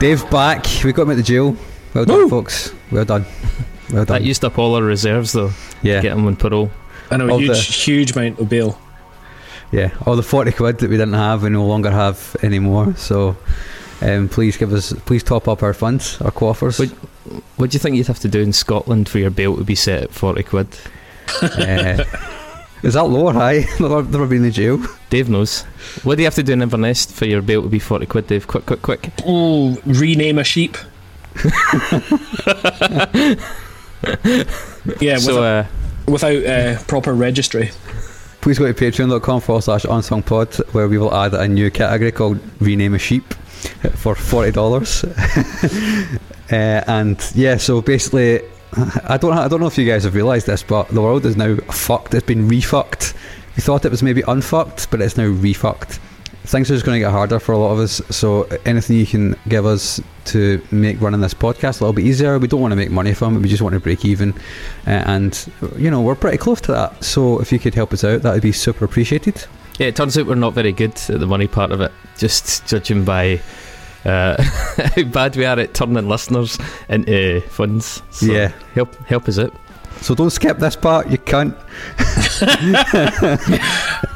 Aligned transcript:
Dave's 0.00 0.24
back. 0.24 0.64
We 0.84 0.92
got 0.92 1.02
him 1.02 1.10
at 1.10 1.16
the 1.16 1.22
jail. 1.22 1.56
Well 1.94 2.04
done, 2.04 2.16
Woo. 2.22 2.28
folks. 2.28 2.72
Well 2.90 3.04
done. 3.04 3.24
Well 3.92 4.04
done. 4.04 4.22
That 4.22 4.24
used 4.24 4.44
up 4.44 4.56
all 4.56 4.76
our 4.76 4.84
reserves 4.84 5.32
though. 5.32 5.50
yeah, 5.82 6.00
Get 6.00 6.12
him 6.16 6.24
on 6.24 6.36
parole. 6.36 6.70
I 7.10 7.16
know, 7.16 7.28
Of 7.34 7.40
huge, 7.40 7.48
the- 7.50 7.72
huge 7.72 8.12
amount 8.12 8.38
of 8.38 8.48
bail. 8.48 8.78
yeah. 9.72 9.90
All 10.06 10.14
the 10.14 10.22
forty 10.22 10.52
quid 10.52 10.78
that 10.78 10.88
we 10.88 10.96
didn't 10.96 11.14
have, 11.14 11.42
we 11.42 11.48
no 11.50 11.66
longer 11.66 11.90
have 11.90 12.36
anymore. 12.44 12.94
So, 12.96 13.36
um, 14.00 14.28
please 14.28 14.56
give 14.56 14.72
us, 14.72 14.92
please 15.06 15.24
top 15.24 15.48
up 15.48 15.64
our 15.64 15.74
funds, 15.74 16.20
our 16.22 16.30
coffers. 16.30 16.78
Would- 16.78 16.92
What 17.56 17.70
do 17.70 17.74
you 17.74 17.80
think 17.80 17.96
you'd 17.96 18.06
have 18.06 18.20
to 18.20 18.28
do 18.28 18.40
in 18.40 18.52
Scotland 18.52 19.08
for 19.08 19.18
your 19.18 19.30
bail 19.30 19.56
to 19.56 19.64
be 19.64 19.74
set 19.74 20.04
at 20.04 20.10
forty 20.12 20.44
quid? 20.44 20.68
Uh, 21.42 22.04
is 22.82 22.94
that 22.94 23.04
low 23.04 23.26
or 23.26 23.32
high? 23.32 23.66
never, 23.80 24.02
never 24.02 24.26
been 24.26 24.44
in 24.44 24.52
jail. 24.52 24.80
Dave 25.10 25.28
knows. 25.28 25.62
What 26.02 26.16
do 26.16 26.22
you 26.22 26.26
have 26.26 26.34
to 26.36 26.42
do 26.42 26.52
in 26.52 26.62
Inverness 26.62 27.06
for 27.06 27.26
your 27.26 27.42
bail 27.42 27.62
to 27.62 27.68
be 27.68 27.78
forty 27.78 28.06
quid, 28.06 28.26
Dave? 28.26 28.46
Quick, 28.46 28.66
quick, 28.66 28.82
quick. 28.82 29.10
Oh, 29.26 29.76
rename 29.84 30.38
a 30.38 30.44
sheep. 30.44 30.76
yeah, 35.00 35.18
so, 35.18 35.42
uh, 35.42 35.66
without, 36.06 36.34
without 36.34 36.44
uh, 36.46 36.78
proper 36.88 37.14
registry. 37.14 37.70
Please 38.40 38.58
go 38.58 38.72
to 38.72 38.74
patreon.com 38.74 39.40
forward 39.42 39.62
slash 39.62 39.84
unsung 39.84 40.22
pod 40.22 40.54
where 40.72 40.88
we 40.88 40.96
will 40.96 41.14
add 41.14 41.34
a 41.34 41.46
new 41.46 41.70
category 41.70 42.10
called 42.10 42.40
rename 42.60 42.94
a 42.94 42.98
sheep 42.98 43.34
for 43.94 44.14
forty 44.14 44.50
dollars. 44.50 45.04
uh, 46.50 46.82
and 46.86 47.30
yeah, 47.34 47.58
so 47.58 47.82
basically, 47.82 48.40
I 49.04 49.16
don't 49.16 49.32
I 49.32 49.48
don't 49.48 49.60
know 49.60 49.66
if 49.66 49.78
you 49.78 49.86
guys 49.86 50.04
have 50.04 50.14
realised 50.14 50.46
this, 50.46 50.62
but 50.62 50.88
the 50.88 51.02
world 51.02 51.26
is 51.26 51.36
now 51.36 51.56
fucked. 51.56 52.14
It's 52.14 52.26
been 52.26 52.48
refucked. 52.48 53.14
We 53.56 53.62
thought 53.62 53.84
it 53.84 53.90
was 53.90 54.02
maybe 54.02 54.22
unfucked, 54.22 54.90
but 54.90 55.00
it's 55.00 55.16
now 55.16 55.26
refucked. 55.26 55.98
Things 56.44 56.70
are 56.70 56.74
just 56.74 56.86
going 56.86 56.96
to 56.96 57.04
get 57.04 57.10
harder 57.10 57.38
for 57.38 57.52
a 57.52 57.58
lot 57.58 57.72
of 57.72 57.78
us. 57.80 58.00
So 58.10 58.44
anything 58.64 58.96
you 58.96 59.06
can 59.06 59.36
give 59.48 59.66
us 59.66 60.00
to 60.26 60.62
make 60.70 61.00
running 61.00 61.20
this 61.20 61.34
podcast 61.34 61.80
a 61.80 61.84
little 61.84 61.92
bit 61.92 62.06
easier. 62.06 62.38
We 62.38 62.48
don't 62.48 62.60
want 62.60 62.72
to 62.72 62.76
make 62.76 62.90
money 62.90 63.12
from 63.12 63.36
it. 63.36 63.40
We 63.40 63.48
just 63.48 63.62
want 63.62 63.74
to 63.74 63.80
break 63.80 64.04
even, 64.04 64.32
uh, 64.86 65.02
and 65.06 65.52
you 65.76 65.90
know 65.90 66.00
we're 66.00 66.14
pretty 66.14 66.38
close 66.38 66.60
to 66.62 66.72
that. 66.72 67.04
So 67.04 67.40
if 67.40 67.52
you 67.52 67.58
could 67.58 67.74
help 67.74 67.92
us 67.92 68.04
out, 68.04 68.22
that 68.22 68.32
would 68.32 68.42
be 68.42 68.52
super 68.52 68.84
appreciated. 68.84 69.44
yeah, 69.78 69.88
it 69.88 69.96
turns 69.96 70.16
out 70.16 70.26
we're 70.26 70.34
not 70.36 70.54
very 70.54 70.72
good 70.72 70.92
at 71.08 71.20
the 71.20 71.26
money 71.26 71.46
part 71.46 71.72
of 71.72 71.80
it. 71.80 71.92
Just 72.16 72.66
judging 72.66 73.04
by 73.04 73.40
uh, 74.04 74.42
how 74.42 75.02
bad 75.12 75.36
we 75.36 75.44
are 75.44 75.58
at 75.58 75.74
turning 75.74 76.08
listeners 76.08 76.58
into 76.88 77.40
funds. 77.48 78.02
So 78.10 78.26
Yeah. 78.26 78.52
help 78.74 78.94
help 79.06 79.28
us 79.28 79.38
out. 79.38 79.54
So 80.00 80.14
don't 80.14 80.30
skip 80.30 80.58
this 80.58 80.76
part, 80.76 81.08
you 81.10 81.18
cunt. 81.18 81.54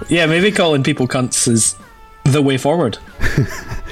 Yeah, 0.09 0.27
maybe 0.27 0.51
calling 0.53 0.83
people 0.83 1.09
cunts 1.09 1.49
is 1.49 1.77
the 2.25 2.43
way 2.43 2.59
forward. 2.59 2.99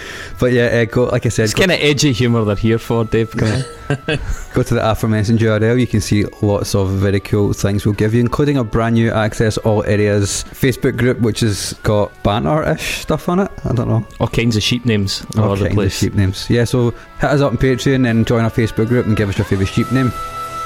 But 0.43 0.53
yeah, 0.53 0.65
uh, 0.65 0.85
go 0.87 1.05
like 1.05 1.25
I 1.25 1.29
said, 1.29 1.45
It's 1.45 1.55
kind 1.55 1.71
of 1.71 1.79
edgy 1.81 2.11
humour 2.13 2.45
they're 2.45 2.57
here 2.57 2.79
for, 2.79 3.05
Dave. 3.05 3.31
Come 3.31 3.63
go 4.55 4.63
to 4.65 4.75
the 4.75 4.81
aforementioned 4.83 5.39
URL. 5.39 5.79
You 5.79 5.87
can 5.87 6.01
see 6.01 6.25
lots 6.43 6.75
of 6.75 6.89
very 6.91 7.21
cool 7.21 7.53
things 7.53 7.87
we'll 7.87 7.95
give 7.95 8.13
you, 8.13 8.19
including 8.21 8.57
a 8.59 8.65
brand 8.65 8.97
new 8.97 9.13
Access 9.13 9.57
All 9.59 9.85
Areas 9.85 10.43
Facebook 10.51 10.97
group, 10.97 11.21
which 11.21 11.41
has 11.41 11.75
got 11.85 12.11
banter-ish 12.25 13.03
stuff 13.03 13.29
on 13.29 13.39
it. 13.39 13.53
I 13.65 13.73
don't 13.73 13.87
know. 13.87 14.05
All 14.19 14.27
kinds 14.27 14.57
of 14.57 14.65
sheep 14.65 14.85
names 14.85 15.25
all 15.37 15.45
All 15.45 15.57
kinds 15.57 15.67
of 15.69 15.73
place. 15.75 15.97
sheep 15.97 16.15
names. 16.15 16.51
Yeah, 16.51 16.65
so 16.65 16.91
hit 17.21 17.31
us 17.31 17.41
up 17.41 17.53
on 17.53 17.59
Patreon 17.59 18.11
and 18.11 18.27
join 18.27 18.43
our 18.43 18.51
Facebook 18.51 18.89
group 18.89 19.07
and 19.07 19.17
give 19.17 19.29
us 19.29 19.39
your 19.39 19.45
favourite 19.45 19.71
sheep 19.71 19.93
name. 19.93 20.11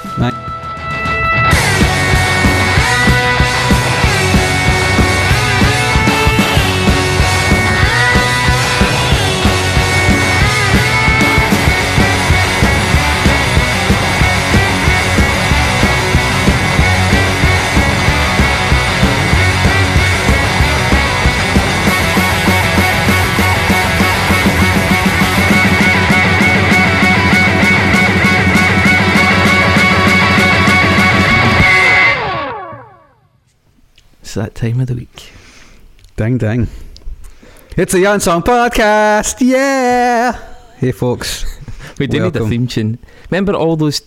It's 0.05 0.46
that 34.47 34.55
time 34.55 34.81
of 34.81 34.87
the 34.87 34.95
week. 34.95 35.33
Ding 36.17 36.39
ding. 36.39 36.69
It's 37.77 37.95
a 37.95 38.05
Unsung 38.05 38.43
Podcast. 38.43 39.39
Yeah. 39.41 40.39
Hey 40.77 40.93
folks. 40.93 41.45
We 41.99 42.07
do 42.07 42.19
need 42.19 42.23
Welcome. 42.35 42.43
a 42.47 42.49
theme 42.51 42.67
tune. 42.67 42.99
Remember 43.31 43.55
all 43.55 43.75
those 43.75 44.03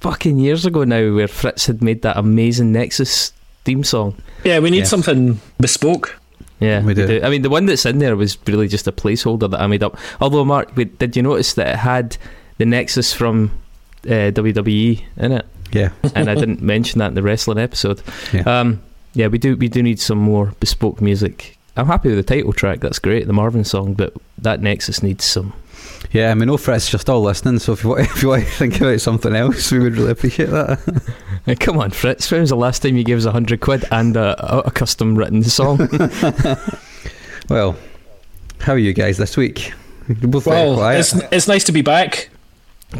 fucking 0.00 0.38
years 0.38 0.64
ago 0.64 0.84
now 0.84 1.12
where 1.16 1.26
Fritz 1.26 1.66
had 1.66 1.82
made 1.82 2.02
that 2.02 2.16
amazing 2.16 2.70
Nexus 2.70 3.32
theme 3.64 3.82
song? 3.82 4.14
Yeah, 4.44 4.60
we 4.60 4.70
need 4.70 4.78
Yes. 4.86 4.90
something 4.90 5.40
bespoke. 5.58 6.16
Yeah, 6.60 6.80
We 6.84 6.94
do. 6.94 7.20
I 7.24 7.30
mean, 7.30 7.42
the 7.42 7.50
one 7.50 7.66
that's 7.66 7.84
in 7.86 7.98
there 7.98 8.14
was 8.14 8.38
really 8.46 8.68
just 8.68 8.86
a 8.86 8.92
placeholder 8.92 9.50
that 9.50 9.60
I 9.60 9.66
made 9.66 9.82
up. 9.82 9.98
Although, 10.20 10.44
Mark, 10.44 10.76
wait, 10.76 10.96
did 11.00 11.16
you 11.16 11.22
notice 11.24 11.54
that 11.54 11.66
it 11.66 11.76
had 11.78 12.16
the 12.58 12.64
Nexus 12.66 13.12
from 13.12 13.50
uh, 14.06 14.30
WWE 14.30 15.02
in 15.16 15.32
it? 15.32 15.46
Yeah. 15.72 15.88
And 16.14 16.30
I 16.30 16.36
didn't 16.36 16.62
mention 16.74 17.00
that 17.00 17.08
in 17.08 17.14
the 17.14 17.22
wrestling 17.22 17.58
episode. 17.58 18.00
Yeah. 18.32 18.42
Um, 18.42 18.80
yeah, 19.14 19.28
we 19.28 19.38
do. 19.38 19.56
We 19.56 19.68
do 19.68 19.82
need 19.82 19.98
some 20.00 20.18
more 20.18 20.52
bespoke 20.60 21.00
music. 21.00 21.58
I'm 21.76 21.86
happy 21.86 22.08
with 22.08 22.18
the 22.18 22.34
title 22.34 22.52
track. 22.52 22.80
That's 22.80 22.98
great, 22.98 23.26
the 23.26 23.32
Marvin 23.32 23.64
song. 23.64 23.94
But 23.94 24.14
that 24.38 24.60
Nexus 24.60 25.02
needs 25.02 25.24
some. 25.24 25.52
Yeah, 26.12 26.30
I 26.30 26.34
mean, 26.34 26.46
no 26.48 26.56
Fritz, 26.56 26.92
you're 26.92 27.00
still 27.00 27.20
listening, 27.22 27.58
so 27.58 27.72
if 27.72 27.82
you, 27.82 27.90
want, 27.90 28.00
if 28.10 28.22
you 28.22 28.28
want 28.28 28.44
to 28.44 28.50
think 28.50 28.80
about 28.80 29.00
something 29.00 29.34
else, 29.34 29.72
we 29.72 29.80
would 29.80 29.96
really 29.96 30.10
appreciate 30.12 30.50
that. 30.50 30.78
Hey, 31.46 31.56
come 31.56 31.78
on, 31.78 31.90
Fritz. 31.90 32.30
When 32.30 32.40
was 32.40 32.48
the 32.48 32.56
last 32.56 32.82
time 32.82 32.96
you 32.96 33.04
gave 33.04 33.18
us 33.18 33.26
a 33.26 33.30
hundred 33.32 33.60
quid 33.60 33.84
and 33.90 34.16
a, 34.16 34.54
a, 34.54 34.58
a 34.60 34.70
custom 34.70 35.14
written 35.14 35.42
song? 35.42 35.76
well, 37.50 37.76
how 38.60 38.72
are 38.72 38.78
you 38.78 38.94
guys 38.94 39.18
this 39.18 39.36
week? 39.36 39.72
You're 40.08 40.16
both 40.30 40.44
very 40.44 40.56
Well, 40.56 40.76
quiet. 40.76 41.00
it's, 41.00 41.14
it's 41.32 41.48
nice 41.48 41.64
to 41.64 41.72
be 41.72 41.82
back. 41.82 42.30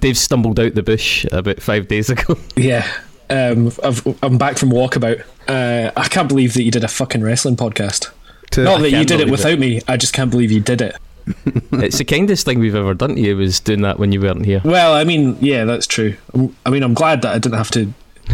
Dave 0.00 0.19
stumbled 0.19 0.60
out 0.60 0.75
the 0.75 0.82
bush 0.82 1.25
about 1.32 1.62
five 1.62 1.88
days 1.88 2.10
ago. 2.10 2.36
Yeah. 2.56 2.86
Um, 3.31 3.73
I've, 3.83 4.07
I'm 4.23 4.39
back 4.39 4.59
from 4.59 4.71
walkabout. 4.71 5.25
Uh, 5.49 5.91
I 5.97 6.09
can't 6.09 6.29
believe 6.29 6.55
that 6.55 6.62
you 6.62 6.71
did 6.71 6.85
a 6.85 6.89
fucking 6.89 7.23
wrestling 7.23 7.57
podcast. 7.57 8.11
To- 8.53 8.65
Not 8.65 8.81
that 8.81 8.91
you 8.91 9.05
did 9.05 9.21
it 9.21 9.27
believe 9.27 9.31
without 9.31 9.59
me. 9.59 9.81
I 9.89 9.97
just 9.97 10.12
can't 10.12 10.31
believe 10.31 10.51
you 10.53 10.61
did 10.61 10.81
it. 10.83 10.97
it's 11.73 11.99
the 11.99 12.05
kindest 12.05 12.45
thing 12.45 12.61
we've 12.61 12.75
ever 12.75 12.93
done 12.93 13.15
to 13.17 13.21
you 13.21 13.37
was 13.37 13.59
doing 13.61 13.81
that 13.82 13.99
when 13.99 14.12
you 14.12 14.21
weren't 14.21 14.44
here. 14.44 14.61
Well, 14.65 14.93
I 14.94 15.05
mean, 15.05 15.38
yeah, 15.41 15.65
that's 15.65 15.87
true. 15.87 16.17
Um, 16.35 16.55
I 16.67 16.71
mean, 16.71 16.82
I'm 16.82 16.93
glad 16.94 17.23
that 17.23 17.35
I 17.35 17.38
didn't 17.38 17.56
have 17.56 17.71
to 17.73 17.93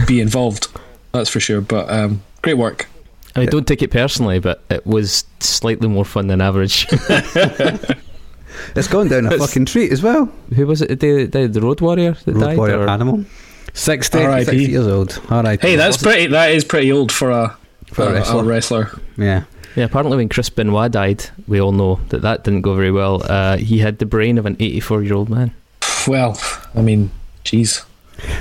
be 0.09 0.21
involved. 0.21 0.67
That's 1.13 1.31
for 1.31 1.39
sure. 1.41 1.61
But 1.61 1.89
um, 1.91 2.23
great 2.43 2.55
work. 2.59 2.89
I 3.37 3.47
don't 3.47 3.67
take 3.67 3.81
it 3.83 3.93
personally, 3.93 4.41
but 4.41 4.61
it 4.71 4.85
was 4.85 5.25
slightly 5.39 5.87
more 5.89 6.05
fun 6.05 6.27
than 6.27 6.41
average. 6.41 6.87
it's 6.91 8.89
gone 8.89 9.09
down 9.09 9.25
a 9.27 9.33
It's- 9.35 9.39
fucking 9.47 9.67
treat 9.67 9.93
as 9.93 10.03
well. 10.03 10.27
Who 10.57 10.67
was 10.67 10.83
it? 10.83 10.99
The, 11.01 11.27
the, 11.27 11.47
the 11.49 11.61
Road 11.61 11.81
Warrior 11.81 12.13
that 12.25 12.33
Road 12.35 12.41
died? 12.41 12.59
Warrior 12.59 12.81
or- 12.81 12.89
Animal. 12.89 13.25
60, 13.73 14.19
R.I.P. 14.19 14.45
60 14.45 14.71
years 14.71 14.87
old. 14.87 15.21
R.I.P. 15.31 15.67
Hey, 15.67 15.77
that's 15.77 15.97
pretty. 16.03 16.27
That 16.29 16.51
is 16.53 16.65
pretty 16.65 16.91
old 16.93 17.11
for 17.13 17.31
a 17.31 17.57
For 17.93 18.03
a 18.05 18.07
a- 18.09 18.13
wrestler. 18.13 18.41
A 18.41 18.45
wrestler. 18.45 19.01
Yeah. 19.17 19.45
Yeah, 19.77 19.85
apparently 19.85 20.17
when 20.17 20.29
Chris 20.29 20.51
Benoit 20.51 20.91
died, 20.91 21.27
we 21.47 21.61
all 21.61 21.71
know 21.71 22.01
that 22.09 22.23
that 22.23 22.43
didn't 22.43 22.63
go 22.63 22.75
very 22.75 22.91
well. 22.91 23.23
Uh, 23.25 23.57
he 23.57 23.79
had 23.79 23.99
the 24.01 24.07
brain 24.07 24.37
of 24.37 24.45
an 24.45 24.57
84 24.59 25.03
year 25.05 25.15
old 25.15 25.31
man. 25.31 25.55
Well, 26.09 26.41
I 26.75 26.83
mean, 26.83 27.11
jeez. 27.45 27.85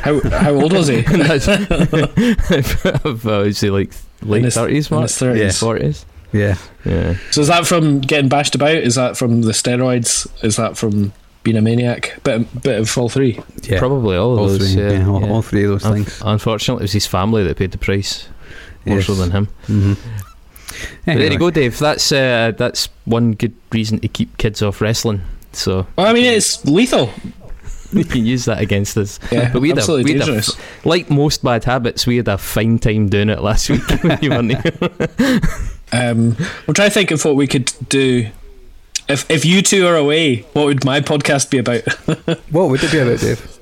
How 0.02 0.20
how 0.32 0.52
old 0.56 0.74
was 0.74 0.88
he? 0.88 0.98
of, 3.06 3.26
is 3.48 3.60
he 3.62 3.70
like 3.70 3.92
late 4.22 4.44
his- 4.44 4.56
30s, 4.58 4.90
in 4.92 4.96
Mark? 4.96 5.04
his 5.10 5.18
30s. 5.18 5.38
Yeah, 5.38 5.48
40s. 5.50 6.06
Yeah. 6.32 6.58
Yeah. 6.86 7.16
So 7.32 7.42
is 7.42 7.48
that 7.48 7.66
from 7.68 8.02
getting 8.02 8.30
bashed 8.30 8.56
about? 8.56 8.76
Is 8.76 8.96
that 8.96 9.18
from 9.18 9.42
the 9.44 9.52
steroids? 9.52 10.28
Is 10.44 10.56
that 10.58 10.78
from 10.78 11.14
being 11.44 11.58
a 11.58 11.62
maniac? 11.62 12.20
Bit 12.24 12.62
bit 12.64 12.80
of 12.80 12.98
all 12.98 13.10
three. 13.10 13.40
Yeah. 13.64 13.80
Probably 13.80 14.18
all 14.18 14.34
of 14.34 14.40
all 14.40 14.48
those. 14.48 14.74
three. 14.74 14.82
yeah, 14.84 14.92
Yeah, 14.92 15.08
all, 15.10 15.22
yeah. 15.22 15.30
all 15.30 15.42
three 15.42 15.64
of 15.64 15.70
those 15.72 15.84
Unf- 15.84 15.94
things. 15.94 16.22
Unfortunately, 16.26 16.82
it 16.82 16.86
was 16.86 16.94
his 16.94 17.06
family 17.08 17.44
that 17.44 17.58
paid 17.58 17.72
the 17.72 17.78
price 17.78 18.28
more 18.86 18.98
Yes. 18.98 19.08
so 19.08 19.16
than 19.16 19.32
him. 19.32 19.48
Mm-hmm. 19.68 19.94
But 21.06 21.16
there 21.18 21.32
you 21.32 21.40
go, 21.40 21.50
Dave. 21.50 21.78
That's 21.80 22.12
uh, 22.12 22.52
that's 22.58 22.90
one 23.06 23.34
good 23.34 23.54
reason 23.72 24.00
to 24.00 24.08
keep 24.08 24.38
kids 24.38 24.62
off 24.62 24.82
wrestling. 24.82 25.22
So 25.52 25.88
Well, 25.98 26.08
I 26.08 26.14
mean, 26.14 26.26
it's 26.26 26.64
lethal. 26.66 27.10
you 27.92 28.06
can 28.06 28.24
use 28.26 28.46
that 28.46 28.62
against 28.62 28.96
us. 28.98 29.20
Yeah, 29.32 29.52
But 29.52 29.62
we 29.64 29.70
had 29.70 29.78
a- 29.78 29.82
absolutely 29.82 30.14
we 30.14 30.20
had 30.20 30.30
a 30.30 30.32
dangerous. 30.34 30.56
Like 30.86 31.10
most 31.10 31.44
bad 31.44 31.64
habits, 31.64 32.06
we 32.06 32.18
had 32.18 32.28
a 32.28 32.38
fine 32.38 32.78
time 32.80 33.10
doing 33.10 33.30
it 33.30 33.42
last 33.42 33.70
week 33.72 33.82
when 34.04 34.20
you 34.22 34.30
weren't 34.30 34.52
here. 34.64 35.40
Um, 35.92 36.38
I'm 36.68 36.74
trying 36.76 36.90
to 36.90 36.94
think 36.94 37.10
of 37.12 37.26
what 37.26 37.36
we 37.36 37.48
could 37.48 37.72
do. 37.90 38.28
If 39.10 39.30
if 39.30 39.44
you 39.44 39.64
two 39.64 39.88
are 39.88 39.96
away, 39.96 40.42
what 40.54 40.66
would 40.66 40.86
my 40.86 41.02
podcast 41.02 41.50
be 41.50 41.58
about? 41.58 41.82
What 42.52 42.70
would 42.70 42.84
it 42.84 42.92
be 42.92 43.00
about, 43.00 43.20
Dave? 43.20 43.60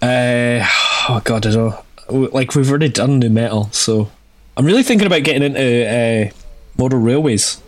Uh, 0.00 0.66
oh 1.10 1.20
god, 1.24 1.46
I 1.46 1.50
don't. 1.50 2.32
Like 2.32 2.54
we've 2.54 2.68
already 2.70 2.88
done 2.88 3.18
new 3.18 3.28
metal, 3.28 3.68
so 3.70 4.10
I'm 4.56 4.64
really 4.64 4.82
thinking 4.82 5.06
about 5.06 5.24
getting 5.24 5.42
into 5.42 5.86
uh, 5.86 6.30
model 6.78 7.00
railways. 7.00 7.60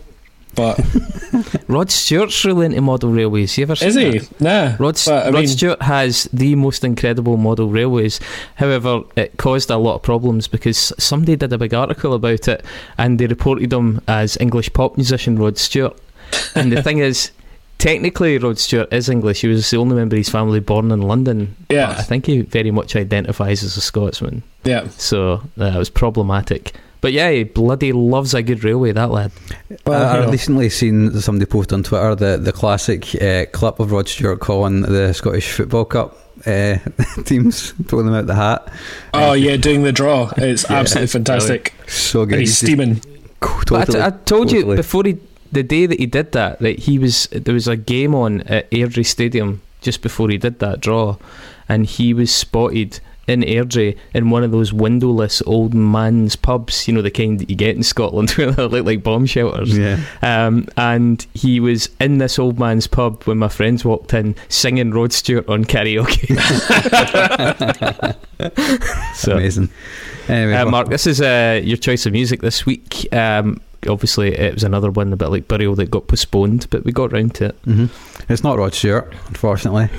But 0.55 0.79
Rod 1.67 1.91
Stewart's 1.91 2.43
really 2.43 2.65
into 2.65 2.81
model 2.81 3.11
railways. 3.11 3.55
You 3.57 3.63
ever 3.63 3.75
seen 3.75 3.89
is 3.89 3.95
he? 3.95 4.17
that? 4.17 4.41
Nah. 4.41 4.75
Rod, 4.83 4.99
but, 5.05 5.25
Rod 5.25 5.33
mean, 5.33 5.47
Stewart 5.47 5.81
has 5.83 6.23
the 6.33 6.55
most 6.55 6.83
incredible 6.83 7.37
model 7.37 7.69
railways. 7.69 8.19
However, 8.55 9.03
it 9.15 9.37
caused 9.37 9.69
a 9.69 9.77
lot 9.77 9.95
of 9.95 10.01
problems 10.01 10.47
because 10.47 10.91
somebody 10.97 11.35
did 11.35 11.53
a 11.53 11.57
big 11.57 11.73
article 11.73 12.13
about 12.13 12.47
it 12.47 12.65
and 12.97 13.19
they 13.19 13.27
reported 13.27 13.71
him 13.71 14.01
as 14.07 14.37
English 14.41 14.73
pop 14.73 14.97
musician 14.97 15.37
Rod 15.37 15.57
Stewart. 15.57 15.97
And 16.55 16.71
the 16.71 16.81
thing 16.83 16.99
is, 16.99 17.31
technically, 17.77 18.37
Rod 18.37 18.57
Stewart 18.57 18.91
is 18.93 19.09
English. 19.09 19.41
He 19.41 19.47
was 19.47 19.69
the 19.69 19.77
only 19.77 19.95
member 19.95 20.15
of 20.15 20.19
his 20.19 20.29
family 20.29 20.59
born 20.59 20.91
in 20.91 21.01
London. 21.01 21.55
Yeah. 21.69 21.87
But 21.87 21.99
I 21.99 22.01
think 22.03 22.25
he 22.25 22.41
very 22.41 22.71
much 22.71 22.95
identifies 22.95 23.63
as 23.63 23.77
a 23.77 23.81
Scotsman. 23.81 24.43
yeah. 24.63 24.87
So 24.97 25.41
uh, 25.59 25.73
was 25.77 25.89
problematic. 25.89 26.73
But 27.01 27.13
yeah, 27.13 27.31
he 27.31 27.43
bloody 27.45 27.93
loves 27.93 28.35
a 28.35 28.43
good 28.43 28.63
railway, 28.63 28.91
that 28.91 29.09
lad. 29.09 29.31
Well, 29.87 30.03
I, 30.05 30.19
I 30.19 30.25
know. 30.25 30.31
recently 30.31 30.69
seen 30.69 31.11
somebody 31.19 31.49
post 31.49 31.73
on 31.73 31.81
Twitter 31.81 32.13
the 32.13 32.37
the 32.37 32.51
classic 32.51 33.15
uh, 33.19 33.45
clip 33.51 33.79
of 33.79 33.91
Rod 33.91 34.07
Stewart 34.07 34.39
calling 34.39 34.81
the 34.83 35.11
Scottish 35.13 35.51
Football 35.51 35.85
Cup 35.85 36.15
uh, 36.45 36.77
teams, 37.25 37.73
pulling 37.87 38.05
them 38.05 38.13
out 38.13 38.27
the 38.27 38.35
hat. 38.35 38.71
Oh 39.15 39.33
yeah, 39.33 39.57
doing 39.57 39.81
the 39.81 39.91
draw. 39.91 40.31
It's 40.37 40.69
Yeah. 40.69 40.75
absolutely 40.77 41.07
fantastic. 41.07 41.73
So 41.87 42.23
good. 42.25 42.33
And 42.33 42.41
he's 42.41 42.55
steaming. 42.57 43.01
Totally, 43.41 43.81
I, 43.81 43.85
t- 43.85 43.99
I 43.99 44.09
told 44.11 44.51
you 44.51 44.75
before 44.75 45.01
he, 45.03 45.17
the 45.51 45.63
day 45.63 45.85
that 45.85 45.99
he 45.99 46.05
did 46.05 46.31
that, 46.31 46.59
that 46.59 46.79
he 46.79 46.97
was 46.97 47.27
there 47.27 47.53
was 47.53 47.67
a 47.67 47.75
game 47.75 48.15
on 48.15 48.41
at 48.41 48.69
Airdrie 48.71 49.05
Stadium 49.05 49.61
just 49.81 50.01
before 50.01 50.29
he 50.29 50.37
did 50.37 50.59
that 50.59 50.79
draw, 50.79 51.17
and 51.67 51.85
he 51.85 52.13
was 52.13 52.33
spotted 52.33 52.99
in 53.27 53.41
Airdrie 53.41 53.97
in 54.13 54.29
one 54.29 54.43
of 54.43 54.51
those 54.51 54.73
windowless 54.73 55.41
old 55.45 55.73
man's 55.73 56.35
pubs, 56.35 56.87
you 56.87 56.93
know 56.93 57.01
the 57.01 57.11
kind 57.11 57.39
that 57.39 57.49
you 57.49 57.55
get 57.55 57.75
in 57.75 57.83
Scotland 57.83 58.31
where 58.35 58.51
they 58.51 58.63
look 58.63 58.85
like 58.85 59.03
bomb 59.03 59.25
shelters. 59.25 59.77
Yeah. 59.77 59.99
Um, 60.21 60.67
and 60.77 61.25
he 61.33 61.59
was 61.59 61.89
in 61.99 62.17
this 62.17 62.39
old 62.39 62.59
man's 62.59 62.87
pub 62.87 63.23
when 63.23 63.37
my 63.37 63.47
friends 63.47 63.85
walked 63.85 64.13
in 64.13 64.35
singing 64.49 64.91
Rod 64.91 65.13
Stewart 65.13 65.47
on 65.47 65.65
karaoke. 65.65 66.31
so, 69.15 69.33
Amazing. 69.33 69.69
Anyway, 70.27 70.53
uh, 70.53 70.69
Mark, 70.69 70.89
this 70.89 71.07
is 71.07 71.21
uh, 71.21 71.59
your 71.63 71.77
choice 71.77 72.05
of 72.05 72.13
music 72.13 72.41
this 72.41 72.65
week. 72.65 73.11
Um, 73.13 73.61
obviously, 73.87 74.33
it 74.37 74.53
was 74.53 74.63
another 74.63 74.91
one, 74.91 75.11
a 75.13 75.17
bit 75.17 75.29
like 75.29 75.47
Burial, 75.47 75.75
that 75.75 75.91
got 75.91 76.07
postponed, 76.07 76.67
but 76.69 76.83
we 76.83 76.91
got 76.91 77.11
round 77.11 77.35
to 77.35 77.45
it. 77.45 77.61
mhm. 77.65 77.89
it's 78.29 78.43
not 78.43 78.57
Rod 78.57 78.73
Stewart, 78.73 79.13
unfortunately. 79.27 79.89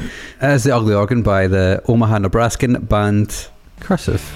It 0.41 0.51
is 0.51 0.65
the 0.65 0.75
Ugly 0.75 0.95
Organ 0.95 1.23
by 1.23 1.47
the 1.47 1.83
Omaha, 1.89 2.19
Nebraskan 2.19 2.85
band 2.87 3.49
Cursive. 3.81 4.33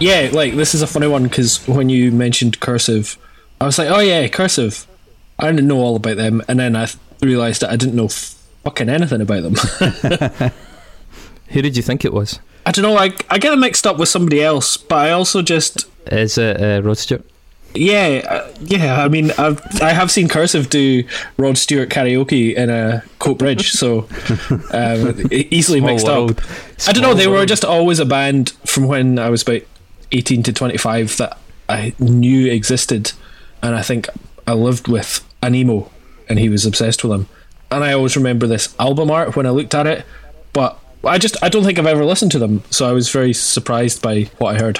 Yeah, 0.00 0.28
like 0.32 0.54
this 0.54 0.74
is 0.74 0.82
a 0.82 0.86
funny 0.86 1.06
one 1.06 1.22
because 1.22 1.66
when 1.66 1.88
you 1.88 2.12
mentioned 2.12 2.60
cursive, 2.60 3.16
I 3.64 3.66
was 3.66 3.78
like, 3.78 3.88
oh 3.88 4.00
yeah, 4.00 4.28
cursive. 4.28 4.86
I 5.38 5.50
didn't 5.50 5.66
know 5.66 5.78
all 5.80 5.96
about 5.96 6.18
them, 6.18 6.42
and 6.48 6.60
then 6.60 6.76
I 6.76 6.84
th- 6.84 6.98
realized 7.22 7.62
that 7.62 7.70
I 7.70 7.76
didn't 7.76 7.94
know 7.96 8.08
fucking 8.08 8.90
anything 8.90 9.22
about 9.22 9.42
them. 9.42 9.54
Who 11.48 11.62
did 11.62 11.74
you 11.74 11.82
think 11.82 12.04
it 12.04 12.12
was? 12.12 12.40
I 12.66 12.72
don't 12.72 12.82
know. 12.82 12.98
I 12.98 13.12
I 13.30 13.38
get 13.38 13.50
them 13.50 13.60
mixed 13.60 13.86
up 13.86 13.96
with 13.98 14.10
somebody 14.10 14.42
else, 14.42 14.76
but 14.76 14.96
I 14.96 15.12
also 15.12 15.40
just 15.40 15.86
Is 16.12 16.36
it 16.36 16.60
uh, 16.60 16.82
Rod 16.86 16.98
Stewart? 16.98 17.24
yeah 17.74 18.20
uh, 18.28 18.52
yeah. 18.60 19.02
I 19.02 19.08
mean, 19.08 19.30
I've 19.38 19.62
I 19.80 19.94
have 19.94 20.10
seen 20.10 20.28
cursive 20.28 20.68
do 20.68 21.02
Rod 21.38 21.56
Stewart 21.56 21.88
karaoke 21.88 22.54
in 22.54 22.68
a 22.68 23.02
Coat 23.18 23.38
Bridge, 23.38 23.70
so 23.72 24.00
um, 24.72 25.26
easily 25.32 25.78
Small 25.78 25.90
mixed 25.90 26.06
world. 26.06 26.32
up. 26.32 26.44
I 26.86 26.92
don't 26.92 27.02
know. 27.02 27.08
Small 27.12 27.14
They 27.14 27.28
were 27.28 27.46
just 27.46 27.64
always 27.64 27.98
a 27.98 28.04
band 28.04 28.50
from 28.66 28.88
when 28.88 29.18
I 29.18 29.30
was 29.30 29.40
about 29.40 29.62
eighteen 30.12 30.42
to 30.42 30.52
twenty 30.52 30.76
five 30.76 31.16
that 31.16 31.38
I 31.68 31.94
knew 31.98 32.50
existed, 32.50 33.12
and 33.64 33.74
I 33.74 33.82
think 33.82 34.08
I 34.46 34.52
lived 34.52 34.88
with 34.88 35.26
an 35.42 35.54
emo, 35.54 35.90
and 36.28 36.38
he 36.38 36.50
was 36.50 36.66
obsessed 36.66 37.02
with 37.02 37.10
them. 37.10 37.28
And 37.70 37.82
I 37.82 37.92
always 37.94 38.14
remember 38.14 38.46
this 38.46 38.74
album 38.78 39.10
art 39.10 39.34
when 39.34 39.46
I 39.46 39.50
looked 39.50 39.74
at 39.74 39.86
it, 39.86 40.04
but 40.52 40.78
I 41.02 41.16
just 41.18 41.42
I 41.42 41.48
don't 41.48 41.64
think 41.64 41.78
I've 41.78 41.86
ever 41.86 42.04
listened 42.04 42.30
to 42.32 42.38
them, 42.38 42.62
so 42.70 42.88
I 42.88 42.92
was 42.92 43.10
very 43.10 43.32
surprised 43.32 44.02
by 44.02 44.24
what 44.38 44.54
I 44.54 44.58
heard. 44.58 44.78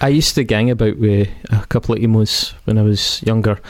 I 0.00 0.08
used 0.08 0.34
to 0.34 0.44
gang 0.44 0.70
about 0.70 0.98
with 0.98 1.28
a 1.50 1.64
couple 1.68 1.94
of 1.94 2.02
emos 2.02 2.52
when 2.64 2.78
I 2.78 2.82
was 2.82 3.22
younger. 3.22 3.60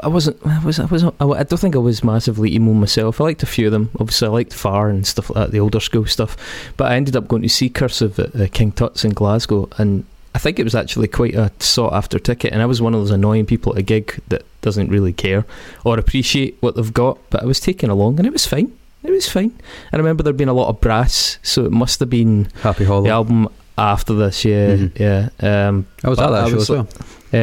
I 0.00 0.08
wasn't. 0.08 0.36
I 0.46 0.62
was. 0.64 0.78
I 0.78 0.84
was. 0.84 1.04
I 1.04 1.42
don't 1.42 1.58
think 1.58 1.74
I 1.74 1.78
was 1.78 2.04
massively 2.04 2.54
emo 2.54 2.74
myself. 2.74 3.20
I 3.20 3.24
liked 3.24 3.42
a 3.42 3.46
few 3.46 3.66
of 3.66 3.72
them. 3.72 3.90
Obviously, 3.98 4.28
I 4.28 4.30
liked 4.30 4.52
Far 4.52 4.90
and 4.90 5.06
stuff 5.06 5.30
like 5.30 5.46
that, 5.46 5.52
the 5.52 5.60
older 5.60 5.80
school 5.80 6.04
stuff. 6.06 6.36
But 6.76 6.92
I 6.92 6.96
ended 6.96 7.16
up 7.16 7.26
going 7.26 7.42
to 7.42 7.48
see 7.48 7.70
Cursive 7.70 8.18
at 8.18 8.36
uh, 8.36 8.48
King 8.48 8.72
Tut's 8.72 9.04
in 9.04 9.12
Glasgow, 9.12 9.68
and 9.78 10.04
I 10.34 10.38
think 10.38 10.58
it 10.58 10.64
was 10.64 10.74
actually 10.74 11.06
quite 11.08 11.34
a 11.34 11.52
sought 11.60 11.92
after 11.92 12.18
ticket. 12.18 12.52
And 12.52 12.60
I 12.60 12.66
was 12.66 12.82
one 12.82 12.92
of 12.94 13.00
those 13.00 13.10
annoying 13.12 13.46
people 13.46 13.72
at 13.72 13.78
a 13.78 13.82
gig 13.82 14.20
that 14.28 14.42
doesn't 14.62 14.88
really 14.88 15.12
care 15.12 15.44
or 15.84 15.98
appreciate 15.98 16.56
what 16.60 16.74
they've 16.74 16.92
got. 16.92 17.18
But 17.30 17.42
I 17.42 17.46
was 17.46 17.60
taken 17.60 17.88
along, 17.90 18.18
and 18.18 18.26
it 18.26 18.32
was 18.32 18.46
fine. 18.46 18.76
It 19.04 19.10
was 19.10 19.28
fine. 19.28 19.52
I 19.92 19.96
remember 19.96 20.22
there 20.22 20.32
being 20.32 20.48
a 20.48 20.54
lot 20.54 20.68
of 20.68 20.80
brass, 20.80 21.38
so 21.42 21.64
it 21.66 21.72
must 21.72 22.00
have 22.00 22.10
been 22.10 22.48
Happy 22.62 22.84
Hollow. 22.84 23.02
the 23.04 23.10
album 23.10 23.48
after 23.78 24.14
this. 24.14 24.44
Yeah, 24.44 24.76
Mhm. 24.76 24.98
yeah. 24.98 25.28
Um, 25.68 25.86
I 26.02 26.08
was 26.08 26.18
at 26.18 26.30
that 26.30 26.44
I 26.44 26.48
show 26.48 26.54
was 26.56 26.70
as 26.70 26.70
well. 26.70 26.88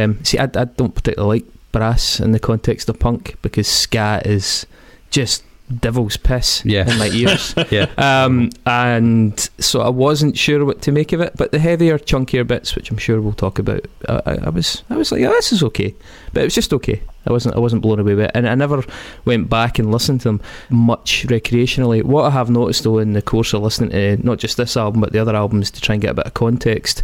um, 0.03 0.19
see, 0.25 0.37
I, 0.39 0.43
I 0.45 0.65
don't 0.65 0.93
particularly 0.93 1.39
like 1.41 1.45
brass 1.71 2.19
in 2.19 2.31
the 2.31 2.39
context 2.39 2.89
of 2.89 2.99
punk 2.99 3.37
because 3.41 3.67
ska 3.67 4.21
is 4.25 4.65
just 5.11 5.43
devil's 5.79 6.17
piss 6.17 6.63
Yeah. 6.65 6.89
in 6.91 6.97
my 6.99 7.07
ears. 7.09 7.53
Yeah. 7.71 7.87
um, 7.97 8.49
and 8.65 9.39
so 9.59 9.81
I 9.81 9.89
wasn't 9.89 10.37
sure 10.37 10.65
what 10.65 10.81
to 10.83 10.91
make 10.91 11.13
of 11.13 11.21
it. 11.21 11.33
But 11.37 11.51
the 11.51 11.59
heavier, 11.59 11.97
chunkier 11.97 12.45
bits, 12.45 12.75
which 12.75 12.91
I'm 12.91 12.97
sure 12.97 13.21
we'll 13.21 13.33
talk 13.33 13.59
about, 13.59 13.85
I, 14.09 14.21
I, 14.25 14.33
I 14.45 14.49
was, 14.49 14.83
I 14.89 14.97
was 14.97 15.11
like, 15.11 15.23
oh, 15.23 15.29
this 15.31 15.51
is 15.53 15.63
okay. 15.63 15.95
But 16.33 16.41
it 16.41 16.45
was 16.45 16.55
just 16.55 16.73
okay. 16.73 17.01
I 17.25 17.31
wasn't, 17.31 17.55
I 17.55 17.59
wasn't 17.59 17.81
blown 17.83 17.99
away 17.99 18.15
with 18.15 18.25
it, 18.25 18.31
and 18.33 18.49
I 18.49 18.55
never 18.55 18.83
went 19.25 19.47
back 19.49 19.77
and 19.77 19.91
listened 19.91 20.21
to 20.21 20.29
them 20.29 20.41
much 20.69 21.25
recreationally. 21.27 22.03
What 22.03 22.25
I 22.25 22.31
have 22.31 22.49
noticed 22.49 22.83
though 22.83 22.97
in 22.97 23.13
the 23.13 23.21
course 23.21 23.53
of 23.53 23.61
listening 23.61 23.91
to 23.91 24.17
not 24.25 24.39
just 24.39 24.57
this 24.57 24.75
album 24.75 25.01
but 25.01 25.11
the 25.13 25.19
other 25.19 25.35
albums 25.35 25.69
to 25.71 25.81
try 25.81 25.93
and 25.93 26.01
get 26.01 26.11
a 26.11 26.15
bit 26.15 26.25
of 26.25 26.33
context 26.33 27.03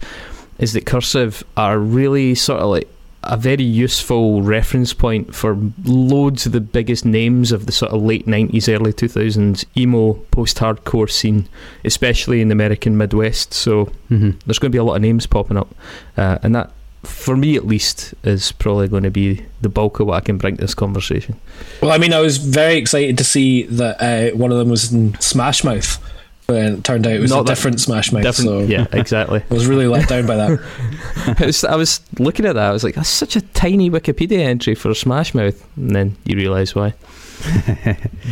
is 0.58 0.74
that 0.74 0.88
Cursive 0.88 1.44
are 1.56 1.78
really 1.78 2.34
sort 2.34 2.62
of 2.62 2.70
like 2.70 2.90
a 3.24 3.36
very 3.36 3.64
useful 3.64 4.42
reference 4.42 4.94
point 4.94 5.36
for 5.36 5.58
loads 5.84 6.46
of 6.46 6.52
the 6.52 6.62
biggest 6.62 7.04
names 7.06 7.52
of 7.52 7.66
the 7.66 7.72
sort 7.72 7.92
of 7.92 8.02
late 8.02 8.26
90s, 8.26 8.74
early 8.74 8.94
2000s 8.94 9.66
emo 9.76 10.14
post 10.32 10.58
hardcore 10.58 11.10
scene, 11.10 11.48
especially 11.84 12.42
in 12.42 12.48
the 12.50 12.54
American 12.54 12.98
Midwest. 12.98 13.54
So 13.54 13.86
hmm 14.08 14.32
there's 14.46 14.60
going 14.60 14.72
to 14.72 14.76
be 14.76 14.80
a 14.80 14.84
lot 14.84 14.96
of 14.96 15.02
names 15.02 15.26
popping 15.26 15.58
up, 15.58 15.74
uh, 16.16 16.38
and 16.44 16.56
that, 16.56 16.72
for 17.04 17.36
me 17.36 17.56
at 17.56 17.66
least, 17.66 18.14
is 18.24 18.52
probably 18.54 18.88
going 18.88 19.04
to 19.04 19.10
be 19.12 19.46
the 19.62 19.70
bulk 19.70 20.00
of 20.00 20.08
what 20.08 20.16
I 20.16 20.22
can 20.22 20.38
bring 20.38 20.58
to 20.58 20.62
this 20.62 20.76
conversation. 20.76 21.40
Well, 21.82 21.92
I 21.92 21.98
mean, 21.98 22.14
I 22.14 22.20
was 22.20 22.38
very 22.38 22.76
excited 22.76 23.18
to 23.18 23.24
see 23.24 23.64
that 23.64 24.02
uh, 24.02 24.36
one 24.38 24.52
of 24.52 24.58
them 24.58 24.70
was 24.70 24.92
in 24.94 25.20
Smash 25.20 25.64
Mouth, 25.64 26.00
but 26.48 26.54
then 26.54 26.74
it 26.76 26.84
turned 26.84 27.06
out 27.06 27.14
it 27.14 27.20
was 27.20 27.30
Not 27.32 27.42
a 27.42 27.44
that- 27.44 27.50
different 27.56 27.80
Smash 27.80 28.12
Mouth. 28.12 28.24
Different, 28.24 28.50
so 28.50 28.60
yeah, 28.62 28.88
exactly. 28.94 29.44
I 29.52 29.54
was 29.54 29.68
really 29.68 29.88
let 29.88 30.08
down 30.08 30.26
by 30.26 30.36
that. 30.38 31.38
I 31.42 31.46
was, 31.46 31.64
I 31.66 31.76
was 31.76 32.00
looking 32.20 32.46
at 32.46 32.54
that. 32.56 32.70
I 32.70 32.72
was 32.72 32.84
like, 32.84 32.96
that's 32.96 33.10
such 33.10 33.36
a 33.36 33.42
tiny 33.42 33.90
Wikipedia 33.90 34.40
entry 34.40 34.74
for 34.76 34.94
Smash 34.94 35.34
Mouth, 35.36 35.64
and 35.76 35.96
then 35.96 36.16
you 36.26 36.38
realise 36.38 36.74
why. 36.74 36.94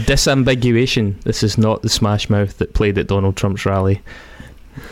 Disambiguation. 0.06 1.22
This 1.24 1.44
is 1.44 1.58
not 1.58 1.82
the 1.82 1.90
Smash 1.90 2.30
Mouth 2.30 2.58
that 2.58 2.74
played 2.74 2.98
at 2.98 3.08
Donald 3.08 3.36
Trump's 3.36 3.66
rally. 3.66 4.02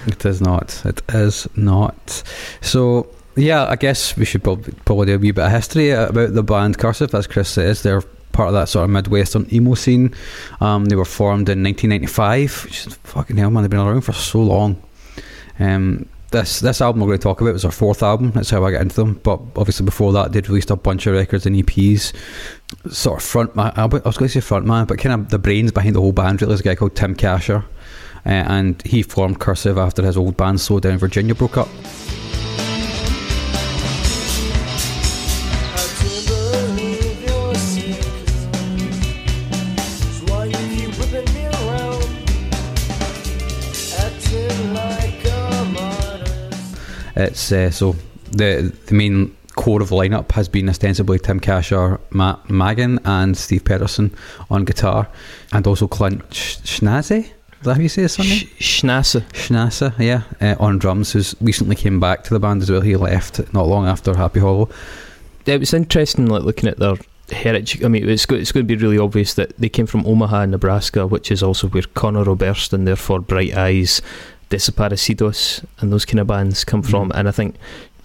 It 0.07 0.25
is 0.25 0.39
not. 0.41 0.81
It 0.85 1.01
is 1.09 1.47
not. 1.55 2.23
So 2.61 3.07
yeah, 3.35 3.65
I 3.65 3.75
guess 3.75 4.15
we 4.15 4.25
should 4.25 4.43
probably, 4.43 4.73
probably 4.85 5.07
do 5.07 5.15
a 5.15 5.17
wee 5.17 5.31
bit 5.31 5.45
of 5.45 5.51
history 5.51 5.89
about 5.89 6.33
the 6.33 6.43
band 6.43 6.77
Cursive. 6.77 7.13
As 7.15 7.27
Chris 7.27 7.49
says, 7.49 7.81
they're 7.83 8.03
part 8.33 8.49
of 8.49 8.53
that 8.53 8.67
sort 8.67 8.83
of 8.83 8.89
midwestern 8.89 9.47
emo 9.53 9.75
scene. 9.75 10.13
Um, 10.59 10.85
they 10.85 10.95
were 10.95 11.05
formed 11.05 11.47
in 11.47 11.63
1995, 11.63 12.65
which 12.65 12.87
is 12.87 12.95
fucking 13.03 13.37
hell, 13.37 13.49
man. 13.49 13.63
They've 13.63 13.69
been 13.69 13.79
around 13.79 14.01
for 14.01 14.13
so 14.13 14.41
long. 14.41 14.81
Um, 15.59 16.09
this 16.31 16.59
this 16.59 16.81
album 16.81 16.99
we're 17.01 17.07
going 17.07 17.19
to 17.19 17.23
talk 17.23 17.39
about 17.39 17.53
was 17.53 17.61
their 17.61 17.71
fourth 17.71 18.03
album. 18.03 18.31
That's 18.31 18.49
how 18.49 18.65
I 18.65 18.71
got 18.71 18.81
into 18.81 18.95
them. 18.95 19.13
But 19.23 19.39
obviously 19.55 19.85
before 19.85 20.11
that, 20.13 20.33
they'd 20.33 20.49
released 20.49 20.71
a 20.71 20.75
bunch 20.75 21.07
of 21.07 21.13
records 21.13 21.45
and 21.45 21.55
EPs. 21.55 22.11
Sort 22.91 23.21
of 23.21 23.23
front 23.23 23.55
man. 23.55 23.71
I 23.75 23.85
was 23.85 24.17
going 24.17 24.27
to 24.27 24.29
say 24.29 24.41
front 24.41 24.65
man, 24.65 24.85
but 24.85 24.97
kind 24.97 25.21
of 25.21 25.29
the 25.29 25.39
brains 25.39 25.71
behind 25.71 25.95
the 25.95 26.01
whole 26.01 26.11
band. 26.11 26.41
Really, 26.41 26.55
is 26.55 26.59
a 26.59 26.63
guy 26.63 26.75
called 26.75 26.95
Tim 26.95 27.15
Kasher. 27.15 27.63
Uh, 28.25 28.29
and 28.29 28.81
he 28.83 29.03
formed 29.03 29.39
Cursive 29.39 29.77
after 29.77 30.01
his 30.01 30.17
old 30.17 30.37
band 30.37 30.57
Slowdown 30.57 30.97
Virginia 30.97 31.35
broke 31.35 31.57
up. 31.57 31.67
It's 47.15 47.51
uh, 47.51 47.69
so 47.71 47.95
the 48.31 48.73
the 48.87 48.93
main 48.95 49.35
core 49.55 49.81
of 49.81 49.89
the 49.89 49.95
lineup 49.95 50.31
has 50.31 50.49
been 50.49 50.67
ostensibly 50.67 51.19
Tim 51.19 51.39
Kasher, 51.39 51.99
Matt 52.11 52.43
Maginn, 52.47 52.99
and 53.05 53.37
Steve 53.37 53.63
Pedersen 53.65 54.13
on 54.49 54.65
guitar, 54.65 55.07
and 55.51 55.67
also 55.67 55.87
Clint 55.87 56.27
Schnase. 56.31 57.19
Is 57.19 57.65
that 57.67 57.75
how 57.75 57.81
you 57.81 57.87
say 57.87 58.01
his 58.01 58.13
surname? 58.13 58.39
Schnassa. 58.59 59.21
Schnassa, 59.31 59.97
yeah, 59.97 60.23
uh, 60.41 60.55
on 60.59 60.79
drums, 60.79 61.13
who's 61.13 61.33
recently 61.39 61.75
came 61.75 61.99
back 61.99 62.23
to 62.25 62.33
the 62.33 62.39
band 62.39 62.61
as 62.61 62.69
well. 62.69 62.81
He 62.81 62.95
left 62.97 63.53
not 63.53 63.67
long 63.67 63.85
after 63.87 64.13
Happy 64.15 64.41
Hollow. 64.41 64.69
It 65.45 65.59
was 65.59 65.73
interesting, 65.73 66.25
like 66.25 66.43
looking 66.43 66.67
at 66.67 66.79
their 66.79 66.95
heritage. 67.31 67.81
I 67.81 67.87
mean, 67.87 68.09
it's, 68.09 68.25
go- 68.25 68.35
it's 68.35 68.51
going 68.51 68.67
to 68.67 68.75
be 68.75 68.81
really 68.81 68.97
obvious 68.97 69.35
that 69.35 69.57
they 69.57 69.69
came 69.69 69.85
from 69.85 70.05
Omaha, 70.05 70.47
Nebraska, 70.47 71.07
which 71.07 71.31
is 71.31 71.41
also 71.41 71.69
where 71.69 71.83
Conor 71.93 72.27
Oberst 72.29 72.73
and 72.73 72.85
therefore 72.85 73.21
Bright 73.21 73.53
Eyes, 73.55 74.01
Desaparecidos, 74.53 75.65
and 75.79 75.91
those 75.91 76.05
kind 76.05 76.19
of 76.19 76.27
bands 76.27 76.63
come 76.63 76.83
from. 76.83 77.09
Mm. 77.09 77.15
And 77.15 77.27
I 77.27 77.31
think 77.31 77.55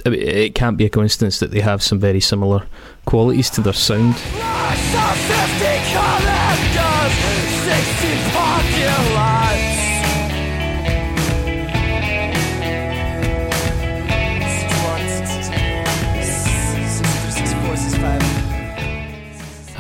I 0.07 0.09
mean, 0.09 0.23
it 0.23 0.55
can't 0.55 0.79
be 0.79 0.87
a 0.87 0.89
coincidence 0.89 1.41
that 1.41 1.51
they 1.51 1.61
have 1.61 1.83
some 1.83 1.99
very 1.99 2.21
similar 2.21 2.67
qualities 3.05 3.51
to 3.51 3.61
their 3.61 3.75
sound. 3.75 4.17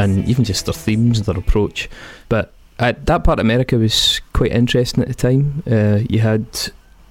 and 0.00 0.28
even 0.28 0.44
just 0.44 0.66
their 0.66 0.72
themes 0.74 1.22
their 1.22 1.36
approach. 1.36 1.88
But 2.28 2.52
uh, 2.78 2.92
that 3.04 3.24
part 3.24 3.38
of 3.38 3.44
America 3.44 3.76
was 3.76 4.20
quite 4.32 4.52
interesting 4.52 5.02
at 5.02 5.08
the 5.08 5.14
time. 5.14 5.62
Uh, 5.70 6.00
you 6.08 6.20
had, 6.20 6.46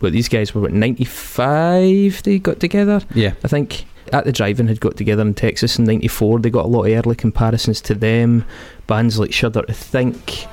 well, 0.02 0.12
these 0.12 0.30
guys 0.30 0.54
were 0.56 0.62
what, 0.62 0.72
95 0.74 2.24
they 2.24 2.40
got 2.40 2.60
together, 2.60 3.02
Yeah, 3.14 3.34
I 3.44 3.48
think. 3.48 3.86
At 4.14 4.24
the 4.24 4.32
Drive-In 4.32 4.70
had 4.70 4.80
got 4.80 4.96
together 4.96 5.22
in 5.22 5.34
Texas 5.34 5.78
in 5.78 5.84
'94. 5.84 6.40
They 6.40 6.50
got 6.50 6.64
a 6.64 6.70
lot 6.70 6.86
of 6.86 7.06
early 7.06 7.16
comparisons 7.18 7.82
to 7.82 7.94
them. 7.94 8.46
Bands 8.88 9.20
like 9.20 9.34
Shudder 9.34 9.64
to 9.64 9.74
Think, 9.74 10.48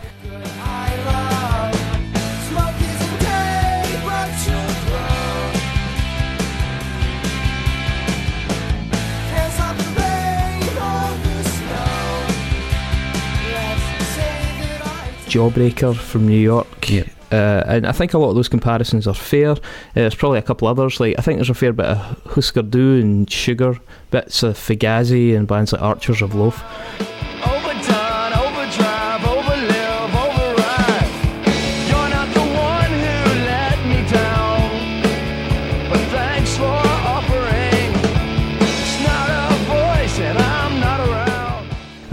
Jawbreaker 15.34 15.96
from 15.96 16.28
New 16.28 16.38
York. 16.38 16.88
Yeah. 16.88 17.02
Uh, 17.32 17.64
and 17.66 17.86
I 17.88 17.90
think 17.90 18.14
a 18.14 18.18
lot 18.18 18.28
of 18.28 18.36
those 18.36 18.48
comparisons 18.48 19.08
are 19.08 19.14
fair. 19.14 19.50
Uh, 19.50 19.56
there's 19.94 20.14
probably 20.14 20.38
a 20.38 20.42
couple 20.42 20.68
others. 20.68 21.00
Like 21.00 21.16
I 21.18 21.22
think 21.22 21.38
there's 21.38 21.50
a 21.50 21.54
fair 21.54 21.72
bit 21.72 21.86
of 21.86 22.22
Husker 22.26 22.62
Du 22.62 23.00
and 23.00 23.28
Sugar, 23.28 23.80
bits 24.12 24.44
of 24.44 24.56
Fugazi 24.56 25.36
and 25.36 25.48
bands 25.48 25.72
like 25.72 25.82
Archers 25.82 26.22
of 26.22 26.36
Loaf. 26.36 26.62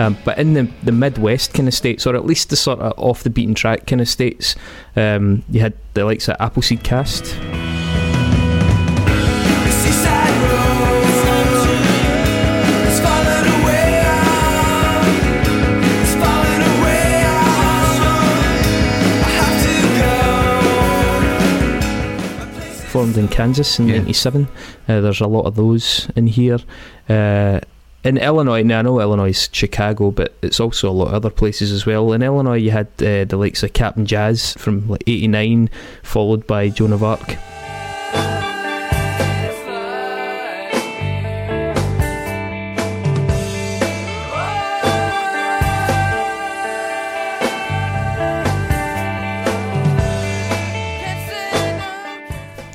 Um, 0.02 0.18
but 0.26 0.38
in 0.40 0.54
the 0.54 0.68
the 0.84 0.92
Midwest 0.92 1.54
kind 1.54 1.68
of 1.68 1.74
states, 1.74 2.06
or 2.08 2.16
at 2.16 2.26
least 2.26 2.50
the 2.50 2.56
sort 2.56 2.80
of 2.80 2.94
off 2.98 3.24
the 3.24 3.30
beaten 3.30 3.54
track 3.54 3.86
kind 3.88 4.02
of 4.02 4.08
states, 4.10 4.56
um, 4.96 5.44
you 5.50 5.60
had 5.62 5.74
the 5.94 6.06
likes 6.06 6.28
of 6.28 6.36
Appleseed 6.40 6.84
Cast, 6.84 7.26
The 7.26 7.32
seaside 9.82 10.42
road 10.50 11.68
is 12.88 13.00
falling 13.00 13.48
away. 13.62 13.90
It's 16.02 16.16
falling 16.16 16.64
away. 16.74 17.08
I 19.24 19.26
have 19.40 19.58
to 19.66 19.76
go. 22.84 22.88
formed 22.90 23.18
in 23.18 23.28
Kansas 23.28 23.80
in 23.80 23.88
Yeah. 23.88 23.98
'97. 24.00 24.48
Uh, 24.90 25.02
there's 25.02 25.22
a 25.22 25.28
lot 25.28 25.46
of 25.46 25.56
those 25.56 26.10
in 26.16 26.28
here. 26.28 26.58
Uh, 27.10 27.60
in 28.04 28.18
Illinois, 28.18 28.64
now 28.64 28.80
I 28.80 28.82
know 28.82 29.00
Illinois 29.00 29.30
is 29.30 29.50
Chicago, 29.52 30.10
but 30.12 30.34
it's 30.42 30.60
also 30.60 30.90
a 30.90 30.92
lot 30.92 31.10
of 31.10 31.14
other 31.14 31.30
places 31.30 31.72
as 31.72 31.86
well. 31.86 32.14
In 32.14 32.24
Illinois, 32.24 32.56
you 32.56 32.72
had 32.72 32.88
uh, 32.98 33.26
the 33.26 33.38
likes 33.38 33.62
of 33.62 33.74
Cap'n 33.74 34.06
Jazz 34.06 34.54
from 34.54 34.88
like 34.88 35.04
'89, 35.06 35.70
followed 36.02 36.48
by 36.48 36.70
Joan 36.70 36.94
of 36.94 37.04
Arc. 37.04 37.38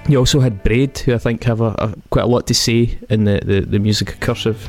You 0.08 0.18
also 0.18 0.38
had 0.38 0.62
Braid, 0.62 0.96
who 0.98 1.14
I 1.14 1.18
think 1.18 1.42
have 1.44 1.60
a, 1.60 1.74
a 1.78 1.94
quite 2.10 2.26
a 2.26 2.28
lot 2.28 2.46
to 2.46 2.54
say 2.54 2.96
in 3.10 3.24
the, 3.24 3.40
the, 3.44 3.60
the 3.62 3.80
music 3.80 4.12
of 4.12 4.20
cursive. 4.20 4.68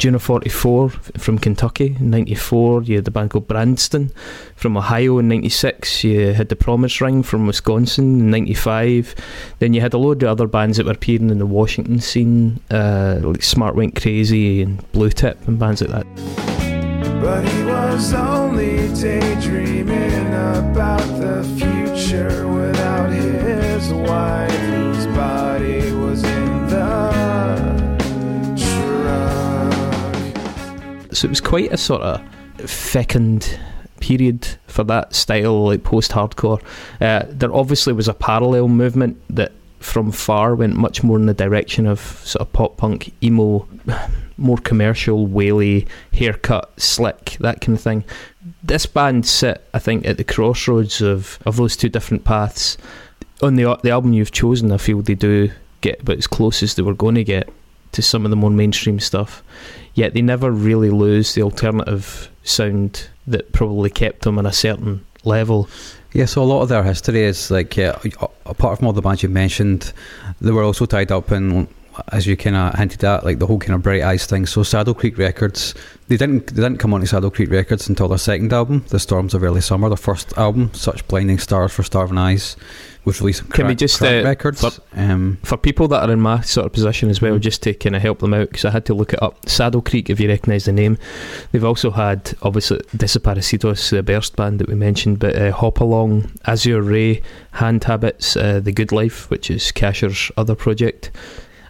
get 0.00 0.14
of 0.14 0.22
44 0.22 0.88
from 0.88 1.38
Kentucky 1.38 1.96
in 2.00 2.10
94. 2.10 2.84
You 2.84 2.96
had 2.96 3.04
the 3.04 3.10
band 3.10 3.30
called 3.30 3.46
Branston 3.46 4.10
from 4.56 4.76
Ohio 4.76 5.18
in 5.18 5.28
96. 5.28 6.04
You 6.04 6.32
had 6.32 6.48
the 6.48 6.56
Promise 6.56 7.00
Ring 7.00 7.22
from 7.22 7.46
Wisconsin 7.46 8.20
in 8.20 8.30
95. 8.30 9.14
Then 9.58 9.74
you 9.74 9.82
had 9.82 9.92
a 9.92 9.98
load 9.98 10.22
of 10.22 10.30
other 10.30 10.46
bands 10.46 10.78
that 10.78 10.86
were 10.86 10.92
appearing 10.92 11.28
in 11.28 11.38
the 11.38 11.46
Washington 11.46 12.00
scene, 12.00 12.60
uh, 12.70 13.20
like 13.22 13.42
Smart 13.42 13.74
Went 13.74 14.00
Crazy 14.00 14.62
and 14.62 14.90
Blue 14.92 15.10
Tip 15.10 15.46
and 15.46 15.58
bands 15.58 15.82
like 15.82 15.90
that. 15.90 16.06
But 17.20 17.46
he 17.46 17.64
was 17.64 18.14
only 18.14 18.88
daydreaming 18.94 20.28
about 20.28 21.06
the 21.20 21.44
future 21.58 22.48
without 22.48 23.10
his 23.10 23.92
wife, 23.92 24.79
So 31.12 31.26
it 31.26 31.30
was 31.30 31.40
quite 31.40 31.72
a 31.72 31.76
sort 31.76 32.02
of 32.02 32.22
fecund 32.70 33.58
period 34.00 34.46
for 34.66 34.84
that 34.84 35.14
style, 35.14 35.66
like 35.66 35.84
post 35.84 36.12
hardcore. 36.12 36.62
Uh, 37.00 37.24
there 37.28 37.54
obviously 37.54 37.92
was 37.92 38.08
a 38.08 38.14
parallel 38.14 38.68
movement 38.68 39.20
that 39.30 39.52
from 39.78 40.12
far 40.12 40.54
went 40.54 40.76
much 40.76 41.02
more 41.02 41.18
in 41.18 41.26
the 41.26 41.34
direction 41.34 41.86
of 41.86 42.00
sort 42.00 42.40
of 42.40 42.52
pop 42.52 42.76
punk, 42.76 43.12
emo, 43.22 43.66
more 44.36 44.58
commercial, 44.58 45.26
whaley, 45.26 45.86
haircut, 46.12 46.70
slick, 46.78 47.36
that 47.40 47.60
kind 47.60 47.76
of 47.76 47.82
thing. 47.82 48.04
This 48.62 48.86
band 48.86 49.26
sit, 49.26 49.66
I 49.72 49.78
think, 49.78 50.06
at 50.06 50.16
the 50.16 50.24
crossroads 50.24 51.00
of, 51.00 51.38
of 51.46 51.56
those 51.56 51.76
two 51.76 51.88
different 51.88 52.24
paths. 52.24 52.76
On 53.42 53.54
the 53.56 53.78
the 53.82 53.90
album 53.90 54.12
you've 54.12 54.32
chosen, 54.32 54.70
I 54.70 54.76
feel 54.76 55.00
they 55.00 55.14
do 55.14 55.50
get 55.80 56.02
about 56.02 56.18
as 56.18 56.26
close 56.26 56.62
as 56.62 56.74
they 56.74 56.82
were 56.82 56.94
going 56.94 57.14
to 57.14 57.24
get 57.24 57.48
to 57.92 58.02
some 58.02 58.24
of 58.24 58.30
the 58.30 58.36
more 58.36 58.50
mainstream 58.50 59.00
stuff. 59.00 59.42
Yet 59.94 60.14
they 60.14 60.22
never 60.22 60.50
really 60.50 60.90
lose 60.90 61.34
the 61.34 61.42
alternative 61.42 62.30
sound 62.42 63.08
that 63.26 63.52
probably 63.52 63.90
kept 63.90 64.22
them 64.22 64.38
on 64.38 64.46
a 64.46 64.52
certain 64.52 65.04
level. 65.24 65.68
Yeah, 66.12 66.24
so 66.24 66.42
a 66.42 66.44
lot 66.44 66.62
of 66.62 66.68
their 66.68 66.82
history 66.82 67.22
is 67.22 67.50
like, 67.50 67.78
uh, 67.78 67.96
apart 68.46 68.78
from 68.78 68.86
all 68.86 68.92
the 68.92 69.02
bands 69.02 69.22
you 69.22 69.28
mentioned, 69.28 69.92
they 70.40 70.50
were 70.50 70.64
also 70.64 70.86
tied 70.86 71.12
up 71.12 71.30
in, 71.30 71.68
as 72.12 72.26
you 72.26 72.36
kind 72.36 72.56
of 72.56 72.74
hinted 72.74 73.04
at, 73.04 73.24
like 73.24 73.38
the 73.38 73.46
whole 73.46 73.58
kind 73.58 73.74
of 73.74 73.82
Bright 73.82 74.02
Eyes 74.02 74.26
thing. 74.26 74.46
So 74.46 74.62
Saddle 74.62 74.94
Creek 74.94 75.18
Records, 75.18 75.74
they 76.08 76.16
didn't 76.16 76.48
they 76.48 76.62
didn't 76.62 76.78
come 76.78 76.94
onto 76.94 77.06
Saddle 77.06 77.30
Creek 77.30 77.50
Records 77.50 77.88
until 77.88 78.08
their 78.08 78.18
second 78.18 78.52
album, 78.52 78.84
The 78.88 78.98
Storms 78.98 79.34
of 79.34 79.44
Early 79.44 79.60
Summer. 79.60 79.88
Their 79.88 79.96
first 79.96 80.36
album, 80.36 80.72
Such 80.74 81.06
Blinding 81.06 81.38
Stars 81.38 81.72
for 81.72 81.82
Starving 81.84 82.18
Eyes, 82.18 82.56
was 83.04 83.20
on 83.22 83.32
Can 83.48 83.66
we 83.66 83.74
just, 83.74 83.98
Crank 83.98 84.24
uh, 84.24 84.28
Records. 84.28 84.60
for- 84.60 84.82
um, 84.94 85.38
For 85.42 85.56
people 85.56 85.88
that 85.88 86.02
are 86.08 86.12
in 86.12 86.20
my 86.20 86.40
sort 86.42 86.66
of 86.66 86.72
position 86.72 87.08
as 87.10 87.20
well, 87.22 87.34
Mhm. 87.38 87.40
just 87.40 87.62
to 87.62 87.74
kind 87.74 87.96
of 87.96 88.02
help 88.02 88.18
them 88.20 88.34
out, 88.34 88.50
because 88.50 88.64
I 88.64 88.70
had 88.70 88.84
to 88.86 88.94
look 88.94 89.12
it 89.12 89.22
up. 89.22 89.48
Saddle 89.48 89.80
Creek, 89.82 90.10
if 90.10 90.20
you 90.20 90.28
recognise 90.28 90.64
the 90.66 90.72
name, 90.72 90.98
they've 91.52 91.64
also 91.64 91.90
had 91.90 92.32
obviously 92.42 92.78
Desaparecidos, 92.96 93.90
the 93.90 94.02
Burst 94.02 94.36
band 94.36 94.58
that 94.60 94.68
we 94.68 94.74
mentioned, 94.74 95.18
but 95.18 95.34
uh, 95.36 95.52
Hop 95.52 95.80
Along, 95.80 96.30
Azure 96.46 96.82
Ray, 96.82 97.22
Hand 97.52 97.84
Habits, 97.84 98.36
uh, 98.36 98.60
The 98.60 98.72
Good 98.72 98.92
Life, 98.92 99.28
which 99.30 99.50
is 99.50 99.72
Kasher's 99.72 100.30
other 100.36 100.54
project. 100.54 101.10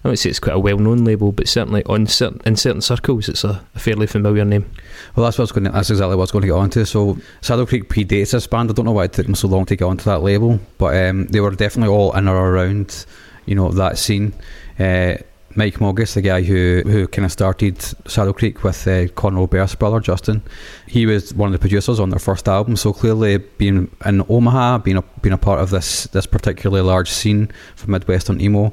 I 0.02 0.08
would 0.08 0.18
say 0.18 0.30
it's 0.30 0.38
quite 0.38 0.56
a 0.56 0.58
well-known 0.58 1.04
label, 1.04 1.30
but 1.30 1.46
certainly 1.46 1.84
on 1.84 2.06
certain, 2.06 2.40
in 2.46 2.56
certain 2.56 2.80
circles, 2.80 3.28
it's 3.28 3.44
a, 3.44 3.62
a 3.74 3.78
fairly 3.78 4.06
familiar 4.06 4.46
name. 4.46 4.70
Well, 5.14 5.24
that's 5.24 5.36
what 5.36 5.42
I 5.42 5.44
was 5.44 5.52
going. 5.52 5.64
To, 5.64 5.70
that's 5.70 5.90
exactly 5.90 6.16
what 6.16 6.30
I 6.30 6.32
going 6.32 6.42
to 6.42 6.48
get 6.48 6.54
onto. 6.54 6.84
So, 6.86 7.18
Saddle 7.42 7.66
Creek 7.66 7.88
predates 7.88 8.32
this 8.32 8.46
band. 8.46 8.70
I 8.70 8.72
don't 8.72 8.86
know 8.86 8.92
why 8.92 9.04
it 9.04 9.12
took 9.12 9.26
them 9.26 9.34
so 9.34 9.48
long 9.48 9.66
to 9.66 9.76
get 9.76 9.84
onto 9.84 10.04
that 10.04 10.22
label, 10.22 10.58
but 10.78 10.96
um, 10.96 11.26
they 11.26 11.40
were 11.40 11.50
definitely 11.50 11.94
all 11.94 12.16
in 12.16 12.28
or 12.28 12.50
around, 12.50 13.04
you 13.44 13.54
know, 13.54 13.70
that 13.72 13.98
scene. 13.98 14.32
Uh, 14.78 15.16
Mike 15.56 15.74
Mogis, 15.74 16.14
the 16.14 16.22
guy 16.22 16.42
who, 16.42 16.82
who 16.86 17.08
kind 17.08 17.26
of 17.26 17.32
started 17.32 17.82
Saddle 18.08 18.32
Creek 18.32 18.62
with 18.62 18.86
uh, 18.86 19.08
Conor 19.08 19.40
Oberst's 19.40 19.74
brother 19.74 19.98
Justin, 19.98 20.42
he 20.86 21.06
was 21.06 21.34
one 21.34 21.48
of 21.48 21.52
the 21.52 21.58
producers 21.58 21.98
on 21.98 22.10
their 22.10 22.20
first 22.20 22.48
album. 22.48 22.76
So 22.76 22.92
clearly, 22.92 23.38
being 23.38 23.90
in 24.06 24.24
Omaha, 24.28 24.78
being 24.78 24.98
a, 24.98 25.02
being 25.20 25.32
a 25.32 25.38
part 25.38 25.60
of 25.60 25.70
this 25.70 26.04
this 26.04 26.24
particularly 26.26 26.82
large 26.82 27.10
scene 27.10 27.50
for 27.74 27.90
Midwestern 27.90 28.40
emo, 28.40 28.72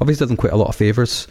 obviously 0.00 0.26
them 0.26 0.36
quite 0.36 0.52
a 0.52 0.56
lot 0.56 0.68
of 0.68 0.76
favours. 0.76 1.28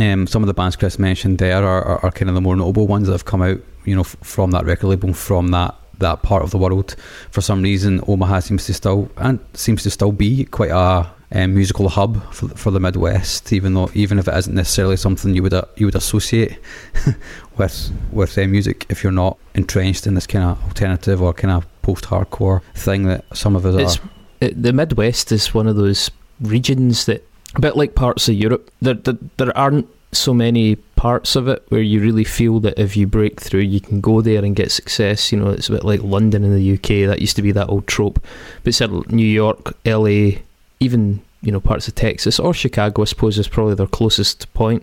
Um, 0.00 0.26
some 0.26 0.42
of 0.42 0.46
the 0.46 0.54
bands 0.54 0.76
Chris 0.76 0.98
mentioned 0.98 1.38
there 1.38 1.62
are, 1.62 1.82
are, 1.82 2.04
are 2.06 2.10
kind 2.10 2.28
of 2.28 2.34
the 2.34 2.40
more 2.40 2.56
notable 2.56 2.86
ones 2.86 3.06
that 3.06 3.12
have 3.12 3.26
come 3.26 3.42
out, 3.42 3.60
you 3.84 3.94
know, 3.94 4.00
f- 4.00 4.16
from 4.22 4.50
that 4.52 4.64
record 4.64 4.88
label, 4.88 5.12
from 5.12 5.48
that 5.48 5.74
that 5.98 6.22
part 6.22 6.42
of 6.42 6.50
the 6.50 6.58
world. 6.58 6.96
For 7.30 7.40
some 7.40 7.62
reason, 7.62 8.00
Omaha 8.08 8.40
seems 8.40 8.66
to 8.66 8.74
still 8.74 9.10
and 9.16 9.38
seems 9.54 9.82
to 9.84 9.90
still 9.90 10.10
be 10.12 10.44
quite 10.46 10.70
a 10.70 11.08
um, 11.32 11.54
musical 11.54 11.88
hub 11.88 12.22
for, 12.32 12.48
for 12.48 12.70
the 12.70 12.80
Midwest, 12.80 13.52
even 13.52 13.74
though 13.74 13.90
even 13.94 14.18
if 14.18 14.26
it 14.26 14.34
isn't 14.34 14.54
necessarily 14.54 14.96
something 14.96 15.34
you 15.34 15.42
would 15.42 15.54
uh, 15.54 15.64
you 15.76 15.86
would 15.86 15.94
associate 15.94 16.58
with 17.58 17.92
with 18.12 18.38
uh, 18.38 18.46
music 18.46 18.86
if 18.88 19.02
you're 19.02 19.12
not 19.12 19.36
entrenched 19.54 20.06
in 20.06 20.14
this 20.14 20.26
kind 20.26 20.44
of 20.44 20.62
alternative 20.64 21.20
or 21.20 21.32
kind 21.32 21.52
of 21.52 21.66
post-hardcore 21.82 22.62
thing 22.74 23.04
that 23.04 23.24
some 23.36 23.54
of 23.54 23.66
us 23.66 23.74
It's, 23.80 23.98
are. 23.98 24.10
it, 24.40 24.62
the 24.62 24.72
Midwest 24.72 25.30
is 25.32 25.52
one 25.52 25.66
of 25.66 25.76
those 25.76 26.10
regions 26.40 27.04
that, 27.06 27.26
a 27.54 27.60
bit 27.60 27.76
like 27.76 27.94
parts 27.94 28.28
of 28.28 28.34
Europe, 28.34 28.70
there, 28.80 28.94
there, 28.94 29.18
there 29.36 29.56
aren't 29.56 29.88
so 30.12 30.32
many 30.32 30.76
parts 30.76 31.36
of 31.36 31.48
it 31.48 31.64
where 31.68 31.82
you 31.82 32.00
really 32.00 32.24
feel 32.24 32.60
that 32.60 32.78
if 32.78 32.96
you 32.96 33.06
break 33.06 33.40
through, 33.40 33.60
you 33.60 33.80
can 33.80 34.00
go 34.00 34.20
there 34.20 34.44
and 34.44 34.56
get 34.56 34.70
success. 34.70 35.32
You 35.32 35.38
know, 35.38 35.50
it's 35.50 35.68
a 35.68 35.72
bit 35.72 35.84
like 35.84 36.02
London 36.02 36.44
in 36.44 36.54
the 36.54 36.74
UK. 36.74 37.08
That 37.08 37.20
used 37.20 37.36
to 37.36 37.42
be 37.42 37.52
that 37.52 37.68
old 37.68 37.86
trope. 37.86 38.24
But 38.62 38.74
said 38.74 38.90
New 39.10 39.26
York, 39.26 39.76
LA, 39.84 40.40
even 40.80 41.22
you 41.42 41.52
know 41.52 41.60
parts 41.60 41.88
of 41.88 41.94
Texas 41.94 42.38
or 42.38 42.54
Chicago, 42.54 43.02
I 43.02 43.06
suppose, 43.06 43.38
is 43.38 43.48
probably 43.48 43.74
their 43.74 43.86
closest 43.86 44.52
point. 44.54 44.82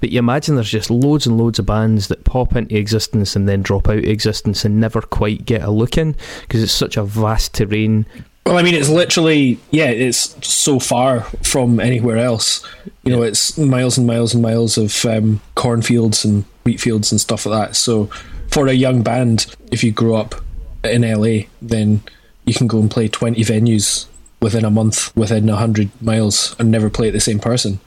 But 0.00 0.10
you 0.10 0.18
imagine 0.18 0.54
there's 0.54 0.68
just 0.68 0.90
loads 0.90 1.26
and 1.26 1.38
loads 1.38 1.58
of 1.58 1.64
bands 1.64 2.08
that 2.08 2.24
pop 2.24 2.54
into 2.56 2.76
existence 2.76 3.36
and 3.36 3.48
then 3.48 3.62
drop 3.62 3.88
out 3.88 3.98
of 3.98 4.04
existence 4.04 4.64
and 4.64 4.78
never 4.78 5.00
quite 5.00 5.46
get 5.46 5.62
a 5.62 5.70
look 5.70 5.96
in 5.96 6.14
because 6.42 6.62
it's 6.62 6.72
such 6.72 6.98
a 6.98 7.04
vast 7.04 7.54
terrain. 7.54 8.04
Well, 8.46 8.58
I 8.58 8.62
mean, 8.62 8.74
it's 8.74 8.90
literally 8.90 9.58
yeah, 9.70 9.88
it's 9.88 10.36
so 10.46 10.78
far 10.78 11.20
from 11.42 11.80
anywhere 11.80 12.18
else. 12.18 12.62
You 13.02 13.12
know, 13.12 13.22
it's 13.22 13.56
miles 13.56 13.96
and 13.96 14.06
miles 14.06 14.34
and 14.34 14.42
miles 14.42 14.76
of 14.76 15.04
um, 15.06 15.40
cornfields 15.54 16.24
and 16.24 16.44
wheat 16.64 16.80
fields 16.80 17.10
and 17.10 17.20
stuff 17.20 17.46
like 17.46 17.68
that. 17.68 17.76
So, 17.76 18.06
for 18.50 18.66
a 18.68 18.72
young 18.74 19.02
band, 19.02 19.54
if 19.72 19.82
you 19.82 19.92
grow 19.92 20.14
up 20.16 20.34
in 20.82 21.02
LA, 21.02 21.44
then 21.62 22.02
you 22.44 22.52
can 22.54 22.66
go 22.66 22.80
and 22.80 22.90
play 22.90 23.08
twenty 23.08 23.40
venues 23.42 24.06
within 24.42 24.64
a 24.66 24.70
month, 24.70 25.16
within 25.16 25.48
hundred 25.48 25.90
miles, 26.02 26.54
and 26.58 26.70
never 26.70 26.90
play 26.90 27.06
at 27.08 27.14
the 27.14 27.20
same 27.20 27.38
person. 27.38 27.80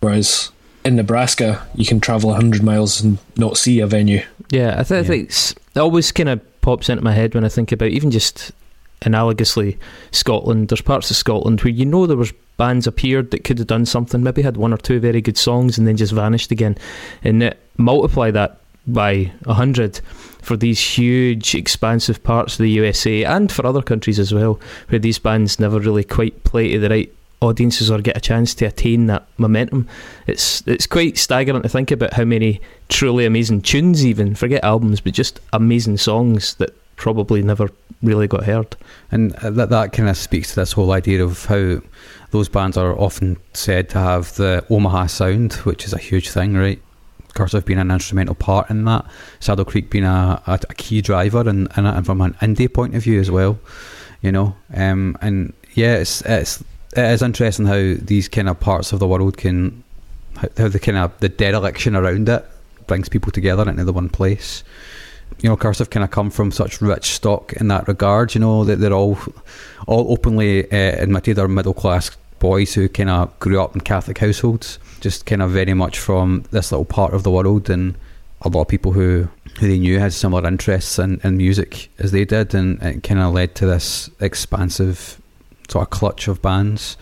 Whereas 0.00 0.50
in 0.84 0.96
Nebraska, 0.96 1.66
you 1.74 1.86
can 1.86 2.00
travel 2.00 2.34
hundred 2.34 2.62
miles 2.62 3.00
and 3.00 3.16
not 3.36 3.56
see 3.56 3.80
a 3.80 3.86
venue. 3.86 4.22
Yeah, 4.50 4.74
I, 4.78 4.82
th- 4.82 4.90
I 4.92 4.96
Yeah. 4.96 5.02
think 5.04 5.28
it's, 5.30 5.52
it 5.52 5.78
always 5.78 6.12
kind 6.12 6.28
of 6.28 6.60
pops 6.60 6.90
into 6.90 7.02
my 7.02 7.12
head 7.14 7.34
when 7.34 7.44
I 7.44 7.48
think 7.48 7.72
about 7.72 7.88
even 7.88 8.10
just 8.10 8.52
analogously 9.04 9.78
Scotland. 10.10 10.68
There's 10.68 10.80
parts 10.80 11.10
of 11.10 11.16
Scotland 11.16 11.60
where 11.60 11.72
you 11.72 11.84
know 11.84 12.06
there 12.06 12.16
was 12.16 12.32
bands 12.56 12.86
appeared 12.86 13.30
that 13.30 13.44
could 13.44 13.58
have 13.58 13.66
done 13.66 13.86
something, 13.86 14.22
maybe 14.22 14.42
had 14.42 14.56
one 14.56 14.72
or 14.72 14.78
two 14.78 15.00
very 15.00 15.20
good 15.20 15.36
songs 15.36 15.78
and 15.78 15.86
then 15.86 15.96
just 15.96 16.12
vanished 16.12 16.50
again, 16.50 16.76
and 17.24 17.42
it, 17.42 17.58
multiply 17.76 18.30
that 18.30 18.58
by 18.86 19.32
a 19.46 19.54
hundred 19.54 20.00
for 20.42 20.56
these 20.56 20.80
huge, 20.80 21.54
expansive 21.54 22.22
parts 22.24 22.54
of 22.54 22.58
the 22.58 22.70
USA 22.70 23.24
and 23.24 23.50
for 23.50 23.64
other 23.64 23.82
countries 23.82 24.18
as 24.18 24.34
well, 24.34 24.60
where 24.88 24.98
these 24.98 25.18
bands 25.18 25.60
never 25.60 25.78
really 25.78 26.04
quite 26.04 26.42
play 26.44 26.72
to 26.72 26.80
the 26.80 26.88
right 26.88 27.12
audiences 27.40 27.90
or 27.90 28.00
get 28.00 28.16
a 28.16 28.20
chance 28.20 28.54
to 28.54 28.64
attain 28.64 29.06
that 29.06 29.26
momentum. 29.36 29.88
It's 30.26 30.62
it's 30.66 30.86
quite 30.86 31.18
staggering 31.18 31.62
to 31.62 31.68
think 31.68 31.90
about 31.90 32.14
how 32.14 32.24
many 32.24 32.60
truly 32.88 33.26
amazing 33.26 33.62
tunes, 33.62 34.04
even 34.04 34.34
forget 34.34 34.64
albums, 34.64 35.00
but 35.00 35.12
just 35.12 35.40
amazing 35.52 35.98
songs 35.98 36.54
that 36.56 36.74
probably 37.02 37.42
never 37.42 37.68
really 38.00 38.28
got 38.28 38.44
heard. 38.44 38.76
And 39.10 39.32
that 39.32 39.70
that 39.70 39.92
kind 39.92 40.08
of 40.08 40.16
speaks 40.16 40.50
to 40.50 40.54
this 40.54 40.72
whole 40.72 40.92
idea 40.92 41.24
of 41.24 41.44
how 41.46 41.80
those 42.30 42.48
bands 42.48 42.76
are 42.76 42.96
often 42.96 43.38
said 43.52 43.90
to 43.90 43.98
have 43.98 44.36
the 44.36 44.64
Omaha 44.70 45.06
sound, 45.08 45.54
which 45.64 45.84
is 45.84 45.92
a 45.92 45.98
huge 45.98 46.30
thing, 46.30 46.56
right? 46.56 46.80
Cursive 47.34 47.64
being 47.64 47.80
an 47.80 47.90
instrumental 47.90 48.36
part 48.36 48.70
in 48.70 48.84
that, 48.84 49.04
Saddle 49.40 49.64
Creek 49.64 49.90
being 49.90 50.04
a, 50.04 50.40
a, 50.46 50.60
a 50.70 50.74
key 50.74 51.00
driver, 51.00 51.40
and, 51.40 51.68
and, 51.74 52.06
from 52.06 52.20
an 52.20 52.34
indie 52.34 52.72
point 52.72 52.94
of 52.94 53.02
view 53.02 53.18
as 53.18 53.30
well, 53.30 53.58
you 54.20 54.30
know. 54.30 54.54
Um, 54.72 55.16
and 55.20 55.52
yeah, 55.74 55.96
it's 55.96 56.20
it's 56.22 56.62
it 56.94 57.04
is 57.04 57.22
interesting 57.22 57.66
how 57.66 57.94
these 57.98 58.28
kind 58.28 58.48
of 58.48 58.60
parts 58.60 58.92
of 58.92 59.00
the 59.00 59.08
world 59.08 59.38
can 59.38 59.82
how, 60.36 60.48
how 60.56 60.68
the 60.68 60.78
kind 60.78 60.98
of 60.98 61.18
the 61.18 61.28
dereliction 61.28 61.96
around 61.96 62.28
it 62.28 62.46
brings 62.86 63.08
people 63.08 63.32
together 63.32 63.68
into 63.68 63.84
the 63.84 63.92
one 63.92 64.08
place 64.08 64.62
you 65.40 65.48
know, 65.48 65.56
Cursive 65.56 65.90
kind 65.90 66.04
of 66.04 66.10
come 66.10 66.30
from 66.30 66.50
such 66.50 66.80
rich 66.80 67.06
stock 67.12 67.52
in 67.54 67.68
that 67.68 67.88
regard. 67.88 68.34
You 68.34 68.40
know 68.40 68.64
that 68.64 68.76
they're 68.76 68.92
all 68.92 69.18
all 69.86 70.12
openly 70.12 70.70
uh, 70.70 71.02
admitted 71.02 71.38
are 71.38 71.48
middle 71.48 71.74
class 71.74 72.10
boys 72.38 72.74
who 72.74 72.88
kind 72.88 73.08
of 73.10 73.38
grew 73.38 73.60
up 73.60 73.74
in 73.74 73.80
Catholic 73.80 74.18
households, 74.18 74.78
just 75.00 75.26
kind 75.26 75.42
of 75.42 75.50
very 75.50 75.74
much 75.74 75.98
from 75.98 76.44
this 76.50 76.72
little 76.72 76.84
part 76.84 77.14
of 77.14 77.22
the 77.22 77.30
world, 77.30 77.70
and 77.70 77.94
a 78.42 78.48
lot 78.48 78.62
of 78.62 78.68
people 78.68 78.92
who 78.92 79.28
who 79.60 79.68
they 79.68 79.78
knew 79.78 79.98
had 79.98 80.12
similar 80.12 80.46
interests 80.48 80.98
in, 80.98 81.20
in 81.22 81.36
music 81.36 81.90
as 81.98 82.10
they 82.10 82.24
did, 82.24 82.54
and 82.54 82.82
it 82.82 83.02
kind 83.02 83.20
of 83.20 83.32
led 83.34 83.54
to 83.54 83.66
this 83.66 84.08
expansive 84.20 85.20
sort 85.68 85.82
of 85.86 85.90
clutch 85.90 86.26
of 86.28 86.40
bands. 86.42 86.96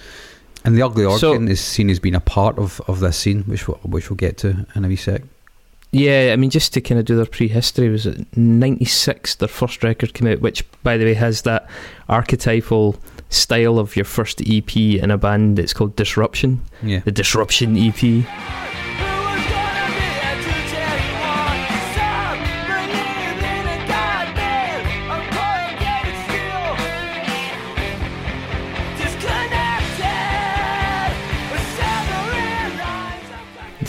And 0.64 0.77
the 0.77 0.83
Ugly 0.83 1.05
So- 1.19 1.31
Organ 1.33 1.49
is 1.49 1.61
seen 1.61 1.88
as 1.88 1.99
being 2.01 2.14
a 2.14 2.21
part 2.21 2.59
of, 2.59 2.81
of 2.87 3.01
this 3.01 3.16
scene, 3.16 3.45
which 3.45 3.66
we'll, 3.66 3.79
which 3.79 4.11
we'll 4.11 4.16
get 4.16 4.37
to 4.38 4.66
in 4.75 4.85
a 4.85 4.88
wee 4.88 4.97
sec. 4.97 5.23
Yeah, 5.92 6.31
I 6.33 6.37
mean, 6.37 6.50
just 6.50 6.72
to 6.74 6.81
kind 6.81 6.98
of 7.00 7.05
do 7.05 7.16
their 7.16 7.26
prehistory, 7.26 7.88
was 7.88 8.07
it 8.07 8.24
'96 8.37 9.35
their 9.37 9.48
first 9.48 9.83
record 9.83 10.14
came 10.14 10.29
out, 10.29 10.40
which, 10.40 10.64
by 10.83 10.96
the 10.96 11.05
way, 11.05 11.14
has 11.14 11.42
that 11.42 11.68
archetypal 12.09 12.96
style 13.29 13.79
of 13.79 13.96
your 13.96 14.05
first 14.05 14.40
EP 14.46 14.76
in 14.76 15.11
a 15.11 15.18
band. 15.18 15.59
It's 15.59 15.72
called 15.72 15.96
Disruption, 15.96 16.61
Yeah. 16.83 17.00
the 17.00 17.12
Disruption 17.12 17.76
EP. 17.76 18.24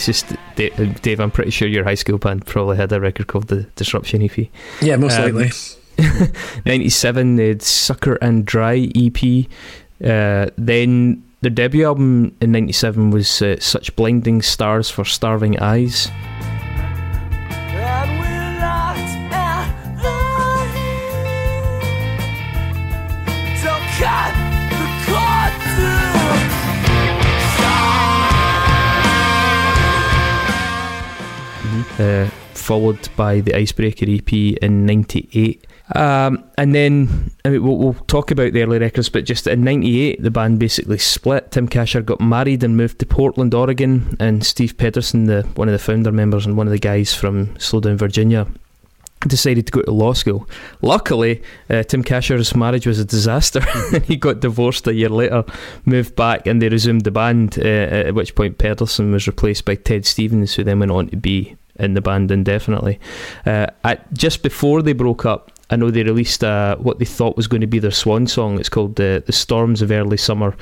It's 0.07 0.23
just, 0.23 0.35
Da- 0.55 0.71
uh, 0.71 0.85
Dave, 1.03 1.19
I'm 1.19 1.29
pretty 1.29 1.51
sure 1.51 1.67
your 1.67 1.83
high 1.83 1.93
school 1.95 2.17
band 2.17 2.45
probably 2.47 2.75
had 2.77 2.91
a 2.91 2.99
record 2.99 3.27
called 3.27 3.47
the 3.49 3.63
Disruption 3.75 4.23
EP. 4.23 4.47
Yeah, 4.81 4.95
most 4.95 5.19
Um, 5.19 5.35
likely. 5.35 5.51
97 6.65 7.35
they 7.35 7.49
had 7.49 7.61
Sucker 7.61 8.15
and 8.15 8.43
Dry 8.45 8.89
EP. 8.95 9.45
Uh, 10.03 10.49
then 10.57 11.23
their 11.41 11.51
debut 11.51 11.85
album 11.85 12.35
in 12.41 12.51
97 12.51 13.11
was 13.11 13.41
uh, 13.43 13.57
Such 13.59 13.95
Blinding 13.95 14.41
Stars 14.41 14.89
for 14.89 15.05
Starving 15.05 15.59
Eyes. 15.59 16.09
Uh, 32.01 32.27
followed 32.55 33.09
by 33.15 33.41
the 33.41 33.55
Icebreaker 33.55 34.05
EP 34.07 34.33
in 34.33 34.87
'98. 34.87 35.67
Um, 35.93 36.43
and 36.57 36.73
then 36.73 37.31
I 37.45 37.49
mean, 37.49 37.63
we'll, 37.63 37.77
we'll 37.77 37.93
talk 37.93 38.31
about 38.31 38.53
the 38.53 38.63
early 38.63 38.79
records, 38.79 39.09
but 39.09 39.25
just 39.25 39.45
in 39.45 39.63
'98, 39.63 40.23
the 40.23 40.31
band 40.31 40.59
basically 40.59 40.97
split. 40.97 41.51
Tim 41.51 41.67
Kasher 41.67 42.03
got 42.03 42.19
married 42.19 42.63
and 42.63 42.75
moved 42.75 42.97
to 42.99 43.05
Portland, 43.05 43.53
Oregon, 43.53 44.17
and 44.19 44.43
Steve 44.43 44.77
Pedersen, 44.77 45.25
the 45.25 45.43
one 45.55 45.67
of 45.67 45.73
the 45.73 45.79
founder 45.79 46.11
members 46.11 46.47
and 46.47 46.57
one 46.57 46.65
of 46.65 46.71
the 46.71 46.79
guys 46.79 47.13
from 47.13 47.47
Slowdown, 47.57 47.97
Virginia, 47.97 48.47
decided 49.27 49.67
to 49.67 49.71
go 49.71 49.83
to 49.83 49.91
law 49.91 50.13
school. 50.13 50.49
Luckily, 50.81 51.43
uh, 51.69 51.83
Tim 51.83 52.03
Kasher's 52.03 52.55
marriage 52.55 52.87
was 52.87 52.97
a 52.97 53.05
disaster, 53.05 53.61
he 54.05 54.15
got 54.15 54.39
divorced 54.39 54.87
a 54.87 54.93
year 54.93 55.09
later. 55.09 55.43
Moved 55.85 56.15
back, 56.15 56.47
and 56.47 56.61
they 56.61 56.69
resumed 56.69 57.03
the 57.03 57.11
band. 57.11 57.59
Uh, 57.59 58.07
at 58.07 58.15
which 58.15 58.33
point, 58.33 58.57
Pedersen 58.57 59.11
was 59.11 59.27
replaced 59.27 59.65
by 59.65 59.75
Ted 59.75 60.05
Stevens, 60.05 60.55
who 60.55 60.63
then 60.63 60.79
went 60.79 60.91
on 60.91 61.09
to 61.09 61.17
be 61.17 61.57
in 61.75 61.93
the 61.93 62.01
band 62.01 62.31
indefinitely. 62.31 62.99
Uh, 63.45 63.67
at, 63.83 64.11
just 64.13 64.43
before 64.43 64.81
they 64.81 64.93
broke 64.93 65.25
up, 65.25 65.51
I 65.69 65.75
know 65.75 65.91
they 65.91 66.03
released 66.03 66.43
uh, 66.43 66.75
what 66.77 66.99
they 66.99 67.05
thought 67.05 67.37
was 67.37 67.47
going 67.47 67.61
to 67.61 67.67
be 67.67 67.79
their 67.79 67.91
swan 67.91 68.27
song. 68.27 68.59
It's 68.59 68.69
called 68.69 68.95
the 68.95 69.23
the 69.25 69.33
Storms 69.33 69.81
of 69.81 69.91
Early 69.91 70.17
Summer. 70.17 70.55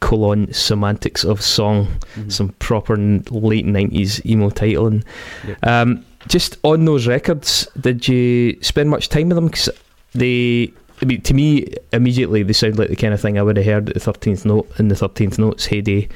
Colon 0.00 0.52
semantics 0.52 1.22
of 1.24 1.40
song, 1.40 1.86
some 2.26 2.48
proper 2.58 2.96
late 2.96 3.64
nineties 3.64 4.20
emo 4.26 4.50
titling. 4.50 5.04
Yep. 5.46 5.58
Um, 5.64 6.04
just 6.26 6.56
on 6.64 6.86
those 6.86 7.06
records, 7.06 7.68
did 7.80 8.08
you 8.08 8.60
spend 8.62 8.90
much 8.90 9.08
time 9.10 9.28
with 9.28 9.36
them? 9.36 9.46
Because 9.46 9.68
they, 10.12 10.72
I 11.00 11.04
mean, 11.04 11.20
to 11.20 11.34
me, 11.34 11.72
immediately 11.92 12.42
they 12.42 12.52
sound 12.52 12.80
like 12.80 12.88
the 12.88 12.96
kind 12.96 13.14
of 13.14 13.20
thing 13.20 13.38
I 13.38 13.42
would 13.42 13.56
have 13.56 13.64
heard 13.64 13.90
at 13.90 13.94
the 13.94 14.00
thirteenth 14.00 14.44
note 14.44 14.68
in 14.80 14.88
the 14.88 14.96
thirteenth 14.96 15.38
notes 15.38 15.66
heyday, 15.66 16.08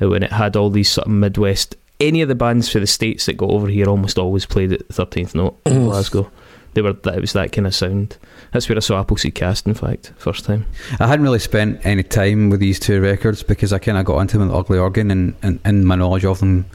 uh, 0.00 0.08
when 0.08 0.22
it 0.22 0.32
had 0.32 0.56
all 0.56 0.70
these 0.70 0.88
sort 0.88 1.06
of 1.06 1.12
Midwest 1.12 1.76
any 2.00 2.22
of 2.22 2.28
the 2.28 2.34
bands 2.34 2.68
for 2.68 2.80
the 2.80 2.86
states 2.86 3.26
that 3.26 3.36
got 3.36 3.50
over 3.50 3.68
here 3.68 3.88
almost 3.88 4.18
always 4.18 4.46
played 4.46 4.72
at 4.72 4.86
the 4.88 4.94
Thirteenth 4.94 5.34
Note 5.34 5.58
in 5.66 5.84
Glasgow. 5.84 6.30
They 6.74 6.82
were 6.82 6.92
that 6.92 7.14
it 7.14 7.20
was 7.20 7.32
that 7.34 7.52
kind 7.52 7.66
of 7.66 7.74
sound. 7.74 8.16
That's 8.52 8.68
where 8.68 8.76
I 8.76 8.80
saw 8.80 9.00
Appleseed 9.00 9.34
Cast. 9.34 9.66
In 9.66 9.74
fact, 9.74 10.12
first 10.16 10.44
time. 10.44 10.66
I 10.98 11.06
hadn't 11.06 11.24
really 11.24 11.38
spent 11.38 11.84
any 11.86 12.02
time 12.02 12.50
with 12.50 12.60
these 12.60 12.80
two 12.80 13.00
records 13.00 13.42
because 13.44 13.72
I 13.72 13.78
kind 13.78 13.96
of 13.96 14.04
got 14.04 14.18
into 14.18 14.38
them 14.38 14.48
with 14.48 14.56
Ugly 14.56 14.78
Organ 14.78 15.10
and, 15.10 15.36
and, 15.42 15.60
and 15.64 15.86
my 15.86 15.94
knowledge 15.94 16.24
of 16.24 16.40
them 16.40 16.66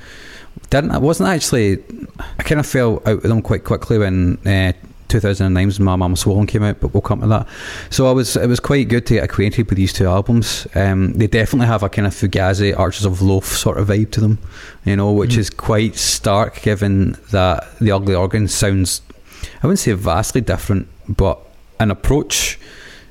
didn't. 0.69 0.91
I 0.91 0.97
wasn't 0.97 1.29
actually. 1.29 1.84
I 2.38 2.43
kind 2.43 2.60
of 2.60 2.65
fell 2.65 3.01
out 3.05 3.21
with 3.21 3.23
them 3.23 3.41
quite 3.41 3.65
quickly 3.65 3.97
when 3.97 4.38
uh, 4.47 4.71
2009's 5.10 5.80
My 5.80 5.95
Mama 5.95 6.15
Swollen 6.15 6.48
came 6.48 6.63
out, 6.63 6.80
but 6.80 6.93
we'll 6.93 7.02
come 7.02 7.22
to 7.22 7.28
that. 7.28 7.48
So 7.89 8.08
I 8.08 8.12
was. 8.12 8.36
It 8.36 8.48
was 8.48 8.60
quite 8.60 8.88
good 8.88 9.06
to 9.08 9.15
get 9.15 9.24
acquainted 9.24 9.67
with 9.69 9.78
these 9.78 9.93
two 9.93 10.08
albums. 10.08 10.67
Um, 10.76 11.13
they 11.13 11.28
definitely 11.28 11.67
have 11.67 11.84
a 11.84 11.89
kind 11.89 12.08
of 12.08 12.13
Fugazi, 12.13 12.78
Archers 12.78 13.06
of 13.06 13.22
Loaf 13.22 13.45
sort 13.45 13.78
of 13.78 13.88
vibe 13.88 14.12
to 14.12 14.22
them, 14.22 14.39
you 14.86 14.95
know, 14.95 15.12
which 15.12 15.36
is 15.38 15.50
quite 15.50 15.95
stark 15.95 16.62
given 16.62 17.17
that 17.32 17.67
the 17.80 17.91
Ugly 17.91 18.15
Organ 18.15 18.48
sounds. 18.48 19.02
I 19.62 19.67
wouldn't 19.67 19.80
say 19.80 19.93
vastly 19.93 20.41
different, 20.41 20.88
but 21.08 21.39
an 21.80 21.91
approach 21.91 22.60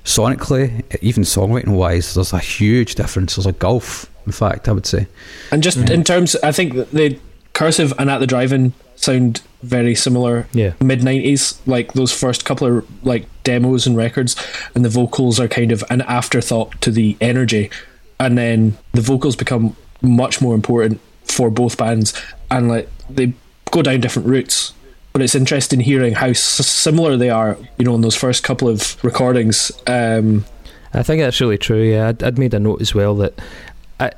sonically, 0.04 0.84
even 1.02 1.22
songwriting 1.22 1.76
wise, 1.76 2.14
there's 2.14 2.32
a 2.32 2.38
huge 2.38 2.94
difference. 2.94 3.36
There's 3.36 3.46
a 3.46 3.52
gulf, 3.52 4.10
in 4.24 4.32
fact, 4.32 4.68
I 4.68 4.72
would 4.72 4.86
say. 4.86 5.06
And 5.52 5.62
just 5.62 5.76
in 5.76 6.02
terms, 6.02 6.34
I 6.36 6.52
think 6.52 6.90
the 6.90 7.18
cursive 7.52 7.92
and 7.98 8.10
at 8.10 8.18
the 8.18 8.26
drive-in 8.26 8.72
sound 8.96 9.42
very 9.62 9.94
similar. 9.94 10.46
Yeah. 10.52 10.72
Mid 10.80 11.00
'90s, 11.00 11.58
like 11.66 11.92
those 11.94 12.12
first 12.12 12.44
couple 12.44 12.78
of 12.78 13.04
like 13.04 13.26
demos 13.44 13.86
and 13.86 13.96
records, 13.96 14.36
and 14.74 14.84
the 14.84 14.88
vocals 14.88 15.40
are 15.40 15.48
kind 15.48 15.72
of 15.72 15.82
an 15.90 16.02
afterthought 16.02 16.80
to 16.82 16.90
the 16.90 17.16
energy, 17.20 17.70
and 18.20 18.36
then 18.38 18.76
the 18.92 19.00
vocals 19.00 19.36
become 19.36 19.74
much 20.02 20.40
more 20.40 20.54
important 20.54 21.00
for 21.24 21.50
both 21.50 21.76
bands, 21.76 22.12
and 22.50 22.68
like 22.68 22.88
they 23.10 23.32
go 23.70 23.82
down 23.82 24.00
different 24.00 24.28
routes. 24.28 24.72
But 25.14 25.22
it's 25.22 25.34
interesting 25.34 25.80
hearing 25.80 26.14
how 26.14 26.28
s- 26.28 26.38
similar 26.66 27.16
they 27.16 27.30
are, 27.30 27.56
you 27.78 27.84
know, 27.84 27.94
in 27.94 28.02
those 28.02 28.14
first 28.14 28.44
couple 28.44 28.68
of 28.68 29.02
recordings. 29.02 29.72
Um, 29.86 30.44
I 30.94 31.02
think 31.02 31.20
that's 31.22 31.40
really 31.40 31.58
true. 31.58 31.82
Yeah, 31.82 32.08
I'd, 32.08 32.22
I'd 32.22 32.38
made 32.38 32.54
a 32.54 32.60
note 32.60 32.80
as 32.80 32.94
well 32.94 33.14
that, 33.16 33.34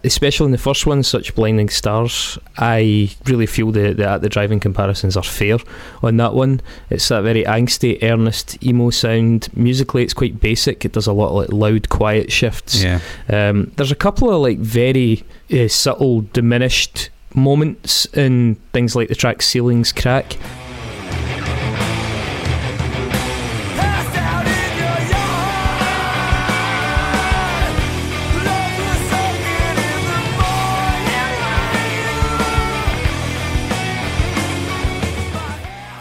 especially 0.04 0.46
in 0.46 0.52
the 0.52 0.58
first 0.58 0.86
one, 0.86 1.02
such 1.02 1.34
blinding 1.34 1.68
stars. 1.68 2.38
I 2.58 3.10
really 3.24 3.46
feel 3.46 3.70
that 3.72 3.96
the 3.96 4.18
the 4.18 4.28
Drive-In 4.28 4.60
comparisons 4.60 5.16
are 5.16 5.22
fair 5.22 5.58
on 6.02 6.16
that 6.18 6.34
one. 6.34 6.60
It's 6.90 7.08
that 7.08 7.22
very 7.22 7.44
angsty, 7.44 8.02
earnest 8.02 8.62
emo 8.64 8.90
sound. 8.90 9.48
Musically, 9.56 10.02
it's 10.02 10.14
quite 10.14 10.40
basic. 10.40 10.84
It 10.84 10.92
does 10.92 11.06
a 11.06 11.12
lot 11.12 11.28
of 11.30 11.34
like 11.36 11.52
loud, 11.52 11.88
quiet 11.88 12.30
shifts. 12.30 12.82
Yeah. 12.82 13.00
Um, 13.28 13.72
there's 13.76 13.92
a 13.92 13.96
couple 13.96 14.30
of 14.30 14.42
like 14.42 14.58
very 14.58 15.24
uh, 15.52 15.68
subtle, 15.68 16.22
diminished 16.32 17.10
moments 17.34 18.06
in 18.06 18.56
things 18.72 18.94
like 18.96 19.08
the 19.08 19.14
track 19.14 19.40
"Ceilings 19.42 19.92
Crack." 19.92 20.36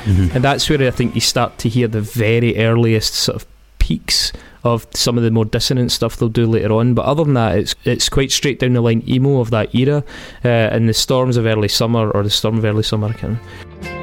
And 0.09 0.43
that's 0.43 0.69
where 0.69 0.81
I 0.87 0.91
think 0.91 1.15
you 1.15 1.21
start 1.21 1.57
to 1.59 1.69
hear 1.69 1.87
the 1.87 2.01
very 2.01 2.57
earliest 2.57 3.13
sort 3.13 3.37
of 3.37 3.47
peaks 3.79 4.31
of 4.63 4.85
some 4.93 5.17
of 5.17 5.23
the 5.23 5.31
more 5.31 5.45
dissonant 5.45 5.91
stuff 5.91 6.17
they'll 6.17 6.29
do 6.29 6.45
later 6.45 6.73
on. 6.73 6.93
But 6.93 7.05
other 7.05 7.23
than 7.23 7.33
that, 7.35 7.57
it's 7.57 7.75
it's 7.85 8.09
quite 8.09 8.31
straight 8.31 8.59
down 8.59 8.73
the 8.73 8.81
line 8.81 9.03
emo 9.07 9.39
of 9.39 9.51
that 9.51 9.73
era. 9.73 10.03
Uh, 10.43 10.47
and 10.47 10.89
the 10.89 10.93
storms 10.93 11.37
of 11.37 11.45
early 11.45 11.67
summer 11.67 12.11
or 12.11 12.23
the 12.23 12.29
storm 12.29 12.57
of 12.57 12.65
early 12.65 12.83
summer, 12.83 13.07
I 13.07 13.13
can't 13.13 13.98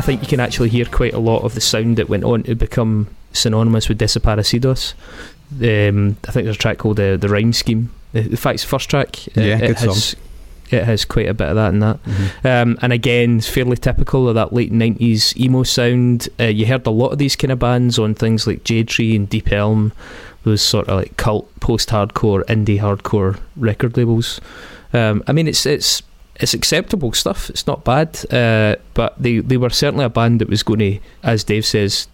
I 0.00 0.02
think 0.02 0.22
you 0.22 0.26
can 0.26 0.40
actually 0.40 0.70
hear 0.70 0.86
quite 0.86 1.12
a 1.12 1.18
lot 1.18 1.42
of 1.44 1.52
the 1.54 1.60
sound 1.60 1.98
that 1.98 2.08
went 2.08 2.24
on 2.24 2.42
to 2.44 2.54
become 2.54 3.08
synonymous 3.34 3.86
with 3.86 3.98
Desaparecidos. 4.00 4.94
Um, 5.60 6.16
I 6.26 6.30
think 6.32 6.44
there's 6.44 6.56
a 6.56 6.58
track 6.58 6.78
called 6.78 6.96
the 6.96 7.18
the 7.20 7.28
Rhyme 7.28 7.52
Scheme. 7.52 7.90
Uh, 8.14 8.20
In 8.20 8.36
fact, 8.36 8.54
it's 8.54 8.62
the 8.62 8.70
first 8.70 8.88
track. 8.88 9.18
uh, 9.36 9.42
Yeah, 9.42 9.58
it 9.58 9.66
good 9.66 9.78
has, 9.80 10.16
It 10.70 10.84
has 10.84 11.04
quite 11.04 11.28
a 11.28 11.34
bit 11.34 11.48
of 11.50 11.56
that 11.56 11.74
in 11.74 11.80
that. 11.80 12.02
Mm-hmm. 12.04 12.46
Um, 12.46 12.78
and 12.80 12.92
again, 12.94 13.36
it's 13.38 13.48
fairly 13.50 13.76
typical 13.76 14.26
of 14.26 14.36
that 14.36 14.54
late 14.54 14.72
90s 14.72 15.36
emo 15.38 15.64
sound. 15.64 16.28
Uh, 16.40 16.44
you 16.44 16.64
heard 16.64 16.86
a 16.86 16.90
lot 16.90 17.10
of 17.12 17.18
these 17.18 17.36
kind 17.36 17.52
of 17.52 17.58
bands 17.58 17.98
on 17.98 18.14
things 18.14 18.46
like 18.46 18.64
Jade 18.64 18.88
Tree 18.88 19.14
and 19.14 19.28
Deep 19.28 19.52
Elm, 19.52 19.92
those 20.44 20.62
sort 20.62 20.88
of 20.88 20.96
like 20.96 21.16
cult, 21.18 21.46
post 21.60 21.90
hardcore, 21.90 22.42
indie 22.46 22.80
hardcore 22.80 23.38
record 23.54 23.96
labels. 23.98 24.40
Um, 24.94 25.22
I 25.26 25.32
mean, 25.32 25.46
it's 25.46 25.66
it's 25.66 26.02
it's 26.40 26.54
acceptable 26.54 27.12
stuff. 27.12 27.50
It's 27.50 27.66
not 27.66 27.84
bad, 27.84 28.18
uh, 28.32 28.76
but 28.94 29.20
they, 29.22 29.38
they 29.38 29.56
were 29.56 29.70
certainly 29.70 30.04
a 30.04 30.08
band 30.08 30.40
that 30.40 30.48
was 30.48 30.62
going 30.62 30.80
to, 30.80 30.98
as 31.22 31.44
Dave 31.44 31.66
says, 31.66 32.08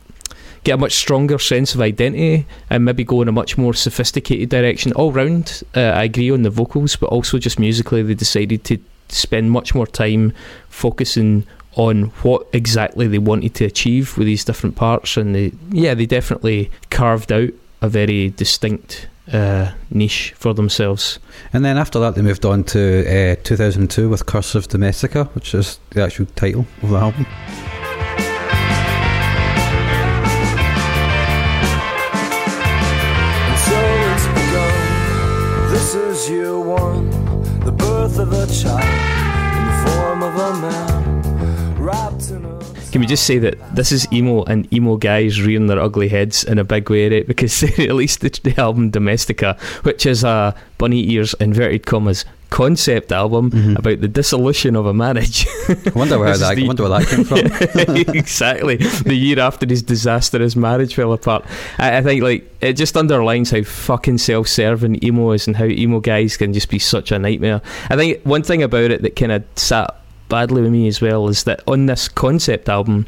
get 0.65 0.75
a 0.75 0.79
much 0.79 0.95
stronger 0.95 1.39
sense 1.39 1.75
of 1.75 1.81
identity 1.81 2.45
and 2.69 2.85
maybe 2.85 3.05
go 3.05 3.23
in 3.23 3.29
a 3.29 3.33
much 3.33 3.57
more 3.57 3.73
sophisticated 3.73 4.49
direction 4.49 4.93
all 4.93 5.13
round. 5.13 5.63
Uh, 5.77 5.81
I 5.81 6.05
agree 6.05 6.31
on 6.31 6.43
the 6.43 6.51
vocals, 6.51 6.97
but 6.97 7.07
also 7.11 7.39
just 7.39 7.59
musically, 7.59 8.03
they 8.03 8.15
decided 8.15 8.65
to 8.65 8.79
spend 9.09 9.53
much 9.53 9.75
more 9.75 9.87
time 9.87 10.33
focusing 10.69 11.47
on 11.77 12.07
what 12.23 12.47
exactly 12.53 13.07
they 13.07 13.19
wanted 13.19 13.55
to 13.55 13.65
achieve 13.65 14.19
with 14.19 14.27
these 14.27 14.45
different 14.45 14.75
parts, 14.75 15.17
and 15.17 15.35
they, 15.35 15.53
yeah, 15.71 15.95
they 15.95 16.07
definitely 16.07 16.71
carved 16.91 17.31
out 17.31 17.51
a 17.81 17.89
very 17.89 18.31
distinct 18.31 19.07
uh, 19.33 19.73
niche 19.91 20.35
for 20.37 20.55
themselves. 20.55 21.19
And 21.53 21.65
then 21.65 21.77
after 21.77 21.99
that, 22.01 22.15
they 22.15 22.23
moved 22.23 22.45
on 22.45 22.65
to 22.65 23.33
uh, 23.33 23.37
2002 23.43 24.09
with 24.09 24.27
Cursive 24.27 24.69
Domestica, 24.69 25.25
which 25.35 25.55
is 25.55 25.79
the 25.91 26.03
actual 26.03 26.27
title 26.37 26.67
of 26.83 26.91
the 26.91 26.97
album. 26.97 27.27
So. 33.67 34.07
This 35.71 35.95
is 35.95 36.31
year 36.31 36.59
one, 36.59 37.11
the 37.61 37.73
birth 37.73 38.19
of 38.19 38.33
a 38.33 38.47
child 38.47 38.96
Can 42.97 43.03
we 43.03 43.07
just 43.07 43.27
say 43.27 43.37
that 43.41 43.59
this 43.77 43.93
is 43.93 44.11
emo 44.11 44.43
and 44.45 44.73
emo 44.73 44.97
guys 44.97 45.43
rearing 45.43 45.67
their 45.67 45.79
ugly 45.79 46.09
heads 46.09 46.43
in 46.45 46.59
a 46.59 46.65
big 46.65 46.89
way, 46.89 47.11
right? 47.11 47.27
Because 47.37 47.61
they 47.61 47.87
released 47.87 48.23
the, 48.23 48.31
the 48.43 48.59
album 48.59 48.89
Domestica, 48.89 49.59
which 49.83 50.07
is 50.07 50.25
a 50.25 50.55
bunny 50.79 51.11
ears 51.13 51.35
inverted 51.39 51.85
commas 51.85 52.25
concept 52.49 53.13
album 53.13 53.51
Mhm. 53.51 53.79
about 53.79 54.01
the 54.01 54.09
dissolution 54.09 54.77
of 54.77 54.87
a 54.87 54.95
marriage. 54.95 55.47
I 55.69 55.77
wonder 55.95 56.19
where 56.19 56.39
that. 56.39 56.57
the- 56.57 56.65
I 56.65 56.67
wonder 56.67 56.85
where 56.89 56.99
that 57.01 57.07
came 57.07 57.25
from. 57.25 58.15
exactly. 58.17 58.77
The 58.77 59.15
year 59.15 59.41
after 59.41 59.67
his 59.69 59.83
disastrous 59.83 60.57
marriage 60.57 60.95
fell 60.95 61.13
apart. 61.13 61.45
I, 61.77 61.99
I 61.99 62.03
think 62.03 62.23
like 62.23 62.51
it 62.63 62.75
just 62.79 62.97
underlines 62.97 63.51
how 63.51 63.63
fucking 63.63 64.17
self-serving 64.19 65.05
emo 65.05 65.33
is 65.33 65.47
and 65.47 65.57
how 65.57 65.67
emo 65.67 66.01
guys 66.01 66.39
can 66.39 66.55
just 66.55 66.71
be 66.71 66.79
such 66.79 67.13
a 67.13 67.19
nightmare. 67.19 67.61
I 67.91 67.97
think 67.97 68.23
one 68.23 68.43
thing 68.43 68.63
about 68.63 68.91
it 68.91 69.03
that 69.03 69.17
kind 69.17 69.33
of 69.33 69.45
sat 69.57 69.95
badly 70.29 70.63
with 70.63 70.73
me 70.73 70.87
as 70.89 71.01
well 71.01 71.29
is 71.29 71.45
that 71.45 71.61
on 71.67 71.87
this 71.87 72.09
concept 72.09 72.69
album, 72.69 73.07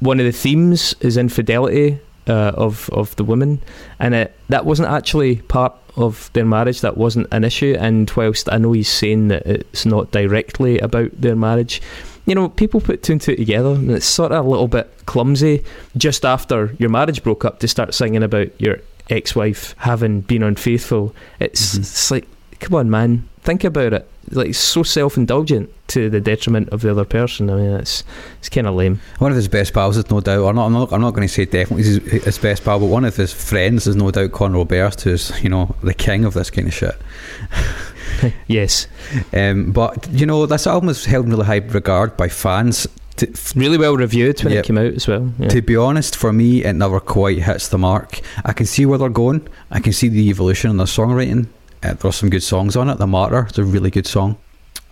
one 0.00 0.18
of 0.20 0.26
the 0.26 0.32
themes 0.32 0.94
is 1.00 1.16
infidelity 1.16 1.98
uh, 2.26 2.52
of 2.54 2.88
of 2.90 3.14
the 3.16 3.24
women, 3.24 3.60
and 3.98 4.14
it, 4.14 4.36
that 4.48 4.64
wasn't 4.64 4.88
actually 4.88 5.36
part 5.36 5.74
of 5.96 6.30
their 6.32 6.44
marriage. 6.44 6.80
That 6.82 6.96
wasn't 6.96 7.26
an 7.32 7.44
issue. 7.44 7.76
And 7.78 8.10
whilst 8.16 8.50
I 8.52 8.58
know 8.58 8.72
he's 8.72 8.88
saying 8.88 9.28
that 9.28 9.46
it's 9.46 9.84
not 9.84 10.10
directly 10.12 10.78
about 10.78 11.10
their 11.20 11.34
marriage, 11.36 11.82
you 12.26 12.34
know, 12.34 12.48
people 12.48 12.80
put 12.80 13.02
two 13.02 13.12
and 13.12 13.20
two 13.20 13.36
together, 13.36 13.70
and 13.70 13.90
it's 13.90 14.06
sort 14.06 14.32
of 14.32 14.44
a 14.46 14.48
little 14.48 14.68
bit 14.68 14.90
clumsy. 15.06 15.64
Just 15.96 16.24
after 16.24 16.74
your 16.78 16.90
marriage 16.90 17.22
broke 17.22 17.44
up, 17.44 17.58
to 17.60 17.68
start 17.68 17.92
singing 17.94 18.22
about 18.22 18.48
your 18.60 18.78
ex-wife 19.08 19.74
having 19.78 20.20
been 20.20 20.42
unfaithful, 20.44 21.14
it's, 21.40 21.74
Mhm. 21.74 21.78
it's 21.80 22.10
like, 22.12 22.28
come 22.60 22.74
on, 22.76 22.88
man, 22.90 23.28
think 23.42 23.64
about 23.64 23.92
it. 23.92 24.08
Like, 24.30 24.50
it's 24.50 24.58
so 24.58 24.84
self-indulgent 24.84 25.68
to 25.90 26.08
the 26.10 26.20
detriment 26.20 26.68
of 26.70 26.80
the 26.82 26.90
other 26.90 27.04
person. 27.04 27.50
I 27.50 27.54
mean, 27.54 27.70
it's 27.72 28.02
it's 28.38 28.48
kind 28.48 28.66
of 28.66 28.74
lame. 28.74 29.00
One 29.18 29.30
of 29.32 29.36
his 29.36 29.48
best 29.48 29.72
pals 29.74 29.96
is 29.96 30.10
no 30.10 30.20
doubt, 30.20 30.40
or 30.40 30.52
not, 30.52 30.66
I'm 30.66 30.72
not, 30.72 30.92
I'm 30.92 31.00
not 31.00 31.14
going 31.14 31.26
to 31.28 31.32
say 31.32 31.44
definitely 31.44 31.84
his, 31.84 32.24
his 32.24 32.38
best 32.38 32.64
pal, 32.64 32.78
but 32.80 32.86
one 32.86 33.04
of 33.04 33.16
his 33.16 33.32
friends 33.32 33.86
is 33.86 33.96
no 33.96 34.10
doubt 34.10 34.32
Conor 34.32 34.58
Oberst, 34.58 35.02
who's, 35.02 35.32
you 35.42 35.48
know, 35.48 35.74
the 35.82 35.94
king 35.94 36.24
of 36.24 36.34
this 36.34 36.50
kind 36.50 36.68
of 36.68 36.74
shit. 36.74 36.94
yes, 38.46 38.86
Um, 39.32 39.72
but, 39.72 40.08
you 40.10 40.26
know, 40.26 40.46
this 40.46 40.66
album 40.66 40.88
is 40.88 41.04
held 41.04 41.24
in 41.26 41.30
really 41.30 41.44
high 41.46 41.56
regard 41.56 42.16
by 42.16 42.28
fans. 42.28 42.86
To, 43.16 43.26
really 43.54 43.76
well 43.76 43.96
reviewed 43.96 44.42
when 44.42 44.52
Yep. 44.54 44.64
it 44.64 44.66
came 44.66 44.78
out 44.78 44.94
as 44.94 45.06
well. 45.06 45.30
Yeah. 45.38 45.48
to 45.48 45.60
be 45.62 45.76
honest, 45.76 46.16
for 46.16 46.32
me, 46.32 46.64
it 46.64 46.72
never 46.74 47.00
quite 47.00 47.38
hits 47.42 47.68
the 47.68 47.78
mark. 47.78 48.20
I 48.44 48.52
can 48.52 48.66
see 48.66 48.86
where 48.86 48.98
they're 48.98 49.08
going. 49.10 49.46
I 49.70 49.80
can 49.80 49.92
see 49.92 50.08
the 50.08 50.28
evolution 50.30 50.70
in 50.70 50.76
their 50.78 50.86
songwriting. 50.86 51.46
Uh, 51.82 51.94
are 52.04 52.12
some 52.12 52.30
good 52.30 52.42
songs 52.42 52.76
on 52.76 52.88
it. 52.90 52.98
The 52.98 53.06
Martyr 53.06 53.46
is 53.50 53.58
a 53.58 53.64
really 53.64 53.90
good 53.90 54.06
song. 54.06 54.36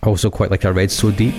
I 0.01 0.07
also 0.07 0.29
quite 0.29 0.51
like 0.51 0.63
A 0.63 0.73
Red 0.73 0.91
So 0.91 1.11
Deep. 1.11 1.35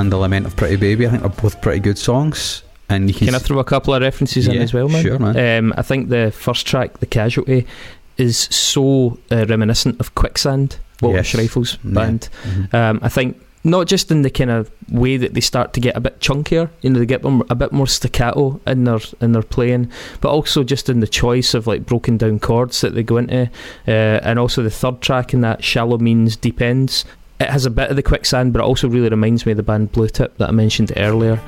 and 0.00 0.10
The 0.10 0.16
Lament 0.16 0.46
of 0.46 0.56
Pretty 0.56 0.76
Baby. 0.76 1.06
I 1.06 1.10
think 1.10 1.22
they're 1.22 1.30
both 1.30 1.60
pretty 1.60 1.80
good 1.80 1.98
songs. 1.98 2.62
And 2.88 3.08
you 3.08 3.14
can, 3.14 3.26
can 3.26 3.34
I 3.34 3.38
throw 3.38 3.58
a 3.58 3.64
couple 3.64 3.94
of 3.94 4.02
references 4.02 4.46
yeah, 4.46 4.54
in 4.54 4.62
as 4.62 4.74
well, 4.74 4.88
man? 4.88 5.02
Sure, 5.02 5.18
man. 5.18 5.64
Um, 5.64 5.74
I 5.76 5.82
think 5.82 6.10
the 6.10 6.30
first 6.32 6.66
track, 6.66 6.98
The 6.98 7.06
Casualty, 7.06 7.66
is 8.18 8.38
so 8.50 9.18
uh, 9.30 9.46
reminiscent 9.46 9.98
of 10.00 10.14
Quicksand. 10.14 10.78
Walter 11.02 11.18
Yes. 11.18 11.26
Schreifel's 11.28 11.78
Yeah. 11.84 11.90
band. 11.92 12.28
Mhm. 12.44 12.74
Um, 12.74 12.98
I 13.02 13.08
think 13.08 13.40
not 13.66 13.86
just 13.86 14.10
in 14.10 14.20
the 14.22 14.28
kind 14.30 14.50
of 14.50 14.70
way 14.90 15.16
that 15.16 15.32
they 15.32 15.40
start 15.40 15.72
to 15.72 15.80
get 15.80 15.96
a 15.96 16.00
bit 16.00 16.20
chunkier, 16.20 16.68
you 16.82 16.90
know, 16.90 16.98
they 16.98 17.06
get 17.06 17.22
them 17.22 17.42
a 17.48 17.54
bit 17.54 17.72
more 17.72 17.86
staccato 17.86 18.60
in 18.66 18.84
their 18.84 18.98
in 19.22 19.32
their 19.32 19.42
playing, 19.42 19.88
but 20.20 20.28
also 20.30 20.62
just 20.62 20.88
in 20.90 21.00
the 21.00 21.06
choice 21.06 21.54
of 21.54 21.66
like 21.66 21.86
broken 21.86 22.16
down 22.18 22.38
chords 22.38 22.80
that 22.82 22.94
they 22.94 23.02
go 23.02 23.16
into, 23.16 23.48
uh, 23.88 23.90
and 23.90 24.38
also 24.38 24.62
the 24.62 24.70
third 24.70 25.00
track 25.00 25.32
in 25.32 25.40
that 25.40 25.64
"Shallow 25.64 25.98
Means 25.98 26.36
Deep 26.36 26.60
Ends." 26.60 27.04
It 27.40 27.48
has 27.50 27.66
a 27.66 27.70
bit 27.70 27.90
of 27.90 27.96
the 27.96 28.02
quicksand, 28.02 28.52
but 28.52 28.60
it 28.60 28.64
also 28.64 28.88
really 28.88 29.08
reminds 29.08 29.44
me 29.46 29.52
of 29.52 29.56
the 29.56 29.62
band 29.64 29.92
Blue 29.92 30.08
Tip 30.08 30.36
that 30.38 30.48
I 30.50 30.52
mentioned 30.52 30.92
earlier. 30.96 31.40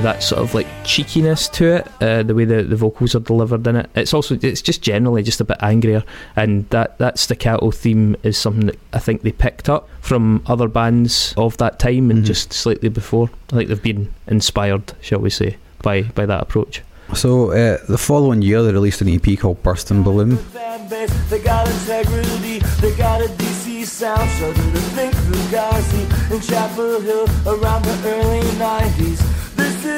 With 0.00 0.04
that 0.06 0.22
sort 0.22 0.40
of 0.40 0.54
like 0.54 0.66
cheekiness 0.82 1.46
to 1.50 1.74
it, 1.74 1.86
uh, 2.00 2.22
the 2.22 2.34
way 2.34 2.46
the, 2.46 2.62
the 2.62 2.74
vocals 2.74 3.14
are 3.14 3.20
delivered 3.20 3.66
in 3.66 3.76
it. 3.76 3.90
It's 3.94 4.14
also 4.14 4.38
it's 4.40 4.62
just 4.62 4.80
generally 4.80 5.22
just 5.22 5.42
a 5.42 5.44
bit 5.44 5.58
angrier, 5.60 6.04
and 6.36 6.66
that 6.70 6.96
that 6.96 7.18
staccato 7.18 7.70
theme 7.70 8.16
is 8.22 8.38
something 8.38 8.68
that 8.68 8.78
I 8.94 8.98
think 8.98 9.20
they 9.20 9.32
picked 9.32 9.68
up 9.68 9.90
from 10.00 10.42
other 10.46 10.68
bands 10.68 11.34
of 11.36 11.58
that 11.58 11.78
time 11.78 12.10
and 12.10 12.22
Mhm. 12.22 12.24
just 12.24 12.54
slightly 12.54 12.88
before. 12.88 13.28
I 13.52 13.56
think 13.56 13.68
they've 13.68 13.82
been 13.82 14.08
inspired, 14.26 14.94
shall 15.02 15.18
we 15.18 15.28
say, 15.28 15.58
by 15.82 16.00
by 16.04 16.24
that 16.24 16.44
approach. 16.44 16.80
So 17.12 17.50
uh, 17.50 17.76
the 17.86 17.98
following 17.98 18.40
year, 18.40 18.62
they 18.62 18.72
released 18.72 19.02
an 19.02 19.08
EP 19.10 19.36
called 19.38 19.62
Burst 19.62 19.90
and 19.90 20.02
Bloom. 20.02 20.38
Fan 20.38 20.88
they 21.28 21.40
got 21.40 21.68
integrity, 21.68 22.60
they 22.80 22.96
got 22.96 23.20
a 23.20 23.28
DC 23.28 23.84
sound, 23.84 24.30
shudder 24.30 24.54
to 24.54 24.80
think 24.96 25.12
Fugazi 25.14 26.32
in 26.34 26.40
Chapel 26.40 27.00
Hill 27.00 27.26
around 27.46 27.84
the 27.84 28.00
early 28.08 28.40
90s. 28.58 29.29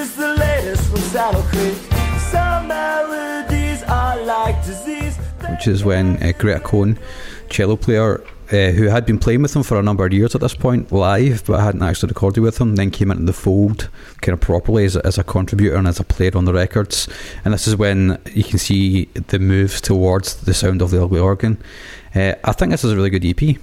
Is 0.02 0.16
the 0.16 0.34
latest 0.34 0.90
from 0.90 0.98
Saddle 0.98 1.42
Creek. 1.42 1.76
Some 2.18 2.66
melodies 2.66 3.84
are 3.84 4.20
like 4.24 4.64
disease. 4.64 5.16
which 5.48 5.68
is 5.68 5.84
when 5.84 6.20
uh, 6.20 6.32
Greta 6.36 6.58
Cohn, 6.58 6.98
cello 7.48 7.76
player, 7.76 8.20
uh, 8.50 8.72
who 8.72 8.88
had 8.88 9.06
been 9.06 9.20
playing 9.20 9.42
with 9.42 9.52
them 9.52 9.62
for 9.62 9.78
a 9.78 9.82
number 9.82 10.04
of 10.04 10.12
years 10.12 10.34
at 10.34 10.40
this 10.40 10.56
point, 10.56 10.90
live, 10.90 11.44
but 11.46 11.60
hadn't 11.60 11.84
actually 11.84 12.08
recorded 12.08 12.40
with 12.40 12.58
them, 12.58 12.74
then 12.74 12.90
came 12.90 13.12
into 13.12 13.22
the 13.22 13.32
fold 13.32 13.90
kind 14.22 14.32
of 14.32 14.40
properly 14.40 14.84
as 14.86 14.96
a, 14.96 15.06
as 15.06 15.18
a 15.18 15.22
contributor 15.22 15.76
and 15.76 15.86
as 15.86 16.00
a 16.00 16.04
player 16.04 16.32
on 16.34 16.46
the 16.46 16.52
records. 16.52 17.08
And 17.44 17.54
this 17.54 17.68
is 17.68 17.76
when 17.76 18.20
you 18.32 18.42
can 18.42 18.58
see 18.58 19.04
the 19.04 19.38
moves 19.38 19.80
towards 19.80 20.34
the 20.34 20.52
sound 20.52 20.82
of 20.82 20.90
the 20.90 21.00
ugly 21.00 21.20
organ. 21.20 21.58
Uh, 22.12 22.34
I 22.42 22.50
think 22.50 22.72
this 22.72 22.82
is 22.82 22.90
a 22.90 22.96
really 22.96 23.10
good 23.10 23.24
EP. 23.24 23.56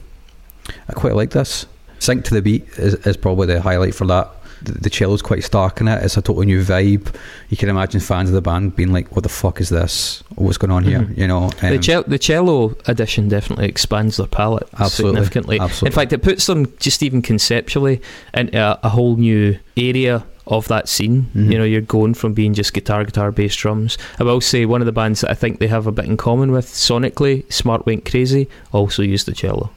I 0.88 0.94
quite 0.94 1.16
like 1.16 1.32
this. 1.32 1.66
Sink 2.00 2.24
to 2.24 2.34
the 2.34 2.42
beat 2.42 2.66
is, 2.78 2.94
is 3.06 3.18
probably 3.18 3.48
the 3.48 3.62
highlight 3.62 3.94
for 3.94 4.08
that. 4.08 4.32
The, 4.62 4.74
the 4.74 4.90
cello's 4.90 5.22
quite 5.22 5.44
stark 5.44 5.80
in 5.82 5.88
it. 5.88 6.04
It's 6.04 6.18
a 6.18 6.22
totally 6.22 6.46
new 6.46 6.62
vibe. 6.64 7.14
You 7.50 7.58
can 7.58 7.70
imagine 7.70 8.00
fans 8.00 8.30
of 8.30 8.36
the 8.36 8.42
band 8.42 8.76
being 8.76 8.92
like, 8.92 9.16
"What 9.16 9.24
the 9.24 9.30
fuck 9.30 9.62
is 9.62 9.70
this? 9.70 10.24
What's 10.36 10.58
going 10.58 10.72
on 10.72 10.84
here?" 10.84 11.00
Mhm. 11.02 11.18
You 11.18 11.28
know. 11.28 11.50
the, 11.62 11.76
um, 11.76 11.84
cel- 11.84 12.04
the 12.08 12.20
cello 12.20 12.76
edition 12.88 13.30
definitely 13.30 13.68
expands 13.68 14.18
their 14.18 14.28
palette 14.28 14.68
Absolutely, 14.80 15.16
significantly. 15.18 15.60
absolutely. 15.60 15.88
In 15.88 15.94
fact, 15.94 16.14
it 16.14 16.22
puts 16.22 16.46
them 16.46 16.72
just 16.80 17.02
even 17.04 17.22
conceptually 17.22 18.02
into 18.34 18.58
a, 18.60 18.80
a 18.84 18.90
whole 18.90 19.16
new 19.18 19.58
area 19.78 20.26
of 20.48 20.68
that 20.68 20.90
scene. 20.90 21.30
Mhm. 21.36 21.52
You 21.52 21.58
know, 21.60 21.64
you're 21.64 21.82
going 21.82 22.16
from 22.16 22.34
being 22.34 22.54
just 22.56 22.74
guitar, 22.74 23.04
guitar, 23.06 23.32
bass, 23.32 23.56
drums. 23.56 23.98
I 24.20 24.24
will 24.24 24.42
say 24.42 24.66
one 24.66 24.82
of 24.82 24.88
the 24.88 24.92
bands 24.92 25.22
that 25.22 25.30
I 25.30 25.36
think 25.36 25.60
they 25.60 25.68
have 25.68 25.86
a 25.86 25.92
bit 25.92 26.06
in 26.06 26.18
common 26.18 26.52
with 26.52 26.66
sonically, 26.66 27.44
Smart 27.54 27.86
Went 27.86 28.04
Crazy, 28.10 28.50
also 28.72 29.04
used 29.04 29.28
the 29.28 29.32
cello. 29.34 29.70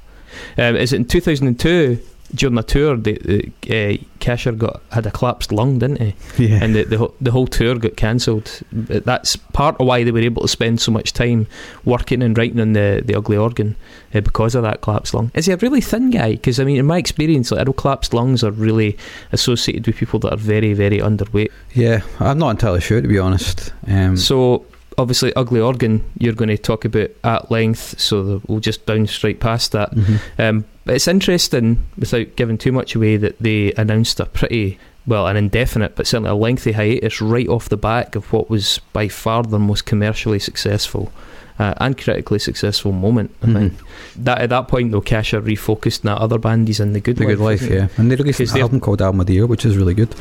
Um, 0.56 0.76
is 0.76 0.94
it 0.94 0.96
in 0.96 1.04
2002? 1.04 1.98
During 2.34 2.54
the 2.56 2.62
tour, 2.62 2.96
the, 2.96 3.12
the 3.18 3.52
uh, 3.68 3.96
Kasher 4.18 4.56
got 4.56 4.80
had 4.90 5.06
a 5.06 5.10
collapsed 5.10 5.52
lung, 5.52 5.78
didn't 5.78 6.00
he? 6.00 6.14
yeah. 6.46 6.62
and 6.64 6.74
the, 6.74 6.84
the 6.84 6.96
whole- 6.98 7.14
the 7.20 7.30
whole 7.30 7.46
tour 7.46 7.74
got 7.76 7.96
cancelled. 7.96 8.60
That's 8.72 9.36
part 9.36 9.78
of 9.78 9.86
why 9.86 10.02
they 10.04 10.10
were 10.12 10.20
able 10.20 10.42
to 10.42 10.48
spend 10.48 10.80
so 10.80 10.90
much 10.92 11.12
time 11.12 11.46
working 11.84 12.22
and 12.22 12.36
writing 12.38 12.60
on 12.60 12.72
the, 12.72 13.02
the 13.04 13.14
ugly 13.14 13.36
organ 13.36 13.76
uh, 14.14 14.20
because 14.22 14.54
of 14.54 14.62
that 14.62 14.80
collapsed 14.80 15.12
lung. 15.14 15.30
Is 15.34 15.46
he 15.46 15.52
a 15.52 15.56
really 15.58 15.80
thin 15.82 16.10
guy? 16.10 16.32
Because 16.32 16.58
I 16.58 16.64
mean, 16.64 16.78
in 16.78 16.86
my 16.86 16.96
experience, 16.98 17.50
like 17.50 17.60
I 17.60 17.64
know 17.64 17.72
collapsed 17.74 18.14
lungs 18.14 18.42
are 18.42 18.50
really 18.50 18.96
associated 19.32 19.86
with 19.86 19.96
people 19.96 20.18
that 20.20 20.32
are 20.32 20.36
very 20.38 20.72
very 20.72 20.98
underweight. 20.98 21.50
Yeah, 21.74 22.00
I'm 22.20 22.38
not 22.38 22.50
entirely 22.50 22.80
sure 22.80 23.00
to 23.02 23.08
be 23.08 23.18
honest. 23.18 23.72
Um, 23.86 24.16
So 24.16 24.64
obviously, 24.98 25.34
ugly 25.34 25.60
organ, 25.60 26.04
you're 26.18 26.34
going 26.34 26.48
to 26.48 26.58
talk 26.58 26.84
about 26.84 27.10
at 27.24 27.50
length. 27.50 27.98
So 28.00 28.42
we'll 28.46 28.60
just 28.60 28.86
bounce 28.86 29.22
right 29.24 29.38
past 29.38 29.72
that. 29.72 29.92
mhm. 29.94 30.20
Um, 30.38 30.64
but 30.84 30.96
it's 30.96 31.08
interesting, 31.08 31.84
without 31.96 32.34
giving 32.36 32.58
too 32.58 32.72
much 32.72 32.94
away, 32.94 33.16
that 33.16 33.38
they 33.38 33.72
announced 33.74 34.18
a 34.18 34.26
pretty 34.26 34.78
well, 35.06 35.26
an 35.26 35.36
indefinite, 35.36 35.96
but 35.96 36.06
certainly 36.06 36.30
a 36.30 36.34
lengthy 36.34 36.72
hiatus 36.72 37.20
right 37.20 37.48
off 37.48 37.68
the 37.68 37.76
back 37.76 38.14
of 38.14 38.32
what 38.32 38.48
was 38.48 38.78
by 38.92 39.08
far 39.08 39.42
their 39.42 39.58
most 39.58 39.84
commercially 39.84 40.38
successful 40.38 41.12
uh, 41.58 41.74
and 41.78 41.96
critically 41.96 42.38
successful 42.38 42.92
moment. 42.92 43.34
I 43.42 43.46
Mhm. 43.46 43.52
think 43.54 43.72
that 44.16 44.38
at 44.40 44.50
that 44.50 44.68
point, 44.68 44.92
though, 44.92 45.00
Kasher 45.02 45.40
refocused 45.40 46.04
on 46.04 46.14
that 46.14 46.20
other 46.22 46.38
band. 46.38 46.68
He's 46.68 46.80
in 46.80 46.92
the 46.92 47.00
Good 47.00 47.16
The 47.16 47.24
Life. 47.26 47.36
Good 47.36 47.44
Life, 47.44 47.62
yeah. 47.70 47.88
And 47.96 48.10
they 48.10 48.16
released 48.16 48.38
Because 48.38 48.50
an 48.52 48.54
they're- 48.54 48.62
album 48.64 48.80
called 48.80 49.00
Album 49.02 49.20
of 49.20 49.26
the 49.26 49.34
Year, 49.34 49.46
which 49.46 49.64
is 49.64 49.76
really 49.76 49.94
good. 49.94 50.14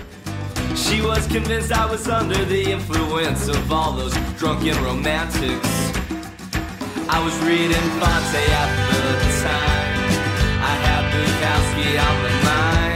She 0.75 1.01
was 1.01 1.27
convinced 1.27 1.71
I 1.71 1.85
was 1.85 2.07
under 2.07 2.43
the 2.45 2.71
influence 2.71 3.47
of 3.47 3.71
all 3.71 3.91
those 3.93 4.13
drunken 4.39 4.75
romantics. 4.83 5.69
I 7.09 7.19
was 7.23 7.37
reading 7.43 7.85
Fante 7.99 8.43
at 8.61 8.69
the 8.87 9.43
time. 9.43 9.91
I 10.63 10.73
had 10.85 11.03
Bukowski 11.11 11.89
on 12.07 12.15
the 12.23 12.33
mind. 12.45 12.90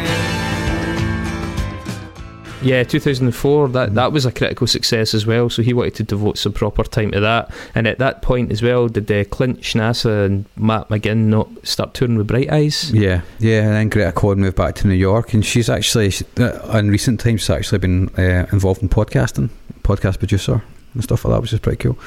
Yeah, 2.66 2.84
2004. 2.84 3.70
That 3.70 3.96
that 3.96 4.12
was 4.12 4.26
a 4.26 4.32
critical 4.32 4.68
success 4.68 5.14
as 5.14 5.26
well. 5.26 5.50
So 5.50 5.62
he 5.62 5.74
wanted 5.74 5.96
to 5.96 6.04
devote 6.04 6.38
some 6.38 6.54
proper 6.54 6.84
time 6.84 7.12
to 7.12 7.20
that. 7.20 7.52
And 7.74 7.88
at 7.88 8.00
that 8.00 8.22
point 8.22 8.52
as 8.52 8.62
well, 8.62 8.88
did 8.88 9.12
uh, 9.12 9.24
Clint 9.26 9.62
Schnassa 9.62 10.26
and 10.26 10.46
Matt 10.58 10.90
Maginn 10.90 11.30
not 11.30 11.50
start 11.66 11.94
touring 11.94 12.18
with 12.18 12.28
Bright 12.28 12.52
Eyes? 12.52 12.92
Yeah, 12.92 13.22
yeah. 13.40 13.62
And 13.62 13.74
then 13.74 13.90
Greta 13.90 14.12
Cohn 14.12 14.40
moved 14.40 14.58
back 14.58 14.76
to 14.76 14.88
New 14.88 14.96
York, 14.96 15.34
and 15.34 15.46
she's 15.46 15.70
actually, 15.70 16.12
uh, 16.40 16.78
in 16.78 16.90
recent 16.90 17.20
times, 17.20 17.42
she's 17.42 17.50
actually 17.50 17.80
been 17.80 18.10
uh, 18.18 18.48
involved 18.52 18.82
in 18.82 18.90
podcasting, 18.90 19.50
podcast 19.84 20.20
producer 20.20 20.62
and 20.96 21.04
stuff 21.04 21.24
like 21.24 21.34
that, 21.36 21.42
which 21.42 21.54
is 21.54 21.60
pretty 21.60 21.78
cool. 21.78 21.98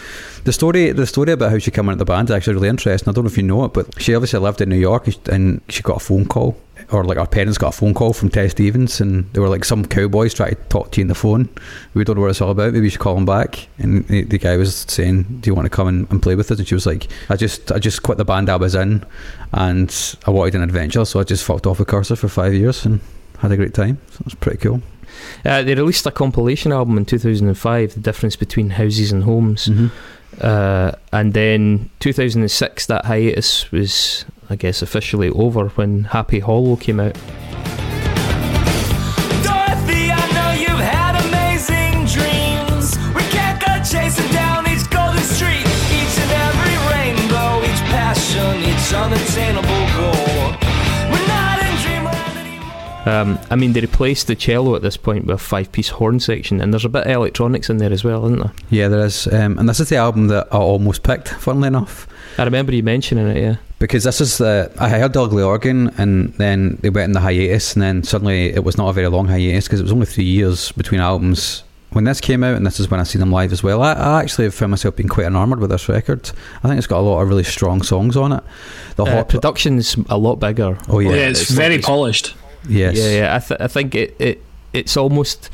The 0.44 0.52
story, 0.52 0.90
the 0.90 1.06
story 1.06 1.32
about 1.32 1.52
how 1.52 1.58
she 1.58 1.70
came 1.70 1.88
into 1.88 1.98
the 1.98 2.04
band 2.04 2.28
is 2.28 2.34
actually 2.34 2.54
really 2.54 2.68
interesting. 2.68 3.08
I 3.08 3.12
don't 3.12 3.24
know 3.24 3.30
if 3.30 3.36
you 3.36 3.44
know 3.44 3.64
it, 3.64 3.72
but 3.72 4.00
she 4.02 4.14
obviously 4.14 4.40
lived 4.40 4.60
in 4.60 4.68
New 4.68 4.76
York, 4.76 5.06
and 5.28 5.60
she- 5.68 5.82
got 5.82 5.98
a 5.98 6.00
phone 6.00 6.26
call, 6.26 6.56
or 6.90 7.04
like 7.04 7.18
her 7.18 7.26
parents 7.26 7.56
got 7.56 7.74
a 7.74 7.78
phone 7.78 7.94
call 7.94 8.12
from 8.12 8.28
Ted 8.28 8.50
Stevens, 8.50 9.00
and 9.00 9.32
they 9.32 9.40
were 9.40 9.48
like, 9.48 9.64
"Some 9.64 9.84
cowboys 9.84 10.34
trying 10.34 10.56
to 10.56 10.62
talk 10.68 10.90
to 10.92 11.00
you 11.00 11.04
on 11.04 11.08
the 11.08 11.14
phone. 11.14 11.48
We 11.94 12.04
don't 12.04 12.16
know 12.16 12.22
what 12.22 12.30
it's 12.30 12.40
all 12.40 12.50
about. 12.50 12.72
Maybe 12.72 12.86
you 12.86 12.90
should 12.90 13.00
call 13.00 13.14
them 13.14 13.24
back." 13.24 13.68
And 13.78 14.06
the, 14.08 14.24
the 14.24 14.38
guy 14.38 14.56
was 14.56 14.74
saying, 14.88 15.38
"Do 15.40 15.48
you 15.48 15.54
want 15.54 15.66
to 15.66 15.70
come 15.70 15.86
and, 15.88 16.10
and 16.10 16.20
play 16.22 16.34
with 16.34 16.50
us?" 16.50 16.58
And 16.58 16.66
she 16.66 16.74
was 16.74 16.86
like, 16.86 17.08
"I 17.28 17.36
just, 17.36 17.70
I 17.72 17.78
just 17.78 18.02
quit 18.02 18.18
the 18.18 18.24
band 18.24 18.50
I 18.50 18.56
was 18.56 18.74
in, 18.74 19.04
and 19.52 20.16
I 20.26 20.30
wanted 20.30 20.56
an 20.56 20.62
adventure, 20.62 21.04
so 21.04 21.20
I 21.20 21.24
just 21.24 21.44
fucked 21.44 21.66
off 21.66 21.78
with 21.78 21.88
Cursor 21.88 22.16
for 22.16 22.28
five 22.28 22.54
years 22.54 22.84
and 22.84 23.00
had 23.38 23.52
a 23.52 23.56
great 23.56 23.74
time. 23.74 23.98
So 24.10 24.16
it 24.20 24.24
was 24.24 24.34
pretty 24.34 24.58
cool." 24.58 24.82
Uh, 25.44 25.62
they 25.62 25.74
released 25.74 26.06
a 26.06 26.10
compilation 26.10 26.72
album 26.72 26.96
in 26.96 27.04
2005, 27.04 27.94
The 27.94 28.00
Difference 28.00 28.36
Between 28.36 28.70
Houses 28.70 29.12
and 29.12 29.24
Homes. 29.24 29.66
Mm-hmm. 29.66 29.86
Uh, 30.40 30.92
and 31.12 31.34
then 31.34 31.90
2006, 32.00 32.86
that 32.86 33.04
hiatus 33.06 33.70
was, 33.72 34.24
I 34.50 34.56
guess, 34.56 34.82
officially 34.82 35.30
over 35.30 35.68
when 35.70 36.04
Happy 36.04 36.40
Hollow 36.40 36.76
came 36.76 37.00
out. 37.00 37.16
Um, 53.08 53.38
I 53.50 53.56
mean, 53.56 53.72
they 53.72 53.80
replaced 53.80 54.26
the 54.26 54.34
cello 54.36 54.76
at 54.76 54.82
this 54.82 54.96
point 54.96 55.26
with 55.26 55.34
a 55.36 55.38
five 55.38 55.72
piece 55.72 55.88
horn 55.88 56.20
section, 56.20 56.60
and 56.60 56.72
there's 56.72 56.84
a 56.84 56.88
bit 56.88 57.06
of 57.06 57.10
electronics 57.12 57.70
in 57.70 57.78
there 57.78 57.92
as 57.92 58.04
well, 58.04 58.24
isn't 58.26 58.40
there? 58.40 58.52
Yeah, 58.70 58.88
there 58.88 59.04
is, 59.04 59.26
um, 59.28 59.58
and 59.58 59.68
this 59.68 59.80
is 59.80 59.88
the 59.88 59.96
album 59.96 60.28
that 60.28 60.48
I 60.52 60.58
almost 60.58 61.02
picked. 61.02 61.28
Funnily 61.28 61.68
enough. 61.68 62.06
I 62.38 62.44
remember 62.44 62.72
you 62.74 62.82
mentioning 62.82 63.26
it, 63.28 63.36
yeah. 63.40 63.56
because 63.80 64.04
this 64.04 64.20
is 64.20 64.38
the 64.38 64.70
I 64.78 64.88
heard 64.90 65.12
the 65.12 65.22
ugly 65.22 65.42
organ 65.42 65.88
and 65.98 66.32
then 66.34 66.78
they 66.82 66.90
went 66.90 67.06
in 67.06 67.12
the 67.12 67.20
hiatus 67.20 67.74
and 67.74 67.82
then 67.82 68.02
suddenly 68.04 68.50
it 68.54 68.62
was 68.62 68.76
not 68.78 68.88
a 68.88 68.92
very 68.92 69.08
long 69.08 69.26
hiatus 69.26 69.64
because 69.66 69.80
it 69.80 69.84
was 69.84 69.92
only 69.92 70.06
three 70.06 70.22
years 70.24 70.70
between 70.72 71.00
albums 71.00 71.64
when 71.90 72.04
this 72.04 72.20
came 72.20 72.44
out 72.44 72.54
and 72.56 72.64
this 72.64 72.78
is 72.78 72.88
when 72.90 73.00
I 73.00 73.02
see 73.04 73.18
them 73.18 73.32
live 73.32 73.50
as 73.52 73.62
well 73.64 73.82
I, 73.82 73.92
I 73.94 74.20
actually 74.22 74.44
have 74.44 74.54
found 74.54 74.70
myself 74.70 74.94
being 74.94 75.08
quite 75.08 75.26
enamored 75.26 75.58
with 75.58 75.70
this 75.70 75.88
record 75.88 76.30
I 76.62 76.68
think 76.68 76.78
it's 76.78 76.86
got 76.86 77.00
a 77.00 77.06
lot 77.08 77.20
of 77.22 77.28
really 77.28 77.42
strong 77.44 77.82
songs 77.82 78.16
on 78.16 78.32
it 78.32 78.44
the 78.96 79.04
Uh, 79.04 79.10
hot 79.16 79.28
production's 79.30 79.96
a 80.08 80.18
lot 80.18 80.36
bigger. 80.36 80.78
oh 80.88 81.00
yeah, 81.00 81.10
Yeah, 81.10 81.28
it's, 81.30 81.42
it's 81.42 81.50
very 81.50 81.76
like- 81.76 81.84
polished. 81.84 82.34
Yes. 82.68 82.96
Yeah, 82.96 83.10
yeah. 83.10 83.36
I, 83.36 83.38
th- 83.38 83.60
I 83.60 83.68
think 83.68 83.94
it, 83.94 84.16
it 84.18 84.42
it's 84.72 84.96
almost. 84.96 85.50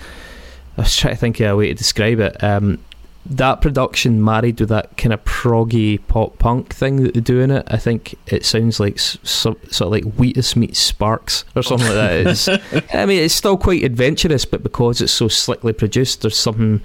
I 0.77 0.83
was 0.83 0.97
trying 0.97 1.15
to 1.15 1.21
think 1.21 1.41
of 1.41 1.51
a 1.51 1.57
way 1.57 1.69
to 1.69 1.75
describe 1.75 2.21
it. 2.21 2.43
Um, 2.43 2.79
that 3.27 3.63
production 3.63 4.23
married 4.23 4.61
with 4.61 4.69
that 4.69 4.97
kind 4.97 5.13
of 5.13 5.25
proggy 5.25 5.99
pop 6.09 6.39
punk 6.39 6.75
thing 6.75 7.03
that 7.03 7.15
they 7.15 7.21
do 7.21 7.41
in 7.41 7.51
it, 7.51 7.67
I 7.69 7.79
think 7.79 8.17
it 8.27 8.45
sounds 8.45 8.79
like 8.79 8.99
so, 8.99 9.57
sort 9.71 9.81
of 9.81 9.93
like 9.93 10.05
Wheatus 10.15 10.57
meets 10.57 10.79
Sparks 10.79 11.45
or 11.57 11.63
something 11.63 11.87
like 11.89 11.97
that. 11.97 12.27
It's, 12.73 12.95
I 12.95 13.07
mean, 13.07 13.23
it's 13.23 13.35
still 13.35 13.57
quite 13.57 13.83
adventurous, 13.83 14.45
but 14.45 14.63
because 14.63 15.01
it's 15.01 15.13
so 15.13 15.29
slickly 15.29 15.73
produced, 15.73 16.21
there's 16.21 16.37
something 16.37 16.83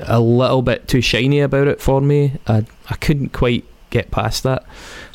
a 0.00 0.20
little 0.20 0.62
bit 0.62 0.88
too 0.88 1.00
shiny 1.00 1.40
about 1.40 1.68
it 1.68 1.80
for 1.80 2.00
me. 2.00 2.32
I 2.46 2.64
I 2.90 2.96
couldn't 2.96 3.32
quite 3.32 3.64
get 3.90 4.10
past 4.10 4.42
that. 4.42 4.64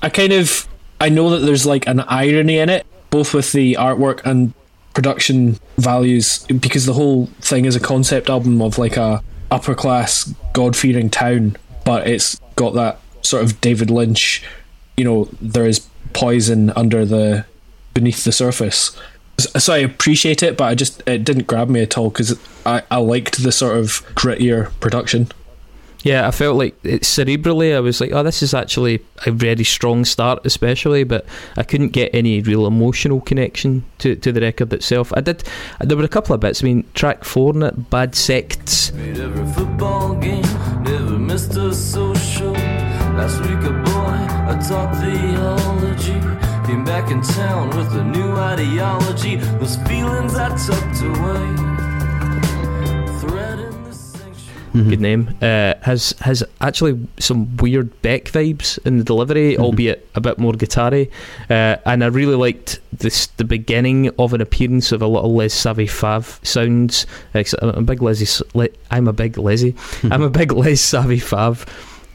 I 0.02 0.10
kind 0.10 0.32
of 0.32 0.68
I 1.02 1.10
know 1.10 1.32
that 1.32 1.40
there's 1.40 1.66
like 1.66 1.88
an 1.88 2.00
irony 2.02 2.60
in 2.60 2.70
it, 2.70 2.86
both 3.12 3.34
with 3.34 3.52
the 3.52 3.76
artwork 3.76 4.26
and 4.26 4.54
production 4.94 5.58
values, 5.78 6.46
because 6.48 6.86
the 6.86 6.94
whole 6.94 7.28
thing 7.40 7.66
is 7.66 7.76
a 7.76 7.80
concept 7.80 8.30
album 8.30 8.62
of 8.62 8.78
like 8.78 8.98
a 8.98 9.24
upper 9.52 9.76
class 9.76 10.34
God 10.54 10.76
fearing 10.76 11.10
town, 11.10 11.56
but 11.86 12.08
it's 12.08 12.40
got 12.56 12.74
that 12.74 13.00
sort 13.22 13.44
of 13.44 13.62
David 13.62 13.92
Lynch, 13.92 14.44
you 14.98 15.06
know, 15.06 15.30
there 15.40 15.66
is 15.66 15.88
poison 16.14 16.72
under 16.72 17.06
the 17.06 17.46
beneath 17.94 18.24
the 18.24 18.32
surface. 18.32 18.98
So 19.38 19.74
I 19.74 19.80
appreciate 19.80 20.44
it, 20.44 20.58
but 20.58 20.66
I 20.66 20.76
just 20.76 21.02
it 21.08 21.24
didn't 21.24 21.48
grab 21.48 21.70
me 21.70 21.82
at 21.82 21.98
all 21.98 22.10
because 22.10 22.40
I, 22.66 22.84
I 22.92 22.98
liked 22.98 23.44
the 23.44 23.52
sort 23.52 23.78
of 23.78 24.06
grittier 24.16 24.72
production. 24.80 25.30
Yeah, 26.04 26.28
I 26.28 26.32
felt 26.32 26.58
like 26.58 26.76
it, 26.84 27.04
cerebrally, 27.04 27.76
I 27.76 27.80
was 27.80 28.02
like, 28.02 28.12
oh, 28.12 28.24
this 28.24 28.42
is 28.42 28.54
actually 28.54 29.04
a 29.26 29.32
very 29.32 29.64
strong 29.64 30.04
start, 30.06 30.46
especially, 30.46 31.04
but 31.04 31.26
I 31.58 31.64
couldn't 31.64 31.90
get 31.90 32.14
any 32.14 32.42
real 32.42 32.66
emotional 32.66 33.22
connection 33.22 33.84
to, 34.00 34.16
to 34.16 34.32
the 34.32 34.42
record 34.42 34.74
itself. 34.74 35.14
I 35.16 35.22
did, 35.22 35.44
there 35.80 35.96
were 35.96 36.04
a 36.04 36.10
couple 36.10 36.34
of 36.34 36.42
bits. 36.42 36.64
I 36.64 36.66
mean, 36.66 36.86
track 36.94 37.24
four 37.24 37.54
in 37.54 37.64
it, 37.64 37.90
Bad 37.90 38.16
Sects. 38.16 38.92
Last 43.12 43.42
week 43.42 43.60
a 43.60 43.72
boy, 43.84 44.22
I 44.48 44.58
theology. 45.02 46.14
Came 46.66 46.84
back 46.84 47.12
in 47.12 47.22
town 47.22 47.70
with 47.70 47.94
a 47.94 48.04
new 48.04 48.32
ideology. 48.32 49.36
Those 49.36 49.76
feelings 49.88 50.34
I 50.36 50.50
tucked 50.58 51.02
away. 51.04 51.81
Thread 54.72 54.84
in 54.84 54.90
the 54.90 54.96
sanctuary. 54.96 54.96
Good 54.96 55.02
name. 55.02 55.38
Uh, 55.42 55.74
has 55.84 56.14
has 56.22 56.44
actually 56.60 57.00
some 57.20 57.58
weird 57.58 58.02
Beck 58.02 58.26
vibes 58.26 58.80
in 58.86 58.98
the 58.98 59.04
delivery, 59.04 59.58
albeit 59.58 60.08
a 60.16 60.22
bit 60.22 60.38
more 60.38 60.54
guitar-y. 60.54 61.08
Uh, 61.50 61.78
and 61.86 62.04
I 62.04 62.08
really 62.08 62.36
liked 62.36 62.80
this 62.94 63.28
the 63.28 63.44
beginning 63.44 64.10
of 64.18 64.34
an 64.34 64.42
appearance 64.42 64.92
of 64.92 65.02
a 65.02 65.08
little 65.08 65.34
Les 65.34 65.54
Savy 65.54 65.88
Fav 65.88 66.44
sounds. 66.46 67.06
I'm 67.62 67.70
a 67.70 67.82
big 67.82 68.02
Leslie. 68.02 68.46
Le- 68.54 68.70
I'm 68.90 69.08
a 69.08 69.14
big 69.14 69.38
Leslie. 69.38 69.76
I'm 70.04 70.22
a 70.22 70.30
big 70.30 70.52
Les 70.52 70.76
Savy 70.76 71.18
Fav 71.20 71.68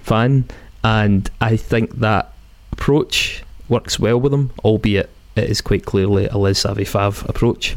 fan, 0.03 0.45
and 0.85 1.31
I 1.41 1.57
think 1.57 1.99
that 2.01 2.33
approach 2.73 3.43
works 3.69 3.99
well 3.99 4.21
with 4.21 4.33
them, 4.33 4.53
albeit 4.65 5.11
it 5.35 5.51
is 5.51 5.61
quite 5.61 5.85
clearly 5.85 6.27
a 6.29 6.39
Les 6.39 6.59
Savy 6.59 6.85
Fav 6.85 7.29
approach. 7.29 7.75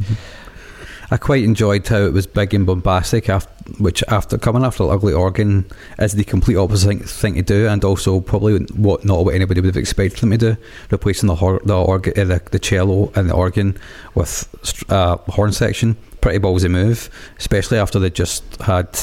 I 1.12 1.18
quite 1.18 1.44
enjoyed 1.44 1.88
how 1.88 2.04
it 2.04 2.14
was 2.14 2.28
big 2.28 2.54
and 2.54 2.68
bombastic, 2.68 3.30
after, 3.30 3.52
which 3.78 4.04
after 4.08 4.38
coming 4.38 4.64
after 4.64 4.84
Ugly 4.84 5.14
Organ 5.14 5.66
is 5.98 6.14
the 6.14 6.24
complete 6.24 6.58
opposite 6.58 6.88
thing, 6.88 7.00
thing 7.00 7.36
to 7.36 7.42
do, 7.42 7.68
and 7.68 7.84
also 7.84 8.20
probably 8.20 8.60
what 8.76 9.06
not 9.06 9.26
what 9.26 9.36
anybody 9.36 9.62
would 9.62 9.68
have 9.68 9.78
expected 9.78 10.20
them 10.20 10.32
to 10.32 10.38
do, 10.38 10.58
replacing 10.90 11.28
the 11.28 11.36
hor- 11.36 11.62
the, 11.64 11.78
uh, 11.78 11.98
the 11.98 12.42
the 12.52 12.60
cello 12.60 13.12
and 13.16 13.30
the 13.30 13.34
organ 13.34 13.78
with 14.16 14.48
uh, 14.90 15.18
horn 15.18 15.52
section. 15.52 15.96
Pretty 16.22 16.40
ballsy 16.40 16.70
move, 16.70 17.10
especially 17.38 17.78
after 17.78 18.00
they 18.00 18.10
just 18.10 18.44
had. 18.62 19.00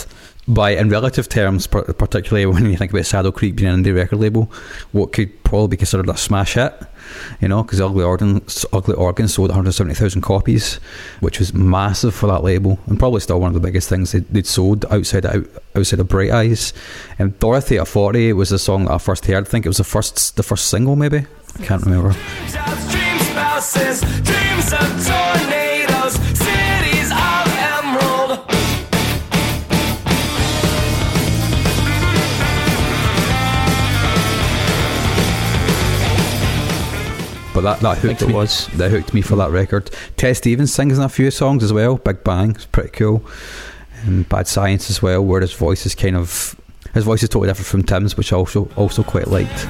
By 0.49 0.71
in 0.71 0.91
relative 0.91 1.29
terms, 1.29 1.67
particularly 1.67 2.47
when 2.47 2.71
you 2.71 2.77
think 2.77 2.93
about 2.93 3.05
Saddle 3.07 3.33
Creek 3.33 3.57
being 3.57 3.69
an 3.69 3.83
indie 3.83 3.93
record 3.93 4.21
label, 4.21 4.49
what 4.93 5.13
could 5.13 5.43
probably 5.43 5.69
be 5.69 5.77
considered 5.77 6.09
a 6.09 6.17
smash 6.17 6.55
hit, 6.55 6.73
you 7.41 7.49
know, 7.49 7.63
because 7.63 7.81
Ugly 7.81 8.05
Organ, 8.05 8.43
Ugly 8.73 8.95
Organ 8.95 9.29
sold 9.29 9.51
170,000 9.51 10.21
copies, 10.21 10.75
which 11.21 11.39
was 11.39 11.55
massive 11.55 12.15
for 12.15 12.27
that 12.27 12.43
label, 12.43 12.79
and 12.87 12.99
probably 12.99 13.21
still 13.21 13.41
one 13.41 13.49
of 13.49 13.55
the 13.55 13.61
biggest 13.61 13.89
things 13.89 14.13
they'd, 14.13 14.29
they'd 14.29 14.47
sold 14.47 14.85
outside 14.91 15.27
out, 15.27 15.47
outside 15.75 16.01
of 16.01 16.09
Bright 16.09 16.31
Eyes. 16.31 16.73
And 17.19 17.39
Dorothy 17.39 17.79
at 17.79 17.89
40 17.89 18.33
was 18.33 18.51
the 18.51 18.59
song 18.59 18.87
that 18.87 18.93
I 18.93 18.99
first 18.99 19.27
heard. 19.27 19.47
I 19.47 19.49
think 19.49 19.67
it 19.67 19.71
was 19.71 19.79
the 19.79 19.85
first 19.85 20.37
the 20.37 20.43
first 20.43 20.69
single, 20.69 20.97
maybe. 20.97 21.27
I 21.59 21.65
can't 21.65 21.85
remember. 21.85 22.15
Dreams 24.23 24.73
But 37.57 37.63
that, 37.63 37.81
that 37.81 37.97
hooked 37.97 38.21
it 38.21 38.29
me. 38.29 38.35
was. 38.35 38.67
That 38.75 38.91
hooked 38.91 39.15
me 39.15 39.23
for 39.23 39.35
that 39.37 39.51
record. 39.51 39.91
Ted 40.19 40.37
Stevens 40.37 40.75
sings 40.75 40.99
in 40.99 41.03
a 41.03 41.09
few 41.09 41.31
songs 41.31 41.65
as 41.65 41.73
well. 41.73 41.97
Big 41.97 42.23
Bang, 42.23 42.51
it's 42.51 42.67
pretty 42.67 42.91
cool. 42.91 43.25
And 44.05 44.29
Bad 44.29 44.47
Science 44.47 44.91
as 44.91 45.01
well, 45.01 45.25
where 45.25 45.41
his 45.41 45.55
voice 45.55 45.87
is 45.87 45.95
kind 45.95 46.17
of 46.17 46.55
his 46.93 47.05
voice 47.05 47.23
is 47.23 47.31
totally 47.31 47.49
different 47.49 47.67
from 47.67 47.83
Tim's, 47.83 48.15
which 48.15 48.31
I 48.31 48.37
also 48.37 48.69
also 48.77 49.03
quite 49.03 49.29
liked. 49.29 49.67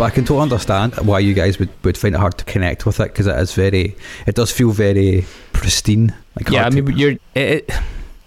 But 0.00 0.06
I 0.06 0.10
can 0.12 0.24
totally 0.24 0.44
understand 0.44 0.94
why 1.06 1.18
you 1.18 1.34
guys 1.34 1.58
would, 1.58 1.68
would 1.84 1.98
find 1.98 2.14
it 2.14 2.18
hard 2.18 2.38
to 2.38 2.44
connect 2.46 2.86
with 2.86 3.00
it 3.00 3.08
because 3.12 3.26
it 3.26 3.36
is 3.38 3.52
very, 3.52 3.94
it 4.26 4.34
does 4.34 4.50
feel 4.50 4.70
very 4.70 5.26
pristine. 5.52 6.14
Like 6.36 6.48
yeah, 6.48 6.60
I 6.60 6.62
hard 6.62 6.72
to- 6.76 6.82
mean, 6.84 6.96
you're 6.96 7.10
it, 7.34 7.68
it- 7.68 7.70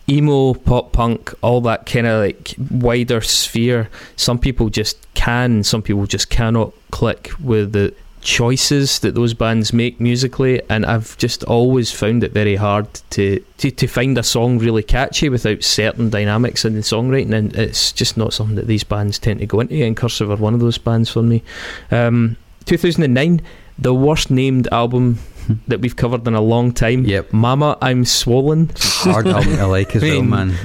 emo, 0.08 0.54
pop 0.54 0.92
punk, 0.92 1.34
all 1.42 1.62
that 1.62 1.88
kind 1.88 2.06
of 2.06 2.22
like 2.22 2.54
wider 2.70 3.22
sphere. 3.22 3.90
Some 4.16 4.38
people 4.38 4.70
just 4.70 5.00
can, 5.16 5.64
some 5.64 5.82
people 5.82 6.06
just 6.06 6.30
cannot 6.30 6.74
click 6.92 7.32
with 7.40 7.72
the 7.72 7.96
choices 8.24 9.00
that 9.00 9.16
those 9.16 9.34
bands 9.34 9.74
make 9.74 10.00
musically, 10.00 10.62
and 10.70 10.86
I've 10.86 11.18
just 11.18 11.44
always 11.44 11.92
found 11.92 12.24
it 12.24 12.32
very 12.32 12.56
hard 12.56 12.88
to 13.12 13.44
to, 13.58 13.72
to 13.72 13.88
find 13.88 14.18
a 14.18 14.24
song 14.24 14.60
really 14.60 14.84
catchy 14.84 15.30
without 15.30 15.64
certain 15.64 16.10
dynamics 16.10 16.66
in 16.66 16.74
the 16.74 16.82
songwriting, 16.82 17.34
and 17.34 17.56
it's 17.56 17.92
just 17.92 18.18
not 18.18 18.34
something 18.34 18.56
that 18.56 18.68
these 18.68 18.84
bands 18.84 19.20
tend 19.20 19.40
to 19.40 19.46
go 19.46 19.60
into. 19.60 19.84
And 19.84 19.96
Cursive 19.98 20.32
are 20.32 20.38
one 20.38 20.54
of 20.54 20.60
those 20.60 20.78
bands 20.78 21.10
for 21.10 21.22
me. 21.22 21.44
Um, 21.92 22.38
2009, 22.66 23.42
the 23.78 23.94
worst 23.94 24.32
named 24.32 24.68
album 24.72 25.20
that 25.68 25.82
we've 25.82 25.96
covered 25.96 26.28
in 26.28 26.34
a 26.34 26.42
long 26.42 26.72
time. 26.72 27.06
Yep. 27.06 27.34
Mama, 27.34 27.78
I'm 27.82 28.06
Swollen. 28.06 28.72
hard 28.78 29.28
album 29.28 29.58
to 29.58 29.68
like 29.68 29.96
as 29.96 30.02
well, 30.02 30.24
man. 30.24 30.56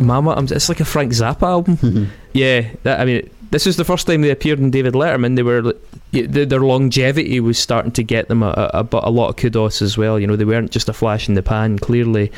Mama, 0.00 0.34
I'm, 0.36 0.44
it's 0.44 0.68
like 0.68 0.80
a 0.80 0.84
Frank 0.84 1.12
Zappa 1.12 1.42
album. 1.42 2.10
yeah, 2.32 2.68
that, 2.82 3.00
I 3.00 3.04
mean, 3.04 3.30
this 3.50 3.66
is 3.66 3.76
the 3.76 3.84
first 3.84 4.06
time 4.06 4.22
they 4.22 4.30
appeared 4.30 4.58
in 4.58 4.70
David 4.70 4.94
Letterman. 4.94 5.36
They 5.36 5.42
were 5.42 5.74
their 6.10 6.44
their 6.44 6.60
longevity 6.60 7.38
was 7.40 7.58
starting 7.58 7.92
to 7.92 8.02
get 8.02 8.28
them 8.28 8.42
a, 8.42 8.48
a, 8.48 8.80
a, 8.80 8.88
a 8.92 9.10
lot 9.10 9.28
of 9.28 9.36
kudos 9.36 9.80
as 9.80 9.96
well. 9.96 10.18
You 10.18 10.26
know, 10.26 10.36
they 10.36 10.44
weren't 10.44 10.72
just 10.72 10.88
a 10.88 10.92
flash 10.92 11.28
in 11.28 11.34
the 11.34 11.42
pan. 11.42 11.78
Clearly, 11.78 12.32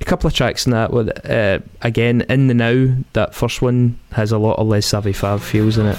a 0.00 0.04
couple 0.04 0.26
of 0.26 0.34
tracks 0.34 0.66
in 0.66 0.72
that. 0.72 0.92
With 0.92 1.08
uh, 1.30 1.60
again, 1.82 2.22
in 2.22 2.48
the 2.48 2.54
now, 2.54 2.94
that 3.12 3.34
first 3.34 3.62
one 3.62 3.98
has 4.12 4.32
a 4.32 4.38
lot 4.38 4.58
of 4.58 4.66
Les 4.66 4.84
Savy 4.84 5.12
Fav 5.12 5.40
feels 5.40 5.78
in 5.78 5.86
it. 5.86 5.98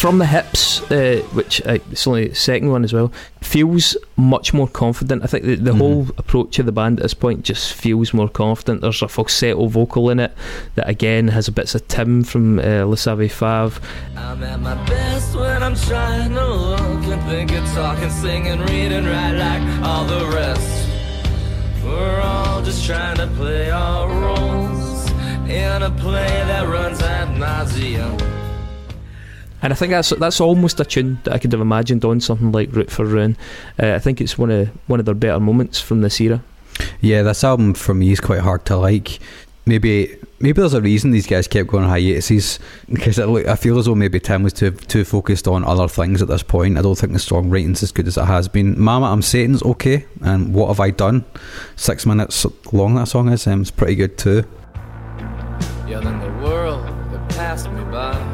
From 0.00 0.18
the 0.18 0.26
hips, 0.26 0.80
uh, 0.92 1.22
which 1.32 1.60
uh, 1.66 1.78
it's 1.90 2.06
only 2.06 2.28
the 2.28 2.34
second 2.36 2.70
one 2.70 2.84
as 2.84 2.92
well, 2.92 3.10
feels 3.40 3.96
much 4.16 4.54
more 4.54 4.68
confident. 4.68 5.24
I 5.24 5.26
think 5.26 5.44
the, 5.44 5.56
the 5.56 5.72
Mhm. 5.72 5.78
whole 5.78 6.06
approach 6.16 6.60
of 6.60 6.66
the 6.66 6.72
band 6.72 7.00
at 7.00 7.02
this 7.02 7.14
point 7.14 7.42
just 7.42 7.72
feels 7.72 8.14
more 8.14 8.28
confident. 8.28 8.80
There's 8.80 9.02
a 9.02 9.08
falsetto 9.08 9.66
vocal 9.66 10.08
in 10.10 10.20
it 10.20 10.32
that 10.76 10.88
again 10.88 11.26
has 11.28 11.48
a 11.48 11.52
bits 11.52 11.74
of 11.74 11.86
Tim 11.88 12.22
from 12.22 12.60
uh, 12.60 12.84
Les 12.86 13.00
Savy 13.00 13.28
Fav. 13.28 13.80
I'm 14.16 14.40
at 14.44 14.60
my 14.60 14.76
best 14.86 15.34
when 15.34 15.64
I'm 15.64 15.74
trying 15.74 16.32
to 16.32 16.46
look 16.46 17.04
and 17.12 17.22
think 17.24 17.50
and 17.50 17.66
talk 17.74 17.98
and 17.98 18.12
sing 18.12 18.46
and 18.46 18.70
read 18.70 18.92
and 18.92 19.04
write 19.04 19.32
like 19.32 19.84
all 19.84 20.04
the 20.04 20.26
rest. 20.26 20.86
We're 21.84 22.20
all 22.20 22.62
just 22.62 22.86
trying 22.86 23.16
to 23.16 23.26
play 23.36 23.68
our 23.70 24.06
roles 24.08 25.10
in 25.50 25.82
a 25.82 25.90
play 25.90 26.28
that 26.46 26.68
runs 26.68 27.02
ad 27.02 27.30
nauseum. 27.36 28.37
And 29.62 29.72
I 29.72 29.76
think 29.76 29.90
that's 29.90 30.10
that's 30.10 30.40
almost 30.40 30.78
a 30.80 30.84
tune 30.84 31.18
that 31.24 31.34
I 31.34 31.38
could 31.38 31.52
have 31.52 31.60
imagined 31.60 32.04
on 32.04 32.20
something 32.20 32.52
like 32.52 32.72
Root 32.72 32.90
for 32.90 33.04
Ruin. 33.04 33.36
Uh, 33.80 33.94
I 33.94 33.98
think 33.98 34.20
it's 34.20 34.38
one 34.38 34.50
of 34.50 34.68
one 34.86 35.00
of 35.00 35.06
their 35.06 35.14
better 35.14 35.40
moments 35.40 35.80
from 35.80 36.00
this 36.00 36.20
era. 36.20 36.42
Yeah, 37.00 37.22
this 37.22 37.42
album 37.42 37.74
for 37.74 37.94
me 37.94 38.12
is 38.12 38.20
quite 38.20 38.40
hard 38.40 38.64
to 38.66 38.76
like. 38.76 39.18
Maybe 39.66 40.16
maybe 40.40 40.60
there's 40.60 40.74
a 40.74 40.80
reason 40.80 41.10
these 41.10 41.26
guys 41.26 41.48
kept 41.48 41.68
going 41.68 41.84
on 41.84 41.90
hiatuses 41.90 42.58
because 42.90 43.18
it, 43.18 43.28
I 43.48 43.56
feel 43.56 43.78
as 43.78 43.86
though 43.86 43.94
maybe 43.94 44.20
Tim 44.20 44.44
was 44.44 44.52
too 44.52 44.70
too 44.70 45.04
focused 45.04 45.48
on 45.48 45.64
other 45.64 45.88
things 45.88 46.22
at 46.22 46.28
this 46.28 46.42
point. 46.42 46.78
I 46.78 46.82
don't 46.82 46.96
think 46.96 47.12
the 47.12 47.18
song 47.18 47.50
songwriting's 47.50 47.82
as 47.82 47.92
good 47.92 48.06
as 48.06 48.16
it 48.16 48.24
has 48.24 48.48
been. 48.48 48.80
Mama, 48.80 49.06
I'm 49.06 49.22
Satan's 49.22 49.62
okay, 49.62 50.06
and 50.22 50.54
What 50.54 50.68
Have 50.68 50.80
I 50.80 50.90
Done? 50.90 51.24
Six 51.76 52.06
minutes 52.06 52.46
long 52.72 52.94
that 52.94 53.08
song 53.08 53.28
is. 53.30 53.46
Um, 53.46 53.62
it's 53.62 53.70
pretty 53.70 53.96
good 53.96 54.16
too. 54.16 54.44
Yeah, 55.86 56.00
then 56.00 56.20
the 56.20 56.46
world 56.46 56.84
it 57.12 57.28
passed 57.30 57.70
me 57.70 57.82
by. 57.84 58.27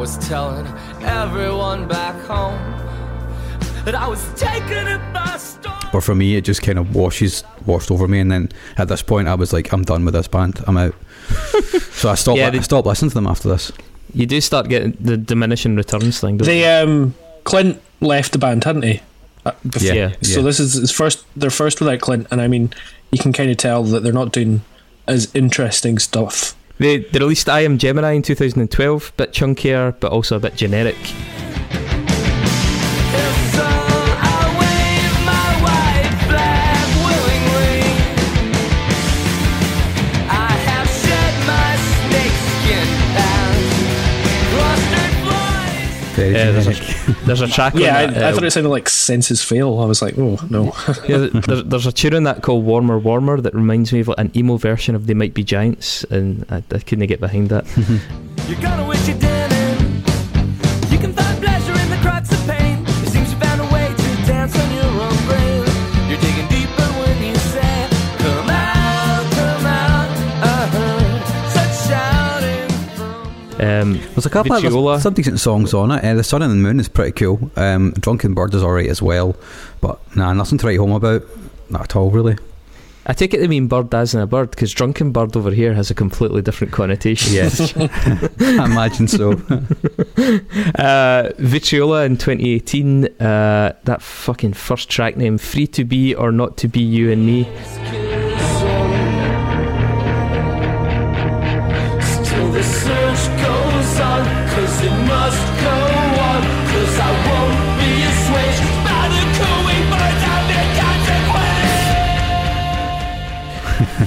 Was 0.00 0.16
telling 0.28 0.66
everyone 1.02 1.86
back 1.86 2.18
home 2.24 2.58
that 3.84 3.94
I 3.94 4.08
was 4.08 4.26
taking 4.34 4.86
it 4.88 5.12
by 5.12 5.36
storm. 5.36 5.76
But 5.92 6.00
for 6.00 6.14
me, 6.14 6.36
it 6.36 6.44
just 6.46 6.62
kind 6.62 6.78
of 6.78 6.94
washes 6.94 7.44
washed 7.66 7.90
over 7.90 8.08
me, 8.08 8.18
and 8.18 8.30
then 8.32 8.48
at 8.78 8.88
this 8.88 9.02
point, 9.02 9.28
I 9.28 9.34
was 9.34 9.52
like, 9.52 9.70
I'm 9.74 9.82
done 9.82 10.06
with 10.06 10.14
this 10.14 10.26
band. 10.26 10.64
I'm 10.66 10.78
out. 10.78 10.94
so 11.92 12.08
I 12.08 12.14
stopped. 12.14 12.38
Yeah, 12.38 12.46
I 12.46 12.50
they- 12.50 12.60
stopped 12.62 12.86
listening 12.86 13.10
to 13.10 13.14
them 13.14 13.26
after 13.26 13.50
this. 13.50 13.70
You 14.14 14.24
do 14.24 14.40
start 14.40 14.70
getting 14.70 14.96
the 14.98 15.18
diminishing 15.18 15.76
returns 15.76 16.18
thing. 16.18 16.38
Don't 16.38 16.46
They 16.46 16.80
um 16.80 17.14
Clint 17.44 17.78
left 18.00 18.32
the 18.32 18.38
band, 18.38 18.64
hadn't 18.64 18.82
he? 18.84 19.00
Uh, 19.44 19.52
bef- 19.66 19.82
Yeah, 19.82 19.92
Yeah. 19.92 20.12
So 20.22 20.40
yeah. 20.40 20.46
this 20.46 20.60
is 20.60 20.72
his 20.72 20.90
first. 20.90 21.26
Their 21.36 21.50
first 21.50 21.78
without 21.78 22.00
Clint, 22.00 22.26
and 22.30 22.40
I 22.40 22.48
mean, 22.48 22.72
you 23.12 23.18
can 23.18 23.34
kind 23.34 23.50
of 23.50 23.58
tell 23.58 23.84
that 23.84 24.02
they're 24.02 24.14
not 24.14 24.32
doing 24.32 24.62
as 25.06 25.30
interesting 25.34 25.98
stuff. 25.98 26.56
They, 26.80 26.96
they 26.98 27.18
released 27.18 27.48
I 27.50 27.60
Am 27.60 27.76
Gemini 27.76 28.12
in 28.12 28.22
2012, 28.22 29.08
a 29.08 29.12
bit 29.18 29.32
chunkier, 29.32 29.94
but 30.00 30.10
also 30.12 30.36
a 30.36 30.40
bit 30.40 30.56
generic. 30.56 30.96
If 30.96 31.10
so, 33.52 33.66
I 33.66 34.40
wave 34.56 35.14
my 35.28 35.48
white 35.60 36.16
flag 36.24 36.88
willingly. 37.04 37.84
I 40.26 40.52
have 40.70 40.88
shed 40.88 41.34
my 41.46 41.70
snakeskin 42.00 42.88
and 43.28 43.60
clustered 44.56 45.14
flies. 45.26 46.16
Very 46.16 46.32
Yeah, 46.32 46.50
there's 46.52 46.66
a- 46.66 46.72
generic. 46.72 46.89
There's 47.24 47.40
a 47.40 47.48
track 47.48 47.74
Yeah, 47.74 47.98
I, 47.98 48.06
that, 48.06 48.24
I 48.24 48.28
uh, 48.28 48.34
thought 48.34 48.44
it 48.44 48.50
sounded 48.50 48.70
like 48.70 48.88
Senses 48.88 49.42
Fail. 49.42 49.78
I 49.80 49.84
was 49.86 50.02
like, 50.02 50.14
oh 50.18 50.38
no. 50.48 50.64
yeah, 51.08 51.28
there's, 51.46 51.64
there's 51.64 51.86
a 51.86 51.92
tune 51.92 52.14
on 52.14 52.24
that 52.24 52.42
called 52.42 52.64
Warmer 52.64 52.98
Warmer 52.98 53.40
that 53.40 53.54
reminds 53.54 53.92
me 53.92 54.00
of 54.00 54.08
like 54.08 54.18
an 54.18 54.30
emo 54.36 54.56
version 54.56 54.94
of 54.94 55.06
They 55.06 55.14
Might 55.14 55.34
Be 55.34 55.44
Giants, 55.44 56.04
and 56.04 56.44
I, 56.50 56.62
I 56.72 56.78
couldn't 56.78 57.06
get 57.06 57.20
behind 57.20 57.48
that. 57.50 57.66
Um, 73.60 74.00
There's 74.14 74.26
a 74.26 74.30
couple 74.30 74.54
of 74.54 74.62
Vitriola. 74.62 75.00
some 75.00 75.12
decent 75.14 75.38
songs 75.38 75.74
on 75.74 75.90
it. 75.90 76.02
Uh, 76.02 76.14
the 76.14 76.24
Sun 76.24 76.40
and 76.42 76.50
the 76.50 76.56
Moon 76.56 76.80
is 76.80 76.88
pretty 76.88 77.12
cool. 77.12 77.50
Um, 77.56 77.92
Drunken 77.92 78.32
Bird 78.34 78.54
is 78.54 78.62
alright 78.62 78.88
as 78.88 79.02
well, 79.02 79.36
but 79.80 80.00
nah, 80.16 80.32
nothing 80.32 80.56
to 80.58 80.66
write 80.66 80.78
home 80.78 80.92
about. 80.92 81.22
Not 81.68 81.82
at 81.82 81.96
all, 81.96 82.10
really. 82.10 82.36
I 83.06 83.12
take 83.12 83.32
it 83.34 83.38
to 83.38 83.48
mean 83.48 83.66
bird 83.66 83.94
as 83.94 84.14
in 84.14 84.20
a 84.20 84.26
bird, 84.26 84.50
because 84.50 84.72
drunken 84.72 85.10
bird 85.10 85.34
over 85.36 85.50
here 85.50 85.72
has 85.74 85.90
a 85.90 85.94
completely 85.94 86.42
different 86.42 86.72
connotation. 86.72 87.32
Yes, 87.32 87.74
I 87.76 88.64
imagine 88.64 89.08
so. 89.08 89.32
Uh, 90.78 91.30
Vitriola 91.38 92.04
in 92.06 92.16
2018, 92.16 93.06
uh, 93.20 93.74
that 93.84 94.02
fucking 94.02 94.52
first 94.52 94.88
track 94.88 95.16
name, 95.16 95.38
Free 95.38 95.66
to 95.68 95.84
Be 95.84 96.14
or 96.14 96.30
Not 96.30 96.56
to 96.58 96.68
Be 96.68 96.80
You 96.80 97.10
and 97.10 97.26
Me. 97.26 98.19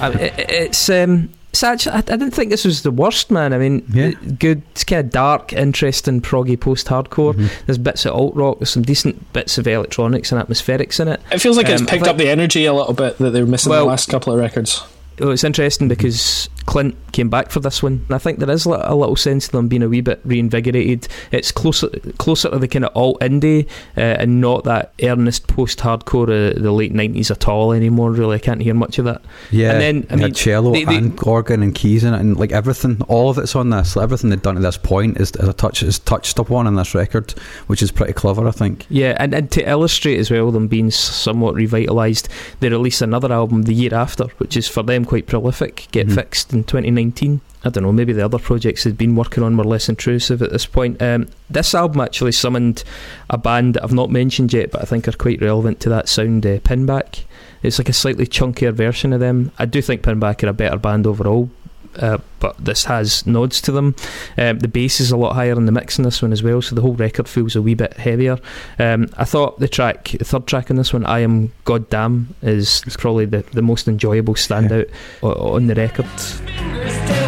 It, 0.10 0.34
it's 0.50 0.90
um, 0.90 1.30
it's 1.52 1.64
actually, 1.64 1.92
I, 1.94 1.98
I 1.98 2.02
didn't 2.02 2.32
think 2.32 2.50
this 2.50 2.66
was 2.66 2.82
the 2.82 2.90
worst, 2.92 3.30
man. 3.30 3.54
I 3.54 3.58
mean, 3.60 3.86
Yeah. 3.94 4.12
good, 4.40 4.64
it's 4.72 4.84
kind 4.84 5.06
of 5.06 5.12
dark, 5.12 5.54
interesting, 5.54 6.20
proggy 6.20 6.60
post-hardcore. 6.60 7.36
Mhm. 7.36 7.50
There's 7.68 7.78
bits 7.78 8.06
of 8.06 8.14
alt 8.16 8.36
rock, 8.36 8.58
there's 8.60 8.72
some 8.72 8.82
decent 8.82 9.32
bits 9.34 9.60
of 9.60 9.68
electronics 9.68 10.32
and 10.32 10.42
atmospherics 10.42 11.00
in 11.00 11.08
it. 11.10 11.22
It 11.32 11.40
feels 11.40 11.56
like 11.58 11.70
it's 11.70 11.82
Um, 11.82 11.88
I 11.88 11.92
picked 11.92 12.06
think- 12.06 12.08
up 12.08 12.18
the 12.18 12.30
energy 12.30 12.66
a 12.66 12.74
little 12.74 12.94
bit 12.96 13.20
that 13.20 13.30
they 13.32 13.40
were 13.42 13.48
missing 13.48 13.70
Well- 13.70 13.82
the 13.86 13.90
last 13.90 14.10
couple 14.10 14.34
of 14.34 14.40
records. 14.40 14.82
Well, 15.20 15.30
it's 15.30 15.44
interesting 15.44 15.88
because 15.88 16.50
Clint 16.66 16.96
came 17.12 17.30
back 17.30 17.52
for 17.52 17.60
this 17.60 17.84
one, 17.84 18.04
and 18.08 18.16
I 18.16 18.18
think 18.18 18.40
there 18.40 18.50
is 18.50 18.66
a 18.66 18.70
little 18.96 19.16
sense 19.16 19.46
of 19.48 19.52
them 19.52 19.68
being 19.68 19.84
a 19.84 19.90
wee 19.90 20.02
bit 20.02 20.22
reinvigorated. 20.24 21.08
It's 21.32 21.52
closer 21.52 21.90
closer 22.18 22.50
to 22.50 22.58
the 22.60 22.68
kind 22.68 22.86
of 22.86 22.96
alt 22.96 23.20
indie 23.20 23.68
uh, 23.98 24.02
and 24.02 24.40
not 24.42 24.64
that 24.64 24.94
earnest 25.04 25.48
post 25.48 25.80
hardcore 25.80 26.54
of 26.56 26.62
the 26.64 26.72
late 26.72 26.94
nineties 26.94 27.30
at 27.32 27.48
all 27.48 27.72
anymore. 27.74 28.12
Really, 28.12 28.36
I 28.36 28.40
can't 28.40 28.62
hear 28.62 28.74
much 28.74 28.98
of 28.98 29.06
that. 29.06 29.22
Yeah, 29.52 29.72
And 29.74 29.82
then, 29.82 30.08
I 30.10 30.16
mean, 30.16 30.34
cello 30.34 30.72
they- 30.72 30.86
they- 30.86 30.96
and 30.96 31.20
organ 31.24 31.62
and 31.64 31.76
keys 31.76 32.04
in 32.04 32.14
it, 32.14 32.20
and 32.22 32.38
like 32.38 32.52
everything, 32.52 33.02
all 33.08 33.30
of 33.30 33.38
it's 33.38 33.56
on 33.56 33.70
this. 33.70 33.98
Everything 33.98 34.30
they've 34.30 34.42
done 34.42 34.56
to 34.56 34.62
this 34.62 34.78
point 34.78 35.18
is, 35.18 35.32
is 35.32 35.48
a 35.48 35.54
touch 35.54 35.84
is 35.84 36.00
touched 36.00 36.40
upon 36.40 36.66
in 36.68 36.76
this 36.76 36.96
record, 36.96 37.32
which 37.68 37.82
is 37.84 37.92
pretty 37.92 38.14
clever, 38.14 38.48
I 38.48 38.52
think. 38.52 38.86
Yeah, 38.90 39.16
and, 39.20 39.34
and 39.34 39.52
to 39.52 39.70
illustrate 39.70 40.18
as 40.18 40.32
well 40.32 40.50
them 40.52 40.68
being 40.68 40.92
somewhat 40.92 41.56
revitalised, 41.56 42.28
they 42.62 42.70
released 42.70 43.02
another 43.02 43.32
album 43.34 43.64
the 43.64 43.74
year 43.74 43.94
after, 43.94 44.26
which 44.38 44.56
is 44.58 44.68
for 44.68 44.82
them 44.84 45.04
quite 45.06 45.28
prolific. 45.28 45.88
Get 45.92 46.08
Mhm. 46.08 46.16
fixed 46.16 46.53
in 46.54 46.64
2019. 46.64 47.42
I 47.66 47.70
don't 47.70 47.84
know, 47.84 47.94
maybe 47.94 48.12
the 48.12 48.26
other 48.26 48.40
projects 48.40 48.84
they'd 48.84 48.98
been 48.98 49.16
working 49.16 49.42
on 49.42 49.56
were 49.56 49.64
less 49.64 49.88
intrusive 49.88 50.42
at 50.42 50.52
this 50.52 50.66
point. 50.66 51.02
Um, 51.02 51.30
this 51.50 51.74
album 51.74 52.02
actually 52.02 52.34
summoned 52.34 52.84
a 53.30 53.38
band 53.38 53.76
that 53.76 53.84
I've 53.84 53.94
not 53.94 54.10
mentioned 54.10 54.52
yet, 54.52 54.72
but 54.72 54.82
I 54.82 54.86
think 54.86 55.08
are 55.08 55.14
quite 55.14 55.42
relevant 55.42 55.80
to 55.82 55.90
that 55.90 56.10
sound. 56.10 56.46
Uh, 56.46 56.60
Pinback. 56.60 57.24
It's 57.62 57.80
like 57.80 57.88
a 57.88 57.94
slightly 57.94 58.28
chunkier 58.28 58.74
version 58.74 59.14
of 59.14 59.22
them. 59.22 59.54
I 59.58 59.66
do 59.66 59.82
think 59.82 60.02
Pinback 60.02 60.44
are 60.44 60.50
a 60.50 60.54
better 60.54 60.78
band 60.78 61.08
overall. 61.08 61.50
Uh, 61.96 62.18
but 62.40 62.56
this 62.58 62.86
has 62.86 63.26
nods 63.26 63.62
to 63.62 63.72
them. 63.72 63.96
Um, 64.38 64.60
the 64.60 64.68
bass 64.68 65.00
is 65.00 65.12
a 65.12 65.18
lot 65.18 65.34
higher 65.34 65.54
in 65.54 65.66
the 65.66 65.72
mix 65.72 65.98
in 65.98 66.04
this 66.04 66.22
one 66.22 66.32
as 66.34 66.44
well, 66.44 66.62
so 66.62 66.76
the 66.76 66.82
whole 66.82 66.96
record 66.96 67.28
feels 67.28 67.56
a 67.56 67.62
wee 67.62 67.74
bit 67.76 67.94
heavier. 67.94 68.38
Um, 68.80 69.10
I 69.18 69.26
thought 69.26 69.60
the 69.60 69.68
track, 69.68 70.10
the 70.18 70.26
third 70.26 70.48
track 70.48 70.70
on 70.70 70.78
this 70.78 70.92
one, 70.92 71.06
"I 71.06 71.20
Am 71.20 71.52
Goddamn," 71.66 72.36
is 72.42 72.84
probably 73.00 73.26
the, 73.26 73.44
the 73.54 73.62
most 73.62 73.88
enjoyable 73.88 74.34
standout 74.36 74.90
o- 75.24 75.56
on 75.56 75.68
the 75.68 75.76
record. 75.76 77.23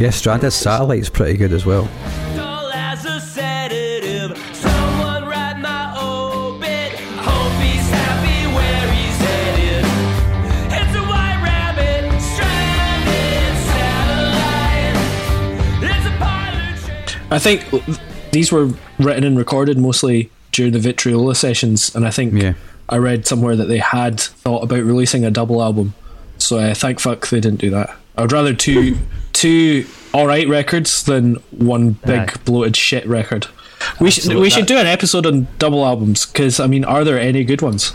Rabbit, 0.00 0.10
stranded 0.10 0.52
satellite. 0.52 1.00
pretty 1.10 1.36
good 1.36 1.52
as 1.52 1.66
well. 1.66 1.88
I 17.32 17.38
think 17.38 17.64
these 18.32 18.50
were 18.50 18.70
written 18.98 19.22
and 19.22 19.38
recorded 19.38 19.78
mostly 19.78 20.30
during 20.50 20.72
the 20.72 20.80
Vitriola 20.80 21.36
sessions, 21.36 21.94
and 21.94 22.04
I 22.06 22.10
think 22.10 22.34
Yeah. 22.34 22.54
I 22.88 22.96
read 22.96 23.24
somewhere 23.26 23.54
that 23.54 23.68
they 23.68 23.78
had 23.78 24.18
thought 24.18 24.64
about 24.64 24.82
releasing 24.82 25.24
a 25.24 25.30
double 25.30 25.62
album. 25.62 25.94
So 26.38 26.58
uh, 26.58 26.74
thank 26.74 26.98
fuck 26.98 27.28
they 27.28 27.38
didn't 27.38 27.60
do 27.60 27.70
that. 27.70 27.99
I 28.20 28.24
would 28.24 28.32
rather 28.32 28.52
two 28.52 28.98
two 29.32 29.86
all 30.12 30.26
right 30.26 30.46
records 30.46 31.04
than 31.04 31.36
one 31.50 31.92
big 31.92 32.18
Aye. 32.18 32.34
bloated 32.44 32.76
shit 32.76 33.06
record. 33.06 33.46
We 33.98 34.10
should 34.10 34.24
Absolutely. 34.24 34.42
we 34.42 34.50
should 34.50 34.66
do 34.66 34.76
an 34.76 34.86
episode 34.86 35.24
on 35.24 35.48
double 35.58 35.86
albums 35.86 36.26
because 36.26 36.60
I 36.60 36.66
mean, 36.66 36.84
are 36.84 37.02
there 37.02 37.18
any 37.18 37.44
good 37.44 37.62
ones? 37.62 37.94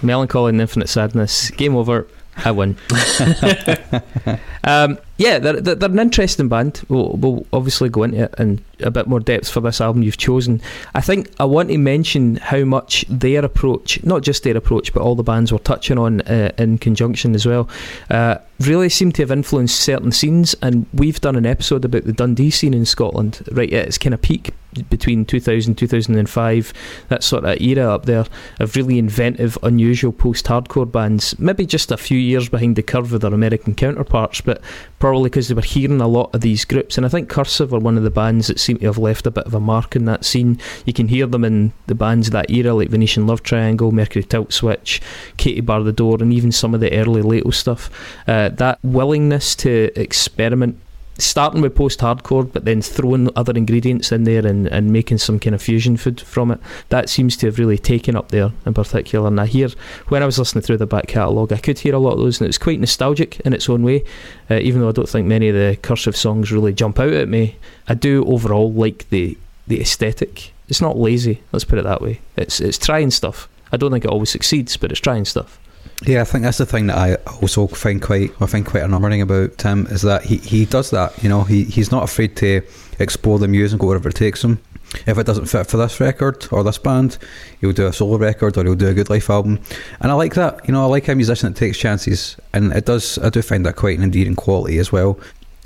Mellon 0.00 0.28
Collie 0.28 0.50
and 0.50 0.60
Infinite 0.62 0.88
Sadness. 0.88 1.50
Game 1.50 1.76
over. 1.76 2.06
I 2.38 2.52
win. 2.52 2.78
um, 4.64 4.98
yeah, 5.18 5.38
they're, 5.38 5.60
they're, 5.60 5.74
they're 5.74 5.90
an 5.90 5.98
interesting 5.98 6.48
band. 6.48 6.82
We'll, 6.88 7.10
we'll 7.10 7.46
obviously 7.52 7.88
go 7.88 8.02
into 8.02 8.24
it 8.24 8.34
in 8.38 8.62
a 8.80 8.90
bit 8.90 9.06
more 9.06 9.20
depth 9.20 9.48
for 9.48 9.60
this 9.60 9.80
album 9.80 10.02
you've 10.02 10.18
chosen. 10.18 10.60
I 10.94 11.00
think 11.00 11.30
I 11.40 11.44
want 11.44 11.70
to 11.70 11.78
mention 11.78 12.36
how 12.36 12.64
much 12.64 13.04
their 13.08 13.44
approach, 13.44 14.02
not 14.04 14.22
just 14.22 14.42
their 14.42 14.56
approach, 14.56 14.92
but 14.92 15.02
all 15.02 15.14
the 15.14 15.22
bands 15.22 15.52
we're 15.52 15.58
touching 15.58 15.98
on 15.98 16.20
uh, 16.22 16.52
in 16.58 16.78
conjunction 16.78 17.34
as 17.34 17.46
well, 17.46 17.68
uh, 18.10 18.36
really 18.60 18.88
seem 18.88 19.12
to 19.12 19.22
have 19.22 19.30
influenced 19.30 19.80
certain 19.80 20.12
scenes. 20.12 20.54
And 20.60 20.86
we've 20.92 21.20
done 21.20 21.36
an 21.36 21.46
episode 21.46 21.84
about 21.84 22.04
the 22.04 22.12
Dundee 22.12 22.50
scene 22.50 22.74
in 22.74 22.84
Scotland, 22.84 23.42
right 23.52 23.72
at 23.72 23.86
its 23.86 23.98
kind 23.98 24.14
of 24.14 24.20
peak 24.20 24.52
between 24.90 25.24
2000 25.24 25.74
2005 25.74 26.72
that 27.08 27.22
sort 27.22 27.44
of 27.44 27.60
era 27.60 27.94
up 27.94 28.04
there 28.04 28.26
of 28.60 28.76
really 28.76 28.98
inventive 28.98 29.56
unusual 29.62 30.12
post-hardcore 30.12 30.90
bands 30.90 31.38
maybe 31.38 31.64
just 31.64 31.90
a 31.90 31.96
few 31.96 32.18
years 32.18 32.48
behind 32.48 32.76
the 32.76 32.82
curve 32.82 33.12
of 33.12 33.20
their 33.20 33.32
american 33.32 33.74
counterparts 33.74 34.40
but 34.40 34.60
probably 35.06 35.30
because 35.30 35.46
they 35.48 35.54
were 35.54 35.62
hearing 35.62 36.00
a 36.00 36.08
lot 36.08 36.34
of 36.34 36.40
these 36.40 36.64
groups 36.64 36.96
and 36.96 37.06
i 37.06 37.08
think 37.08 37.28
cursive 37.28 37.72
are 37.72 37.78
one 37.78 37.96
of 37.96 38.02
the 38.02 38.10
bands 38.10 38.48
that 38.48 38.58
seem 38.58 38.76
to 38.76 38.86
have 38.86 38.98
left 38.98 39.26
a 39.26 39.30
bit 39.30 39.46
of 39.46 39.54
a 39.54 39.60
mark 39.60 39.94
in 39.94 40.04
that 40.04 40.24
scene. 40.24 40.58
You 40.84 40.92
can 40.92 41.08
hear 41.08 41.26
them 41.26 41.44
in 41.44 41.72
the 41.86 41.94
bands 41.94 42.28
of 42.28 42.32
that 42.32 42.50
era 42.50 42.74
like 42.74 42.88
venetian 42.88 43.26
love 43.26 43.42
triangle 43.42 43.92
mercury 43.92 44.24
tilt 44.24 44.52
switch 44.52 45.00
katie 45.36 45.60
bar 45.60 45.82
the 45.82 45.92
door 45.92 46.16
and 46.20 46.32
even 46.32 46.50
some 46.50 46.74
of 46.74 46.80
the 46.80 46.92
early 46.92 47.22
Laeto 47.22 47.54
stuff. 47.54 47.88
Uh, 48.26 48.48
that 48.48 48.78
willingness 48.82 49.54
to 49.56 49.90
experiment 49.94 50.78
starting 51.18 51.62
with 51.62 51.74
post 51.74 52.00
hardcore 52.00 52.50
but 52.50 52.64
then 52.64 52.82
throwing 52.82 53.30
other 53.36 53.52
ingredients 53.54 54.12
in 54.12 54.24
there 54.24 54.46
and, 54.46 54.66
and 54.66 54.92
making 54.92 55.18
some 55.18 55.38
kind 55.38 55.54
of 55.54 55.62
fusion 55.62 55.96
food 55.96 56.20
from 56.20 56.50
it. 56.50 56.60
That 56.90 57.08
seems 57.08 57.36
to 57.38 57.46
have 57.46 57.58
really 57.58 57.78
taken 57.78 58.16
up 58.16 58.30
there 58.30 58.52
in 58.64 58.74
particular. 58.74 59.28
And 59.28 59.40
I 59.40 59.46
hear 59.46 59.68
when 60.08 60.22
I 60.22 60.26
was 60.26 60.38
listening 60.38 60.62
through 60.62 60.78
the 60.78 60.86
back 60.86 61.06
catalogue 61.08 61.52
I 61.52 61.58
could 61.58 61.78
hear 61.78 61.94
a 61.94 61.98
lot 61.98 62.12
of 62.12 62.18
those 62.18 62.40
and 62.40 62.46
it 62.46 62.48
was 62.48 62.58
quite 62.58 62.80
nostalgic 62.80 63.40
in 63.40 63.52
its 63.52 63.68
own 63.68 63.82
way 63.82 64.04
uh, 64.50 64.56
even 64.56 64.80
though 64.80 64.88
I 64.88 64.92
don't 64.92 65.08
think 65.08 65.26
many 65.26 65.48
of 65.48 65.54
the 65.54 65.78
cursive 65.80 66.16
songs 66.16 66.52
really 66.52 66.72
jump 66.72 66.98
out 66.98 67.12
at 67.12 67.28
me. 67.28 67.56
I 67.88 67.94
do 67.94 68.24
overall 68.26 68.72
like 68.72 69.08
the 69.10 69.38
the 69.66 69.80
aesthetic. 69.80 70.52
It's 70.68 70.80
not 70.80 70.98
lazy 70.98 71.42
let's 71.52 71.64
put 71.64 71.78
it 71.78 71.84
that 71.84 72.02
way. 72.02 72.20
It's 72.36 72.60
it's 72.60 72.78
trying 72.78 73.10
stuff. 73.10 73.48
I 73.72 73.76
don't 73.76 73.90
think 73.90 74.04
it 74.04 74.10
always 74.10 74.30
succeeds 74.30 74.76
but 74.76 74.90
it's 74.90 75.00
trying 75.00 75.24
stuff 75.24 75.58
Yeah, 76.04 76.20
I 76.20 76.24
think 76.24 76.44
that's 76.44 76.58
the 76.58 76.66
thing 76.66 76.88
that 76.88 76.98
I 76.98 77.14
also 77.40 77.66
find 77.66 78.02
quite 78.02 78.30
I 78.40 78.46
find 78.46 78.66
quite 78.66 78.82
unnerving 78.82 79.22
about 79.22 79.56
Tim 79.56 79.86
is 79.86 80.02
that 80.02 80.24
he, 80.24 80.36
he 80.36 80.66
does 80.66 80.90
that. 80.90 81.22
You 81.22 81.28
know, 81.28 81.42
he 81.42 81.64
he's 81.64 81.90
not 81.90 82.04
afraid 82.04 82.36
to 82.36 82.62
explore 82.98 83.38
the 83.38 83.48
music 83.48 83.74
and 83.74 83.80
go 83.80 83.86
wherever 83.86 84.08
it 84.08 84.14
takes 84.14 84.44
him. 84.44 84.60
If 85.06 85.18
it 85.18 85.26
doesn't 85.26 85.46
fit 85.46 85.66
for 85.66 85.78
this 85.78 85.98
record 85.98 86.46
or 86.52 86.62
this 86.62 86.78
band, 86.78 87.18
he'll 87.60 87.72
do 87.72 87.86
a 87.86 87.92
solo 87.92 88.18
record 88.18 88.56
or 88.56 88.64
he'll 88.64 88.74
do 88.74 88.88
a 88.88 88.94
Good 88.94 89.10
Life 89.10 89.30
album, 89.30 89.58
and 90.00 90.12
I 90.12 90.14
like 90.14 90.34
that. 90.34 90.66
You 90.68 90.72
know, 90.72 90.84
I 90.84 90.86
like 90.86 91.08
a 91.08 91.14
musician 91.14 91.52
that 91.52 91.58
takes 91.58 91.78
chances, 91.78 92.36
and 92.52 92.72
it 92.72 92.84
does. 92.84 93.18
I 93.18 93.30
do 93.30 93.42
find 93.42 93.64
that 93.66 93.76
quite 93.76 93.98
an 93.98 94.04
endearing 94.04 94.36
quality 94.36 94.78
as 94.78 94.92
well. 94.92 95.18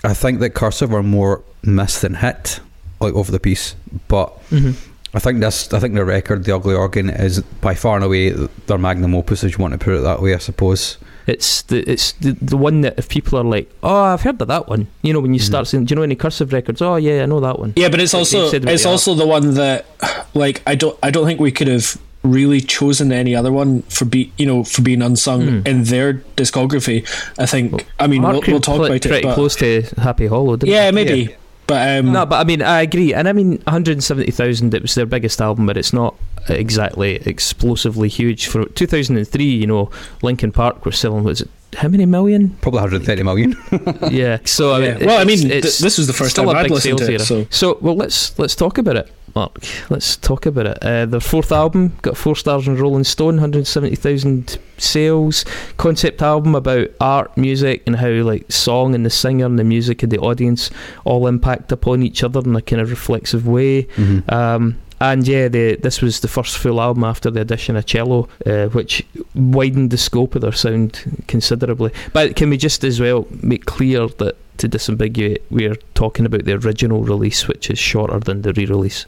I 0.04 0.14
think 0.14 0.40
that 0.40 0.54
Cursive 0.54 0.94
are 0.94 1.02
more 1.02 1.42
miss 1.62 2.00
than 2.00 2.14
hit, 2.14 2.60
like 3.00 3.14
over 3.14 3.30
the 3.30 3.40
piece, 3.40 3.74
but 4.08 4.28
mm-hmm. 4.50 4.89
I 5.12 5.18
think 5.18 5.40
this. 5.40 5.72
I 5.72 5.80
think 5.80 5.94
the 5.94 6.04
record, 6.04 6.44
the 6.44 6.54
Ugly 6.54 6.74
Organ, 6.74 7.10
is 7.10 7.40
by 7.60 7.74
far 7.74 7.96
and 7.96 8.04
away 8.04 8.30
their 8.66 8.78
magnum 8.78 9.14
opus, 9.14 9.42
if 9.44 9.52
you 9.58 9.62
want 9.62 9.72
to 9.72 9.78
put 9.78 9.94
it 9.94 10.00
that 10.02 10.22
way. 10.22 10.34
I 10.34 10.38
suppose. 10.38 10.98
It's 11.26 11.62
the 11.62 11.88
it's 11.90 12.12
the, 12.12 12.32
the 12.32 12.56
one 12.56 12.80
that 12.80 12.98
if 12.98 13.08
people 13.08 13.38
are 13.38 13.44
like, 13.44 13.70
oh, 13.82 14.02
I've 14.04 14.22
heard 14.22 14.40
of 14.40 14.48
that 14.48 14.68
one. 14.68 14.88
You 15.02 15.12
know, 15.12 15.20
when 15.20 15.32
you 15.34 15.38
start 15.40 15.66
saying, 15.66 15.84
do 15.84 15.92
you 15.92 15.96
know 15.96 16.02
any 16.02 16.16
cursive 16.16 16.52
records? 16.52 16.80
Oh, 16.82 16.96
yeah, 16.96 17.22
I 17.22 17.26
know 17.26 17.40
that 17.40 17.58
one. 17.58 17.72
Yeah, 17.76 17.88
but 17.88 18.00
it's 18.00 18.12
Like 18.14 18.20
also 18.20 18.42
they've 18.42 18.50
said 18.50 18.62
about 18.62 18.74
it's 18.74 18.82
the 18.84 18.88
also 18.88 19.14
the 19.14 19.26
one 19.26 19.54
that 19.54 19.86
like 20.34 20.62
I 20.66 20.74
don't 20.74 20.98
I 21.02 21.10
don't 21.10 21.26
think 21.26 21.38
we 21.40 21.52
could 21.52 21.68
have 21.68 21.96
really 22.22 22.60
chosen 22.60 23.12
any 23.12 23.34
other 23.34 23.50
one 23.52 23.82
for 23.82 24.04
be 24.04 24.30
you 24.38 24.46
know 24.46 24.62
for 24.64 24.82
being 24.82 25.02
unsung 25.02 25.42
Hmm. 25.60 25.66
in 25.66 25.84
their 25.84 26.14
discography. 26.36 27.02
I 27.38 27.46
think 27.46 27.86
I 27.98 28.06
mean 28.06 28.22
we'll, 28.22 28.42
we'll 28.46 28.60
talk 28.60 28.76
pl- 28.76 28.84
about 28.86 28.96
it. 28.96 29.02
pretty 29.08 29.32
close 29.32 29.56
to 29.56 29.82
Happy 29.98 30.26
Hollow, 30.26 30.56
didn't 30.56 30.72
yeah, 30.72 30.88
it? 30.88 30.94
maybe. 30.94 31.34
But 31.70 31.98
um, 32.00 32.10
No, 32.12 32.26
but 32.26 32.36
I 32.36 32.44
mean, 32.44 32.62
I 32.62 32.80
agree, 32.82 33.14
and 33.14 33.28
I 33.28 33.32
mean, 33.32 33.58
170,000. 33.68 34.74
It 34.74 34.82
was 34.82 34.94
their 34.96 35.06
biggest 35.06 35.40
album, 35.40 35.66
but 35.66 35.76
it's 35.76 35.92
not 35.92 36.16
exactly 36.48 37.16
explosively 37.24 38.08
huge 38.08 38.46
for 38.48 38.64
2003. 38.66 39.44
You 39.44 39.66
know, 39.68 39.90
Linkin 40.22 40.50
Park 40.50 40.84
were 40.84 40.90
selling 40.92 41.22
was 41.22 41.42
it 41.42 41.48
how 41.76 41.86
many 41.86 42.04
million? 42.06 42.50
Probably 42.60 42.78
130 42.80 43.22
million. 43.22 43.56
yeah. 44.10 44.38
So 44.44 44.72
I 44.72 44.80
Yeah. 44.80 44.94
mean, 44.98 45.06
Well, 45.06 45.18
I 45.18 45.22
it's- 45.22 45.26
mean, 45.42 45.50
th- 45.50 45.78
this 45.78 45.96
was 45.98 46.08
the 46.08 46.12
first 46.12 46.34
time 46.34 46.48
I'd 46.48 46.68
listened 46.70 46.98
to 46.98 47.04
it, 47.14 47.30
era. 47.30 47.46
so- 47.50 47.78
well, 47.80 47.94
let's 47.94 48.36
let's 48.40 48.56
talk 48.56 48.76
about 48.78 48.96
it, 48.96 49.08
Mark. 49.34 49.64
Let's 49.90 50.16
talk 50.16 50.46
about 50.46 50.66
it. 50.66 50.78
Uh, 50.82 51.06
their 51.06 51.20
fourth 51.20 51.52
album 51.52 51.96
got 52.02 52.16
four 52.16 52.36
stars 52.36 52.68
on 52.68 52.76
Rolling 52.76 53.04
Stone, 53.04 53.36
170,000 53.36 54.58
sales. 54.78 55.44
Concept 55.76 56.22
album 56.22 56.54
about 56.54 56.88
art, 57.00 57.36
music, 57.36 57.82
and 57.86 57.96
how 57.96 58.08
like 58.08 58.50
song 58.50 58.94
and 58.94 59.04
the 59.04 59.10
singer 59.10 59.46
and 59.46 59.58
the 59.58 59.64
music 59.64 60.02
and 60.02 60.10
the 60.12 60.18
audience 60.18 60.70
all 61.04 61.26
impact 61.26 61.72
upon 61.72 62.02
each 62.02 62.22
other 62.24 62.40
in 62.40 62.54
a 62.56 62.62
kind 62.62 62.82
of 62.82 62.90
reflexive 62.90 63.46
way. 63.46 63.84
Mhm. 63.96 64.30
Um, 64.32 64.78
and 65.02 65.26
yeah, 65.26 65.48
the, 65.48 65.76
this 65.76 66.02
was 66.02 66.20
the 66.20 66.28
first 66.28 66.58
full 66.58 66.78
album 66.78 67.04
after 67.04 67.30
the 67.30 67.40
addition 67.40 67.74
of 67.74 67.86
cello, 67.86 68.28
uh, 68.44 68.66
which 68.66 69.02
widened 69.34 69.90
the 69.90 69.96
scope 69.96 70.34
of 70.34 70.42
their 70.42 70.52
sound 70.52 71.24
considerably. 71.26 71.90
But 72.12 72.36
can 72.36 72.50
we 72.50 72.58
just 72.58 72.84
as 72.84 73.00
well 73.00 73.26
make 73.42 73.64
clear 73.64 74.08
that 74.08 74.36
to 74.60 74.68
disambiguate, 74.68 75.40
we're 75.50 75.74
talking 75.94 76.26
about 76.26 76.44
the 76.44 76.54
original 76.54 77.02
release, 77.02 77.48
which 77.48 77.70
is 77.70 77.78
shorter 77.78 78.20
than 78.20 78.42
the 78.42 78.52
re-release. 78.52 79.06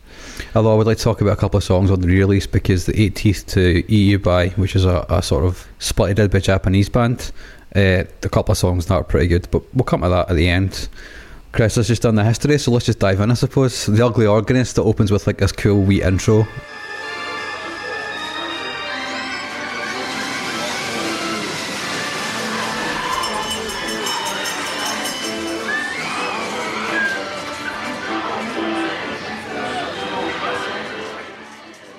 Although 0.55 0.75
I 0.75 0.77
would 0.77 0.87
like 0.87 0.99
to 0.99 1.05
talk 1.05 1.21
about 1.21 1.33
a 1.33 1.41
couple 1.41 1.59
of 1.59 1.65
songs 1.65 1.91
on 1.91 2.01
the 2.01 2.09
re-release 2.09 2.47
because 2.47 2.87
the 2.87 3.01
8 3.01 3.17
Teeth 3.17 3.47
to 3.49 3.61
Eat 3.61 3.89
You 3.89 4.19
by, 4.19 4.49
which 4.51 4.75
is 4.75 4.85
a, 4.85 5.07
a 5.09 5.23
sort 5.23 5.45
of 5.45 5.67
split 5.79 6.17
did 6.17 6.31
by 6.31 6.41
Japanese 6.41 6.89
band, 6.89 7.33
uh, 7.77 8.05
a 8.23 8.29
couple 8.29 8.53
of 8.53 8.59
songs 8.59 8.87
that 8.87 8.95
are 8.95 9.05
pretty 9.05 9.29
good, 9.29 9.49
but 9.51 9.63
we'll 9.75 9.85
come 9.85 10.03
to 10.03 10.09
that 10.09 10.31
at 10.31 10.37
the 10.37 10.49
end. 10.49 10.89
Chris 11.53 11.77
has 11.77 11.89
just 11.89 12.03
done 12.03 12.15
the 12.15 12.25
history, 12.25 12.57
so 12.59 12.71
let's 12.71 12.87
just 12.87 12.99
dive 12.99 13.21
in, 13.21 13.31
I 13.31 13.35
suppose. 13.35 13.85
The 13.85 14.05
Ugly 14.05 14.27
Organist 14.27 14.77
that 14.77 14.83
opens 14.83 15.13
with 15.13 15.27
like 15.27 15.37
this 15.37 15.53
cool 15.53 15.83
wee 15.83 16.03
intro. 16.03 16.47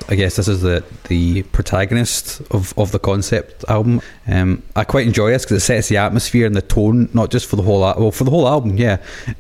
I 0.10 0.16
guess 0.16 0.36
this 0.36 0.48
is 0.48 0.62
the 0.62 0.84
the 1.08 1.44
protagonist 1.44 2.42
of, 2.52 2.78
of 2.78 2.92
the 2.92 3.00
concept 3.00 3.64
album. 3.70 4.02
Um, 4.28 4.62
I 4.76 4.84
quite 4.84 5.08
enjoy 5.08 5.32
this 5.32 5.44
because 5.46 5.58
it 5.58 5.66
sets 5.66 5.88
the 5.88 5.98
atmosphere 5.98 6.46
and 6.46 6.56
the 6.56 6.62
tone, 6.62 7.10
not 7.14 7.32
just 7.32 7.46
for 7.46 7.56
the 7.56 7.64
whole 7.64 7.86
al- 7.86 8.00
well 8.00 8.12
for 8.12 8.24
the 8.24 8.32
whole 8.32 8.48
album, 8.48 8.78
yeah, 8.78 8.98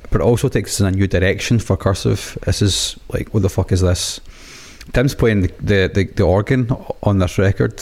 but 0.10 0.22
it 0.22 0.24
also 0.24 0.48
takes 0.48 0.76
us 0.76 0.80
in 0.80 0.86
a 0.88 0.92
new 0.92 1.08
direction 1.08 1.60
for 1.60 1.76
Cursive. 1.76 2.38
This 2.46 2.62
is 2.62 2.98
like, 3.10 3.34
what 3.34 3.44
the 3.44 3.50
fuck 3.50 3.72
is 3.72 3.82
this? 3.82 4.22
Tim's 4.94 5.16
playing 5.16 5.42
the 5.42 5.48
the, 5.60 5.92
the, 5.94 6.04
the 6.06 6.24
organ 6.24 6.70
on 7.04 7.20
this 7.20 7.38
record, 7.38 7.82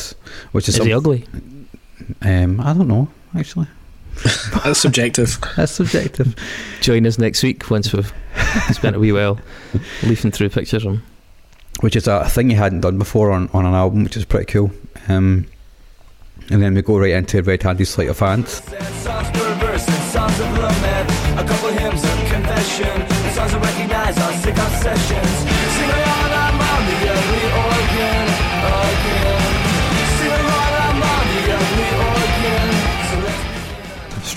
which 0.51 0.67
is, 0.67 0.77
Is 0.79 0.85
he 0.85 0.93
ugly? 0.93 1.27
um, 2.23 2.59
I 2.59 2.73
don't 2.73 2.87
know 2.87 3.07
actually. 3.37 3.67
that's 4.63 4.79
subjective. 4.79 5.39
That's 5.55 5.71
subjective. 5.71 6.35
Join 6.81 7.07
us 7.07 7.17
next 7.17 7.41
week 7.43 7.69
once 7.71 7.93
we've 7.93 8.11
spent 8.71 8.95
a 8.95 8.99
wee 8.99 9.13
while 9.13 9.39
leafing 10.03 10.31
through 10.31 10.49
pictures 10.49 10.85
of 10.85 10.93
him. 10.95 11.03
Which 11.79 11.95
is 11.95 12.07
a 12.07 12.27
thing 12.29 12.49
he 12.49 12.55
hadn't 12.55 12.81
done 12.81 12.97
before 12.97 13.31
on, 13.31 13.49
on 13.53 13.65
an 13.65 13.73
album, 13.73 14.03
which 14.03 14.17
is 14.17 14.25
pretty 14.25 14.45
cool. 14.45 14.71
Um, 15.07 15.47
and 16.49 16.61
then 16.61 16.75
we 16.75 16.81
go 16.81 16.99
right 16.99 17.11
into 17.11 17.41
Red 17.41 17.63
Handed 17.63 17.87
Sleight 17.87 18.09
of 18.09 18.19
Hand. 18.19 18.47
Songs 18.47 18.71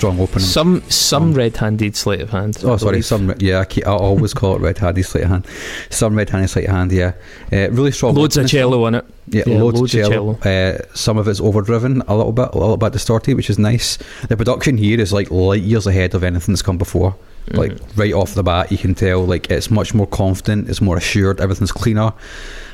Strong 0.05 0.19
opening. 0.19 0.45
Some 0.45 0.81
some 0.89 1.33
red-handed 1.33 1.95
sleight 1.95 2.21
of 2.21 2.29
hand. 2.29 2.57
Oh, 2.63 2.77
sorry. 2.77 3.01
Some 3.01 3.33
yeah, 3.39 3.61
I, 3.61 3.65
keep, 3.65 3.87
I 3.87 3.91
always 3.91 4.35
call 4.35 4.55
it 4.55 4.61
red 4.61 4.77
handed 4.77 5.03
sleight 5.03 5.23
of 5.23 5.31
hand. 5.31 5.47
Some 5.89 6.15
red 6.15 6.29
handed 6.29 6.49
sleight 6.49 6.65
of 6.67 6.75
hand. 6.75 6.91
Yeah, 6.91 7.13
uh, 7.51 7.71
really 7.71 7.91
strong. 7.91 8.13
loads 8.13 8.37
of 8.37 8.47
cello 8.47 8.85
in 8.85 8.95
it. 8.95 9.05
Yeah, 9.29 9.43
Yeah, 9.47 9.63
loads, 9.63 9.79
loads 9.79 9.95
of 9.95 10.01
of 10.01 10.09
cello. 10.09 10.37
Uh, 10.43 10.77
some 10.93 11.17
of 11.17 11.27
it's 11.27 11.41
overdriven 11.41 12.03
a 12.07 12.15
little 12.15 12.31
bit, 12.33 12.49
a 12.53 12.57
little 12.57 12.77
bit 12.77 12.93
distorted, 12.93 13.35
which 13.35 13.49
is 13.49 13.57
nice. 13.57 13.97
The 14.29 14.37
production 14.37 14.77
here 14.77 15.01
is 15.01 15.11
like 15.11 15.31
light 15.31 15.63
years 15.63 15.87
ahead 15.87 16.13
of 16.13 16.23
anything 16.23 16.53
that's 16.53 16.61
come 16.61 16.77
before. 16.77 17.15
Like 17.53 17.77
right 17.95 18.13
off 18.13 18.33
the 18.33 18.43
bat, 18.43 18.71
you 18.71 18.77
can 18.77 18.95
tell 18.95 19.25
like 19.25 19.51
it's 19.51 19.69
much 19.69 19.93
more 19.93 20.07
confident, 20.07 20.69
it's 20.69 20.81
more 20.81 20.97
assured, 20.97 21.39
everything's 21.39 21.71
cleaner. 21.71 22.11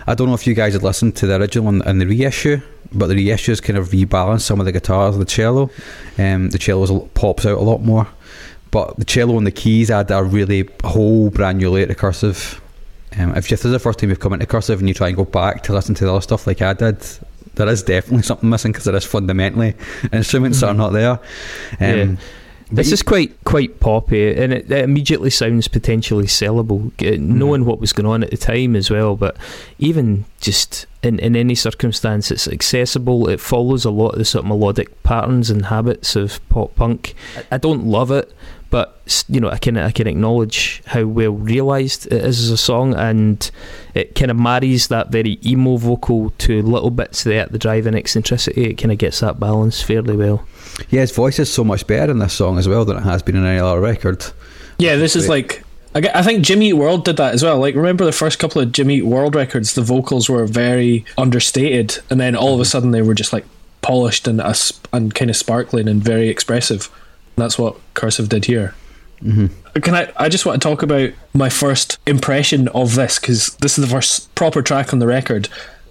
I 0.08 0.16
don't 0.16 0.28
know 0.28 0.34
if 0.34 0.48
you 0.48 0.54
guys 0.54 0.74
had 0.74 0.84
listened 0.84 1.16
to 1.18 1.28
the 1.28 1.40
original 1.40 1.70
and, 1.70 1.82
and 1.86 2.02
the 2.02 2.08
reissue, 2.08 2.62
but 2.94 3.08
the 3.08 3.16
reissue 3.16 3.52
reissues 3.54 3.62
kind 3.62 3.78
of 3.78 3.90
rebalance 3.90 4.42
some 4.42 4.60
of 4.60 4.66
the 4.66 4.72
guitars, 4.72 5.18
the 5.18 5.26
cello. 5.26 5.70
Um, 6.18 6.50
the 6.50 6.58
cello 6.58 6.84
is 6.84 7.10
pops 7.14 7.46
out 7.46 7.58
a 7.58 7.62
lot 7.62 7.82
more, 7.82 8.08
but 8.72 8.98
the 8.98 9.06
cello 9.06 9.38
and 9.38 9.46
the 9.46 9.52
keys 9.52 9.92
add 9.92 10.10
a 10.12 10.24
really 10.24 10.70
whole 10.84 11.30
brand 11.30 11.60
new 11.60 11.70
layer 11.70 11.88
to 11.88 11.96
cursive. 11.96 12.62
Um, 13.18 13.36
if 13.36 13.50
this 13.50 13.66
is 13.66 13.72
the 13.72 13.80
first 13.80 14.00
time 14.00 14.10
you've 14.10 14.22
come 14.22 14.34
into 14.34 14.46
cursive 14.46 14.80
and 14.80 14.88
you 14.88 14.94
try 14.94 15.10
and 15.10 15.18
go 15.18 15.26
back 15.26 15.64
to 15.64 15.74
listen 15.74 15.94
to 15.96 16.06
the 16.06 16.12
other 16.12 16.22
stuff 16.22 16.48
like 16.48 16.62
I 16.62 16.74
did, 16.74 17.06
there 17.56 17.68
is 17.68 17.84
definitely 17.84 18.24
something 18.24 18.50
missing 18.50 18.72
because 18.72 18.86
there 18.86 18.96
is 18.96 19.06
fundamentally 19.06 19.76
instruments 20.14 20.62
that 20.62 20.70
are 20.70 20.74
not 20.74 20.92
there. 20.92 21.20
Um, 21.80 22.18
This 22.72 22.88
you- 22.88 22.94
is 22.94 23.04
quite 23.04 23.44
quite 23.44 23.80
poppy, 23.80 24.34
and 24.34 24.54
it, 24.54 24.72
it 24.72 24.84
immediately 24.84 25.30
sounds 25.30 25.68
potentially 25.68 26.26
sellable, 26.26 26.92
g- 26.98 27.18
knowing 27.18 27.66
what 27.66 27.80
was 27.80 27.92
going 27.94 28.06
on 28.08 28.24
at 28.24 28.32
the 28.32 28.38
time 28.38 28.76
as 28.76 28.90
well. 28.90 29.16
But 29.16 29.36
even 29.80 30.26
just 30.40 30.86
in, 31.04 31.20
in 31.20 31.36
any 31.36 31.56
circumstance, 31.56 32.32
it's 32.32 32.48
accessible. 32.48 33.28
It 33.30 33.40
follows 33.40 33.84
a 33.86 33.92
lot 33.92 34.10
of 34.14 34.20
the 34.20 34.26
sort 34.26 34.46
of 34.46 34.50
melodic 34.50 35.04
patterns 35.04 35.50
and 35.50 35.66
habits 35.66 36.16
of 36.16 36.40
pop 36.50 36.76
punk. 36.76 37.14
I, 37.38 37.56
I 37.56 37.58
don't 37.58 37.86
love 37.86 38.10
it, 38.12 38.32
but 38.72 39.26
you 39.28 39.42
know, 39.42 39.50
I 39.50 39.58
can 39.58 39.78
I 39.78 39.92
can 39.92 40.08
acknowledge 40.08 40.82
how 40.88 41.06
well 41.06 41.34
realised 41.34 42.08
it 42.08 42.14
is 42.14 42.42
as 42.42 42.50
a 42.50 42.58
song, 42.58 42.96
and 42.96 43.52
it 43.94 44.16
kind 44.16 44.32
of 44.32 44.38
marries 44.38 44.88
that 44.88 45.12
very 45.12 45.40
emo 45.46 45.76
vocal 45.76 46.32
to 46.40 46.62
little 46.64 46.90
bits 46.90 47.26
of 47.26 47.32
the, 47.32 47.48
the 47.52 47.60
driving 47.60 47.94
eccentricity. 47.94 48.72
It 48.72 48.76
kind 48.76 48.94
of 48.94 48.98
gets 48.98 49.20
that 49.20 49.40
balance 49.40 49.82
fairly 49.82 50.16
well. 50.16 50.48
Yeah, 50.90 51.02
his 51.02 51.12
voice 51.12 51.38
is 51.38 51.52
so 51.54 51.66
much 51.66 51.86
better 51.86 52.12
in 52.12 52.20
this 52.20 52.34
song 52.34 52.58
as 52.58 52.68
well 52.68 52.86
than 52.86 52.98
it 52.98 53.04
has 53.04 53.22
been 53.22 53.36
in 53.36 53.46
any 53.46 53.60
other 53.60 53.80
record. 53.80 54.26
Yeah, 54.80 54.96
this 54.96 55.16
is 55.16 55.30
like. 55.30 55.64
I 55.94 56.24
think 56.24 56.46
Jimmy 56.46 56.70
Eat 56.70 56.74
World 56.74 57.04
did 57.04 57.18
that 57.18 57.34
as 57.34 57.44
well. 57.44 57.60
Like, 57.60 57.76
remember 57.76 58.06
the 58.06 58.14
first 58.14 58.40
couple 58.40 58.62
of 58.62 58.72
Jimmy 58.72 59.00
Eat 59.00 59.06
World 59.06 59.36
records, 59.36 59.74
the 59.74 59.82
vocals 59.82 60.30
were 60.30 60.46
very 60.46 61.04
understated, 61.18 62.00
and 62.10 62.18
then 62.18 62.34
all 62.34 62.54
of 62.54 62.62
a 62.62 62.66
sudden 62.66 62.92
they 62.92 63.02
were 63.02 63.14
just 63.14 63.34
like 63.34 63.44
polished 63.82 64.26
and 64.26 64.40
uh, 64.40 64.54
and 64.94 65.14
kind 65.14 65.30
of 65.30 65.36
sparkling 65.36 65.90
and 65.90 66.02
very 66.02 66.30
expressive. 66.30 66.90
That's 67.36 67.58
what 67.58 67.78
Cursive 67.94 68.30
did 68.30 68.46
here. 68.46 68.76
Mm-hmm. 69.24 69.80
Can 69.80 69.96
I? 69.96 70.12
I 70.18 70.30
just 70.30 70.46
want 70.46 70.62
to 70.62 70.68
talk 70.68 70.82
about 70.82 71.12
my 71.34 71.50
first 71.50 72.00
impression 72.08 72.68
of 72.70 72.96
this 72.96 73.20
because 73.20 73.56
this 73.58 73.78
is 73.78 73.86
the 73.86 73.92
first 73.92 74.34
proper 74.36 74.62
track 74.62 74.94
on 74.94 75.00
the 75.00 75.08
record, 75.08 75.48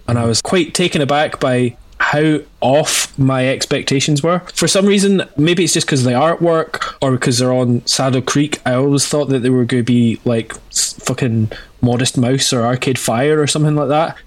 and 0.07 0.19
I 0.19 0.25
was 0.25 0.41
quite 0.41 0.73
taken 0.73 1.01
aback 1.01 1.39
by 1.39 1.77
how 2.01 2.39
off 2.61 3.17
my 3.17 3.47
expectations 3.47 4.23
were. 4.23 4.39
For 4.53 4.67
some 4.67 4.85
reason, 4.85 5.23
maybe 5.37 5.63
it's 5.63 5.73
just 5.73 5.85
because 5.85 6.05
of 6.05 6.11
the 6.11 6.17
artwork 6.17 6.95
or 7.01 7.11
because 7.11 7.37
they're 7.37 7.53
on 7.53 7.85
Saddle 7.85 8.23
Creek. 8.23 8.59
I 8.65 8.73
always 8.73 9.07
thought 9.07 9.29
that 9.29 9.39
they 9.39 9.51
were 9.51 9.65
going 9.65 9.83
to 9.83 9.83
be 9.83 10.19
like 10.25 10.53
fucking 10.71 11.51
Modest 11.79 12.17
Mouse 12.17 12.51
or 12.51 12.63
Arcade 12.63 12.97
Fire 12.97 13.39
or 13.39 13.45
something 13.45 13.75
like 13.75 13.89
that. 13.89 14.17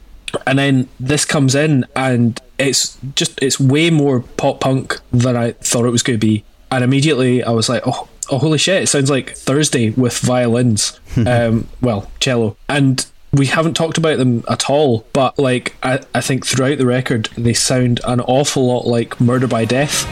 And 0.47 0.59
then 0.59 0.89
this 1.01 1.25
comes 1.25 1.55
in 1.55 1.85
and 1.97 2.41
it's 2.59 2.97
just 3.17 3.43
it's 3.43 3.59
way 3.59 3.91
more 3.91 4.21
pop 4.21 4.61
punk 4.61 5.01
than 5.11 5.37
I 5.37 5.53
thought 5.53 5.85
it 5.85 5.91
was 5.91 6.03
going 6.03 6.19
to 6.19 6.27
be. 6.27 6.45
And 6.71 6.83
immediately 6.85 7.43
I 7.43 7.51
was 7.51 7.69
like, 7.69 7.83
oh, 7.87 8.09
oh 8.31 8.39
holy 8.39 8.59
shit! 8.59 8.83
It 8.83 8.87
sounds 8.89 9.11
like 9.11 9.37
Thursday 9.37 9.91
with 9.91 10.19
violins. 10.19 10.99
um, 11.27 11.69
well, 11.81 12.11
cello 12.21 12.57
and. 12.69 13.05
We 13.33 13.47
haven't 13.47 13.75
talked 13.75 13.99
about 13.99 14.19
them 14.19 14.45
at 14.49 14.71
all, 14.71 15.05
but 15.13 15.41
like 15.41 15.75
I, 15.83 15.99
I 16.15 16.21
think 16.21 16.47
throughout 16.47 16.79
the 16.79 16.87
record 16.87 17.31
they 17.37 17.53
sound 17.53 17.99
an 18.05 18.21
awful 18.21 18.65
lot 18.65 18.87
like 18.87 19.21
Murder 19.21 19.49
by 19.49 19.65
Death. 19.65 20.05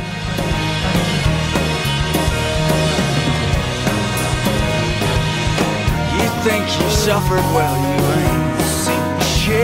You 6.18 6.28
think 6.42 6.64
you 6.64 6.90
suffered, 6.90 7.46
well, 7.55 7.76
you 7.78 8.03
ain't 8.18 8.61
seen 8.66 9.20
shit, 9.38 9.61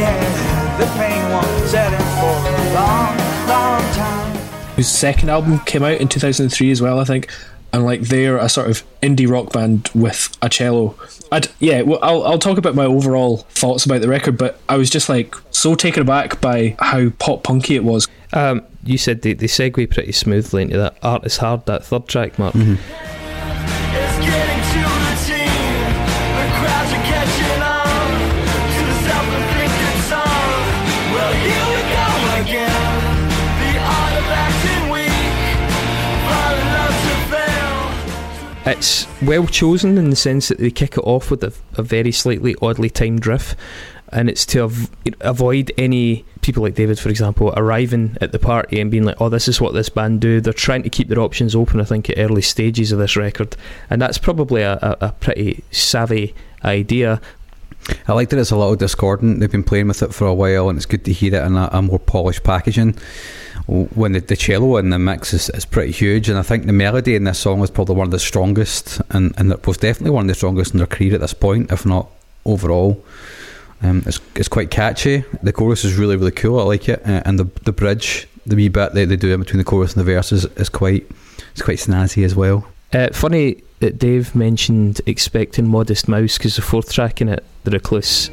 yeah. 0.00 0.76
The 0.78 0.86
pain 0.98 1.30
won't 1.30 1.68
set 1.68 1.92
in 1.92 2.00
for 2.00 2.34
long, 2.42 2.74
long 2.74 3.16
time. 3.16 3.25
Whose 4.76 4.88
second 4.88 5.30
album 5.30 5.58
came 5.60 5.82
out 5.82 6.00
in 6.00 6.08
2003 6.08 6.70
as 6.70 6.80
well, 6.80 7.00
I 7.00 7.04
think. 7.04 7.30
And 7.72 7.84
like 7.84 8.02
they're 8.02 8.38
a 8.38 8.48
sort 8.48 8.70
of 8.70 8.84
indie 9.02 9.28
rock 9.28 9.52
band 9.52 9.90
with 9.94 10.36
a 10.40 10.48
cello. 10.48 10.94
I'd, 11.32 11.48
yeah, 11.58 11.82
well, 11.82 11.98
I'll, 12.00 12.24
I'll 12.24 12.38
talk 12.38 12.56
about 12.58 12.74
my 12.74 12.84
overall 12.84 13.38
thoughts 13.38 13.84
about 13.84 14.00
the 14.00 14.08
record, 14.08 14.38
but 14.38 14.60
I 14.68 14.76
was 14.76 14.88
just 14.88 15.08
like 15.08 15.34
so 15.50 15.74
taken 15.74 16.02
aback 16.02 16.40
by 16.40 16.76
how 16.78 17.10
pop 17.18 17.42
punky 17.42 17.74
it 17.74 17.84
was. 17.84 18.06
Um, 18.32 18.62
you 18.84 18.96
said 18.98 19.22
they, 19.22 19.32
they 19.32 19.46
segue 19.46 19.90
pretty 19.92 20.12
smoothly 20.12 20.62
into 20.62 20.78
that 20.78 20.96
Art 21.02 21.26
is 21.26 21.38
Hard, 21.38 21.66
that 21.66 21.84
third 21.84 22.06
track, 22.06 22.38
Mark. 22.38 22.54
It's 22.54 22.80
It's 38.66 39.06
well 39.22 39.46
chosen 39.46 39.96
in 39.96 40.10
the 40.10 40.16
sense 40.16 40.48
that 40.48 40.58
they 40.58 40.72
kick 40.72 40.94
it 40.98 41.04
off 41.04 41.30
with 41.30 41.44
a, 41.44 41.52
a 41.78 41.84
very 41.84 42.10
slightly 42.10 42.56
oddly 42.60 42.90
timed 42.90 43.24
riff, 43.24 43.54
and 44.08 44.28
it's 44.28 44.44
to 44.46 44.62
av- 44.64 44.90
avoid 45.20 45.70
any 45.78 46.24
people 46.40 46.64
like 46.64 46.74
David, 46.74 46.98
for 46.98 47.08
example, 47.08 47.54
arriving 47.56 48.16
at 48.20 48.32
the 48.32 48.40
party 48.40 48.80
and 48.80 48.90
being 48.90 49.04
like, 49.04 49.20
"Oh, 49.20 49.28
this 49.28 49.46
is 49.46 49.60
what 49.60 49.72
this 49.72 49.88
band 49.88 50.20
do." 50.20 50.40
They're 50.40 50.52
trying 50.52 50.82
to 50.82 50.90
keep 50.90 51.06
their 51.06 51.20
options 51.20 51.54
open. 51.54 51.80
I 51.80 51.84
think 51.84 52.10
at 52.10 52.18
early 52.18 52.42
stages 52.42 52.90
of 52.90 52.98
this 52.98 53.16
record, 53.16 53.56
and 53.88 54.02
that's 54.02 54.18
probably 54.18 54.62
a, 54.62 54.74
a, 54.82 54.96
a 55.00 55.12
pretty 55.12 55.62
savvy 55.70 56.34
idea. 56.64 57.20
I 58.08 58.12
like 58.12 58.30
that 58.30 58.38
it's 58.38 58.50
a 58.50 58.56
little 58.56 58.76
discordant. 58.76 59.40
They've 59.40 59.50
been 59.50 59.62
playing 59.62 59.88
with 59.88 60.02
it 60.02 60.14
for 60.14 60.26
a 60.26 60.34
while, 60.34 60.68
and 60.68 60.76
it's 60.76 60.86
good 60.86 61.04
to 61.04 61.12
hear 61.12 61.34
it 61.34 61.44
in 61.44 61.56
a, 61.56 61.68
a 61.72 61.82
more 61.82 61.98
polished 61.98 62.42
packaging. 62.42 62.96
When 63.66 64.12
the, 64.12 64.20
the 64.20 64.36
cello 64.36 64.76
in 64.76 64.90
the 64.90 64.98
mix 64.98 65.34
is, 65.34 65.50
is 65.50 65.64
pretty 65.64 65.92
huge, 65.92 66.28
and 66.28 66.38
I 66.38 66.42
think 66.42 66.66
the 66.66 66.72
melody 66.72 67.16
in 67.16 67.24
this 67.24 67.38
song 67.38 67.62
is 67.62 67.70
probably 67.70 67.96
one 67.96 68.06
of 68.06 68.12
the 68.12 68.18
strongest, 68.18 69.00
and, 69.10 69.34
and 69.38 69.50
it 69.52 69.66
was 69.66 69.76
definitely 69.76 70.12
one 70.12 70.24
of 70.24 70.28
the 70.28 70.34
strongest 70.34 70.72
in 70.72 70.78
their 70.78 70.86
career 70.86 71.14
at 71.14 71.20
this 71.20 71.34
point, 71.34 71.72
if 71.72 71.84
not 71.84 72.08
overall. 72.44 73.04
Um, 73.82 74.02
it's, 74.06 74.20
it's 74.34 74.48
quite 74.48 74.70
catchy. 74.70 75.24
The 75.42 75.52
chorus 75.52 75.84
is 75.84 75.96
really 75.96 76.16
really 76.16 76.30
cool. 76.30 76.58
I 76.60 76.62
like 76.62 76.88
it, 76.88 77.02
uh, 77.06 77.22
and 77.24 77.38
the 77.38 77.44
the 77.64 77.72
bridge, 77.72 78.28
the 78.46 78.56
wee 78.56 78.68
bit 78.68 78.94
that 78.94 79.06
they 79.08 79.16
do 79.16 79.34
in 79.34 79.40
between 79.40 79.58
the 79.58 79.64
chorus 79.64 79.94
and 79.94 80.00
the 80.00 80.12
verses, 80.12 80.44
is 80.56 80.68
quite 80.68 81.06
it's 81.52 81.62
quite 81.62 81.78
snazzy 81.78 82.24
as 82.24 82.34
well. 82.34 82.66
Uh, 82.92 83.08
funny 83.12 83.62
that 83.80 83.98
Dave 83.98 84.34
mentioned 84.34 85.00
expecting 85.06 85.66
Modest 85.66 86.08
Mouse 86.08 86.38
because 86.38 86.56
the 86.56 86.62
fourth 86.62 86.92
track 86.92 87.20
in 87.20 87.28
it, 87.28 87.44
The 87.64 87.70
Recluse, 87.72 88.30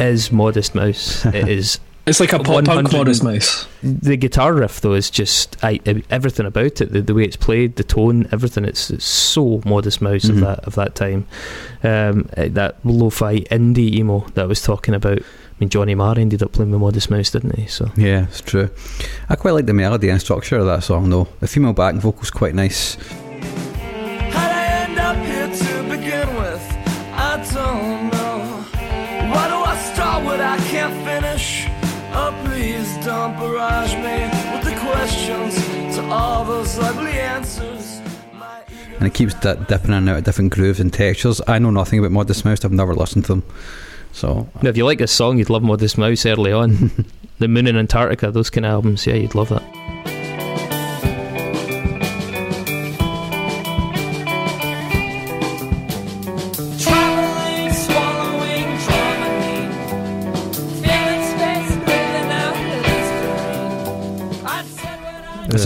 is 0.00 0.30
Modest 0.32 0.74
Mouse. 0.74 1.24
it 1.26 1.34
is 1.48 1.78
It's 2.08 2.20
like 2.20 2.32
a 2.32 2.38
pop 2.38 2.64
punk 2.64 2.68
100 2.68 2.92
Modest 2.92 3.22
Mouse. 3.24 3.66
the 3.82 4.16
guitar 4.16 4.52
riff 4.54 4.80
though 4.80 4.94
is 4.94 5.10
just 5.10 5.56
I, 5.62 5.80
everything 6.10 6.46
about 6.46 6.80
it 6.80 6.92
the, 6.92 7.00
the 7.02 7.14
way 7.14 7.24
it's 7.24 7.36
played 7.36 7.76
the 7.76 7.84
tone 7.84 8.28
everything 8.32 8.64
it's, 8.64 8.90
it's 8.90 9.04
so 9.04 9.60
modest 9.64 10.00
mouse 10.00 10.24
Mhm. 10.24 10.30
of 10.30 10.40
that 10.40 10.58
of 10.64 10.74
that 10.76 10.94
time 10.94 11.26
um, 11.84 12.28
eh, 12.36 12.48
that 12.48 12.76
lo-fi 12.84 13.40
indie 13.50 13.94
emo 13.94 14.20
that 14.34 14.42
I 14.42 14.46
was 14.46 14.62
talking 14.62 14.94
about 14.94 15.18
I 15.20 15.24
mean 15.60 15.68
Johnny 15.68 15.94
Marr 15.94 16.18
ended 16.18 16.42
up 16.42 16.52
playing 16.52 16.70
with 16.72 16.80
modest 16.80 17.10
mouse 17.10 17.30
didn't 17.30 17.56
he 17.56 17.66
so 17.66 17.90
Yeah, 17.96 18.24
it's 18.24 18.40
true. 18.40 18.70
I 19.28 19.36
quite 19.36 19.52
like 19.54 19.66
the 19.66 19.74
melody 19.74 20.08
and 20.08 20.20
structure 20.20 20.56
of 20.58 20.66
that 20.66 20.82
song 20.84 21.10
though. 21.10 21.28
The 21.40 21.46
female 21.48 21.72
backing 21.72 22.00
vocal's 22.00 22.30
quite 22.30 22.54
nice. 22.54 22.96
And 38.98 39.06
it 39.06 39.14
keeps 39.14 39.34
di- 39.34 39.54
dipping 39.68 39.90
in 39.90 39.94
and 39.94 40.08
out 40.08 40.18
of 40.18 40.24
different 40.24 40.52
grooves 40.52 40.80
and 40.80 40.92
textures. 40.92 41.40
I 41.46 41.58
know 41.58 41.70
nothing 41.70 41.98
about 42.00 42.10
Modest 42.10 42.44
Mouse, 42.44 42.64
I've 42.64 42.72
never 42.72 42.94
listened 42.94 43.24
to 43.26 43.34
them. 43.34 43.42
So, 44.12 44.48
now 44.62 44.70
if 44.70 44.76
you 44.76 44.84
like 44.84 44.98
this 44.98 45.12
song 45.12 45.38
you'd 45.38 45.50
love 45.50 45.62
Modest 45.62 45.98
Mouse 45.98 46.26
early 46.26 46.50
on 46.50 46.90
The 47.38 47.46
Moon 47.46 47.66
in 47.68 47.76
Antarctica 47.76 48.30
those 48.32 48.50
kind 48.50 48.64
of 48.66 48.72
albums 48.72 49.06
yeah 49.06 49.14
you'd 49.14 49.34
love 49.34 49.50
that 49.50 49.62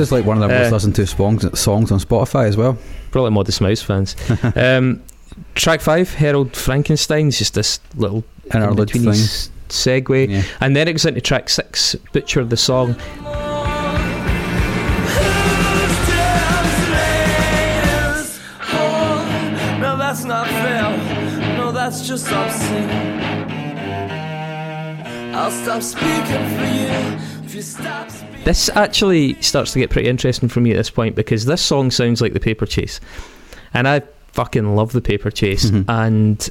is 0.02 0.12
like 0.12 0.24
one 0.26 0.36
of 0.42 0.48
the 0.48 0.54
most 0.54 0.68
Uh, 0.70 0.74
listened 0.74 0.94
to 0.96 1.06
songs, 1.06 1.58
songs 1.58 1.90
on 1.92 1.98
Spotify 2.00 2.46
as 2.48 2.56
well. 2.56 2.76
probably 3.10 3.30
Modest 3.30 3.60
Mouse 3.60 3.80
fans 3.82 4.16
um, 4.56 5.00
track 5.54 5.80
5 5.80 6.14
Harold 6.14 6.54
Frankenstein 6.56 7.28
is 7.28 7.38
just 7.38 7.54
this 7.54 7.80
little 7.96 8.24
Interlude 8.52 8.90
thing. 8.90 9.02
in-between 9.02 9.08
s- 9.22 9.50
segue 9.68 10.28
Yeah. 10.28 10.42
and 10.60 10.76
then 10.76 10.88
it 10.88 10.92
goes 10.92 11.06
into 11.06 11.20
track 11.20 11.48
6 11.48 11.96
Butcher 12.12 12.44
the 12.44 12.56
Song 12.56 12.96
No, 19.80 19.96
that's 19.96 20.24
not 20.24 20.46
fair. 20.46 21.56
No, 21.56 21.72
that's 21.72 22.06
just 22.06 22.30
obscene. 22.30 22.88
I'll 25.34 25.50
stop 25.50 25.82
speaking 25.82 26.44
for 26.56 26.66
you 26.78 27.44
if 27.44 27.54
you 27.54 27.62
stop 27.62 28.10
speaking. 28.10 28.31
This 28.44 28.68
actually 28.74 29.34
starts 29.40 29.72
to 29.72 29.78
get 29.78 29.90
pretty 29.90 30.08
interesting 30.08 30.48
for 30.48 30.60
me 30.60 30.72
at 30.72 30.76
this 30.76 30.90
point 30.90 31.14
because 31.14 31.44
this 31.44 31.62
song 31.62 31.90
sounds 31.90 32.20
like 32.20 32.32
the 32.32 32.40
Paper 32.40 32.66
Chase, 32.66 33.00
and 33.72 33.86
I 33.86 34.02
fucking 34.32 34.74
love 34.74 34.92
the 34.92 35.00
Paper 35.00 35.30
Chase. 35.30 35.70
Mhm. 35.70 35.84
And 35.88 36.50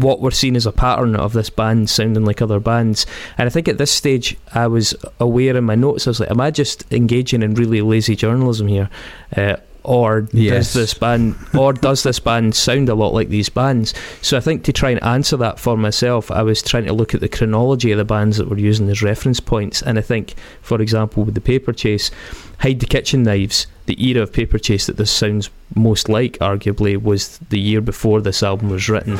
what 0.00 0.20
we're 0.20 0.30
seeing 0.30 0.54
is 0.54 0.66
a 0.66 0.72
pattern 0.72 1.16
of 1.16 1.32
this 1.32 1.50
band 1.50 1.88
sounding 1.90 2.24
like 2.24 2.42
other 2.42 2.60
bands. 2.60 3.06
And 3.38 3.46
I 3.46 3.50
think 3.50 3.68
at 3.68 3.78
this 3.78 3.90
stage, 3.90 4.36
I 4.54 4.66
was 4.66 4.94
aware 5.18 5.56
in 5.56 5.64
my 5.64 5.74
notes. 5.74 6.06
I 6.06 6.10
was 6.10 6.20
like, 6.20 6.30
"Am 6.30 6.40
I 6.40 6.50
just 6.50 6.84
engaging 6.92 7.42
in 7.42 7.54
really 7.54 7.80
lazy 7.80 8.14
journalism 8.14 8.68
here?" 8.68 8.88
Uh, 9.36 9.56
or 9.84 10.28
Yes. 10.32 10.52
does 10.52 10.72
this 10.74 10.94
band 10.94 11.34
or 11.58 11.72
does 11.72 12.02
this 12.02 12.18
band 12.18 12.54
sound 12.54 12.88
a 12.88 12.94
lot 12.94 13.12
like 13.14 13.28
these 13.28 13.48
bands? 13.48 13.94
So 14.20 14.36
i 14.36 14.40
think 14.40 14.64
to 14.64 14.72
try 14.72 14.90
and 14.90 15.02
answer 15.02 15.36
that 15.38 15.58
for 15.58 15.76
myself 15.76 16.30
i 16.30 16.42
was 16.42 16.62
trying 16.62 16.84
to 16.86 16.92
look 16.92 17.14
at 17.14 17.20
the 17.20 17.28
chronology 17.28 17.90
of 17.92 17.98
the 17.98 18.04
bands 18.04 18.36
that 18.36 18.48
were 18.48 18.58
using 18.58 18.88
as 18.90 19.02
reference 19.02 19.40
points. 19.40 19.82
And 19.82 19.98
i 19.98 20.02
think 20.02 20.34
for 20.60 20.80
example 20.80 21.24
with 21.24 21.34
the 21.34 21.40
paper 21.40 21.72
chase 21.72 22.10
hide 22.60 22.80
the 22.80 22.86
kitchen 22.86 23.22
knives 23.24 23.66
the 23.86 24.00
era 24.06 24.22
of 24.22 24.32
paper 24.32 24.58
chase 24.58 24.86
that 24.86 24.96
this 24.96 25.10
sounds 25.10 25.50
most 25.74 26.08
like 26.08 26.38
arguably 26.38 27.00
was 27.02 27.38
the 27.50 27.58
year 27.58 27.80
before 27.80 28.20
this 28.20 28.42
album 28.42 28.70
was 28.70 28.88
written 28.88 29.18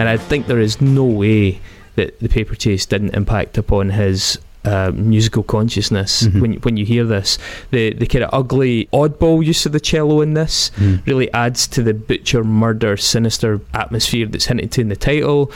And 0.00 0.08
I 0.08 0.16
think 0.16 0.46
there 0.46 0.60
is 0.60 0.80
no 0.80 1.04
way 1.04 1.60
that 1.96 2.18
the 2.20 2.28
paper 2.28 2.54
chase 2.54 2.86
didn't 2.86 3.14
impact 3.14 3.58
upon 3.58 3.90
his 3.90 4.38
uh, 4.64 4.92
musical 4.94 5.42
consciousness. 5.42 6.12
Mhm. 6.24 6.40
When 6.42 6.52
when 6.64 6.76
you 6.76 6.84
hear 6.84 7.04
this, 7.04 7.38
the 7.70 7.94
the 7.94 8.06
kind 8.06 8.24
of 8.24 8.30
ugly 8.40 8.88
oddball 8.92 9.44
use 9.52 9.64
of 9.66 9.72
the 9.72 9.80
cello 9.80 10.20
in 10.20 10.34
this 10.34 10.70
Mm. 10.78 11.00
really 11.06 11.28
adds 11.32 11.66
to 11.68 11.82
the 11.82 11.94
butcher, 11.94 12.44
murder, 12.44 12.96
sinister 12.98 13.60
atmosphere 13.72 14.26
that's 14.26 14.46
hinted 14.46 14.70
to 14.72 14.80
in 14.82 14.88
the 14.88 14.96
title. 14.96 15.50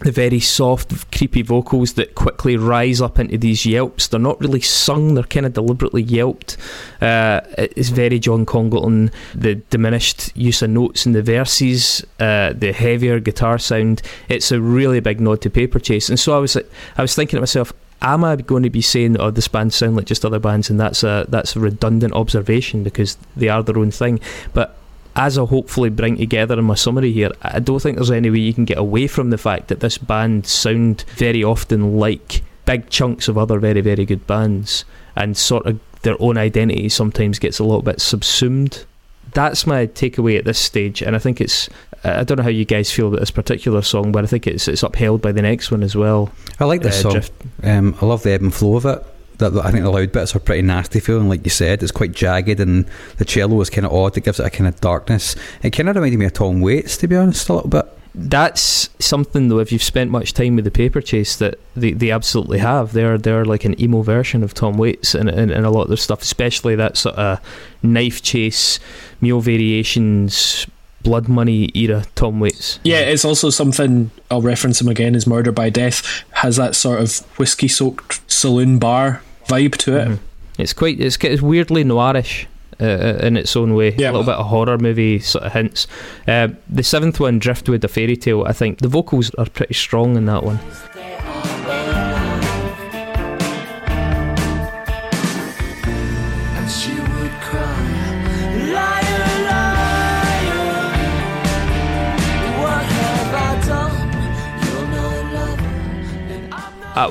The 0.00 0.12
very 0.12 0.40
soft, 0.40 1.10
creepy 1.10 1.40
vocals 1.40 1.94
that 1.94 2.14
quickly 2.14 2.58
rise 2.58 3.00
up 3.00 3.18
into 3.18 3.38
these 3.38 3.64
yelps. 3.64 4.08
They're 4.08 4.20
not 4.20 4.38
really 4.40 4.60
sung, 4.60 5.14
they're 5.14 5.24
kind 5.24 5.46
of 5.46 5.54
deliberately 5.54 6.02
yelped. 6.02 6.58
Uh, 7.00 7.40
it's 7.56 7.88
very 7.88 8.18
John 8.18 8.44
Congleton. 8.44 9.10
The 9.34 9.54
diminished 9.54 10.36
use 10.36 10.60
of 10.60 10.70
notes 10.70 11.06
in 11.06 11.12
the 11.12 11.22
verses, 11.22 12.04
uh, 12.20 12.52
the 12.54 12.72
heavier 12.72 13.20
guitar 13.20 13.58
sound. 13.58 14.02
It's 14.28 14.52
a 14.52 14.60
really 14.60 15.00
big 15.00 15.18
nod 15.20 15.40
to 15.42 15.50
Paper 15.50 15.80
Chase. 15.80 16.10
And 16.10 16.20
so 16.20 16.36
I 16.36 16.40
was 16.40 16.56
I 16.56 17.02
was 17.02 17.14
thinking 17.14 17.38
to 17.38 17.40
myself, 17.40 17.72
am 18.02 18.24
I 18.24 18.36
going 18.36 18.62
to 18.62 18.70
be 18.70 18.82
saying, 18.82 19.18
"Oh, 19.18 19.30
this 19.30 19.48
band 19.48 19.72
sound 19.72 19.96
like 19.96 20.06
just 20.06 20.24
other 20.24 20.38
bands," 20.38 20.70
and 20.70 20.78
that's 20.78 21.02
a 21.02 21.26
that's 21.28 21.56
a 21.56 21.60
redundant 21.60 22.12
observation 22.12 22.82
because 22.82 23.16
they 23.36 23.48
are 23.48 23.62
their 23.62 23.78
own 23.78 23.90
thing. 23.90 24.20
But 24.52 24.76
as 25.16 25.38
I 25.38 25.44
hopefully 25.44 25.88
bring 25.90 26.16
together 26.18 26.58
in 26.58 26.64
my 26.66 26.74
summary 26.74 27.10
here, 27.10 27.30
I 27.42 27.58
don't 27.58 27.80
think 27.80 27.96
there's 27.96 28.10
any 28.10 28.30
way 28.30 28.38
you 28.38 28.54
can 28.54 28.64
get 28.66 28.78
away 28.78 29.06
from 29.06 29.30
the 29.30 29.38
fact 29.38 29.68
that 29.68 29.80
this 29.80 29.98
band 29.98 30.46
sound 30.46 31.04
very 31.16 31.42
often 31.42 31.96
like 31.98 32.42
big 32.66 32.90
chunks 32.90 33.26
of 33.28 33.38
other 33.38 33.58
very 33.58 33.80
very 33.80 34.04
good 34.04 34.26
bands, 34.26 34.84
and 35.16 35.36
sort 35.36 35.66
of 35.66 35.80
their 36.02 36.16
own 36.20 36.36
identity 36.36 36.88
sometimes 36.88 37.38
gets 37.38 37.58
a 37.58 37.64
little 37.64 37.82
bit 37.82 38.00
subsumed. 38.00 38.84
That's 39.32 39.66
my 39.66 39.86
takeaway 39.86 40.38
at 40.38 40.44
this 40.44 40.58
stage, 40.58 41.02
and 41.02 41.16
I 41.16 41.18
think 41.18 41.40
it's. 41.40 41.68
I 42.04 42.22
don't 42.22 42.36
know 42.36 42.44
how 42.44 42.50
you 42.50 42.64
guys 42.64 42.92
feel 42.92 43.08
about 43.08 43.20
this 43.20 43.32
particular 43.32 43.82
song, 43.82 44.12
but 44.12 44.22
I 44.22 44.26
think 44.28 44.46
it's 44.46 44.68
it's 44.68 44.82
upheld 44.84 45.22
by 45.22 45.32
the 45.32 45.42
next 45.42 45.70
one 45.72 45.82
as 45.82 45.96
well. 45.96 46.30
I 46.60 46.64
like 46.64 46.82
this 46.82 47.04
Uh, 47.04 47.10
song. 47.10 47.22
Um, 47.64 47.96
I 48.00 48.06
love 48.06 48.22
the 48.22 48.30
ebb 48.32 48.42
and 48.42 48.54
flow 48.54 48.76
of 48.76 48.84
it. 48.86 49.02
That, 49.38 49.50
that- 49.54 49.64
I 49.66 49.70
think 49.70 49.84
the 49.84 49.90
loud 49.90 50.12
bits 50.12 50.34
are 50.34 50.38
pretty 50.40 50.62
nasty 50.62 51.00
feeling, 51.00 51.28
like 51.28 51.44
you 51.44 51.50
said. 51.50 51.82
It's 51.82 51.92
quite 51.92 52.12
jagged, 52.12 52.60
and 52.60 52.86
the 53.18 53.24
cello 53.24 53.60
is 53.60 53.70
kind 53.70 53.86
of 53.86 53.92
odd. 53.92 54.16
It 54.16 54.24
gives 54.24 54.40
it 54.40 54.46
a 54.46 54.50
kind 54.50 54.66
of 54.68 54.80
darkness. 54.80 55.36
It 55.62 55.70
kind 55.70 55.88
of 55.88 55.96
reminded 55.96 56.18
me 56.18 56.26
of 56.26 56.32
Tom 56.32 56.60
Waits, 56.60 56.96
to 56.98 57.08
be 57.08 57.16
honest, 57.16 57.48
a 57.48 57.54
little 57.54 57.70
bit. 57.70 57.86
That's 58.18 58.88
something 58.98 59.48
though. 59.48 59.58
If 59.58 59.70
you've 59.72 59.82
spent 59.82 60.10
much 60.10 60.32
time 60.32 60.56
with 60.56 60.64
the 60.64 60.70
Paper 60.70 61.02
Chase, 61.02 61.36
that 61.36 61.58
they, 61.74 61.92
they 61.92 62.10
absolutely 62.10 62.56
have. 62.60 62.94
They're 62.94 63.18
they're 63.18 63.44
like 63.44 63.66
an 63.66 63.78
emo 63.78 64.00
version 64.00 64.42
of 64.42 64.54
Tom 64.54 64.78
Waits 64.78 65.14
and 65.14 65.28
and, 65.28 65.50
and 65.50 65.66
a 65.66 65.70
lot 65.70 65.82
of 65.82 65.88
their 65.88 65.98
stuff, 65.98 66.22
especially 66.22 66.74
that 66.76 66.96
sort 66.96 67.16
of 67.16 67.40
knife 67.82 68.22
chase, 68.22 68.80
Mule 69.20 69.42
variations, 69.42 70.66
blood 71.02 71.28
money 71.28 71.70
era 71.74 72.04
Tom 72.14 72.40
Waits. 72.40 72.80
Yeah, 72.84 73.00
it's 73.00 73.24
also 73.24 73.50
something 73.50 74.10
I'll 74.30 74.40
reference 74.40 74.80
him 74.80 74.88
again. 74.88 75.14
Is 75.14 75.26
Murder 75.26 75.52
by 75.52 75.68
Death 75.68 76.24
has 76.32 76.56
that 76.56 76.74
sort 76.74 77.02
of 77.02 77.18
whiskey 77.38 77.68
soaked 77.68 78.22
saloon 78.30 78.78
bar 78.78 79.22
vibe 79.48 79.76
to 79.78 79.96
it. 79.96 80.08
Mhm. 80.08 80.18
It's 80.58 80.72
quite 80.72 81.00
it's, 81.00 81.16
it's 81.22 81.42
weirdly 81.42 81.84
noirish. 81.84 82.46
Uh, 82.78 83.16
in 83.22 83.38
its 83.38 83.56
own 83.56 83.72
way, 83.72 83.94
Yeah. 83.96 84.10
a 84.10 84.12
little 84.12 84.22
bit 84.24 84.34
of 84.34 84.46
horror 84.48 84.76
movie 84.76 85.18
sort 85.18 85.44
of 85.44 85.52
hints. 85.54 85.86
Uh, 86.28 86.48
the 86.68 86.82
seventh 86.82 87.18
one, 87.18 87.38
Driftwood, 87.38 87.82
a 87.84 87.88
fairy 87.88 88.18
tale. 88.18 88.44
I 88.46 88.52
think 88.52 88.80
the 88.80 88.88
vocals 88.88 89.30
are 89.38 89.46
pretty 89.46 89.72
strong 89.72 90.14
in 90.14 90.26
that 90.26 90.42
one. 90.44 90.58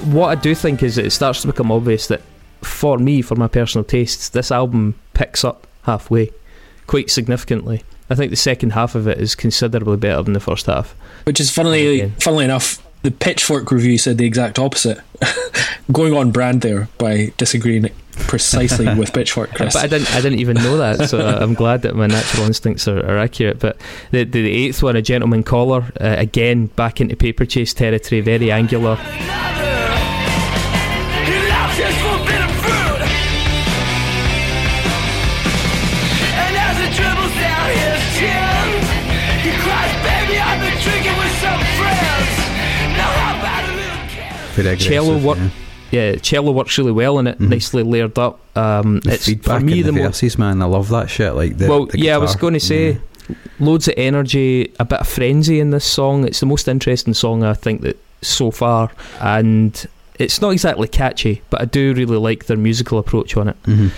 What 0.04 0.38
I 0.38 0.41
do 0.41 0.56
think 0.56 0.84
is 0.84 0.96
that 0.96 1.06
it 1.06 1.12
starts 1.12 1.41
to 1.41 1.48
become 1.48 1.72
obvious 1.72 2.08
that 2.08 2.22
for 2.62 2.98
me, 2.98 3.22
for 3.22 3.36
my 3.36 3.48
personal 3.48 3.84
tastes, 3.84 4.30
this 4.30 4.52
album 4.52 4.96
picks 5.14 5.43
up 5.43 5.68
halfway 5.84 6.32
quite 6.88 7.10
significantly. 7.10 7.84
I 8.10 8.16
think 8.16 8.30
the 8.30 8.38
second 8.38 8.72
half 8.72 8.96
of 8.96 9.08
it 9.08 9.20
is 9.20 9.36
considerably 9.36 9.98
better 9.98 10.22
than 10.22 10.34
the 10.34 10.39
first 10.39 10.68
half. 10.68 10.96
Which 11.24 11.39
is 11.39 11.50
funnily, 11.50 12.10
funnily 12.20 12.46
enough, 12.46 12.82
the 13.02 13.12
Pitchfork 13.12 13.72
review 13.72 13.98
said 13.98 14.18
the 14.18 14.26
exact 14.26 14.60
opposite. 14.60 15.00
Going 15.91 16.14
on 16.14 16.32
brand 16.32 16.62
there 16.62 16.88
by 16.98 17.32
disagreeing 17.38 17.89
precisely 18.14 18.93
with 18.96 19.14
Pitchfork, 19.14 19.52
Chris. 19.56 19.74
But 19.74 19.84
I 19.84 19.88
didn't, 19.88 20.12
I 20.16 20.22
didn't 20.22 20.39
even 20.39 20.58
know 20.58 20.78
that, 20.78 21.10
so 21.10 21.20
I'm 21.20 21.54
glad 21.54 21.84
that 21.84 21.96
my 21.96 22.08
natural 22.08 22.46
instincts 22.46 22.88
are, 22.88 23.00
are 23.00 23.18
accurate. 23.18 23.60
But 23.60 23.78
the, 24.12 24.24
the 24.24 24.41
the 24.43 24.52
eighth 24.52 24.82
one, 24.82 24.96
a 24.96 25.02
gentleman 25.02 25.43
caller, 25.43 25.91
uh, 26.00 26.16
again 26.18 26.68
back 26.68 27.00
into 27.02 27.16
paper 27.16 27.46
chase 27.46 27.74
territory, 27.74 28.22
very 28.22 28.52
angular. 28.52 28.98
Very. 44.64 44.78
Cello 44.78 45.18
work, 45.18 45.38
yeah. 45.91 46.12
yeah, 46.12 46.16
cello 46.16 46.51
works 46.51 46.78
really 46.78 46.91
well 46.91 47.20
in 47.20 47.28
it, 47.28 47.39
Mhm. 47.39 47.49
nicely 47.49 47.84
layered 47.84 48.18
up. 48.18 48.39
Um, 48.58 48.99
The 49.01 49.14
it's 49.14 49.26
feedback 49.26 49.60
for 49.60 49.66
me 49.66 49.82
the 49.82 49.91
the 49.91 49.99
mo- 49.99 50.38
man. 50.38 50.62
I 50.62 50.66
love 50.66 50.89
that 50.89 51.10
shit. 51.10 51.34
Like 51.36 51.58
the 51.58 51.68
well, 51.68 51.86
the 51.86 51.99
yeah, 51.99 52.16
I 52.16 52.18
was 52.18 52.36
going 52.36 52.53
to 52.53 52.60
say, 52.60 52.91
Yeah. 53.30 53.36
loads 53.60 53.88
of 53.88 53.93
energy, 53.97 54.72
a 54.80 54.86
bit 54.86 54.99
of 54.99 55.08
frenzy 55.08 55.60
in 55.60 55.72
this 55.72 55.86
song. 55.86 56.26
It's 56.26 56.39
the 56.39 56.45
most 56.45 56.68
interesting 56.68 57.14
song 57.14 57.43
I 57.43 57.53
think 57.53 57.82
that 57.82 57.97
so 58.22 58.51
far, 58.51 58.89
and 59.22 59.86
it's 60.20 60.41
not 60.41 60.49
exactly 60.51 60.88
catchy, 60.88 61.41
but 61.49 61.62
I 61.62 61.66
do 61.66 61.93
really 61.93 62.18
like 62.18 62.45
their 62.45 62.58
musical 62.58 62.97
approach 62.99 63.36
on 63.38 63.49
it. 63.49 63.56
Mhm. 63.68 63.91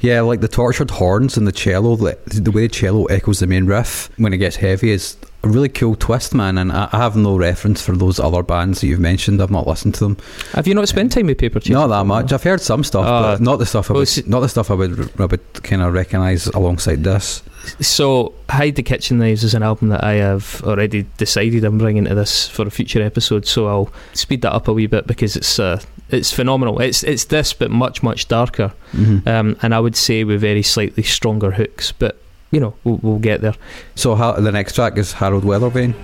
Yeah, 0.00 0.20
like 0.22 0.40
the 0.40 0.48
tortured 0.48 0.90
horns 0.90 1.36
and 1.36 1.46
the 1.46 1.52
cello, 1.52 1.94
the, 1.96 2.18
the 2.26 2.50
way 2.50 2.62
the 2.62 2.68
cello 2.68 3.04
echoes 3.06 3.38
the 3.38 3.46
main 3.46 3.66
riff 3.66 4.10
when 4.18 4.32
it 4.32 4.38
gets 4.38 4.56
heavy 4.56 4.90
is 4.90 5.16
a 5.46 5.52
really 5.52 5.68
cool 5.68 5.96
twist, 5.96 6.34
man. 6.34 6.58
And 6.58 6.70
I, 6.72 6.88
I 6.92 6.98
have 6.98 7.16
no 7.16 7.36
reference 7.36 7.80
for 7.82 7.96
those 7.96 8.18
other 8.20 8.42
bands 8.42 8.80
that 8.80 8.86
you've 8.88 9.00
mentioned. 9.00 9.40
I've 9.42 9.50
not 9.50 9.66
listened 9.66 9.94
to 9.94 10.00
them. 10.04 10.16
Have 10.52 10.66
you 10.66 10.74
not 10.74 10.88
spent 10.88 11.12
time 11.12 11.26
with 11.26 11.38
Paper 11.38 11.60
Chase? 11.60 11.70
Not 11.72 11.88
that 11.88 12.04
much. 12.04 12.32
I've 12.32 12.42
heard 12.42 12.60
some 12.60 12.84
stuff, 12.84 13.04
Uh, 13.06 13.22
but 13.36 13.40
not 13.40 13.56
the 13.56 13.66
stuff 13.66 13.90
I 13.90 13.94
would, 13.94 14.08
see- 14.08 14.24
not 14.26 14.40
the 14.40 14.48
stuff 14.48 14.70
I 14.70 14.74
would, 14.74 15.10
I 15.20 15.24
would 15.26 15.52
kind 15.62 15.82
of 15.82 15.92
recognise 15.92 16.46
alongside 16.48 17.04
this. 17.04 17.42
So, 17.80 18.32
Hide 18.48 18.76
the 18.76 18.82
Kitchen 18.84 19.18
Knives 19.18 19.42
is 19.42 19.54
an 19.54 19.62
album 19.64 19.88
that 19.88 20.04
I 20.04 20.12
have 20.14 20.62
already 20.64 21.04
decided 21.18 21.64
I'm 21.64 21.78
bringing 21.78 22.04
to 22.04 22.14
this 22.14 22.48
for 22.48 22.66
a 22.66 22.70
future 22.70 23.02
episode. 23.02 23.44
So 23.46 23.66
I'll 23.66 23.90
speed 24.12 24.42
that 24.42 24.52
up 24.52 24.68
a 24.68 24.72
wee 24.72 24.86
bit 24.86 25.06
because 25.08 25.34
it's 25.36 25.58
uh, 25.58 25.80
it's 26.10 26.32
phenomenal. 26.32 26.80
It's 26.80 27.02
it's 27.02 27.24
this, 27.24 27.52
but 27.52 27.72
much 27.72 28.04
much 28.04 28.28
darker. 28.28 28.72
Mhm. 28.92 29.26
Um, 29.26 29.56
and 29.62 29.74
I 29.74 29.80
would 29.80 29.96
say 29.96 30.22
with 30.22 30.40
very 30.40 30.62
slightly 30.62 31.02
stronger 31.02 31.50
hooks, 31.50 31.90
but 31.90 32.20
you 32.50 32.60
know 32.60 32.74
we'll, 32.84 32.98
we'll 33.02 33.18
get 33.18 33.40
there. 33.40 33.54
So 33.94 34.14
the 34.40 34.52
next 34.52 34.74
track 34.74 34.96
is 34.98 35.12
Harold 35.12 35.44
Weathervane. 35.44 35.94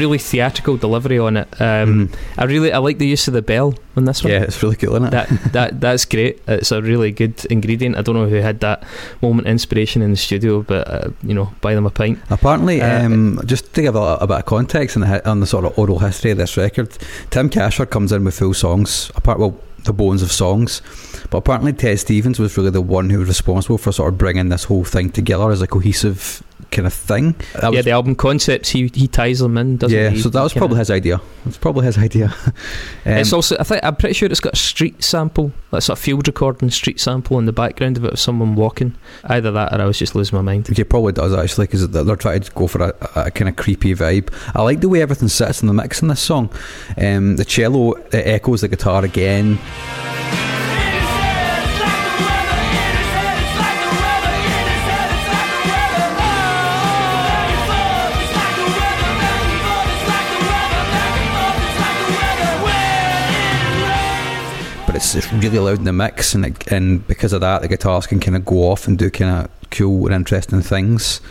Really 0.00 0.18
theatrical 0.18 0.76
delivery 0.78 1.18
on 1.18 1.36
it. 1.36 1.48
Um, 1.60 2.08
Mhm. 2.08 2.08
I 2.38 2.44
really 2.44 2.72
I 2.72 2.78
like 2.78 2.98
the 2.98 3.06
use 3.06 3.28
of 3.28 3.34
the 3.34 3.42
bell 3.42 3.74
on 3.96 4.04
this 4.06 4.24
one. 4.24 4.32
Yeah, 4.32 4.42
it's 4.48 4.62
really 4.62 4.76
cool, 4.76 4.94
isn't 4.96 5.04
it? 5.08 5.10
That 5.10 5.28
that 5.52 5.80
that's 5.80 6.04
great. 6.06 6.40
It's 6.48 6.72
a 6.72 6.80
really 6.80 7.10
good 7.12 7.34
ingredient. 7.50 7.96
I 7.98 8.02
don't 8.02 8.14
know 8.14 8.26
who 8.28 8.36
had 8.36 8.60
that 8.60 8.82
moment 9.20 9.46
inspiration 9.46 10.00
in 10.02 10.10
the 10.10 10.16
studio, 10.16 10.62
but 10.62 10.88
uh, 10.88 11.08
you 11.22 11.34
know, 11.34 11.50
buy 11.60 11.74
them 11.74 11.86
a 11.86 11.90
pint. 11.90 12.18
Apparently, 12.30 12.80
Uh, 12.80 13.04
um, 13.06 13.40
just 13.44 13.74
to 13.74 13.82
give 13.82 13.94
a, 13.96 14.16
a 14.20 14.26
bit 14.26 14.38
of 14.38 14.46
context 14.46 14.96
on 14.96 15.02
the, 15.02 15.28
on 15.28 15.40
the 15.40 15.46
sort 15.46 15.64
of 15.66 15.78
oral 15.78 15.98
history 15.98 16.30
of 16.30 16.38
this 16.38 16.56
record, 16.56 16.88
Tim 17.30 17.50
Kasher 17.50 17.84
comes 17.88 18.10
in 18.12 18.24
with 18.24 18.34
full 18.38 18.54
songs, 18.54 19.10
apart 19.16 19.38
well, 19.38 19.54
the 19.84 19.92
bones 19.92 20.22
of 20.22 20.30
songs. 20.32 20.82
But 21.30 21.38
apparently, 21.38 21.72
Ted 21.72 21.98
Stevens 21.98 22.38
was 22.38 22.56
really 22.56 22.70
the 22.70 22.80
one 22.82 23.10
who 23.10 23.18
was 23.18 23.28
responsible 23.28 23.78
for 23.78 23.92
sort 23.92 24.12
of 24.12 24.18
bringing 24.18 24.48
this 24.50 24.64
whole 24.64 24.84
thing 24.84 25.10
together 25.10 25.50
as 25.50 25.60
a 25.62 25.66
cohesive 25.66 26.42
kind 26.70 26.86
of 26.86 26.94
thing. 26.94 27.34
That 27.60 27.72
yeah, 27.72 27.82
the 27.82 27.90
album 27.90 28.14
concepts 28.14 28.70
he 28.70 28.90
he 28.94 29.08
ties 29.08 29.38
them 29.40 29.58
in, 29.58 29.76
doesn't 29.76 29.96
yeah, 29.96 30.10
he? 30.10 30.20
so 30.20 30.28
that 30.28 30.42
was 30.42 30.52
probably 30.52 30.78
his 30.78 30.90
idea. 30.90 31.20
It's 31.46 31.58
probably 31.58 31.86
his 31.86 31.98
idea. 31.98 32.34
Um, 33.06 33.14
it's 33.14 33.32
also 33.32 33.56
I 33.58 33.62
think 33.62 33.82
I'm 33.82 33.96
pretty 33.96 34.12
sure 34.12 34.28
it's 34.28 34.40
got 34.40 34.52
a 34.52 34.56
street 34.56 35.02
sample, 35.02 35.52
like 35.70 35.80
sort 35.82 35.98
of 35.98 36.04
field 36.04 36.26
recording 36.28 36.70
street 36.70 37.00
sample 37.00 37.38
in 37.38 37.46
the 37.46 37.52
background 37.52 37.96
of 37.96 38.04
it 38.04 38.12
of 38.12 38.18
someone 38.18 38.54
walking. 38.54 38.94
Either 39.24 39.50
that 39.52 39.72
or 39.72 39.80
I 39.80 39.86
was 39.86 39.98
just 39.98 40.14
losing 40.14 40.36
my 40.36 40.42
mind. 40.42 40.68
It 40.68 40.88
probably 40.90 41.14
does 41.14 41.32
actually 41.32 41.66
because 41.66 41.88
they're 41.88 42.16
trying 42.16 42.42
to 42.42 42.52
go 42.52 42.66
for 42.66 42.82
a, 42.82 42.94
a 43.16 43.30
kind 43.30 43.48
of 43.48 43.56
creepy 43.56 43.94
vibe. 43.94 44.32
I 44.54 44.62
like 44.62 44.80
the 44.80 44.88
way 44.90 45.00
everything 45.00 45.28
sits 45.28 45.62
in 45.62 45.68
the 45.68 45.72
mix 45.72 46.02
in 46.02 46.08
this 46.08 46.20
song. 46.20 46.50
Um, 46.98 47.36
the 47.36 47.44
cello 47.44 47.92
it 47.92 48.26
echoes 48.26 48.60
the 48.60 48.68
guitar 48.68 49.02
again. 49.02 49.58
It's, 65.00 65.14
it's 65.14 65.32
really 65.32 65.58
loud 65.58 65.78
in 65.78 65.84
the 65.84 65.94
mix, 65.94 66.34
and 66.34 66.44
it, 66.44 66.70
and 66.70 67.06
because 67.06 67.32
of 67.32 67.40
that, 67.40 67.62
the 67.62 67.68
guitars 67.68 68.06
can 68.06 68.20
kind 68.20 68.36
of 68.36 68.44
go 68.44 68.70
off 68.70 68.86
and 68.86 68.98
do 68.98 69.10
kind 69.10 69.46
of 69.46 69.70
cool 69.70 70.04
and 70.06 70.14
interesting 70.14 70.60
things. 70.60 71.22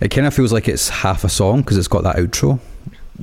It 0.00 0.10
kind 0.10 0.26
of 0.26 0.32
feels 0.32 0.52
like 0.52 0.68
it's 0.68 0.88
half 0.88 1.24
a 1.24 1.28
song 1.28 1.62
because 1.62 1.78
it's 1.78 1.88
got 1.88 2.04
that 2.04 2.16
outro 2.16 2.60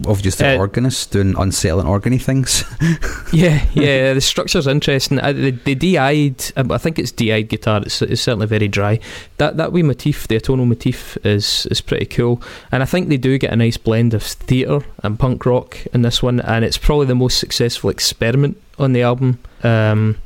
of 0.07 0.22
just 0.24 0.39
the 0.39 0.55
Uh, 0.55 0.57
organist 0.57 1.11
doing 1.11 1.36
unsettling 1.38 1.86
organy 1.86 2.22
things. 2.22 2.64
Yeah, 3.32 3.66
yeah, 3.74 4.14
the 4.14 4.22
structure's 4.22 4.68
interesting. 4.68 5.20
Uh, 5.20 5.34
the, 5.34 5.51
the 5.51 5.74
DI'd, 5.74 6.51
um, 6.55 6.72
I 6.72 6.78
think 6.78 6.99
it's 6.99 7.11
DI'd 7.11 7.49
guitar. 7.49 7.82
It's, 7.84 7.99
it's 8.03 8.22
certainly 8.22 8.45
very 8.45 8.68
dry. 8.68 8.99
That 9.38 9.57
that 9.57 9.72
wee 9.72 9.82
motif, 9.82 10.28
the 10.28 10.39
atonal 10.39 10.68
motif, 10.68 11.18
is 11.26 11.66
is 11.72 11.82
pretty 11.82 12.05
cool. 12.05 12.43
And 12.72 12.84
I 12.84 12.86
think 12.86 13.09
they 13.09 13.18
do 13.18 13.39
get 13.39 13.51
a 13.51 13.55
nice 13.55 13.78
blend 13.78 14.14
of 14.14 14.22
theatre 14.22 14.82
and 15.01 15.18
punk 15.18 15.45
rock 15.47 15.78
in 15.93 16.03
this 16.03 16.22
one. 16.22 16.41
And 16.41 16.64
it's 16.64 16.78
probably 16.78 17.07
the 17.07 17.16
most 17.16 17.39
successful 17.39 17.89
experiment 17.89 18.57
on 18.80 18.93
the 18.93 19.01
album. 19.03 19.39
Um, 19.63 20.17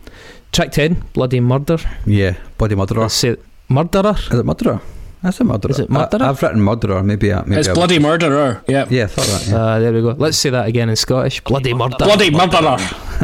track 0.52 0.72
ten, 0.72 1.04
Bloody 1.14 1.40
Murder. 1.40 1.78
yeah, 2.06 2.36
Body 2.58 2.76
Murderer. 2.76 3.02
Let's 3.02 3.14
say 3.16 3.36
Murderer. 3.70 4.16
Is 4.18 4.40
it 4.40 4.46
Murderer? 4.46 4.82
That's 5.24 5.40
a 5.40 5.44
Murderer. 5.44 5.72
Is 5.72 5.80
it 5.80 5.90
Murderer? 5.90 6.24
I, 6.24 6.28
have 6.28 6.42
written 6.44 6.62
Murderer. 6.62 7.02
Maybe. 7.04 7.34
I- 7.34 7.42
maybe 7.44 7.60
It's 7.60 7.68
I- 7.70 7.74
bloody 7.74 7.98
murderer. 8.00 8.62
Yeah. 8.68 8.86
Yeah, 8.90 9.06
I 9.06 9.08
thought 9.08 9.26
that. 9.26 9.48
Yeah. 9.50 9.56
Uh, 9.58 9.80
there 9.80 9.92
we 9.92 10.02
go. 10.02 10.16
Let's 10.18 10.38
say 10.38 10.52
that 10.52 10.68
again 10.68 10.90
in 10.90 10.96
Scottish. 10.96 11.42
Bloody 11.44 11.74
murder. 11.74 11.96
Bloody 11.98 12.30
murderer. 12.30 12.78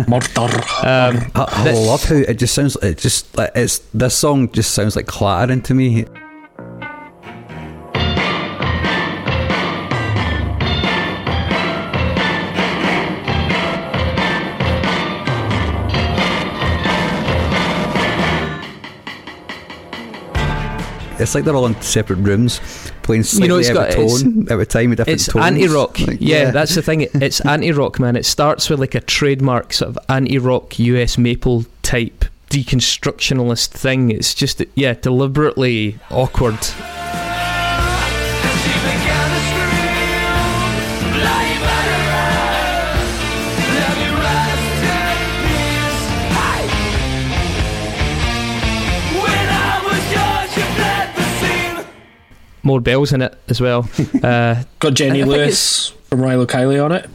Murder. 0.08 0.42
Um, 0.82 1.32
I, 1.36 1.46
I 1.48 1.72
love 1.74 2.04
how 2.04 2.16
it 2.16 2.34
just 2.40 2.56
sounds. 2.56 2.76
It 2.78 2.98
just 2.98 3.38
like 3.38 3.52
it's 3.56 3.78
this 3.94 4.16
song 4.18 4.52
just 4.52 4.72
sounds 4.74 4.96
like 4.96 5.06
clattering 5.06 5.62
to 5.62 5.74
me. 5.76 6.06
It's 21.24 21.34
like 21.36 21.44
they're 21.46 21.56
all 21.56 21.66
in 21.66 21.82
separate 21.82 22.18
rooms, 22.20 22.60
playing 23.02 23.24
slightly 23.24 23.48
You 23.48 23.54
know, 23.54 23.60
it's 23.60 23.70
every 23.70 23.82
got- 23.82 23.90
it's- 23.92 24.24
every 24.52 24.66
time, 24.68 24.92
a 24.92 24.96
different 24.96 25.08
tones. 25.20 25.22
it's 25.22 25.34
tones. 25.34 25.46
anti-rock. 25.46 26.00
Like, 26.00 26.18
yeah, 26.22 26.52
that's 26.52 26.76
the 26.76 26.82
thing. 26.82 27.02
It- 27.02 27.12
It's 27.22 27.40
anti-rock, 27.42 28.00
man. 28.00 28.16
It 28.16 28.26
starts 28.26 28.70
with 28.70 28.80
like 28.80 28.94
a 28.96 29.02
trademark 29.02 29.74
sort 29.74 29.90
of 29.90 29.98
anti-rock 30.10 30.78
US 30.80 31.18
maple 31.18 31.66
type 31.82 32.26
deconstructionalist 32.50 33.70
thing. 33.70 34.12
It's 34.12 34.34
just 34.36 34.62
yeah, 34.76 34.94
deliberately 34.94 35.98
awkward. 36.12 36.60
More 52.64 52.80
bells 52.80 53.12
in 53.14 53.22
it 53.22 53.38
as 53.50 53.60
well. 53.62 53.88
Uh, 54.24 54.64
Got 54.80 54.94
Jenny 54.94 55.24
Lewis 55.24 55.90
from 56.10 56.20
Rilo 56.22 56.46
Kiley 56.48 56.84
on 56.84 56.92
it. 56.94 57.10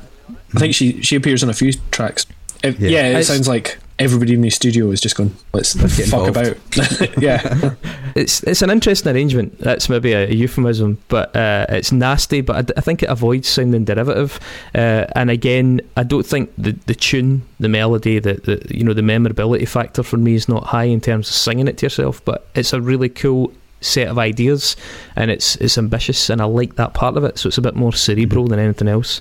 I 0.55 0.59
think 0.59 0.75
she 0.75 1.01
she 1.03 1.17
appears 1.17 1.43
on 1.43 1.49
a 1.51 1.55
few 1.55 1.73
tracks. 1.91 2.27
If- 2.63 2.79
Yeah. 2.81 2.89
yeah. 2.91 3.07
it 3.07 3.11
It's- 3.11 3.27
sounds 3.29 3.49
like 3.49 3.79
everybody 3.99 4.33
in 4.35 4.43
the 4.43 4.51
studio 4.51 4.91
is 4.93 5.01
just 5.01 5.17
going, 5.17 5.35
let's 5.53 5.75
Let's 5.75 5.97
fuck 6.11 6.29
involved." 6.29 6.31
about. 6.77 7.19
yeah. 7.23 7.75
it's 8.15 8.43
it's 8.45 8.63
an 8.63 8.71
interesting 8.71 9.13
arrangement. 9.15 9.59
That's 9.59 9.89
maybe 9.89 10.13
a, 10.13 10.29
euphemism, 10.31 10.99
but 11.09 11.35
uh, 11.35 11.67
it's 11.71 11.93
nasty. 11.93 12.41
But 12.43 12.71
I 12.77 12.81
think 12.81 13.03
it 13.03 13.09
avoids 13.09 13.49
sounding 13.49 13.85
derivative. 13.85 14.39
Uh, 14.75 15.07
and 15.17 15.31
again, 15.31 15.81
I 15.97 16.03
don't 16.05 16.27
think 16.27 16.51
the, 16.59 16.73
the 16.87 16.95
tune, 16.95 17.43
the 17.59 17.69
melody, 17.69 18.19
the, 18.19 18.35
the 18.35 18.77
you 18.77 18.85
know 18.85 18.95
the 18.95 19.03
memorability 19.03 19.65
factor 19.67 20.03
for 20.03 20.17
me 20.19 20.35
is 20.35 20.49
not 20.49 20.65
high 20.65 20.85
in 20.85 21.01
terms 21.01 21.29
of 21.29 21.35
singing 21.35 21.69
it 21.69 21.79
to 21.79 21.87
yourself. 21.87 22.23
But 22.25 22.47
it's 22.55 22.73
a 22.73 22.81
really 22.81 23.09
cool 23.09 23.53
set 23.81 24.09
of 24.09 24.19
ideas, 24.19 24.77
and 25.17 25.31
it's 25.31 25.57
it's 25.57 25.79
ambitious, 25.79 26.31
and 26.31 26.41
I 26.41 26.45
like 26.47 26.77
that 26.77 26.95
part 26.95 27.17
of 27.17 27.25
it. 27.25 27.39
So 27.39 27.49
it's 27.49 27.59
a 27.59 27.63
bit 27.63 27.75
more 27.77 27.93
cerebral 27.93 28.47
than 28.49 28.59
anything 28.59 28.89
else. 28.89 29.21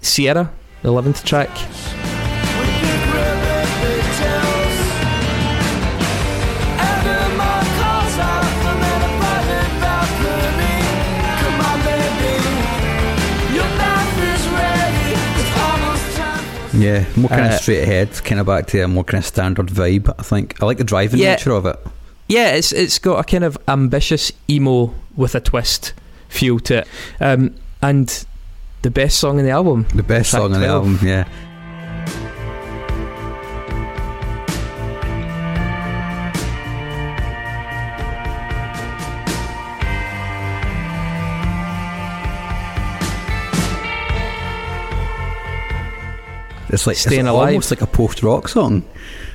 Sierra, 0.00 0.50
the 0.82 0.88
eleventh 0.88 1.24
track. 1.24 1.50
Yeah, 16.74 17.04
more 17.16 17.28
kind 17.28 17.42
Uh, 17.44 17.54
of 17.54 17.60
straight 17.60 17.82
ahead, 17.82 18.08
kind 18.24 18.40
of 18.40 18.46
back 18.46 18.66
to 18.68 18.80
a 18.80 18.88
more 18.88 19.04
kind 19.04 19.22
of 19.22 19.26
standard 19.26 19.66
vibe. 19.68 20.12
I 20.18 20.22
think 20.22 20.56
I 20.60 20.64
like 20.64 20.78
the 20.78 20.84
driving 20.84 21.20
Yeah. 21.20 21.32
nature 21.32 21.52
of 21.52 21.66
it. 21.66 21.78
Yeah, 22.32 22.54
it's 22.54 22.72
it's 22.72 22.98
got 22.98 23.20
a 23.20 23.24
kind 23.24 23.44
of 23.44 23.58
ambitious 23.68 24.32
emo 24.48 24.94
with 25.14 25.34
a 25.34 25.40
twist 25.40 25.92
feel 26.30 26.58
to 26.60 26.78
it, 26.78 26.88
um, 27.20 27.54
and 27.82 28.24
the 28.80 28.90
best 28.90 29.18
song 29.18 29.38
in 29.38 29.44
the 29.44 29.50
album. 29.50 29.86
The 29.94 30.02
best 30.02 30.30
song 30.30 30.54
in 30.54 30.60
the 30.62 30.66
album, 30.66 30.98
yeah. 31.02 31.28
It's 46.70 46.86
like 46.86 46.96
Staying 46.96 47.20
it's 47.20 47.28
Alive. 47.28 47.48
almost 47.48 47.70
like 47.70 47.82
a 47.82 47.86
post-rock 47.86 48.48
song. 48.48 48.82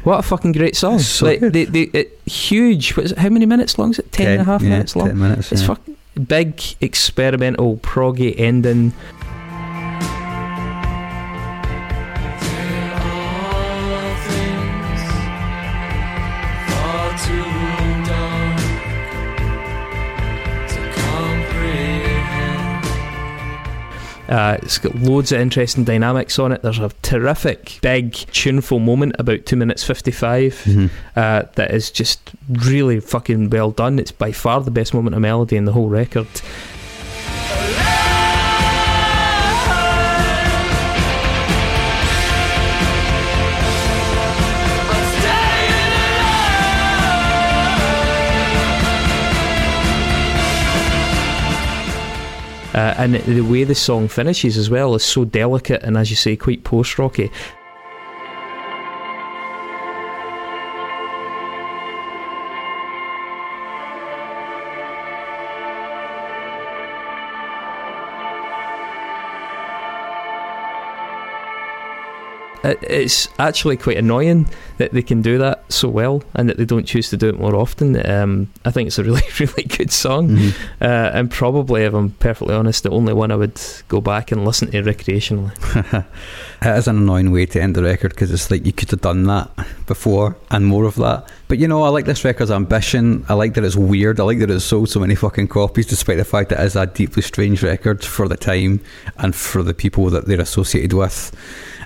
What 0.08 0.20
a 0.20 0.22
fucking 0.22 0.54
great 0.54 0.78
song! 0.78 1.00
So 1.00 1.26
like 1.26 1.42
good. 1.42 1.52
they, 1.52 1.66
they, 1.66 1.82
it, 1.82 2.18
huge. 2.26 2.98
It, 2.98 3.18
how 3.18 3.28
many 3.28 3.46
minutes 3.46 3.78
long 3.78 3.92
is 3.92 4.00
it? 4.00 4.10
Ten 4.14 4.28
and 4.30 4.42
a 4.42 4.44
half 4.46 4.62
yeah, 4.62 4.70
minutes 4.70 4.96
long. 4.96 5.08
Ten 5.08 5.20
minutes. 5.20 5.52
It's 5.52 5.60
yeah. 5.60 5.68
fucking 5.68 5.98
big, 6.26 6.64
experimental, 6.80 7.76
proggy 7.76 8.34
ending. 8.40 8.94
Uh, 24.28 24.58
it's 24.62 24.78
got 24.78 24.94
loads 24.96 25.32
of 25.32 25.40
interesting 25.40 25.84
dynamics 25.84 26.38
on 26.38 26.52
it. 26.52 26.62
There's 26.62 26.80
a 26.80 26.90
terrific, 27.02 27.80
big, 27.82 28.12
tuneful 28.14 28.80
moment 28.80 29.16
about 29.20 29.46
two 29.46 29.56
minutes 29.56 29.84
fifty-five 29.84 30.54
Mhm. 30.66 30.90
uh, 31.16 31.44
that 31.56 31.72
is 31.72 31.90
just 31.92 32.32
really 32.50 33.00
fucking 33.00 33.50
well 33.50 33.72
done. 33.72 34.00
It's 34.00 34.12
by 34.12 34.32
far 34.32 34.62
the 34.62 34.72
best 34.72 34.94
moment 34.94 35.16
of 35.16 35.22
melody 35.22 35.56
in 35.56 35.66
the 35.66 35.72
whole 35.74 35.90
record. 35.90 36.28
Uh, 52.78 52.94
and 53.00 53.16
the 53.16 53.42
way 53.42 53.64
the 53.64 53.74
song 53.74 54.08
finishes 54.08 54.56
as 54.56 54.70
well 54.70 54.94
is 54.94 55.04
so 55.04 55.26
delicate 55.26 55.82
and, 55.82 55.98
as 55.98 56.12
you 56.12 56.16
say, 56.16 56.36
quite 56.36 56.64
post 56.64 57.00
rocky. 57.00 57.32
It- 72.68 72.84
It's 72.90 73.28
actually 73.40 73.78
quite 73.78 73.98
annoying 73.98 74.48
that 74.78 74.92
they 74.94 75.02
can 75.02 75.22
do 75.22 75.38
that 75.40 75.64
so 75.70 75.88
well 75.90 76.22
and 76.36 76.48
that 76.50 76.58
they 76.58 76.66
don't 76.66 76.86
choose 76.86 77.10
to 77.10 77.18
do 77.18 77.28
it 77.30 77.40
more 77.40 77.56
often. 77.56 77.96
Um, 78.10 78.48
I 78.66 78.72
think 78.72 78.88
it's 78.88 79.00
a 79.00 79.04
really, 79.04 79.24
really 79.40 79.64
good 79.64 79.92
song. 79.92 80.30
Mhm. 80.30 80.54
Uh, 80.82 80.86
and 81.14 81.32
probably, 81.32 81.84
if 81.84 81.94
I'm 81.94 82.12
perfectly 82.12 82.54
honest, 82.56 82.84
the 82.84 82.90
only 82.92 83.14
one 83.14 83.32
I 83.32 83.36
would 83.36 83.60
go 83.88 84.02
back 84.02 84.32
and 84.32 84.46
listen 84.46 84.72
to 84.72 84.84
recreationally. 84.84 85.52
it 86.62 86.78
is 86.78 86.88
an 86.88 86.98
annoying 86.98 87.32
way 87.32 87.46
to 87.48 87.62
end 87.62 87.76
the 87.76 87.84
record 87.84 88.10
because 88.12 88.32
it's 88.32 88.52
like 88.52 88.66
you 88.66 88.74
could 88.74 88.92
have 88.92 89.02
done 89.02 89.24
that 89.24 89.50
before 89.88 90.36
and 90.52 90.66
more 90.66 90.86
of 90.86 90.96
that. 90.96 91.28
But 91.48 91.60
you 91.60 91.68
know, 91.68 91.84
I 91.84 91.90
like 91.90 92.06
this 92.06 92.26
record's 92.26 92.52
ambition. 92.52 93.26
I 93.30 93.34
like 93.34 93.54
that 93.56 93.64
it's 93.64 93.76
weird. 93.76 94.20
I 94.20 94.24
like 94.24 94.40
that 94.40 94.52
it's 94.52 94.66
sold 94.66 94.90
so 94.90 95.00
many 95.00 95.16
fucking 95.16 95.48
copies, 95.48 95.86
despite 95.86 96.18
the 96.18 96.26
fact 96.26 96.50
that 96.50 96.60
it 96.60 96.66
is 96.66 96.76
a 96.76 96.86
deeply 96.86 97.22
strange 97.22 97.64
record 97.64 98.04
for 98.04 98.28
the 98.28 98.38
time 98.38 98.82
and 99.18 99.34
for 99.36 99.64
the 99.64 99.74
people 99.74 100.10
that 100.10 100.26
they're 100.28 100.42
associated 100.42 100.94
with. 100.94 101.32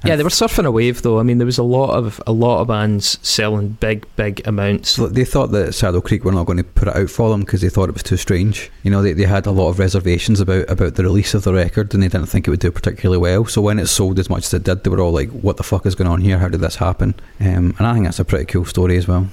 Yeah, 0.03 0.15
they 0.15 0.23
were 0.23 0.29
surfing 0.29 0.65
a 0.65 0.71
wave 0.71 1.03
though. 1.03 1.19
I 1.19 1.23
mean, 1.23 1.37
there 1.37 1.45
was 1.45 1.59
a 1.59 1.63
lot 1.63 1.91
of 1.91 2.19
a 2.25 2.31
lot 2.31 2.61
of 2.61 2.67
bands 2.67 3.19
selling 3.21 3.69
big, 3.79 4.07
big 4.15 4.45
amounts. 4.47 4.95
They 4.95 5.25
thought 5.25 5.51
that 5.51 5.73
Saddle 5.73 6.01
Creek 6.01 6.23
were 6.23 6.31
not 6.31 6.47
going 6.47 6.57
to 6.57 6.63
put 6.63 6.87
it 6.87 6.95
out 6.95 7.09
for 7.09 7.29
them 7.29 7.41
because 7.41 7.61
they 7.61 7.69
thought 7.69 7.89
it 7.89 7.93
was 7.93 8.03
too 8.03 8.17
strange. 8.17 8.71
You 8.81 8.89
know, 8.89 9.03
they, 9.03 9.13
they 9.13 9.25
had 9.25 9.45
a 9.45 9.51
lot 9.51 9.69
of 9.69 9.77
reservations 9.77 10.39
about, 10.39 10.67
about 10.69 10.95
the 10.95 11.03
release 11.03 11.35
of 11.35 11.43
the 11.43 11.53
record 11.53 11.93
and 11.93 12.01
they 12.01 12.07
didn't 12.07 12.27
think 12.27 12.47
it 12.47 12.51
would 12.51 12.59
do 12.59 12.71
particularly 12.71 13.19
well. 13.19 13.45
So 13.45 13.61
when 13.61 13.77
it 13.77 13.87
sold 13.87 14.17
as 14.17 14.29
much 14.29 14.45
as 14.45 14.53
it 14.55 14.63
did, 14.63 14.83
they 14.83 14.89
were 14.89 15.01
all 15.01 15.11
like, 15.11 15.29
what 15.29 15.57
the 15.57 15.63
fuck 15.63 15.85
is 15.85 15.93
going 15.93 16.09
on 16.09 16.21
here? 16.21 16.39
How 16.39 16.47
did 16.47 16.61
this 16.61 16.77
happen? 16.77 17.13
Um, 17.39 17.75
and 17.77 17.81
I 17.81 17.93
think 17.93 18.05
that's 18.05 18.19
a 18.19 18.25
pretty 18.25 18.45
cool 18.45 18.65
story 18.65 18.97
as 18.97 19.07
well. 19.07 19.27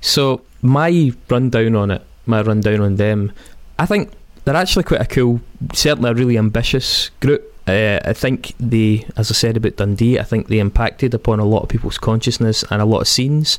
So 0.00 0.42
my 0.60 1.12
rundown 1.28 1.74
on 1.74 1.90
it, 1.90 2.02
my 2.26 2.40
rundown 2.42 2.80
on 2.80 2.96
them, 2.96 3.32
I 3.78 3.86
think 3.86 4.12
they're 4.44 4.56
actually 4.56 4.84
quite 4.84 5.00
a 5.00 5.06
cool, 5.06 5.40
certainly 5.74 6.10
a 6.10 6.14
really 6.14 6.38
ambitious 6.38 7.10
group. 7.20 7.51
Uh, 7.66 8.00
I 8.04 8.12
think 8.12 8.54
they, 8.58 9.06
as 9.16 9.30
I 9.30 9.34
said 9.34 9.56
about 9.56 9.76
Dundee, 9.76 10.18
I 10.18 10.24
think 10.24 10.48
they 10.48 10.58
impacted 10.58 11.14
upon 11.14 11.38
a 11.38 11.44
lot 11.44 11.62
of 11.62 11.68
people's 11.68 11.98
consciousness 11.98 12.64
and 12.70 12.82
a 12.82 12.86
lot 12.86 13.02
of 13.02 13.08
scenes. 13.08 13.58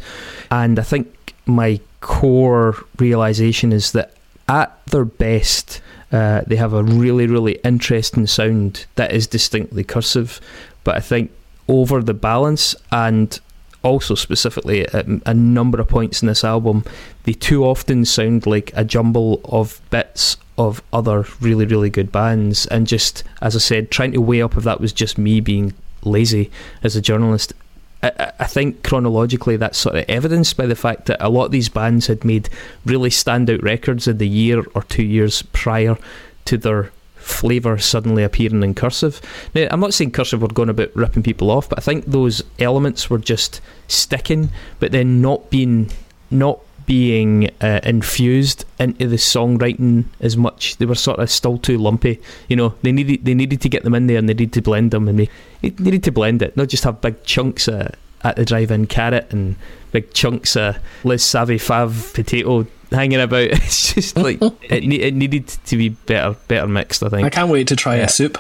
And 0.52 0.78
I 0.78 0.84
think 0.84 1.34
my 1.46 1.80
core 2.02 2.76
realization 3.00 3.72
is 3.72 3.94
that 3.94 4.14
at 4.50 4.78
their 4.88 5.06
best, 5.06 5.82
uh, 6.12 6.42
they 6.46 6.58
have 6.58 6.74
a 6.74 6.84
really, 6.84 7.28
really 7.28 7.54
interesting 7.64 8.28
sound 8.28 8.86
that 8.96 9.14
is 9.14 9.26
distinctly 9.26 9.84
cursive. 9.84 10.42
But 10.84 10.98
I 10.98 11.00
think 11.00 11.32
over 11.68 12.02
the 12.02 12.14
balance 12.14 12.76
and 12.92 13.40
also 13.84 14.16
specifically 14.16 14.88
at 14.88 15.06
a 15.26 15.34
number 15.34 15.80
of 15.80 15.88
points 15.88 16.22
in 16.22 16.28
this 16.28 16.44
album, 16.44 16.84
they 17.24 17.34
too 17.34 17.66
often 17.66 18.06
sound 18.06 18.46
like 18.46 18.72
a 18.76 18.86
jumble 18.86 19.42
of 19.46 19.82
bits 19.90 20.38
of 20.58 20.82
other 20.92 21.26
really, 21.42 21.66
really 21.66 21.90
good 21.90 22.12
bands. 22.12 22.66
And 22.68 22.88
just, 22.88 23.24
as 23.42 23.56
I 23.56 23.60
said, 23.60 23.90
trying 23.92 24.12
to 24.14 24.22
weigh 24.22 24.42
up 24.42 24.56
if 24.58 24.64
that 24.64 24.80
was 24.82 24.94
just 24.94 25.18
me 25.18 25.40
being 25.40 25.74
lazy 26.04 26.52
as 26.84 26.96
a 26.96 27.02
journalist. 27.02 27.54
I, 28.02 28.32
I- 28.40 28.46
think 28.46 28.84
chronologically 28.84 29.58
that's 29.58 29.78
sort 29.78 29.96
of 29.96 30.06
evidenced 30.08 30.58
by 30.58 30.66
the 30.68 30.76
fact 30.76 31.06
that 31.06 31.26
a 31.26 31.30
lot 31.30 31.46
of 31.46 31.52
these 31.52 31.70
bands 31.70 32.08
had 32.08 32.24
made 32.24 32.50
really 32.86 33.10
standout 33.10 33.64
records 33.64 34.08
in 34.08 34.18
the 34.18 34.28
year 34.28 34.64
or 34.76 34.84
two 34.84 35.04
years 35.04 35.42
prior 35.54 35.98
to 36.46 36.58
their 36.58 36.92
flavour 37.16 37.78
suddenly 37.78 38.22
appearing 38.22 38.62
in 38.64 38.76
cursive. 38.76 39.22
Now, 39.56 39.68
I'm 39.72 39.80
not 39.80 39.94
saying 39.94 40.12
cursive 40.12 40.42
were 40.42 40.50
going 40.50 40.70
about 40.70 40.94
ripping 40.96 41.24
people 41.24 41.50
off, 41.50 41.70
but 41.70 41.80
I 41.80 41.82
think 41.82 42.06
those 42.06 42.44
elements 42.60 43.10
were 43.10 43.18
just 43.18 43.62
sticking, 43.88 44.50
but 44.80 44.92
then 44.92 45.22
not 45.22 45.50
being 45.50 45.90
not 46.30 46.60
being 46.86 47.50
uh, 47.62 47.80
infused 47.84 48.66
into 48.80 49.08
the 49.08 49.16
songwriting 49.18 50.06
as 50.20 50.36
much. 50.38 50.78
They 50.78 50.86
were 50.86 50.96
sort 50.96 51.20
of 51.20 51.30
still 51.30 51.58
too 51.58 51.78
lumpy. 51.78 52.20
You 52.50 52.56
know, 52.56 52.76
they 52.82 52.92
needed 52.92 53.26
they 53.26 53.34
needed 53.34 53.62
to 53.62 53.70
get 53.70 53.84
them 53.84 53.96
in 53.96 54.08
there 54.08 54.18
and 54.18 54.28
they 54.28 54.34
needed 54.34 54.54
to 54.54 54.62
blend 54.62 54.92
them 54.92 55.08
and 55.08 55.20
they, 55.20 55.30
they 55.62 55.72
needed 55.84 56.04
to 56.04 56.12
blend 56.12 56.42
it, 56.42 56.56
not 56.58 56.70
just 56.70 56.84
have 56.84 57.02
big 57.02 57.24
chunks 57.24 57.68
of, 57.68 57.92
at 58.24 58.36
the 58.36 58.46
drive-in 58.46 58.88
carrot 58.88 59.28
and 59.32 59.56
big 59.92 60.14
chunks 60.14 60.56
of 60.56 60.78
Les 61.04 61.22
Savy 61.24 61.58
Fav 61.58 62.14
potato 62.14 62.66
hanging 62.92 63.20
about. 63.20 63.50
It's 63.52 63.94
just 63.94 64.16
like 64.18 64.40
it, 64.42 64.84
ne- 64.86 65.00
it 65.02 65.14
needed 65.14 65.48
to 65.48 65.78
be 65.78 65.90
better 65.90 66.36
better 66.48 66.68
mixed. 66.68 67.04
I 67.04 67.10
think. 67.10 67.26
I 67.26 67.30
can't 67.30 67.50
wait 67.50 67.68
to 67.70 67.76
try 67.76 67.98
Yeah. 67.98 68.04
a 68.06 68.10
soup. 68.10 68.38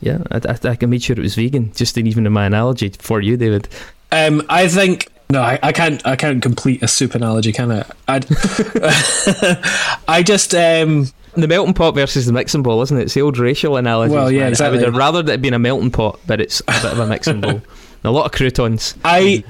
Yeah, 0.00 0.18
I, 0.30 0.40
I, 0.64 0.76
I 0.80 0.86
made 0.86 1.02
sure 1.02 1.14
it 1.16 1.20
was 1.22 1.36
vegan, 1.36 1.72
just 1.74 1.96
in 1.96 2.06
even 2.06 2.26
in 2.26 2.32
my 2.32 2.46
analogy 2.46 2.88
for 2.98 3.20
you, 3.20 3.36
David. 3.36 3.68
Um, 4.10 4.42
I 4.48 4.66
think 4.68 5.08
no, 5.32 5.40
I, 5.40 5.58
I 5.62 5.72
can't. 5.72 6.06
I 6.06 6.14
can't 6.14 6.42
complete 6.42 6.82
a 6.82 6.88
soup 6.88 7.14
analogy, 7.14 7.52
can 7.52 7.72
I? 7.72 7.84
I'd, 8.06 8.26
I 10.06 10.22
just 10.22 10.54
um, 10.54 11.08
The 11.32 11.48
melting 11.48 11.72
pot 11.72 11.94
versus 11.94 12.26
the 12.26 12.34
mixing 12.34 12.62
bowl, 12.62 12.82
isn't 12.82 12.98
it? 12.98 13.04
It's 13.04 13.14
the 13.14 13.22
old 13.22 13.38
racial 13.38 13.78
analogy. 13.78 14.12
Well, 14.12 14.30
yeah, 14.30 14.44
I 14.44 14.48
exactly. 14.48 14.76
would 14.76 14.84
have 14.84 14.94
rather 14.94 15.22
that 15.22 15.40
been 15.40 15.54
a 15.54 15.58
melting 15.58 15.90
pot, 15.90 16.20
but 16.26 16.38
it's 16.38 16.60
a 16.68 16.72
bit 16.82 16.92
of 16.92 16.98
a 16.98 17.06
mixing 17.06 17.40
bowl. 17.40 17.62
A 18.04 18.10
lot 18.10 18.26
of 18.26 18.32
croutons. 18.32 18.94
I 19.04 19.42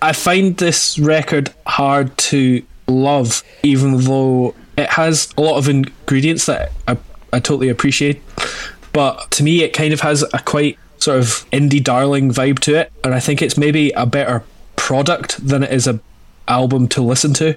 I 0.00 0.12
find 0.12 0.56
this 0.56 0.98
record 0.98 1.52
hard 1.66 2.16
to 2.16 2.62
love, 2.86 3.42
even 3.62 3.98
though 3.98 4.54
it 4.78 4.88
has 4.88 5.28
a 5.36 5.42
lot 5.42 5.58
of 5.58 5.68
ingredients 5.68 6.46
that 6.46 6.72
I, 6.88 6.96
I 7.32 7.40
totally 7.40 7.68
appreciate. 7.68 8.22
But 8.94 9.30
to 9.32 9.42
me, 9.42 9.62
it 9.62 9.74
kind 9.74 9.92
of 9.92 10.00
has 10.00 10.22
a 10.32 10.38
quite 10.38 10.78
sort 10.98 11.18
of 11.18 11.26
indie 11.50 11.82
darling 11.82 12.30
vibe 12.30 12.60
to 12.60 12.76
it, 12.76 12.92
and 13.04 13.14
I 13.14 13.20
think 13.20 13.42
it's 13.42 13.58
maybe 13.58 13.90
a 13.90 14.06
better 14.06 14.44
product 14.90 15.46
than 15.46 15.62
it 15.62 15.72
is 15.72 15.86
a 15.86 16.00
album 16.48 16.88
to 16.88 17.00
listen 17.00 17.32
to. 17.32 17.56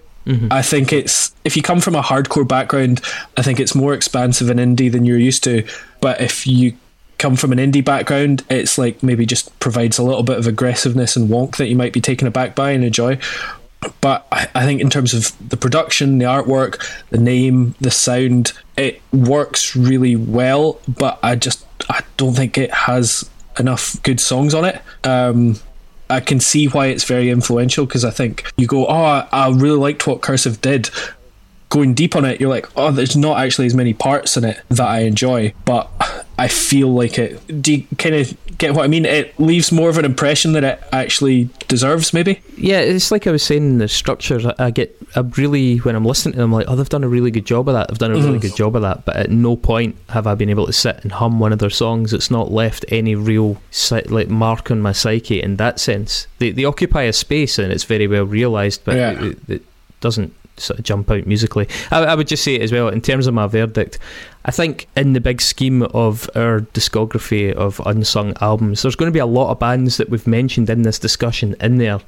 I 0.52 0.62
think 0.62 0.94
it's 0.94 1.34
if 1.44 1.58
you 1.58 1.64
come 1.64 1.82
from 1.82 1.96
a 1.96 2.02
hardcore 2.04 2.48
background, 2.48 3.02
I 3.36 3.42
think 3.42 3.60
it's 3.60 3.74
more 3.74 3.96
expansive 3.96 4.52
and 4.52 4.60
indie 4.60 4.92
than 4.92 5.04
you're 5.04 5.18
used 5.18 5.44
to. 5.46 5.68
But 6.00 6.22
if 6.22 6.46
you 6.46 6.78
come 7.18 7.36
from 7.36 7.52
an 7.52 7.58
indie 7.58 7.84
background, 7.84 8.44
it's 8.52 8.78
like 8.78 9.02
maybe 9.02 9.26
just 9.26 9.58
provides 9.60 9.98
a 9.98 10.04
little 10.04 10.22
bit 10.22 10.38
of 10.38 10.46
aggressiveness 10.46 11.16
and 11.16 11.28
wonk 11.28 11.58
that 11.58 11.70
you 11.70 11.76
might 11.76 11.92
be 11.92 12.02
taken 12.02 12.28
aback 12.28 12.54
by 12.54 12.70
and 12.70 12.84
enjoy. 12.86 13.18
But 14.00 14.28
I, 14.32 14.48
I 14.54 14.64
think 14.66 14.80
in 14.80 14.92
terms 14.92 15.16
of 15.16 15.50
the 15.50 15.58
production, 15.58 16.20
the 16.20 16.26
artwork, 16.26 16.80
the 17.10 17.18
name, 17.18 17.74
the 17.82 17.90
sound, 17.90 18.54
it 18.78 19.02
works 19.12 19.76
really 19.76 20.16
well. 20.16 20.80
But 20.88 21.18
I 21.24 21.36
just 21.36 21.66
I 21.90 22.04
don't 22.16 22.36
think 22.36 22.60
it 22.60 22.72
has 22.72 23.28
enough 23.58 24.02
good 24.04 24.20
songs 24.20 24.54
on 24.54 24.66
it. 24.66 24.80
Um, 25.04 25.58
I 26.14 26.20
can 26.20 26.40
see 26.40 26.68
why 26.68 26.88
it's 26.88 27.04
very 27.04 27.30
influential 27.30 27.86
because 27.86 28.06
I 28.06 28.12
think 28.12 28.44
you 28.56 28.68
go, 28.68 28.86
oh, 28.86 28.92
I, 28.92 29.28
I 29.32 29.50
really 29.50 29.78
liked 29.78 30.06
what 30.06 30.22
Cursive 30.22 30.62
did. 30.62 30.90
Going 31.74 31.96
deep 31.96 32.16
on 32.16 32.24
it, 32.24 32.40
you're 32.40 32.52
like, 32.52 32.68
oh, 32.78 32.92
there's 32.92 33.18
not 33.18 33.40
actually 33.40 33.66
as 33.66 33.74
many 33.74 33.94
parts 33.94 34.38
in 34.38 34.44
it 34.44 34.62
that 34.70 34.88
I 34.88 35.00
enjoy, 35.00 35.56
but 35.66 35.90
I 36.38 36.48
feel 36.48 36.90
like 36.94 37.18
it. 37.18 37.62
Do 37.64 37.74
you 37.74 37.88
kind 37.98 38.14
of 38.14 38.32
get 38.60 38.76
what 38.76 38.84
I 38.84 38.88
mean? 38.88 39.06
It 39.06 39.40
leaves 39.40 39.72
more 39.72 39.90
of 39.90 39.98
an 39.98 40.06
impression 40.06 40.52
that 40.54 40.64
it 40.64 40.80
actually 40.92 41.50
deserves, 41.68 42.14
maybe. 42.14 42.42
Yeah, 42.58 42.80
it's 42.82 43.10
like 43.12 43.26
I 43.26 43.32
was 43.32 43.42
saying 43.42 43.64
in 43.64 43.78
the 43.80 43.88
structures. 43.88 44.46
I, 44.46 44.70
get 44.70 44.96
I 45.16 45.22
really 45.22 45.78
when 45.80 45.96
I'm 45.96 46.06
listening 46.06 46.34
to 46.34 46.42
them, 46.42 46.52
like, 46.52 46.68
oh, 46.70 46.76
they've 46.76 46.88
done 46.88 47.04
a 47.04 47.08
really 47.08 47.32
good 47.32 47.46
job 47.48 47.68
of 47.68 47.74
that. 47.74 47.88
They've 47.88 47.98
done 47.98 48.12
a 48.12 48.16
really 48.18 48.38
Mhm. 48.38 48.42
good 48.42 48.56
job 48.56 48.76
of 48.76 48.84
that. 48.84 49.04
But 49.06 49.16
at 49.16 49.32
no 49.32 49.56
point 49.56 49.96
have 50.10 50.28
I 50.28 50.36
been 50.36 50.52
able 50.52 50.68
to 50.68 50.74
sit 50.74 51.00
and 51.02 51.12
hum 51.12 51.40
one 51.40 51.52
of 51.54 51.58
their 51.58 51.72
songs. 51.72 52.14
It's 52.14 52.30
not 52.30 52.52
left 52.52 52.86
any 52.90 53.16
real 53.16 53.58
like 54.10 54.30
mark 54.30 54.70
on 54.70 54.80
my 54.80 54.92
psyche 54.92 55.42
in 55.42 55.56
that 55.56 55.80
sense. 55.80 56.28
They 56.38 56.52
they 56.52 56.66
occupy 56.66 57.02
a 57.04 57.14
space 57.14 57.58
and 57.58 57.74
it's 57.74 57.84
very 57.84 58.06
well 58.06 58.26
realised, 58.26 58.82
but 58.86 58.96
Yeah. 58.96 59.24
it, 59.24 59.38
it 59.50 59.62
doesn't 60.02 60.34
sort 60.58 60.80
of 60.80 60.86
jump 60.86 61.10
out 61.12 61.26
musically. 61.26 61.68
I, 61.92 62.04
I 62.04 62.16
would 62.16 62.28
just 62.28 62.44
say 62.44 62.56
it 62.56 62.62
as 62.62 62.72
well 62.72 62.88
in 62.90 63.02
terms 63.02 63.28
of 63.28 63.34
my 63.34 63.48
verdict. 63.48 64.00
I 64.46 64.52
think 64.52 64.88
in 64.98 65.14
the 65.14 65.22
big 65.22 65.42
scheme 65.42 65.84
of 65.84 66.30
our 66.36 66.60
discography 66.60 67.54
of 67.54 67.82
unsung 67.86 68.34
albums, 68.42 68.82
there's 68.82 68.96
going 68.96 69.10
to 69.10 69.14
be 69.14 69.20
a 69.20 69.26
lot 69.26 69.52
of 69.52 69.60
bands 69.60 69.98
that 69.98 70.10
we've 70.10 70.28
mentioned 70.28 70.70
in 70.70 70.82
this 70.82 71.00
discussion 71.00 71.56
in 71.62 71.78
there. 71.78 72.02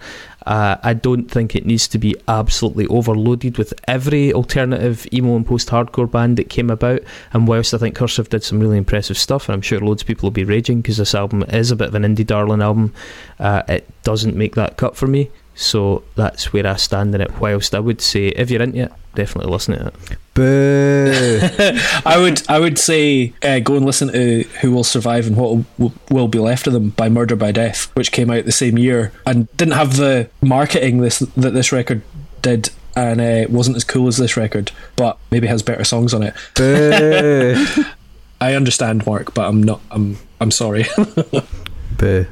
Uh, 0.45 0.75
I 0.83 0.93
don't 0.93 1.31
think 1.31 1.55
it 1.55 1.65
needs 1.65 1.87
to 1.87 1.97
be 1.97 2.13
absolutely 2.27 2.87
overloaded 2.87 3.57
with 3.57 3.73
every 3.87 4.33
alternative 4.33 5.07
emo 5.13 5.37
and 5.37 5.45
post 5.45 5.69
hardcore 5.69 6.11
band 6.11 6.37
that 6.37 6.49
came 6.49 6.69
about. 6.69 7.01
And 7.31 7.47
whilst 7.47 7.73
I 7.73 7.77
think 7.77 7.95
Cursive 7.95 8.29
did 8.29 8.43
some 8.43 8.59
really 8.59 8.77
impressive 8.77 9.17
stuff, 9.17 9.47
and 9.47 9.53
I'm 9.53 9.61
sure 9.61 9.79
loads 9.79 10.01
of 10.01 10.07
people 10.07 10.27
will 10.27 10.31
be 10.31 10.43
raging 10.43 10.81
because 10.81 10.97
this 10.97 11.15
album 11.15 11.43
is 11.43 11.71
a 11.71 11.75
bit 11.75 11.87
of 11.87 11.95
an 11.95 12.03
indie 12.03 12.27
darling 12.27 12.61
album, 12.61 12.93
uh, 13.39 13.63
it 13.69 13.89
doesn't 14.03 14.35
make 14.35 14.55
that 14.55 14.75
cut 14.75 14.97
for 14.97 15.07
me. 15.07 15.31
So 15.55 16.03
that's 16.15 16.51
where 16.51 16.67
I 16.67 16.75
stand 16.75 17.15
in 17.15 17.21
it. 17.21 17.39
Whilst 17.39 17.73
I 17.73 17.79
would 17.79 18.01
say, 18.01 18.27
if 18.27 18.51
you're 18.51 18.61
into 18.61 18.83
it, 18.83 18.91
definitely 19.15 19.51
listen 19.51 19.75
to 19.77 19.87
it. 19.87 19.95
Boo! 20.33 21.39
I 22.05 22.17
would 22.17 22.43
I 22.49 22.59
would 22.59 22.77
say 22.77 23.33
uh, 23.41 23.59
go 23.59 23.75
and 23.75 23.85
listen 23.85 24.11
to 24.11 24.43
Who 24.61 24.71
Will 24.73 24.83
Survive 24.83 25.27
and 25.27 25.37
What 25.37 25.65
Will, 25.77 25.93
Will 26.11 26.27
Be 26.27 26.39
Left 26.39 26.67
of 26.67 26.73
Them 26.73 26.89
by 26.89 27.07
Murder 27.07 27.37
by 27.37 27.53
Death, 27.53 27.89
which 27.95 28.11
came 28.11 28.29
out 28.29 28.43
the 28.43 28.51
same 28.51 28.77
year 28.77 29.13
and 29.25 29.49
didn't 29.55 29.75
have 29.75 29.95
the 29.95 30.29
marketing 30.41 30.99
this 30.99 31.19
that 31.19 31.53
this 31.53 31.71
record 31.71 32.01
did. 32.41 32.69
And 32.97 33.19
uh, 33.19 33.51
wasn't 33.51 33.75
as 33.75 33.83
cool 33.83 34.07
as 34.07 34.15
this 34.15 34.37
record, 34.37 34.71
but 34.95 35.17
maybe 35.29 35.47
has 35.47 35.61
better 35.61 35.83
songs 35.83 36.13
on 36.13 36.23
it. 36.23 36.33
Boo! 36.55 37.83
I 38.41 38.53
understand, 38.53 39.05
Mark, 39.05 39.33
but 39.33 39.49
I'm 39.49 39.61
not. 39.61 39.81
I'm. 39.91 40.17
I'm 40.39 40.51
sorry. 40.51 40.85
Boo. 41.97 42.25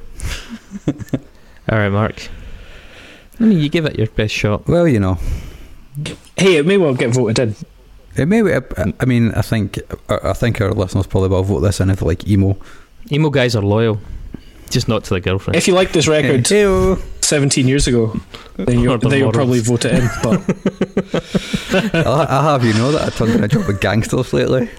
All 1.69 1.77
right, 1.77 1.89
Mark. 1.89 2.29
I 3.39 3.43
mean, 3.45 3.59
you 3.59 3.69
give 3.69 3.85
it 3.85 3.97
your 3.97 4.07
best 4.07 4.33
shot. 4.33 4.67
Well, 4.67 4.87
you 4.87 4.99
know, 4.99 5.17
hey, 6.37 6.57
it 6.57 6.65
may 6.65 6.77
well 6.77 6.93
get 6.93 7.11
voted 7.13 7.39
in. 7.39 7.55
it 8.15 8.25
may. 8.27 8.55
I, 8.55 8.61
I 8.99 9.05
mean, 9.05 9.31
I 9.31 9.41
think 9.41 9.79
I 10.09 10.19
I 10.29 10.33
think 10.33 10.61
our 10.61 10.71
listeners 10.71 11.07
probably 11.07 11.29
will 11.29 11.43
vote 11.43 11.59
this 11.61 11.79
in 11.79 11.89
if 11.89 11.99
they 11.99 12.05
like 12.05 12.27
emo. 12.27 12.55
Emo 13.11 13.29
guys 13.29 13.55
are 13.55 13.61
loyal, 13.63 13.99
just 14.69 14.87
not 14.87 15.03
to 15.05 15.13
the 15.15 15.19
girlfriend. 15.19 15.55
If 15.57 15.67
you 15.67 15.73
like 15.73 15.91
this 15.91 16.07
record 16.07 16.47
Hey-o. 16.47 16.97
17 17.21 17.67
years 17.67 17.87
ago, 17.87 18.13
then 18.57 18.79
you 18.79 18.91
Or 18.93 18.97
the 18.97 19.09
they 19.09 19.23
would 19.23 19.33
probably 19.33 19.59
vote 19.61 19.85
it 19.85 19.93
in. 19.95 20.09
But 20.23 21.95
I'll, 22.05 22.21
I'll 22.29 22.43
have 22.59 22.63
you 22.65 22.73
know 22.73 22.91
that 22.91 23.01
I 23.07 23.09
turned 23.09 23.31
in 23.33 23.43
a 23.43 23.47
job 23.47 23.65
with 23.67 23.81
gangsters 23.81 24.31
lately. 24.33 24.69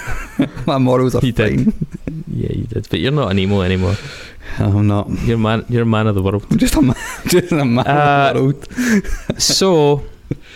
My 0.66 0.78
morals 0.78 1.14
are 1.16 1.24
You 1.24 1.32
did. 1.32 1.64
fine. 1.64 1.86
yeah, 2.28 2.52
you 2.52 2.64
did, 2.64 2.88
but 2.88 3.00
you're 3.00 3.10
not 3.12 3.30
an 3.32 3.38
emo 3.40 3.62
anymore. 3.62 3.96
I'm 4.58 4.86
not. 4.86 5.08
You're 5.24 5.38
man. 5.38 5.64
You're 5.68 5.82
a 5.82 5.86
man 5.86 6.06
of 6.06 6.14
the 6.14 6.22
world. 6.22 6.44
I'm 6.50 6.58
just 6.64 6.74
a 6.76 6.82
man. 6.82 6.96
Just 7.26 7.52
a 7.52 7.64
man 7.64 7.86
Uh, 7.86 8.32
of 8.34 8.36
the 8.36 8.42
world. 8.42 9.40
So 9.40 10.02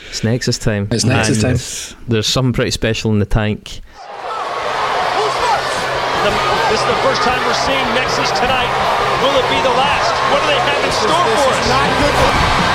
it's 0.09 0.25
Nexus 0.25 0.59
time. 0.59 0.89
It's 0.91 1.05
Nexus 1.05 1.43
And 1.45 1.59
time. 1.59 2.05
There's 2.09 2.27
something 2.27 2.53
pretty 2.53 2.71
special 2.73 3.11
in 3.13 3.19
the 3.21 3.27
tank. 3.27 3.81
The- 6.25 6.31
this 6.71 6.81
is 6.81 6.87
the 6.87 6.99
first 7.05 7.23
time 7.23 7.41
we're 7.47 7.55
seeing 7.67 7.85
Nexus 7.95 8.31
tonight. 8.39 8.71
Will 9.23 9.37
it 9.39 9.47
be 9.51 9.61
the 9.63 9.75
last? 9.77 10.11
What 10.33 10.41
do 10.41 10.47
they 10.49 10.59
have 10.59 10.85
in 10.85 10.93
store 10.93 11.25
for 11.37 11.53
us? 11.53 12.72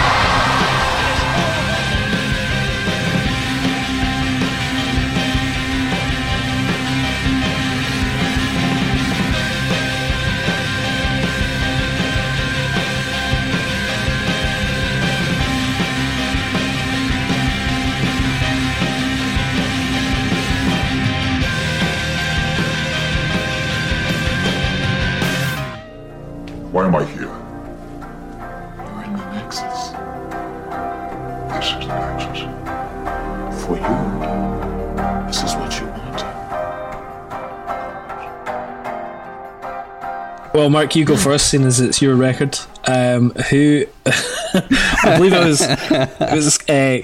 Well, 40.68 40.82
Mark, 40.82 40.96
you 40.96 41.06
go 41.06 41.16
first, 41.28 41.50
seeing 41.50 41.64
as 41.64 41.80
it's 41.80 42.02
your 42.02 42.16
record. 42.16 42.58
Um, 42.86 43.32
who 43.50 43.86
I 44.06 45.16
believe 45.18 45.34
it 45.34 45.46
was 45.46 45.62
it 45.62 46.32
was 46.36 46.60
uh, 46.70 47.02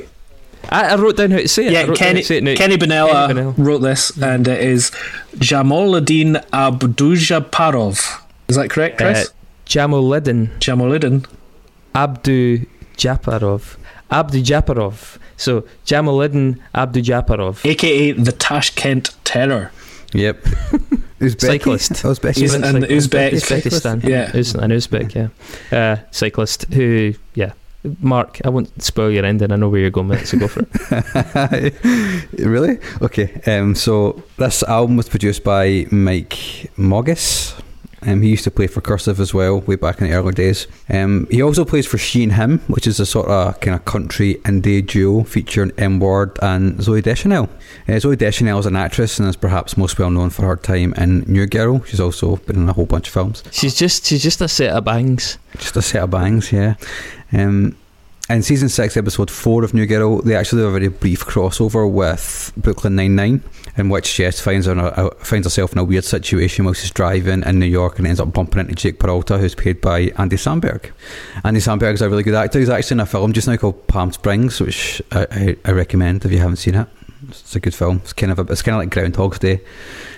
I, 0.69 0.93
I 0.93 0.95
wrote 0.95 1.17
down 1.17 1.31
how 1.31 1.37
to 1.37 1.47
say 1.47 1.67
it. 1.67 1.71
Yeah 1.73 1.85
Kenny 1.93 2.19
how 2.19 2.21
to 2.21 2.23
say 2.23 2.37
it 2.37 2.43
now. 2.43 2.55
Kenny 2.55 2.77
Benella, 2.77 3.27
Kenny 3.27 3.41
Benella. 3.41 3.53
wrote 3.57 3.79
this, 3.79 4.17
and 4.21 4.47
it 4.47 4.61
is 4.61 4.91
Jamaluddin 5.35 6.43
Abdujaparov. 6.51 8.21
Is 8.49 8.55
that 8.57 8.69
correct, 8.69 9.01
Uh, 9.01 9.05
Chris? 9.13 9.33
Jamuluddin 9.65 10.49
Jamaluddin. 10.59 11.25
Abdu 11.95 12.65
Japarov. 12.97 13.77
Abdu 14.11 14.41
Japarov. 14.43 15.17
So 15.37 15.61
Jamuluddin 15.85 16.59
Abdu 16.75 17.01
Japarov. 17.01 17.65
aka 17.65 18.11
the 18.11 18.31
Tashkent 18.33 19.15
Terror. 19.23 19.71
Yep. 20.13 20.45
Uzbeki? 21.23 21.39
Cyclist. 21.39 21.91
Uzbeki. 22.03 22.35
He's 22.35 22.53
an 22.53 22.83
Uzbek. 22.83 23.31
Uzbekistan. 23.33 24.03
Yeah. 24.03 24.31
Uz- 24.35 24.55
an 24.55 24.71
Uzbek, 24.71 25.13
yeah. 25.15 25.29
Uh, 25.71 25.97
cyclist 26.11 26.65
who, 26.73 27.13
yeah. 27.35 27.51
Mark, 27.99 28.39
I 28.45 28.49
won't 28.49 28.81
spoil 28.81 29.11
your 29.11 29.25
ending. 29.25 29.51
I 29.51 29.57
know 29.57 29.67
where 29.67 29.81
you're 29.81 29.89
going 29.89 30.07
with 30.07 30.21
it, 30.21 30.27
so 30.27 30.37
go 30.39 30.47
for 30.47 30.61
it. 30.61 32.29
really? 32.39 32.77
Okay. 33.01 33.41
Um, 33.45 33.75
so 33.75 34.23
this 34.37 34.63
album 34.63 34.95
was 34.95 35.09
produced 35.09 35.43
by 35.43 35.85
Mike 35.91 36.69
Mogis. 36.77 37.53
Um, 38.05 38.21
he 38.21 38.29
used 38.29 38.43
to 38.43 38.51
play 38.51 38.67
for 38.67 38.81
Cursive 38.81 39.19
as 39.19 39.33
well, 39.33 39.61
way 39.61 39.75
back 39.75 40.01
in 40.01 40.09
the 40.09 40.13
early 40.13 40.33
days. 40.33 40.67
Um, 40.89 41.27
he 41.29 41.41
also 41.41 41.65
plays 41.65 41.85
for 41.87 41.97
She 41.97 42.23
and 42.23 42.33
Him, 42.33 42.59
which 42.67 42.87
is 42.87 42.99
a 42.99 43.05
sort 43.05 43.27
of 43.27 43.59
kind 43.59 43.75
of 43.75 43.85
country 43.85 44.35
indie 44.43 44.85
duo 44.85 45.23
featuring 45.23 45.71
M 45.77 45.99
Ward 45.99 46.37
and 46.41 46.77
Zooey 46.79 47.03
Deschanel. 47.03 47.49
Uh, 47.87 47.93
Zooey 47.93 48.17
Deschanel 48.17 48.59
is 48.59 48.65
an 48.65 48.75
actress 48.75 49.19
and 49.19 49.27
is 49.27 49.35
perhaps 49.35 49.77
most 49.77 49.97
well 49.99 50.11
known 50.11 50.29
for 50.29 50.43
her 50.43 50.55
time 50.55 50.93
in 50.95 51.21
New 51.21 51.45
Girl. 51.45 51.83
She's 51.83 51.99
also 51.99 52.37
been 52.37 52.57
in 52.57 52.69
a 52.69 52.73
whole 52.73 52.85
bunch 52.85 53.07
of 53.07 53.13
films. 53.13 53.43
She's 53.51 53.75
just 53.75 54.05
she's 54.05 54.23
just 54.23 54.41
a 54.41 54.47
set 54.47 54.71
of 54.71 54.85
bangs. 54.85 55.37
Just 55.57 55.77
a 55.77 55.81
set 55.81 56.03
of 56.03 56.11
bangs, 56.11 56.51
yeah. 56.51 56.75
Um, 57.31 57.75
in 58.29 58.41
season 58.41 58.69
six, 58.69 58.95
episode 58.95 59.29
four 59.29 59.65
of 59.65 59.73
New 59.73 59.85
Girl, 59.85 60.21
they 60.21 60.35
actually 60.35 60.61
do 60.61 60.67
a 60.67 60.71
very 60.71 60.87
brief 60.87 61.25
crossover 61.25 61.91
with 61.91 62.53
Brooklyn 62.55 62.95
Nine 62.95 63.15
Nine, 63.15 63.43
in 63.75 63.89
which 63.89 64.15
Jess 64.15 64.39
finds 64.39 64.65
uh, 64.65 65.09
finds 65.19 65.45
herself 65.45 65.73
in 65.73 65.77
a 65.77 65.83
weird 65.83 66.05
situation 66.05 66.63
while 66.63 66.73
she's 66.73 66.91
driving 66.91 67.43
in 67.43 67.59
New 67.59 67.65
York 67.65 67.97
and 67.97 68.07
ends 68.07 68.21
up 68.21 68.31
bumping 68.31 68.61
into 68.61 68.75
Jake 68.75 68.97
Peralta, 68.97 69.37
who's 69.37 69.55
played 69.55 69.81
by 69.81 70.11
Andy 70.17 70.37
Samberg. 70.37 70.91
Andy 71.43 71.59
Samberg 71.59 71.95
is 71.95 72.01
a 72.01 72.09
really 72.09 72.23
good 72.23 72.33
actor. 72.33 72.59
He's 72.59 72.69
actually 72.69 72.95
in 72.95 73.01
a 73.01 73.05
film 73.05 73.33
just 73.33 73.47
now 73.47 73.57
called 73.57 73.87
Palm 73.87 74.13
Springs, 74.13 74.61
which 74.61 75.01
I, 75.11 75.27
I, 75.29 75.57
I 75.65 75.71
recommend 75.71 76.23
if 76.23 76.31
you 76.31 76.39
haven't 76.39 76.57
seen 76.57 76.75
it. 76.75 76.87
It's 77.27 77.55
a 77.55 77.59
good 77.59 77.75
film. 77.75 77.97
It's 77.97 78.13
kind 78.13 78.31
of 78.31 78.39
a, 78.39 78.51
it's 78.51 78.61
kind 78.61 78.75
of 78.75 78.79
like 78.79 78.89
Groundhog's 78.89 79.39
Day. 79.39 79.61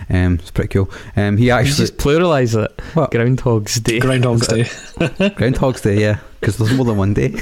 Um, 0.10 0.36
it's 0.36 0.52
pretty 0.52 0.70
cool. 0.70 0.90
Um, 1.16 1.38
he 1.38 1.46
You 1.48 1.52
actually 1.52 1.76
just 1.88 1.98
pluralise 1.98 2.56
it. 2.56 2.72
What? 2.94 3.12
Groundhog's 3.12 3.76
Day. 3.80 4.00
Groundhog's 4.00 4.48
Day. 4.48 5.30
Groundhog's 5.36 5.82
Day, 5.82 6.00
yeah, 6.00 6.20
because 6.40 6.58
there's 6.58 6.74
more 6.74 6.86
than 6.86 6.98
one 6.98 7.14
day. 7.14 7.30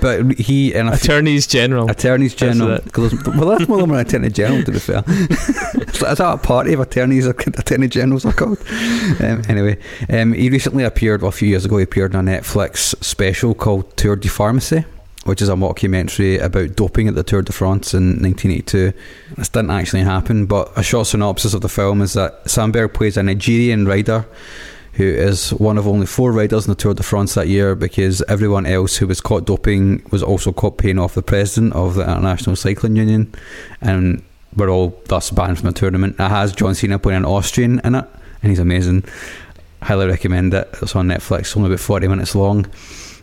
but 0.00 0.32
he 0.38 0.74
and 0.74 0.88
a 0.88 0.96
few- 0.96 1.12
Attorneys 1.12 1.46
General. 1.46 1.90
attorneys 1.90 2.34
general. 2.34 2.70
it. 2.76 2.92
'cause 2.92 3.12
well, 3.26 3.48
that's 3.50 3.68
more 3.68 3.78
than 3.78 3.90
one 3.90 4.00
attorney 4.00 4.30
general, 4.30 4.62
to 4.64 4.72
be 4.72 4.78
fair. 4.78 5.02
is 5.06 5.98
that 6.00 6.20
a 6.20 6.38
party 6.38 6.72
of 6.72 6.80
attorneys 6.80 7.26
or 7.26 7.30
attorney 7.30 7.88
generals 7.88 8.24
are 8.24 8.32
called? 8.32 8.58
Um, 9.20 9.42
anyway, 9.48 9.78
um, 10.08 10.32
he 10.32 10.48
recently 10.50 10.84
appeared, 10.84 11.22
well, 11.22 11.28
a 11.28 11.32
few 11.32 11.48
years 11.48 11.64
ago, 11.64 11.76
he 11.76 11.84
appeared 11.84 12.14
in 12.14 12.28
a 12.28 12.40
Netflix 12.40 12.94
special 13.04 13.54
called 13.54 13.96
Tour 13.96 14.16
de 14.16 14.28
Pharmacy. 14.28 14.84
Which 15.24 15.42
is 15.42 15.50
a 15.50 15.54
mockumentary 15.54 16.40
about 16.40 16.76
doping 16.76 17.06
at 17.06 17.14
the 17.14 17.22
Tour 17.22 17.42
de 17.42 17.52
France 17.52 17.92
in 17.92 18.22
1982. 18.22 18.92
This 19.36 19.50
didn't 19.50 19.70
actually 19.70 20.02
happen, 20.02 20.46
but 20.46 20.72
a 20.76 20.82
short 20.82 21.08
synopsis 21.08 21.52
of 21.52 21.60
the 21.60 21.68
film 21.68 22.00
is 22.00 22.14
that 22.14 22.44
Samberg 22.46 22.94
plays 22.94 23.18
a 23.18 23.22
Nigerian 23.22 23.86
rider 23.86 24.24
who 24.94 25.04
is 25.04 25.50
one 25.54 25.78
of 25.78 25.86
only 25.86 26.06
four 26.06 26.32
riders 26.32 26.66
in 26.66 26.70
the 26.70 26.74
Tour 26.74 26.94
de 26.94 27.02
France 27.02 27.34
that 27.34 27.48
year 27.48 27.74
because 27.74 28.22
everyone 28.22 28.66
else 28.66 28.96
who 28.96 29.06
was 29.06 29.20
caught 29.20 29.44
doping 29.44 30.02
was 30.10 30.22
also 30.22 30.52
caught 30.52 30.78
paying 30.78 30.98
off 30.98 31.14
the 31.14 31.22
president 31.22 31.72
of 31.74 31.94
the 31.94 32.02
International 32.02 32.56
Cycling 32.56 32.96
Union 32.96 33.32
and 33.80 34.22
were 34.56 34.68
all 34.68 35.00
thus 35.06 35.30
banned 35.30 35.58
from 35.58 35.68
the 35.68 35.72
tournament. 35.72 36.16
It 36.18 36.28
has 36.28 36.52
John 36.52 36.74
Cena 36.74 36.98
playing 36.98 37.18
an 37.18 37.24
Austrian 37.24 37.80
in 37.84 37.94
it 37.94 38.04
and 38.42 38.50
he's 38.50 38.58
amazing. 38.58 39.04
Highly 39.82 40.06
recommend 40.06 40.52
it. 40.54 40.68
It's 40.82 40.96
on 40.96 41.08
Netflix, 41.08 41.56
only 41.56 41.68
about 41.68 41.80
40 41.80 42.08
minutes 42.08 42.34
long. 42.34 42.66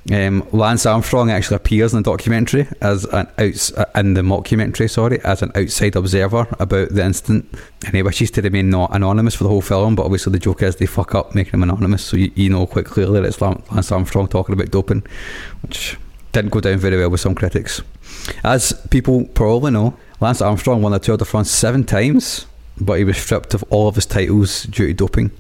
Um, 0.10 0.48
Lance 0.54 0.86
Armstrong 0.86 1.30
actually 1.30 1.58
appears 1.58 1.94
in 1.94 2.02
the 2.02 2.10
documentary 2.10 2.68
as 2.82 3.04
an 3.06 3.28
outs 3.38 3.74
uh, 3.74 3.86
in 3.96 4.14
the 4.14 4.22
mockumentary, 4.22 4.90
sorry, 4.90 5.20
as 5.22 5.42
an 5.42 5.52
outside 5.54 5.98
observer 5.98 6.48
about 6.60 6.90
the 6.90 7.04
incident, 7.04 7.54
and 7.86 7.94
he 7.94 8.02
wishes 8.02 8.32
to 8.32 8.42
remain 8.42 8.70
not 8.70 8.96
anonymous 8.96 9.36
for 9.36 9.44
the 9.44 9.50
whole 9.50 9.62
film. 9.62 9.96
But 9.96 10.06
obviously, 10.06 10.32
the 10.32 10.40
joke 10.40 10.64
is 10.64 10.78
they 10.78 10.86
fuck 10.86 11.14
up 11.14 11.36
making 11.36 11.54
him 11.54 11.64
anonymous, 11.64 12.06
so 12.06 12.16
you, 12.16 12.32
you 12.36 12.50
know 12.50 12.66
quite 12.66 12.86
clearly 12.86 13.20
that 13.20 13.28
it's 13.28 13.42
Lance 13.42 13.92
Armstrong 13.92 14.30
talking 14.30 14.54
about 14.54 14.72
doping, 14.72 15.04
which 15.62 15.98
didn't 16.32 16.52
go 16.52 16.62
down 16.62 16.78
very 16.78 16.98
well 16.98 17.10
with 17.10 17.20
some 17.20 17.36
critics. 17.36 17.82
As 18.44 18.74
people 18.90 19.26
probably 19.26 19.72
know, 19.72 19.98
Lance 20.22 20.42
Armstrong 20.42 20.82
won 20.82 20.94
the 20.94 21.00
Tour 21.00 21.18
de 21.18 21.26
France 21.26 21.52
seven 21.52 21.84
times, 21.84 22.46
but 22.80 22.98
he 22.98 23.04
was 23.04 23.18
stripped 23.18 23.54
of 23.54 23.64
all 23.70 23.90
of 23.90 23.96
his 23.96 24.06
titles 24.06 24.64
due 24.64 24.88
to 24.88 24.94
doping. 24.94 25.32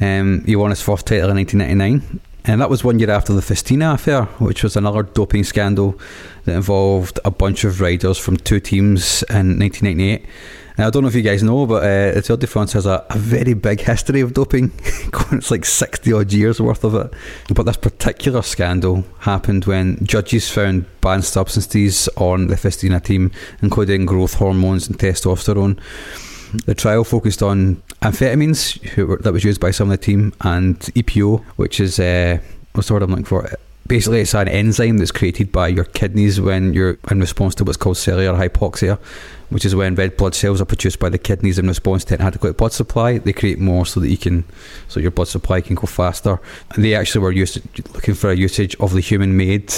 Um, 0.00 0.44
he 0.44 0.54
won 0.54 0.70
his 0.70 0.82
first 0.82 1.06
title 1.06 1.30
in 1.30 1.36
1999, 1.36 2.20
and 2.46 2.60
that 2.60 2.70
was 2.70 2.84
one 2.84 2.98
year 2.98 3.10
after 3.10 3.32
the 3.32 3.42
Festina 3.42 3.94
affair, 3.94 4.24
which 4.38 4.62
was 4.62 4.76
another 4.76 5.02
doping 5.02 5.44
scandal 5.44 5.98
that 6.44 6.54
involved 6.54 7.18
a 7.24 7.30
bunch 7.30 7.64
of 7.64 7.80
riders 7.80 8.18
from 8.18 8.36
two 8.36 8.60
teams 8.60 9.24
in 9.24 9.58
1998. 9.58 10.24
Now, 10.78 10.88
I 10.88 10.90
don't 10.90 11.02
know 11.02 11.08
if 11.08 11.14
you 11.14 11.22
guys 11.22 11.42
know, 11.42 11.64
but 11.66 11.82
uh, 11.82 12.12
the 12.12 12.22
Tour 12.22 12.36
de 12.36 12.46
France 12.46 12.74
has 12.74 12.84
a, 12.84 13.04
a 13.08 13.16
very 13.16 13.54
big 13.54 13.80
history 13.80 14.20
of 14.20 14.34
doping. 14.34 14.70
it's 15.32 15.50
like 15.50 15.64
60 15.64 16.12
odd 16.12 16.32
years 16.32 16.60
worth 16.60 16.84
of 16.84 16.94
it. 16.94 17.14
But 17.54 17.64
this 17.64 17.78
particular 17.78 18.42
scandal 18.42 19.04
happened 19.20 19.64
when 19.64 20.04
judges 20.04 20.50
found 20.50 20.84
banned 21.00 21.24
substances 21.24 22.10
on 22.18 22.48
the 22.48 22.56
Festina 22.56 23.00
team, 23.00 23.32
including 23.62 24.04
growth 24.04 24.34
hormones 24.34 24.86
and 24.86 24.98
testosterone. 24.98 25.80
The 26.64 26.74
trial 26.74 27.04
focused 27.04 27.42
on 27.42 27.82
amphetamines 28.02 28.82
who 28.90 29.16
that 29.18 29.32
was 29.32 29.44
used 29.44 29.60
by 29.60 29.70
some 29.70 29.90
of 29.90 29.98
the 29.98 30.04
team 30.04 30.32
and 30.40 30.78
EPO, 30.78 31.42
which 31.56 31.80
is 31.80 31.98
uh, 31.98 32.38
what's 32.72 32.88
the 32.88 32.94
word 32.94 33.02
I'm 33.02 33.10
looking 33.10 33.24
for? 33.24 33.48
basically 33.86 34.20
it's 34.20 34.34
an 34.34 34.48
enzyme 34.48 34.98
that's 34.98 35.10
created 35.10 35.52
by 35.52 35.68
your 35.68 35.84
kidneys 35.84 36.40
when 36.40 36.72
you're 36.72 36.98
in 37.10 37.20
response 37.20 37.54
to 37.56 37.64
what's 37.64 37.76
called 37.76 37.96
cellular 37.96 38.36
hypoxia, 38.36 38.98
which 39.50 39.64
is 39.64 39.74
when 39.74 39.94
red 39.94 40.16
blood 40.16 40.34
cells 40.34 40.60
are 40.60 40.64
produced 40.64 40.98
by 40.98 41.08
the 41.08 41.18
kidneys 41.18 41.58
in 41.58 41.68
response 41.68 42.04
to 42.04 42.14
inadequate 42.14 42.56
blood 42.56 42.72
supply. 42.72 43.18
They 43.18 43.32
create 43.32 43.58
more 43.58 43.86
so 43.86 44.00
that 44.00 44.08
you 44.08 44.18
can, 44.18 44.44
so 44.88 45.00
your 45.00 45.10
blood 45.10 45.28
supply 45.28 45.60
can 45.60 45.76
go 45.76 45.86
faster. 45.86 46.40
And 46.70 46.84
they 46.84 46.94
actually 46.94 47.22
were 47.22 47.32
used 47.32 47.60
looking 47.94 48.14
for 48.14 48.30
a 48.30 48.36
usage 48.36 48.74
of 48.76 48.92
the 48.92 49.00
human-made 49.00 49.68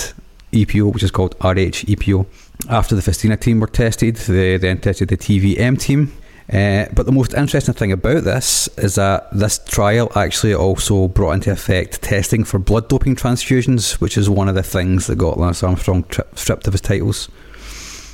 EPO, 0.52 0.92
which 0.92 1.02
is 1.02 1.10
called 1.10 1.34
RH 1.40 1.86
EPO. 1.86 2.26
After 2.68 2.94
the 2.94 3.02
Festina 3.02 3.36
team 3.36 3.60
were 3.60 3.66
tested, 3.66 4.16
they 4.16 4.56
then 4.56 4.78
tested 4.78 5.08
the 5.08 5.16
TVM 5.16 5.78
team. 5.78 6.12
Uh, 6.52 6.86
but 6.94 7.04
the 7.04 7.12
most 7.12 7.34
interesting 7.34 7.74
thing 7.74 7.92
about 7.92 8.24
this 8.24 8.68
is 8.78 8.94
that 8.94 9.28
this 9.32 9.58
trial 9.58 10.10
actually 10.16 10.54
also 10.54 11.06
brought 11.08 11.32
into 11.32 11.52
effect 11.52 12.00
testing 12.00 12.42
for 12.42 12.58
blood 12.58 12.88
doping 12.88 13.14
transfusions, 13.14 14.00
which 14.00 14.16
is 14.16 14.30
one 14.30 14.48
of 14.48 14.54
the 14.54 14.62
things 14.62 15.06
that 15.06 15.16
got 15.16 15.38
Lance 15.38 15.62
Armstrong 15.62 16.04
tri- 16.04 16.24
stripped 16.34 16.66
of 16.66 16.72
his 16.72 16.80
titles. 16.80 17.28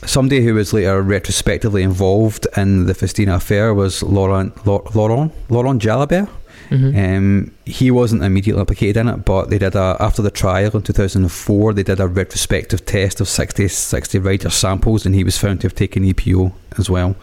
Somebody 0.04 0.44
who 0.44 0.54
was 0.54 0.72
later 0.72 1.00
retrospectively 1.00 1.82
involved 1.82 2.46
in 2.56 2.86
the 2.86 2.94
Festina 2.94 3.36
affair 3.36 3.72
was 3.72 4.02
Laurent 4.02 4.66
Laurent 4.66 5.32
Laurent 5.48 5.80
Jalabert. 5.80 6.28
Um, 6.96 7.52
he 7.66 7.90
wasn't 7.90 8.24
immediately 8.24 8.60
implicated 8.60 8.96
in 8.96 9.08
it, 9.08 9.24
but 9.24 9.48
they 9.48 9.58
did 9.58 9.76
a 9.76 9.96
after 10.00 10.22
the 10.22 10.30
trial 10.30 10.76
in 10.76 10.82
2004. 10.82 11.72
They 11.72 11.82
did 11.84 12.00
a 12.00 12.08
retrospective 12.08 12.84
test 12.84 13.20
of 13.20 13.28
60, 13.28 13.68
60 13.68 14.18
rider 14.18 14.50
samples, 14.50 15.06
and 15.06 15.14
he 15.14 15.22
was 15.24 15.38
found 15.38 15.60
to 15.60 15.66
have 15.66 15.74
taken 15.74 16.02
EPO 16.02 16.52
as 16.78 16.90
well. 16.90 17.14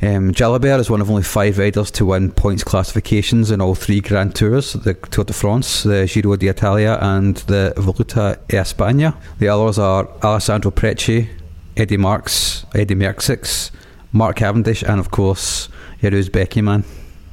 Um, 0.00 0.32
Jalabert 0.32 0.78
is 0.78 0.88
one 0.88 1.00
of 1.00 1.10
only 1.10 1.24
five 1.24 1.58
riders 1.58 1.90
to 1.92 2.04
win 2.04 2.30
points 2.30 2.62
classifications 2.62 3.50
in 3.50 3.60
all 3.60 3.74
three 3.74 4.00
Grand 4.00 4.34
Tours 4.34 4.74
the 4.74 4.94
Tour 4.94 5.24
de 5.24 5.32
France, 5.32 5.82
the 5.82 6.06
Giro 6.06 6.36
d'Italia, 6.36 6.98
and 7.00 7.36
the 7.48 7.72
Vuelta 7.76 8.38
a 8.48 8.52
España. 8.52 9.16
The 9.38 9.48
others 9.48 9.78
are 9.78 10.08
Alessandro 10.22 10.70
Petacchi, 10.70 11.28
Eddie 11.76 11.96
Marks, 11.96 12.64
Eddie 12.74 12.94
Merckx, 12.94 13.72
Mark 14.12 14.36
Cavendish, 14.36 14.82
and 14.82 15.00
of 15.00 15.10
course, 15.10 15.68
Jeroen 16.00 16.30
Beckyman. 16.30 16.84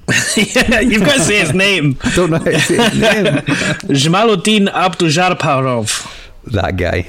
yeah, 0.56 0.80
you've 0.80 1.04
got 1.04 1.16
to 1.18 1.22
say 1.22 1.40
his 1.40 1.54
name. 1.54 1.98
I 2.04 2.10
don't 2.16 2.30
know 2.32 2.38
how 2.40 2.46
to 2.46 2.60
say 2.60 2.78
his 2.90 3.00
name. 3.00 3.26
Jamaluddin 3.96 4.68
Abdujarparov. 4.70 6.44
that 6.52 6.78
guy. 6.78 7.08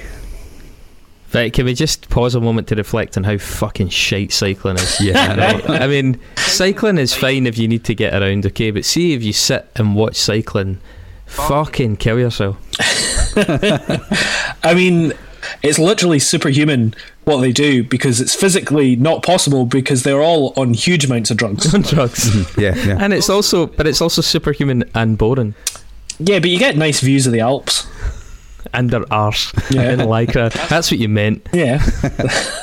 Right, 1.35 1.53
can 1.53 1.66
we 1.66 1.74
just 1.74 2.09
pause 2.09 2.35
a 2.35 2.40
moment 2.40 2.69
to 2.69 2.77
reflect 2.77 3.16
on 3.16 3.24
how 3.24 3.36
fucking 3.36 3.89
shite 3.89 4.32
cycling 4.32 4.77
is? 4.77 5.01
Yeah, 5.01 5.62
I. 5.69 5.85
I 5.85 5.86
mean, 5.86 6.20
cycling 6.36 6.98
is 6.98 7.15
fine 7.15 7.47
if 7.47 7.59
you 7.59 7.69
need 7.69 7.85
to 7.85 7.94
get 7.94 8.15
around, 8.15 8.47
okay, 8.47 8.70
but 8.70 8.85
see 8.85 9.12
if 9.12 9.23
you 9.23 9.32
sit 9.32 9.69
and 9.77 9.94
watch 9.94 10.16
cycling, 10.16 10.81
fucking 11.27 11.97
kill 11.97 12.19
yourself. 12.19 12.57
I 13.36 14.73
mean, 14.74 15.12
it's 15.62 15.78
literally 15.78 16.19
superhuman 16.19 16.94
what 17.24 17.40
they 17.40 17.53
do 17.53 17.82
because 17.82 18.20
it's 18.20 18.35
physically 18.35 18.94
not 18.97 19.23
possible 19.24 19.66
because 19.66 20.05
they're 20.05 20.23
all 20.23 20.53
on 20.57 20.74
huge 20.74 21.05
amounts 21.05 21.31
of 21.31 21.36
drugs. 21.36 21.74
on 21.74 21.82
drugs. 21.82 22.31
Mm-hmm. 22.31 22.61
Yeah, 22.61 22.74
yeah. 22.77 22.98
And 23.01 23.12
it's 23.12 23.28
also, 23.28 23.66
but 23.66 23.86
it's 23.86 24.01
also 24.01 24.23
superhuman 24.23 24.85
and 24.94 25.19
boring. 25.19 25.55
yeah, 26.19 26.39
but 26.39 26.51
you 26.51 26.59
get 26.59 26.77
nice 26.77 27.01
views 27.01 27.27
of 27.27 27.32
the 27.32 27.40
Alps. 27.40 27.86
And 28.73 28.91
their 28.91 29.05
arse 29.13 29.53
Yeah. 29.71 29.91
in 29.93 30.01
lycra. 30.01 30.51
That's 30.69 30.91
what 30.91 30.99
you 31.01 31.09
meant. 31.09 31.47
Yeah. 31.53 31.83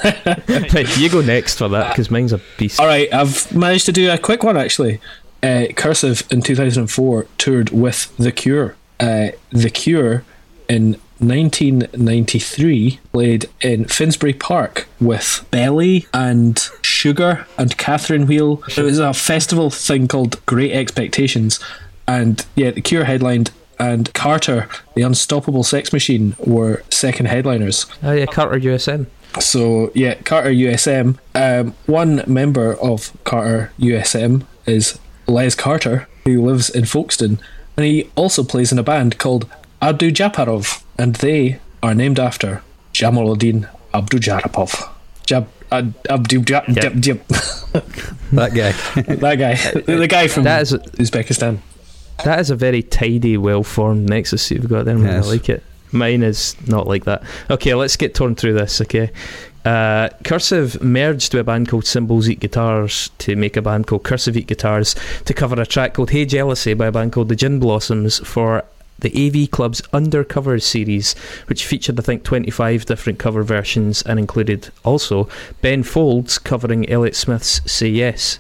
Right, 0.74 0.98
you 0.98 1.10
go 1.10 1.22
next 1.22 1.58
for 1.60 1.68
that 1.70 1.90
because 1.90 2.10
mine's 2.10 2.34
a 2.34 2.40
piece. 2.58 2.80
All 2.80 2.86
right, 2.88 3.12
I've 3.14 3.54
managed 3.56 3.86
to 3.86 3.92
do 3.92 4.10
a 4.12 4.18
quick 4.18 4.44
one 4.44 4.58
actually. 4.58 5.00
Uh, 5.44 5.66
Cursive 5.76 6.24
in 6.32 6.42
2004 6.42 7.28
toured 7.38 7.70
with 7.70 8.16
The 8.18 8.32
Cure. 8.32 8.76
Uh, 9.00 9.30
the 9.52 9.70
Cure 9.70 10.24
in 10.70 10.94
1993 11.20 13.00
played 13.12 13.50
in 13.62 13.86
Finsbury 13.86 14.34
Park 14.34 14.88
with 15.00 15.46
Belly 15.52 16.08
and 16.14 16.58
Sugar 16.82 17.46
and 17.58 17.78
Catherine 17.78 18.26
Wheel. 18.28 18.64
It 18.78 18.82
was 18.82 19.00
a 19.00 19.14
festival 19.14 19.70
thing 19.70 20.08
called 20.08 20.44
Great 20.46 20.72
Expectations. 20.72 21.60
And 22.08 22.46
yeah, 22.56 22.72
The 22.72 22.82
Cure 22.82 23.04
headlined, 23.06 23.52
and 23.88 24.14
Carter, 24.14 24.68
the 24.95 25.01
Unstoppable 25.10 25.64
Sex 25.64 25.91
Machine, 25.93 26.35
were 26.55 26.84
second 26.89 27.27
headliners. 27.27 27.85
Oh 28.01 28.11
yeah, 28.19 28.26
Carter 28.26 28.60
USM. 28.60 29.05
So 29.39 29.91
yeah, 29.95 30.15
Carter 30.30 30.51
USM. 30.51 31.18
Um, 31.35 31.73
one 31.88 32.23
member 32.27 32.76
of 32.89 33.11
Carter 33.23 33.72
USM 33.80 34.45
is 34.65 34.99
Les 35.27 35.55
Carter, 35.55 36.07
who 36.26 36.41
lives 36.49 36.69
in 36.69 36.85
Folkestone, 36.85 37.38
and 37.76 37.85
he 37.85 38.10
also 38.15 38.43
plays 38.43 38.72
in 38.72 38.80
a 38.80 38.84
band 38.84 39.18
called 39.18 39.43
Abdu 39.81 40.11
Japarov, 40.11 40.84
and 40.97 41.15
they 41.15 41.60
are 41.81 41.95
named 41.95 42.19
after 42.19 42.61
Jamaluddin 42.93 43.68
Abdujarapov. 43.93 44.89
Jab, 45.26 45.47
Ad, 45.72 45.93
Abdu 46.10 46.41
Jab, 46.43 46.64
Yeah. 46.68 46.81
Jab, 46.84 47.01
Jab. 47.01 47.19
that 48.34 48.51
guy. 48.53 48.72
that 49.15 49.35
guy, 49.39 49.55
the 49.97 50.07
guy 50.07 50.27
from 50.27 50.43
That 50.43 50.61
is- 50.64 50.73
Uzbekistan. 50.73 51.57
That 52.23 52.40
is 52.40 52.49
a 52.49 52.56
very 52.56 52.84
tidy, 52.84 53.38
well 53.38 53.64
formed 53.64 54.10
Nexus 54.10 54.49
you've 54.52 54.69
got 54.69 54.85
there. 54.85 54.98
Yes. 54.98 55.26
I 55.26 55.30
like 55.30 55.49
it. 55.49 55.64
Mine 55.91 56.23
is 56.23 56.56
not 56.68 56.88
like 56.88 57.06
that. 57.06 57.23
Okay, 57.49 57.73
let's 57.76 57.95
get 57.95 58.15
torn 58.15 58.35
through 58.35 58.53
this, 58.53 58.81
okay? 58.81 59.11
Uh, 59.64 60.10
Cursive 60.23 60.81
merged 60.81 61.34
with 61.34 61.41
a 61.41 61.44
band 61.44 61.69
called 61.69 61.85
Cymbals 61.85 62.27
Eat 62.27 62.40
Guitars 62.40 63.10
to 63.19 63.35
make 63.35 63.56
a 63.56 63.61
band 63.61 63.88
called 63.88 64.03
Cursive 64.03 64.35
Eat 64.35 64.48
Guitars 64.48 64.95
to 65.26 65.34
cover 65.34 65.60
a 65.61 65.65
track 65.65 65.94
called 65.94 66.10
Hey 66.10 66.26
Jealousy 66.26 66.73
by 66.73 66.88
a 66.88 66.91
band 66.91 67.14
called 67.14 67.30
The 67.30 67.35
Gin 67.35 67.60
Blossoms 67.60 68.19
for 68.27 68.65
the 68.99 69.44
AV 69.44 69.52
Club's 69.52 69.81
Undercover 69.94 70.60
series, 70.60 71.14
which 71.48 71.65
featured, 71.65 71.99
I 71.99 72.03
think, 72.03 72.23
25 72.23 72.85
different 72.85 73.19
cover 73.19 73.44
versions 73.44 74.02
and 74.02 74.19
included 74.19 74.69
also 74.84 75.30
Ben 75.61 75.84
Folds 75.84 76.38
covering 76.38 76.90
Elliott 76.90 77.15
Smith's 77.15 77.61
Say 77.72 77.90
Yes. 77.90 78.40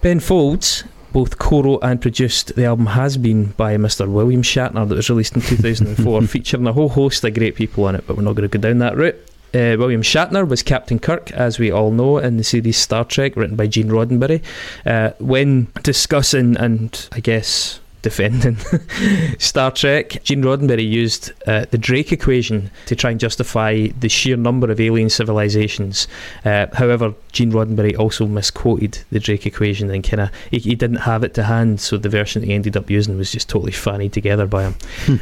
Ben 0.00 0.20
Folds 0.20 0.84
both 1.12 1.38
co-wrote 1.38 1.80
and 1.82 2.00
produced 2.00 2.54
the 2.56 2.64
album 2.64 2.86
Has 2.86 3.16
Been 3.16 3.46
by 3.52 3.76
Mr. 3.76 4.10
William 4.10 4.42
Shatner 4.42 4.88
that 4.88 4.94
was 4.94 5.10
released 5.10 5.34
in 5.34 5.42
2004, 5.42 6.22
featuring 6.26 6.66
a 6.66 6.72
whole 6.72 6.88
host 6.88 7.24
of 7.24 7.34
great 7.34 7.54
people 7.54 7.84
on 7.84 7.94
it, 7.94 8.06
but 8.06 8.16
we're 8.16 8.22
not 8.22 8.34
going 8.34 8.48
to 8.48 8.58
go 8.58 8.60
down 8.60 8.78
that 8.78 8.96
route. 8.96 9.16
Uh, 9.54 9.76
William 9.78 10.00
Shatner 10.00 10.48
was 10.48 10.62
Captain 10.62 10.98
Kirk, 10.98 11.30
as 11.32 11.58
we 11.58 11.70
all 11.70 11.90
know, 11.90 12.16
in 12.16 12.38
the 12.38 12.44
series 12.44 12.78
Star 12.78 13.04
Trek, 13.04 13.36
written 13.36 13.54
by 13.54 13.66
Gene 13.66 13.88
Roddenberry. 13.88 14.42
Uh, 14.86 15.12
when 15.18 15.68
discussing 15.82 16.56
and, 16.56 17.08
I 17.12 17.20
guess, 17.20 17.78
defending 18.02 18.56
Star 19.38 19.70
Trek, 19.70 20.22
Gene 20.24 20.42
Roddenberry 20.42 20.88
used 20.88 21.32
uh, 21.46 21.64
the 21.70 21.78
Drake 21.78 22.12
equation 22.12 22.70
to 22.86 22.96
try 22.96 23.10
and 23.10 23.20
justify 23.20 23.86
the 23.98 24.08
sheer 24.08 24.36
number 24.36 24.70
of 24.70 24.80
alien 24.80 25.08
civilizations. 25.08 26.08
Uh, 26.44 26.66
however, 26.74 27.14
Gene 27.30 27.52
Roddenberry 27.52 27.96
also 27.96 28.26
misquoted 28.26 28.98
the 29.10 29.20
Drake 29.20 29.46
equation 29.46 29.90
and 29.90 30.02
kind 30.04 30.22
of 30.22 30.30
he, 30.50 30.58
he 30.58 30.74
didn't 30.74 30.96
have 30.96 31.24
it 31.24 31.34
to 31.34 31.44
hand, 31.44 31.80
so 31.80 31.96
the 31.96 32.08
version 32.08 32.42
he 32.42 32.52
ended 32.52 32.76
up 32.76 32.90
using 32.90 33.16
was 33.16 33.30
just 33.30 33.48
totally 33.48 33.72
fanny 33.72 34.08
together 34.08 34.46
by 34.46 34.64
him. 34.64 34.74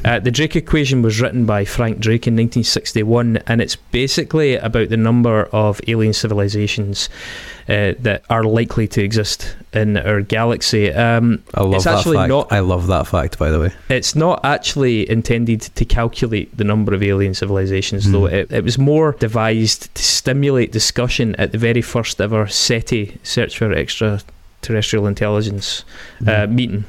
uh, 0.05 0.19
the 0.19 0.31
Drake 0.31 0.57
equation 0.57 1.03
was 1.03 1.21
written 1.21 1.45
by 1.47 1.65
Frank 1.65 2.01
Drake 2.01 2.27
in 2.27 2.35
1961, 2.35 3.39
and 3.47 3.61
it's 3.61 3.77
basically 3.77 4.57
about 4.57 4.89
the 4.89 4.97
number 4.97 5.45
of 5.53 5.81
alien 5.87 6.13
civilizations 6.13 7.09
uh, 7.71 7.95
that 8.01 8.23
are 8.29 8.43
likely 8.45 8.87
to 8.89 9.03
exist 9.03 9.57
in 9.73 9.97
our 9.97 10.21
galaxy. 10.23 10.93
Um, 10.93 11.43
I 11.55 11.63
love 11.63 11.75
it's 11.75 11.85
that 11.85 11.99
actually 11.99 12.17
fact. 12.17 12.29
not 12.29 12.53
I 12.53 12.59
love 12.61 12.89
that 12.89 13.07
fact, 13.07 13.39
by 13.39 13.51
the 13.51 13.61
way. 13.61 13.71
it's 13.89 14.15
not 14.17 14.45
actually 14.45 15.09
intended 15.09 15.61
to 15.61 15.85
calculate 15.85 16.57
the 16.57 16.65
number 16.65 16.93
of 16.95 17.03
alien 17.03 17.35
civilizations, 17.35 18.05
Hmm. 18.07 18.13
though. 18.13 18.27
It, 18.27 18.51
it 18.53 18.65
was 18.65 18.77
more 18.79 19.13
devised 19.21 19.95
to 19.95 20.03
stimulate 20.03 20.73
discussion 20.73 21.37
at 21.37 21.53
the 21.53 21.59
very 21.59 21.83
first 21.83 22.21
ever 22.21 22.47
SETI, 22.49 23.19
Search 23.23 23.57
for 23.59 23.73
Extraterrestrial 23.73 25.07
Intelligence, 25.07 25.85
uh, 26.27 26.47
Hmm. 26.47 26.55
meeting. 26.55 26.85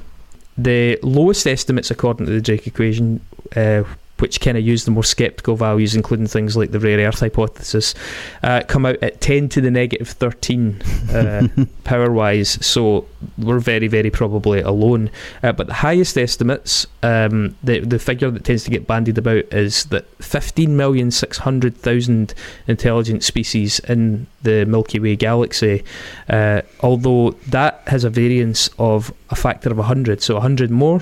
The 0.57 0.99
lowest 1.01 1.47
estimates, 1.47 1.91
according 1.91 2.25
to 2.25 2.31
the 2.33 2.41
Drake 2.41 2.67
equation, 2.67 3.21
uh, 3.55 3.83
which 4.21 4.39
kind 4.39 4.57
of 4.57 4.63
use 4.63 4.85
the 4.85 4.91
more 4.91 5.03
skeptical 5.03 5.55
values, 5.55 5.95
including 5.95 6.27
things 6.27 6.55
like 6.55 6.69
the 6.71 6.79
rare 6.79 7.07
earth 7.07 7.19
hypothesis, 7.19 7.95
uh, 8.43 8.61
come 8.67 8.85
out 8.85 9.01
at 9.01 9.19
10 9.21 9.49
to 9.49 9.61
the 9.61 9.71
negative 9.71 10.09
13 10.09 10.81
uh, 11.13 11.47
power 11.83 12.11
wise. 12.11 12.63
So 12.65 13.07
we're 13.37 13.59
very, 13.59 13.87
very 13.87 14.11
probably 14.11 14.61
alone. 14.61 15.09
Uh, 15.43 15.51
but 15.51 15.67
the 15.67 15.73
highest 15.73 16.17
estimates, 16.17 16.87
um, 17.03 17.55
the, 17.63 17.79
the 17.79 17.99
figure 17.99 18.31
that 18.31 18.43
tends 18.43 18.63
to 18.65 18.71
get 18.71 18.87
bandied 18.87 19.17
about 19.17 19.45
is 19.51 19.85
that 19.85 20.05
15,600,000 20.19 22.33
intelligent 22.67 23.23
species 23.23 23.79
in 23.79 24.27
the 24.43 24.65
Milky 24.65 24.99
Way 24.99 25.15
galaxy, 25.15 25.83
uh, 26.29 26.61
although 26.81 27.31
that 27.47 27.81
has 27.87 28.03
a 28.03 28.09
variance 28.09 28.69
of 28.77 29.13
a 29.29 29.35
factor 29.35 29.71
of 29.71 29.77
100. 29.77 30.21
So 30.21 30.35
100 30.35 30.69
more 30.71 31.01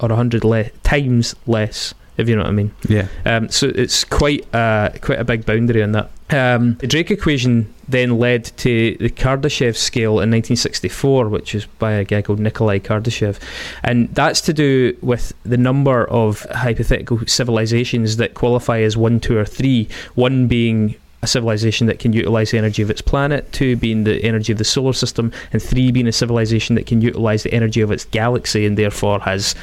or 0.00 0.08
100 0.08 0.44
le- 0.44 0.70
times 0.82 1.34
less, 1.46 1.94
if 2.18 2.28
you 2.28 2.36
know 2.36 2.42
what 2.42 2.48
I 2.48 2.52
mean. 2.52 2.74
Yeah. 2.88 3.08
Um, 3.24 3.48
so 3.48 3.68
it's 3.74 4.04
quite 4.04 4.52
uh, 4.54 4.90
quite 5.00 5.20
a 5.20 5.24
big 5.24 5.46
boundary 5.46 5.82
on 5.82 5.92
that. 5.92 6.10
Um, 6.30 6.74
the 6.74 6.86
Drake 6.86 7.10
equation 7.10 7.72
then 7.88 8.18
led 8.18 8.44
to 8.58 8.96
the 9.00 9.08
Kardashev 9.08 9.76
scale 9.76 10.20
in 10.20 10.30
1964, 10.30 11.28
which 11.28 11.54
was 11.54 11.64
by 11.64 11.92
a 11.92 12.04
guy 12.04 12.20
called 12.20 12.38
Nikolai 12.38 12.80
Kardashev. 12.80 13.40
And 13.82 14.14
that's 14.14 14.42
to 14.42 14.52
do 14.52 14.94
with 15.00 15.32
the 15.44 15.56
number 15.56 16.04
of 16.10 16.42
hypothetical 16.50 17.20
civilizations 17.26 18.18
that 18.18 18.34
qualify 18.34 18.80
as 18.80 18.96
one, 18.96 19.20
two, 19.20 19.38
or 19.38 19.46
three. 19.46 19.88
One 20.16 20.48
being 20.48 20.96
a 21.22 21.26
civilization 21.26 21.86
that 21.86 21.98
can 21.98 22.12
utilize 22.12 22.50
the 22.50 22.58
energy 22.58 22.82
of 22.82 22.90
its 22.90 23.00
planet, 23.00 23.50
two 23.52 23.76
being 23.76 24.04
the 24.04 24.22
energy 24.22 24.52
of 24.52 24.58
the 24.58 24.64
solar 24.64 24.92
system, 24.92 25.32
and 25.52 25.62
three 25.62 25.90
being 25.90 26.06
a 26.06 26.12
civilization 26.12 26.76
that 26.76 26.86
can 26.86 27.00
utilize 27.00 27.42
the 27.42 27.52
energy 27.52 27.80
of 27.80 27.90
its 27.90 28.04
galaxy 28.04 28.66
and 28.66 28.76
therefore 28.76 29.18
has 29.20 29.54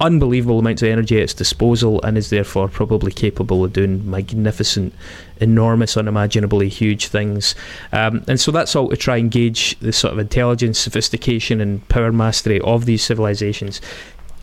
unbelievable 0.00 0.58
amounts 0.58 0.82
of 0.82 0.88
energy 0.88 1.16
at 1.18 1.24
its 1.24 1.34
disposal 1.34 2.00
and 2.02 2.16
is 2.16 2.30
therefore 2.30 2.68
probably 2.68 3.12
capable 3.12 3.64
of 3.64 3.72
doing 3.72 4.10
magnificent, 4.10 4.94
enormous, 5.40 5.96
unimaginably 5.96 6.68
huge 6.68 7.08
things. 7.08 7.54
Um, 7.92 8.24
and 8.26 8.40
so 8.40 8.50
that's 8.50 8.74
all 8.74 8.88
to 8.88 8.96
try 8.96 9.18
and 9.18 9.30
gauge 9.30 9.78
the 9.80 9.92
sort 9.92 10.12
of 10.12 10.18
intelligence, 10.18 10.78
sophistication, 10.78 11.60
and 11.60 11.86
power 11.88 12.12
mastery 12.12 12.60
of 12.60 12.86
these 12.86 13.04
civilizations. 13.04 13.80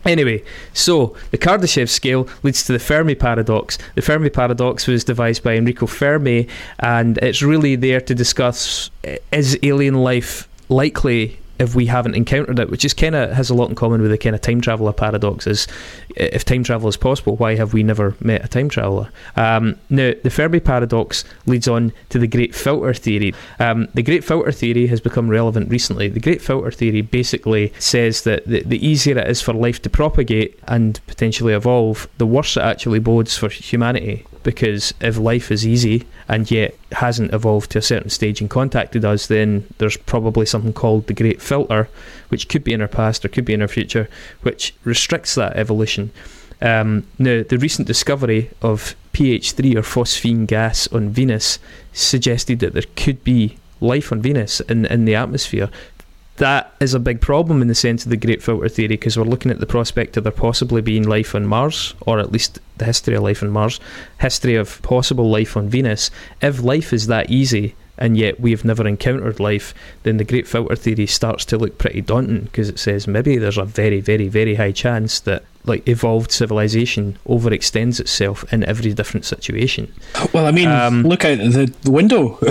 Anyway, 0.04 0.42
so 0.72 1.16
the 1.32 1.38
Kardashev 1.38 1.88
scale 1.88 2.28
leads 2.42 2.64
to 2.64 2.72
the 2.72 2.78
Fermi 2.78 3.16
paradox. 3.16 3.78
The 3.96 4.02
Fermi 4.02 4.30
paradox 4.30 4.86
was 4.86 5.02
devised 5.02 5.42
by 5.42 5.54
Enrico 5.56 5.86
Fermi, 5.86 6.46
and 6.78 7.18
it's 7.18 7.42
really 7.42 7.74
there 7.74 8.00
to 8.02 8.14
discuss 8.14 8.90
uh, 9.06 9.16
is 9.32 9.58
alien 9.62 9.94
life 9.94 10.48
likely 10.68 11.38
if 11.58 11.74
we 11.74 11.86
haven't 11.86 12.14
encountered 12.14 12.58
it, 12.58 12.70
which 12.70 12.84
is 12.84 12.94
kind 12.94 13.14
of 13.14 13.30
has 13.32 13.50
a 13.50 13.54
lot 13.54 13.68
in 13.68 13.74
common 13.74 14.00
with 14.00 14.10
the 14.10 14.18
kind 14.18 14.34
of 14.34 14.40
time 14.40 14.60
traveler 14.60 14.92
paradox. 14.92 15.46
Is 15.46 15.66
if 16.16 16.44
time 16.44 16.64
travel 16.64 16.88
is 16.88 16.96
possible, 16.96 17.36
why 17.36 17.56
have 17.56 17.72
we 17.72 17.82
never 17.82 18.14
met 18.20 18.44
a 18.44 18.48
time 18.48 18.68
traveler? 18.68 19.10
Um, 19.36 19.76
now, 19.90 20.12
the 20.22 20.30
Fermi 20.30 20.60
paradox 20.60 21.24
leads 21.46 21.68
on 21.68 21.92
to 22.10 22.18
the 22.18 22.26
Great 22.26 22.54
Filter 22.54 22.94
theory. 22.94 23.34
Um, 23.58 23.88
the 23.94 24.02
Great 24.02 24.24
Filter 24.24 24.52
theory 24.52 24.86
has 24.86 25.00
become 25.00 25.28
relevant 25.28 25.70
recently. 25.70 26.08
The 26.08 26.20
Great 26.20 26.42
Filter 26.42 26.70
theory 26.70 27.02
basically 27.02 27.72
says 27.78 28.22
that 28.22 28.46
the, 28.46 28.62
the 28.62 28.84
easier 28.86 29.18
it 29.18 29.28
is 29.28 29.40
for 29.40 29.52
life 29.52 29.82
to 29.82 29.90
propagate 29.90 30.58
and 30.68 31.00
potentially 31.06 31.54
evolve, 31.54 32.08
the 32.18 32.26
worse 32.26 32.56
it 32.56 32.62
actually 32.62 32.98
bodes 32.98 33.36
for 33.36 33.48
humanity 33.48 34.24
because 34.42 34.94
if 35.00 35.18
life 35.18 35.50
is 35.50 35.66
easy 35.66 36.06
and 36.28 36.50
yet 36.50 36.74
hasn't 36.92 37.32
evolved 37.32 37.70
to 37.72 37.78
a 37.78 37.82
certain 37.82 38.10
stage 38.10 38.40
and 38.40 38.50
contacted 38.50 39.04
us, 39.04 39.26
then 39.26 39.66
there's 39.78 39.96
probably 39.96 40.46
something 40.46 40.72
called 40.72 41.06
the 41.06 41.14
Great 41.14 41.40
Filter, 41.42 41.88
which 42.28 42.48
could 42.48 42.64
be 42.64 42.72
in 42.72 42.80
our 42.80 42.88
past 42.88 43.24
or 43.24 43.28
could 43.28 43.44
be 43.44 43.54
in 43.54 43.62
our 43.62 43.68
future, 43.68 44.08
which 44.42 44.74
restricts 44.84 45.34
that 45.34 45.56
evolution. 45.56 46.10
Um, 46.60 47.06
now, 47.18 47.42
the 47.42 47.58
recent 47.58 47.86
discovery 47.86 48.50
of 48.62 48.96
PH3 49.12 49.76
or 49.76 49.82
phosphine 49.82 50.46
gas 50.46 50.88
on 50.88 51.10
Venus 51.10 51.58
suggested 51.92 52.60
that 52.60 52.72
there 52.72 52.82
could 52.96 53.22
be 53.24 53.58
life 53.80 54.12
on 54.12 54.20
Venus 54.20 54.60
in, 54.60 54.86
in 54.86 55.04
the 55.04 55.14
atmosphere. 55.14 55.70
That 56.36 56.72
is 56.78 56.94
a 56.94 57.00
big 57.00 57.20
problem 57.20 57.62
in 57.62 57.68
the 57.68 57.74
sense 57.74 58.04
of 58.04 58.10
the 58.10 58.16
Great 58.16 58.42
Filter 58.42 58.68
theory 58.68 58.88
because 58.88 59.16
we're 59.16 59.24
looking 59.24 59.50
at 59.50 59.58
the 59.58 59.66
prospect 59.66 60.16
of 60.16 60.24
there 60.24 60.32
possibly 60.32 60.80
being 60.80 61.02
life 61.02 61.34
on 61.34 61.46
Mars, 61.46 61.94
or 62.02 62.20
at 62.20 62.30
least 62.30 62.60
the 62.78 62.84
history 62.84 63.14
of 63.14 63.22
life 63.22 63.42
on 63.42 63.50
Mars, 63.50 63.80
history 64.20 64.54
of 64.56 64.80
possible 64.82 65.28
life 65.30 65.56
on 65.56 65.68
Venus. 65.68 66.10
If 66.40 66.62
life 66.62 66.92
is 66.92 67.06
that 67.08 67.30
easy 67.30 67.74
and 68.00 68.16
yet 68.16 68.38
we've 68.40 68.64
never 68.64 68.86
encountered 68.86 69.40
life, 69.40 69.74
then 70.04 70.18
the 70.18 70.24
Great 70.24 70.46
Filter 70.46 70.76
theory 70.76 71.06
starts 71.06 71.44
to 71.46 71.58
look 71.58 71.78
pretty 71.78 72.00
daunting 72.00 72.42
because 72.42 72.68
it 72.68 72.78
says 72.78 73.08
maybe 73.08 73.36
there's 73.38 73.58
a 73.58 73.64
very, 73.64 74.00
very, 74.00 74.28
very 74.28 74.54
high 74.54 74.70
chance 74.72 75.18
that 75.20 75.42
like 75.64 75.86
evolved 75.88 76.30
civilization 76.30 77.18
overextends 77.26 77.98
itself 78.00 78.50
in 78.52 78.62
every 78.64 78.94
different 78.94 79.26
situation. 79.26 79.92
Well, 80.32 80.46
I 80.46 80.52
mean, 80.52 80.68
Um, 80.68 81.02
look 81.02 81.24
out 81.24 81.38
the, 81.38 81.70
the 81.82 81.90
window. 81.90 82.38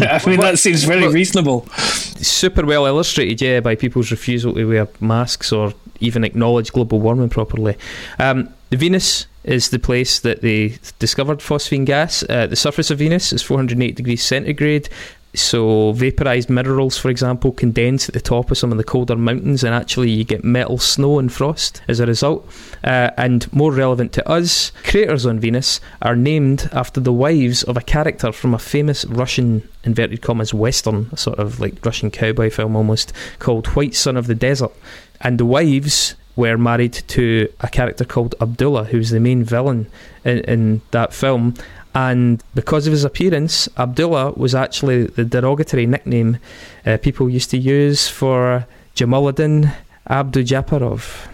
I 0.00 0.20
mean, 0.26 0.40
that 0.40 0.58
seems 0.58 0.82
very 0.84 1.02
Well- 1.02 1.12
reasonable. 1.12 1.66
super 1.72 2.66
well 2.66 2.84
illustrated, 2.84 3.40
yeah, 3.40 3.60
by 3.60 3.76
people's 3.76 4.10
refusal 4.10 4.54
to 4.54 4.64
wear 4.66 4.88
masks 5.00 5.52
or 5.52 5.72
even 6.00 6.24
acknowledge 6.24 6.72
global 6.72 6.98
warming 7.00 7.28
properly. 7.30 7.76
Um, 8.18 8.48
the 8.70 8.76
Venus 8.76 9.26
is 9.44 9.70
the 9.70 9.78
place 9.78 10.20
that 10.20 10.42
they 10.42 10.78
discovered 10.98 11.38
phosphine 11.38 11.84
gas. 11.84 12.24
Uh, 12.28 12.46
the 12.46 12.56
surface 12.56 12.90
of 12.90 12.98
Venus 12.98 13.32
is 13.32 13.42
408 13.42 13.96
degrees 13.96 14.22
centigrade. 14.22 14.88
So, 15.32 15.92
vaporized 15.92 16.50
minerals, 16.50 16.98
for 16.98 17.08
example, 17.08 17.52
condense 17.52 18.08
at 18.08 18.14
the 18.14 18.20
top 18.20 18.50
of 18.50 18.58
some 18.58 18.72
of 18.72 18.78
the 18.78 18.84
colder 18.84 19.14
mountains, 19.14 19.62
and 19.62 19.72
actually 19.72 20.10
you 20.10 20.24
get 20.24 20.42
metal 20.42 20.76
snow 20.76 21.20
and 21.20 21.32
frost 21.32 21.82
as 21.86 22.00
a 22.00 22.06
result. 22.06 22.48
Uh, 22.82 23.10
and 23.16 23.52
more 23.52 23.72
relevant 23.72 24.12
to 24.14 24.28
us, 24.28 24.72
craters 24.82 25.26
on 25.26 25.38
Venus 25.38 25.80
are 26.02 26.16
named 26.16 26.68
after 26.72 27.00
the 27.00 27.12
wives 27.12 27.62
of 27.62 27.76
a 27.76 27.80
character 27.80 28.32
from 28.32 28.54
a 28.54 28.58
famous 28.58 29.04
Russian, 29.04 29.68
inverted 29.84 30.20
commas, 30.20 30.52
western, 30.52 31.16
sort 31.16 31.38
of 31.38 31.60
like 31.60 31.84
Russian 31.86 32.10
cowboy 32.10 32.50
film 32.50 32.74
almost, 32.74 33.12
called 33.38 33.68
White 33.68 33.94
Sun 33.94 34.16
of 34.16 34.26
the 34.26 34.34
Desert. 34.34 34.72
And 35.20 35.38
the 35.38 35.46
wives 35.46 36.16
were 36.36 36.56
married 36.56 36.92
to 37.08 37.52
a 37.60 37.68
character 37.68 38.04
called 38.04 38.34
Abdullah, 38.40 38.84
who's 38.84 39.10
the 39.10 39.20
main 39.20 39.44
villain 39.44 39.86
in, 40.24 40.38
in 40.40 40.80
that 40.92 41.12
film. 41.12 41.54
And 41.94 42.42
because 42.54 42.86
of 42.86 42.92
his 42.92 43.04
appearance, 43.04 43.68
Abdullah 43.76 44.32
was 44.32 44.54
actually 44.54 45.06
the 45.06 45.24
derogatory 45.24 45.86
nickname 45.86 46.38
uh, 46.86 46.98
people 46.98 47.28
used 47.28 47.50
to 47.50 47.58
use 47.58 48.08
for 48.08 48.66
Jamaluddin 48.94 49.74
Abdul 50.08 50.44
Japarov. 50.44 51.26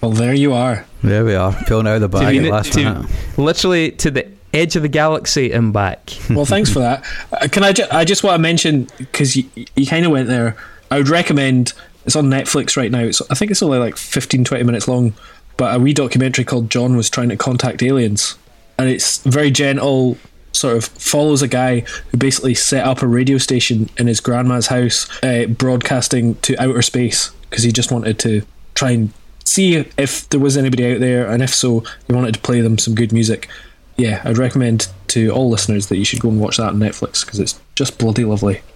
Well, 0.00 0.12
there 0.12 0.34
you 0.34 0.52
are. 0.52 0.84
There 1.02 1.24
we 1.24 1.34
are, 1.34 1.52
pulling 1.66 1.86
out 1.86 1.96
of 1.96 2.00
the 2.02 2.08
bag 2.08 2.36
at 2.36 2.50
last 2.50 2.72
to- 2.74 2.84
minute. 2.84 3.10
Literally 3.38 3.90
to 3.92 4.10
the 4.10 4.26
edge 4.52 4.76
of 4.76 4.82
the 4.82 4.88
galaxy 4.88 5.52
and 5.52 5.72
back. 5.72 6.12
Well, 6.30 6.44
thanks 6.46 6.70
for 6.70 6.78
that. 6.80 7.04
Uh, 7.32 7.48
Can 7.50 7.62
I? 7.64 7.72
Ju- 7.72 7.86
I 7.90 8.04
just 8.04 8.22
want 8.24 8.34
to 8.36 8.38
mention 8.38 8.88
because 8.98 9.36
you, 9.36 9.44
you 9.76 9.86
kind 9.86 10.04
of 10.06 10.12
went 10.12 10.28
there. 10.28 10.56
I 10.90 10.98
would 10.98 11.08
recommend. 11.08 11.72
It's 12.06 12.16
on 12.16 12.26
Netflix 12.26 12.76
right 12.76 12.90
now. 12.90 13.00
It's, 13.00 13.22
I 13.30 13.34
think 13.34 13.50
it's 13.50 13.62
only 13.62 13.78
like 13.78 13.96
15, 13.96 14.44
20 14.44 14.64
minutes 14.64 14.88
long, 14.88 15.14
but 15.56 15.74
a 15.74 15.78
wee 15.78 15.94
documentary 15.94 16.44
called 16.44 16.70
"John 16.70 16.96
was 16.96 17.10
trying 17.10 17.30
to 17.30 17.36
contact 17.36 17.82
aliens," 17.82 18.36
and 18.78 18.88
it's 18.88 19.18
very 19.18 19.50
gentle. 19.50 20.18
Sort 20.52 20.76
of 20.76 20.84
follows 20.84 21.42
a 21.42 21.48
guy 21.48 21.80
who 21.80 22.16
basically 22.16 22.54
set 22.54 22.86
up 22.86 23.02
a 23.02 23.08
radio 23.08 23.38
station 23.38 23.90
in 23.98 24.06
his 24.06 24.20
grandma's 24.20 24.68
house, 24.68 25.08
uh, 25.24 25.46
broadcasting 25.46 26.36
to 26.36 26.56
outer 26.62 26.82
space 26.82 27.30
because 27.50 27.64
he 27.64 27.72
just 27.72 27.90
wanted 27.90 28.20
to 28.20 28.42
try 28.74 28.92
and 28.92 29.12
see 29.44 29.74
if 29.96 30.28
there 30.28 30.38
was 30.38 30.56
anybody 30.56 30.92
out 30.92 31.00
there, 31.00 31.28
and 31.28 31.42
if 31.42 31.52
so, 31.52 31.80
he 32.06 32.12
wanted 32.12 32.34
to 32.34 32.40
play 32.40 32.60
them 32.60 32.78
some 32.78 32.94
good 32.94 33.12
music 33.12 33.48
yeah, 33.96 34.22
I'd 34.24 34.38
recommend 34.38 34.88
to 35.08 35.30
all 35.30 35.50
listeners 35.50 35.86
that 35.88 35.96
you 35.96 36.04
should 36.04 36.20
go 36.20 36.28
and 36.28 36.40
watch 36.40 36.56
that 36.56 36.70
on 36.70 36.78
Netflix 36.78 37.24
because 37.24 37.38
it's 37.40 37.60
just 37.74 37.98
bloody 37.98 38.24
lovely. 38.24 38.62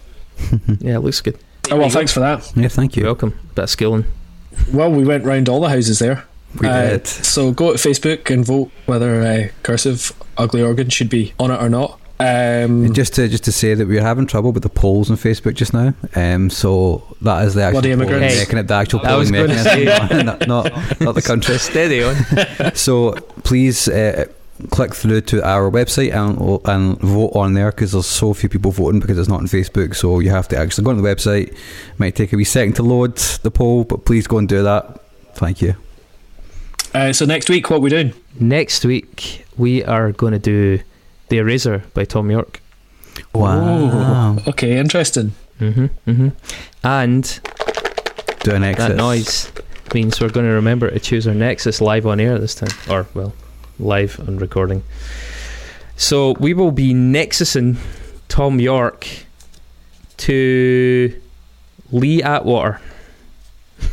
Yeah, 0.81 0.97
it 0.97 1.01
looks 1.01 1.21
good. 1.21 1.37
Oh 1.71 1.77
well, 1.77 1.91
thanks 1.91 2.13
for 2.13 2.21
that. 2.21 2.51
Yeah, 2.57 2.69
thank 2.69 2.97
You're 2.97 3.07
welcome. 3.07 3.39
Bit 3.55 3.65
of 3.65 3.71
skilling. 3.71 4.05
Well, 4.73 4.91
we 4.91 5.05
went 5.05 5.25
round 5.25 5.49
all 5.49 5.61
the 5.61 5.69
houses 5.69 5.99
there. 5.99 6.25
We 6.61 6.67
Uh, 6.69 6.91
did. 6.91 7.07
So 7.07 7.53
go 7.53 7.73
to 7.77 7.79
Facebook 7.79 8.31
and 8.33 8.45
vote 8.45 8.71
whether 8.87 9.21
uh, 9.23 9.49
cursive 9.63 10.13
ugly 10.37 10.63
organ 10.63 10.89
should 10.89 11.11
be 11.11 11.33
on 11.39 11.51
it 11.51 11.61
or 11.63 11.69
not. 11.69 11.99
Um, 12.21 12.85
And 12.87 12.95
just 12.97 13.15
to 13.15 13.29
just 13.29 13.45
to 13.45 13.53
say 13.53 13.75
that 13.75 13.87
we're 13.87 14.03
having 14.03 14.27
trouble 14.27 14.51
with 14.51 14.65
the 14.65 14.69
polls 14.69 15.09
on 15.11 15.17
Facebook 15.17 15.55
just 15.55 15.73
now. 15.73 15.95
Um, 16.17 16.51
so 16.51 17.05
that 17.23 17.45
is 17.47 17.55
the 17.55 17.63
actual 17.63 17.81
Bloody 17.83 17.95
polling 17.95 18.09
immigrants. 18.09 18.37
mechanism, 18.39 18.67
the 18.67 18.75
actual 18.75 19.01
I 19.01 19.05
polling 19.05 19.31
gonna 19.33 19.47
mechanism, 19.55 20.27
not, 20.27 20.49
not 20.49 21.01
not 21.01 21.15
the 21.15 21.23
country. 21.23 21.59
Steady 21.59 22.03
on. 22.03 22.75
So 22.75 23.13
please 23.45 23.87
uh, 23.89 24.25
click 24.71 24.95
through 24.95 25.21
to 25.23 25.43
our 25.47 25.71
website 25.71 26.13
and 26.13 26.61
and 26.67 26.99
vote 27.01 27.33
on 27.35 27.55
there 27.55 27.71
because 27.71 27.93
there's 27.93 28.07
so 28.07 28.35
few 28.35 28.49
people 28.49 28.71
voting 28.73 29.01
because 29.01 29.19
it's 29.19 29.29
not 29.29 29.41
on 29.41 29.47
Facebook. 29.47 29.95
So 29.95 30.19
you 30.21 30.31
have 30.31 30.49
to 30.49 30.57
actually 30.59 30.85
go 30.85 30.91
on 30.91 30.97
the 31.03 31.09
website. 31.09 31.57
Might 31.99 32.15
take 32.17 32.33
a 32.33 32.37
wee 32.37 32.45
second 32.45 32.75
to 32.77 32.83
load 32.83 33.17
the 33.43 33.51
poll, 33.51 33.85
but 33.85 34.05
please 34.05 34.27
go 34.27 34.39
and 34.39 34.49
do 34.49 34.63
that. 34.63 35.01
Thank 35.35 35.63
you. 35.63 35.75
uh, 36.95 37.13
so 37.13 37.25
next 37.25 37.49
week, 37.49 37.71
what 37.71 37.77
are 37.77 37.81
we 37.81 37.91
doing? 37.91 38.13
Next 38.41 38.85
week, 38.85 39.45
we 39.57 39.85
are 39.85 40.11
going 40.13 40.33
to 40.33 40.39
do 40.39 40.81
The 41.29 41.39
Eraser 41.39 41.83
by 41.95 42.05
Thom 42.05 42.31
Yorke. 42.31 42.61
Wow. 43.35 44.37
Okay, 44.47 44.77
interesting. 44.79 45.33
hmm 45.59 45.87
hmm 46.05 46.29
And 46.83 47.41
Do 48.41 48.55
an 48.55 48.65
exit. 48.65 48.89
that 48.91 48.97
noise 48.97 49.51
means 49.95 50.21
we're 50.21 50.29
going 50.31 50.47
to 50.47 50.53
remember 50.53 50.91
to 50.91 50.99
choose 51.01 51.27
our 51.27 51.35
Nexus 51.35 51.81
live 51.81 52.07
on 52.07 52.21
air 52.21 52.39
this 52.39 52.55
time. 52.55 52.71
Or, 52.91 53.07
well, 53.15 53.33
live 53.79 54.19
and 54.21 54.41
recording. 54.41 54.83
So 55.97 56.33
we 56.39 56.55
will 56.55 56.71
be 56.71 56.95
Nexusing 56.95 57.77
Thom 58.29 58.61
Yorke 58.61 59.09
to 60.19 61.21
Lee 61.91 62.23
Atwater. 62.23 62.81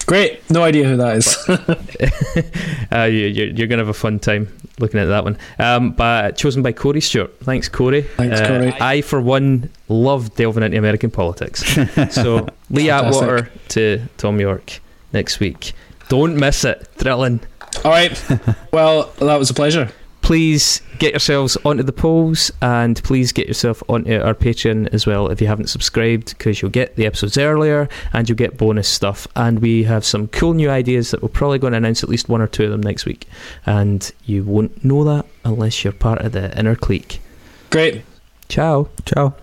Great. 0.07 0.47
No 0.49 0.63
idea 0.63 0.87
who 0.87 0.97
that 0.97 1.17
is. 1.17 1.37
uh, 2.91 3.03
you, 3.03 3.27
you're, 3.27 3.47
you're 3.47 3.67
going 3.67 3.77
to 3.79 3.85
have 3.85 3.87
a 3.89 3.93
fun 3.93 4.19
time 4.19 4.55
looking 4.79 4.99
at 4.99 5.05
that 5.05 5.23
one. 5.23 5.37
Um, 5.59 5.91
but 5.91 6.37
chosen 6.37 6.61
by 6.63 6.73
Corey 6.73 7.01
Stewart. 7.01 7.39
Thanks, 7.41 7.69
Corey. 7.69 8.01
Thanks, 8.01 8.39
Uh, 8.41 8.47
Corey. 8.47 8.73
I, 8.79 9.01
for 9.01 9.21
one, 9.21 9.69
love 9.87 10.35
delving 10.35 10.63
into 10.63 10.77
American 10.77 11.11
politics. 11.11 11.63
so, 12.13 12.47
Lee. 12.69 12.89
Atwater 12.89 13.51
to 13.69 14.01
Thom 14.17 14.39
Yorke 14.39 14.79
next 15.13 15.39
week. 15.39 15.73
Don't 16.09 16.35
miss 16.35 16.63
it. 16.65 16.87
Thrilling. 16.95 17.41
All 17.85 17.91
right. 17.91 18.11
Well, 18.73 19.13
that 19.19 19.37
was 19.39 19.49
a 19.49 19.53
pleasure. 19.53 19.89
please 20.21 20.81
get 20.97 21.11
yourselves 21.13 21.55
onto 21.63 21.83
the 21.83 21.93
polls 21.93 22.51
and 22.61 23.01
please 23.03 23.31
get 23.31 23.47
yourself 23.47 23.81
onto 23.87 24.19
our 24.19 24.33
Patreon 24.33 24.91
as 24.91 25.05
well 25.05 25.29
if 25.29 25.39
you 25.39 25.45
haven't 25.47 25.67
subscribed 25.67 26.35
because 26.37 26.61
you'll 26.61 26.71
get 26.71 26.95
the 26.95 27.05
episodes 27.05 27.37
earlier 27.37 27.87
and 28.11 28.27
you'll 28.27 28.35
get 28.35 28.57
bonus 28.57 28.89
stuff. 28.89 29.27
And 29.35 29.59
we 29.59 29.83
have 29.83 30.03
some 30.03 30.27
cool 30.29 30.53
new 30.53 30.69
ideas 30.69 31.11
that 31.11 31.21
we're 31.21 31.29
probably 31.29 31.59
going 31.59 31.71
to 31.71 31.77
announce 31.77 32.03
at 32.03 32.09
least 32.09 32.27
one 32.27 32.41
or 32.41 32.47
two 32.47 32.63
of 32.65 32.71
them 32.71 32.81
next 32.81 33.05
week. 33.05 33.27
And 33.65 34.11
you 34.25 34.43
won't 34.43 34.83
know 34.83 35.03
that 35.05 35.25
unless 35.45 35.83
you're 35.83 35.93
part 35.93 36.19
of 36.21 36.31
the 36.33 36.57
inner 36.57 36.75
clique. 36.75 37.21
Great. 37.69 38.03
Ciao. 38.49 38.89
Ciao. 39.05 39.35